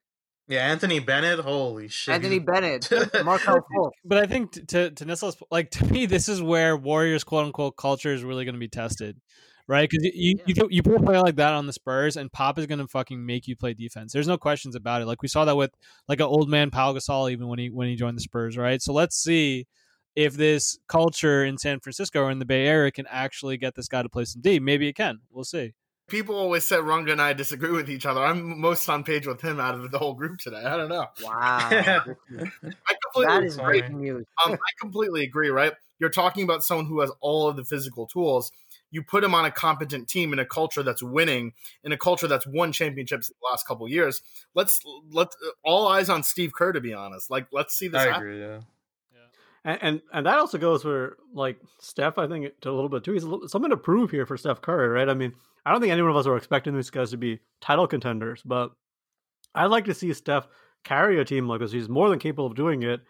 Yeah, 0.49 0.67
Anthony 0.67 0.99
Bennett, 0.99 1.39
holy 1.41 1.89
shit. 1.89 2.15
Anthony 2.15 2.39
Bennett, 2.39 2.89
Markelle 3.25 3.61
Fultz. 3.77 3.91
But 4.05 4.19
I 4.19 4.27
think 4.27 4.53
to 4.69 4.91
to 4.91 5.05
Nissel's 5.05 5.37
like 5.51 5.71
to 5.73 5.85
me, 5.87 6.07
this 6.07 6.29
is 6.29 6.43
where 6.43 6.77
Warriors 6.77 7.23
quote 7.25 7.47
unquote 7.47 7.77
culture 7.77 8.13
is 8.13 8.25
really 8.25 8.45
going 8.45 8.55
to 8.55 8.59
be 8.59 8.69
tested, 8.69 9.21
right? 9.69 9.89
Because 9.89 10.05
you 10.05 10.11
you, 10.15 10.39
you 10.47 10.55
put- 10.57 10.73
you 10.73 10.83
put 10.83 10.97
a 10.97 11.01
player 11.05 11.21
like 11.21 11.37
that 11.37 11.53
on 11.53 11.67
the 11.69 11.73
Spurs, 11.73 12.17
and 12.17 12.33
Pop 12.33 12.59
is 12.59 12.67
going 12.67 12.81
to 12.81 12.89
fucking 12.89 13.25
make 13.25 13.47
you 13.47 13.55
play 13.55 13.75
defense. 13.75 14.13
There's 14.13 14.27
no 14.27 14.37
questions 14.39 14.75
about 14.75 15.03
it. 15.03 15.07
Like 15.07 15.23
we 15.23 15.29
saw 15.29 15.45
that 15.45 15.57
with 15.57 15.71
like 16.09 16.19
an 16.19 16.27
old 16.27 16.49
man 16.49 16.71
Pau 16.71 16.93
Gasol, 16.95 17.31
even 17.31 17.47
when 17.47 17.61
he 17.61 17.71
when 17.71 17.87
he 17.87 17.95
joined 17.95 18.17
the 18.17 18.23
Spurs, 18.23 18.57
right? 18.57 18.83
So 18.83 18.93
let's 18.93 19.15
see 19.17 19.67
if 20.17 20.35
this 20.35 20.77
culture 20.89 21.45
in 21.45 21.59
San 21.59 21.79
Francisco 21.79 22.23
or 22.23 22.31
in 22.33 22.41
the 22.41 22.45
Bay 22.45 22.67
Area 22.67 22.91
can 22.91 23.07
actually 23.09 23.57
get 23.57 23.77
this 23.77 23.87
guy 23.87 24.03
to 24.03 24.09
play 24.09 24.25
some 24.25 24.43
D. 24.43 24.59
Maybe 24.59 24.89
it 24.89 24.95
can. 24.95 25.21
We'll 25.31 25.45
see. 25.45 25.75
people 26.09 26.35
always 26.35 26.65
said 26.65 26.81
Runga 26.81 27.13
and 27.13 27.21
I 27.23 27.35
disagree 27.35 27.71
with 27.71 27.89
each 27.91 28.05
other. 28.07 28.25
I'm 28.25 28.59
most 28.61 28.89
on 28.89 29.05
page 29.05 29.27
with 29.29 29.41
him 29.43 29.61
out 29.61 29.75
of 29.77 29.91
the 29.93 29.99
whole 29.99 30.15
group 30.15 30.39
today. 30.39 30.65
I 30.65 30.77
don't 30.77 30.89
know. 30.89 31.07
Wow, 31.23 31.59
I 31.71 32.01
completely 32.33 33.27
that 33.27 33.45
is 33.45 33.55
sorry. 33.57 33.81
breaking 33.81 34.01
news. 34.01 34.27
um, 34.45 34.53
I 34.55 34.71
completely 34.81 35.23
agree, 35.23 35.51
right? 35.51 35.73
You're 36.01 36.11
talking 36.11 36.43
about 36.45 36.65
someone 36.65 36.87
who 36.87 37.01
has 37.01 37.11
all 37.21 37.49
of 37.49 37.57
the 37.57 37.65
physical 37.65 38.07
tools. 38.07 38.51
You 38.91 39.03
put 39.03 39.23
him 39.23 39.35
on 39.35 39.45
a 39.45 39.51
competent 39.51 40.09
team 40.09 40.33
in 40.33 40.39
a 40.39 40.47
culture 40.47 40.83
that's 40.83 41.03
winning, 41.03 41.53
in 41.85 41.93
a 41.93 41.99
culture 41.99 42.27
that's 42.27 42.47
won 42.47 42.73
championships 42.73 43.29
in 43.29 43.35
the 43.41 43.49
last 43.51 43.67
couple 43.67 43.87
of 43.87 43.93
years. 43.93 44.23
Let's 44.55 44.81
let's 45.11 45.37
all 45.63 45.89
eyes 45.89 46.09
on 46.09 46.23
Steve 46.23 46.53
Kerr 46.53 46.73
to 46.73 46.81
be 46.81 46.95
honest. 46.95 47.31
Like 47.31 47.47
let's 47.53 47.75
see 47.75 47.89
this 47.89 48.01
I 48.01 48.07
happen. 48.07 48.23
agree, 48.23 48.41
yeah. 48.41 48.61
And, 49.65 49.79
and 49.83 50.03
and 50.13 50.27
that 50.27 50.39
also 50.39 50.57
goes 50.57 50.83
for 50.83 51.19
like 51.35 51.59
Steph. 51.81 52.17
I 52.17 52.27
think 52.27 52.49
to 52.61 52.71
a 52.71 52.73
little 52.73 52.89
bit 52.89 53.05
too. 53.05 53.13
He's 53.13 53.25
a 53.25 53.29
little, 53.29 53.49
something 53.49 53.71
to 53.71 53.77
prove 53.77 54.11
here 54.11 54.25
for 54.25 54.37
Steph 54.37 54.63
Curry, 54.63 54.89
right? 54.89 55.09
I 55.09 55.15
mean, 55.15 55.35
I 55.67 55.73
don't 55.73 55.81
think 55.81 55.93
any 55.93 56.01
one 56.01 56.11
of 56.11 56.17
us 56.17 56.27
are 56.27 56.37
expecting 56.37 56.75
these 56.75 56.91
guys 56.91 57.11
to 57.11 57.17
be 57.17 57.41
title 57.61 57.87
contenders, 57.87 58.41
but 58.45 58.71
I'd 59.55 59.67
like 59.67 59.85
to 59.87 59.95
see 59.95 60.13
Steph 60.15 60.47
carry 60.85 61.21
a 61.21 61.25
team 61.25 61.49
like 61.49 61.61
this. 61.61 61.73
He's 61.73 61.89
more 61.89 62.09
than 62.09 62.19
capable 62.19 62.47
of 62.47 62.55
doing 62.55 62.83
it 62.83 63.01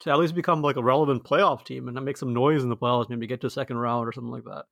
to 0.00 0.10
at 0.10 0.18
least 0.18 0.34
become 0.34 0.62
like 0.62 0.76
a 0.76 0.82
relevant 0.82 1.24
playoff 1.24 1.64
team 1.64 1.88
and 1.88 2.04
make 2.04 2.16
some 2.16 2.32
noise 2.32 2.62
in 2.62 2.68
the 2.68 2.76
playoffs. 2.76 3.10
Maybe 3.10 3.26
get 3.26 3.40
to 3.42 3.48
a 3.48 3.50
second 3.50 3.76
round 3.76 4.08
or 4.08 4.12
something 4.12 4.32
like 4.32 4.44
that. 4.44 4.64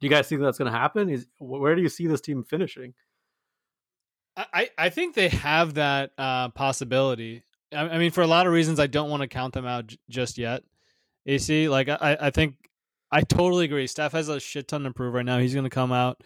Do 0.00 0.06
you 0.06 0.10
guys 0.10 0.28
think 0.28 0.40
that's 0.40 0.58
going 0.58 0.70
to 0.70 0.78
happen? 0.78 1.08
Is 1.08 1.26
where 1.38 1.74
do 1.74 1.82
you 1.82 1.88
see 1.88 2.06
this 2.06 2.20
team 2.20 2.44
finishing? 2.44 2.94
I, 4.36 4.46
I 4.52 4.70
I 4.78 4.88
think 4.90 5.14
they 5.14 5.28
have 5.28 5.74
that 5.74 6.12
uh, 6.16 6.50
possibility. 6.50 7.44
I, 7.72 7.80
I 7.88 7.98
mean, 7.98 8.10
for 8.10 8.22
a 8.22 8.26
lot 8.26 8.46
of 8.46 8.52
reasons, 8.52 8.78
I 8.80 8.86
don't 8.86 9.10
want 9.10 9.22
to 9.22 9.28
count 9.28 9.54
them 9.54 9.66
out 9.66 9.88
j- 9.88 9.98
just 10.08 10.38
yet. 10.38 10.62
AC, 11.26 11.68
like 11.68 11.88
I, 11.88 12.16
I 12.20 12.30
think 12.30 12.54
I 13.10 13.22
totally 13.22 13.64
agree. 13.64 13.86
Steph 13.86 14.12
has 14.12 14.28
a 14.28 14.40
shit 14.40 14.68
ton 14.68 14.84
to 14.84 14.92
prove 14.92 15.14
right 15.14 15.24
now. 15.24 15.38
He's 15.38 15.52
going 15.52 15.64
to 15.64 15.70
come 15.70 15.92
out 15.92 16.22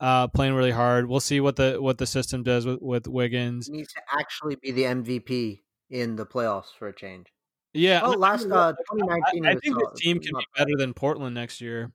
uh, 0.00 0.28
playing 0.28 0.54
really 0.54 0.72
hard. 0.72 1.08
We'll 1.08 1.20
see 1.20 1.40
what 1.40 1.56
the 1.56 1.76
what 1.80 1.98
the 1.98 2.06
system 2.06 2.42
does 2.42 2.66
with, 2.66 2.82
with 2.82 3.06
Wiggins. 3.06 3.68
He 3.68 3.72
needs 3.72 3.92
to 3.94 4.00
actually 4.12 4.56
be 4.56 4.72
the 4.72 4.82
MVP 4.82 5.60
in 5.90 6.16
the 6.16 6.26
playoffs 6.26 6.74
for 6.78 6.88
a 6.88 6.94
change. 6.94 7.28
Yeah, 7.74 8.02
Oh, 8.04 8.10
last 8.10 8.50
uh, 8.50 8.72
2019. 8.92 9.46
I, 9.46 9.50
I 9.52 9.54
think 9.56 9.76
uh, 9.76 9.78
this 9.78 10.00
team 10.00 10.20
can 10.20 10.32
be 10.36 10.46
better 10.58 10.76
than 10.76 10.92
Portland 10.92 11.34
next 11.34 11.62
year. 11.62 11.90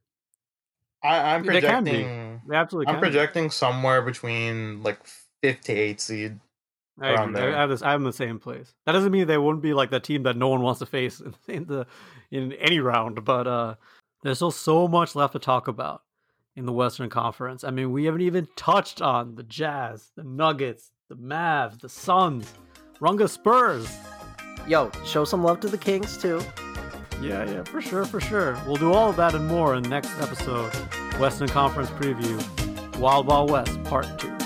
I, 1.04 1.36
I'm 1.36 1.46
They 1.46 1.62
can 1.62 1.84
be. 1.84 1.92
projecting. 1.92 2.42
They 2.48 2.56
absolutely 2.56 2.88
I'm 2.88 2.96
can. 2.96 3.02
be. 3.02 3.06
projecting 3.08 3.50
somewhere 3.50 4.02
between 4.02 4.82
like 4.84 5.00
fifth 5.42 5.62
to 5.66 5.74
eight 5.74 6.02
seed. 6.02 6.40
I 7.00 7.10
agree. 7.12 7.34
There. 7.34 7.56
I, 7.56 7.64
I 7.64 7.66
this, 7.68 7.82
I'm 7.84 8.02
in 8.02 8.04
the 8.06 8.14
same 8.14 8.40
place. 8.40 8.74
That 8.86 8.94
doesn't 8.94 9.12
mean 9.12 9.28
they 9.28 9.38
wouldn't 9.38 9.62
be 9.62 9.74
like 9.74 9.92
the 9.92 10.00
team 10.00 10.24
that 10.24 10.36
no 10.36 10.48
one 10.48 10.62
wants 10.64 10.80
to 10.80 10.86
face 10.88 11.20
in, 11.20 11.36
in 11.48 11.66
the 11.66 11.86
in 12.32 12.54
any 12.54 12.80
round, 12.80 13.24
but 13.24 13.46
uh, 13.48 13.76
there's 14.24 14.38
still 14.40 14.52
so 14.52 14.88
much 14.88 15.16
left 15.16 15.34
to 15.34 15.40
talk 15.40 15.68
about 15.68 16.02
in 16.56 16.66
the 16.66 16.74
Western 16.74 17.10
Conference. 17.10 17.64
I 17.64 17.70
mean, 17.70 17.92
we 17.92 18.06
haven't 18.06 18.22
even 18.22 18.48
touched 18.56 19.02
on 19.02 19.36
the 19.36 19.44
Jazz, 19.44 20.12
the 20.16 20.24
Nuggets, 20.24 20.92
the 21.08 21.16
Mavs, 21.16 21.80
the 21.80 21.88
Suns, 21.90 22.52
Runga 23.00 23.30
Spurs. 23.30 23.88
Yo, 24.68 24.90
show 25.06 25.24
some 25.24 25.44
love 25.44 25.60
to 25.60 25.68
the 25.70 25.78
Kings 25.78 26.18
too. 26.18 26.42
Yeah, 27.22 27.46
yeah, 27.46 27.64
for 27.64 27.82
sure, 27.82 28.06
for 28.06 28.22
sure. 28.22 28.58
We'll 28.66 28.76
do 28.76 28.94
all 28.94 29.10
of 29.10 29.16
that 29.16 29.34
and 29.34 29.48
more 29.48 29.76
in 29.76 29.84
next 29.84 30.12
episode. 30.22 30.72
Western 31.20 31.50
Conference 31.50 31.90
preview, 31.92 32.38
Wild 33.00 33.28
Wild 33.28 33.50
West 33.50 33.84
Part 33.86 34.20
Two. 34.20 34.37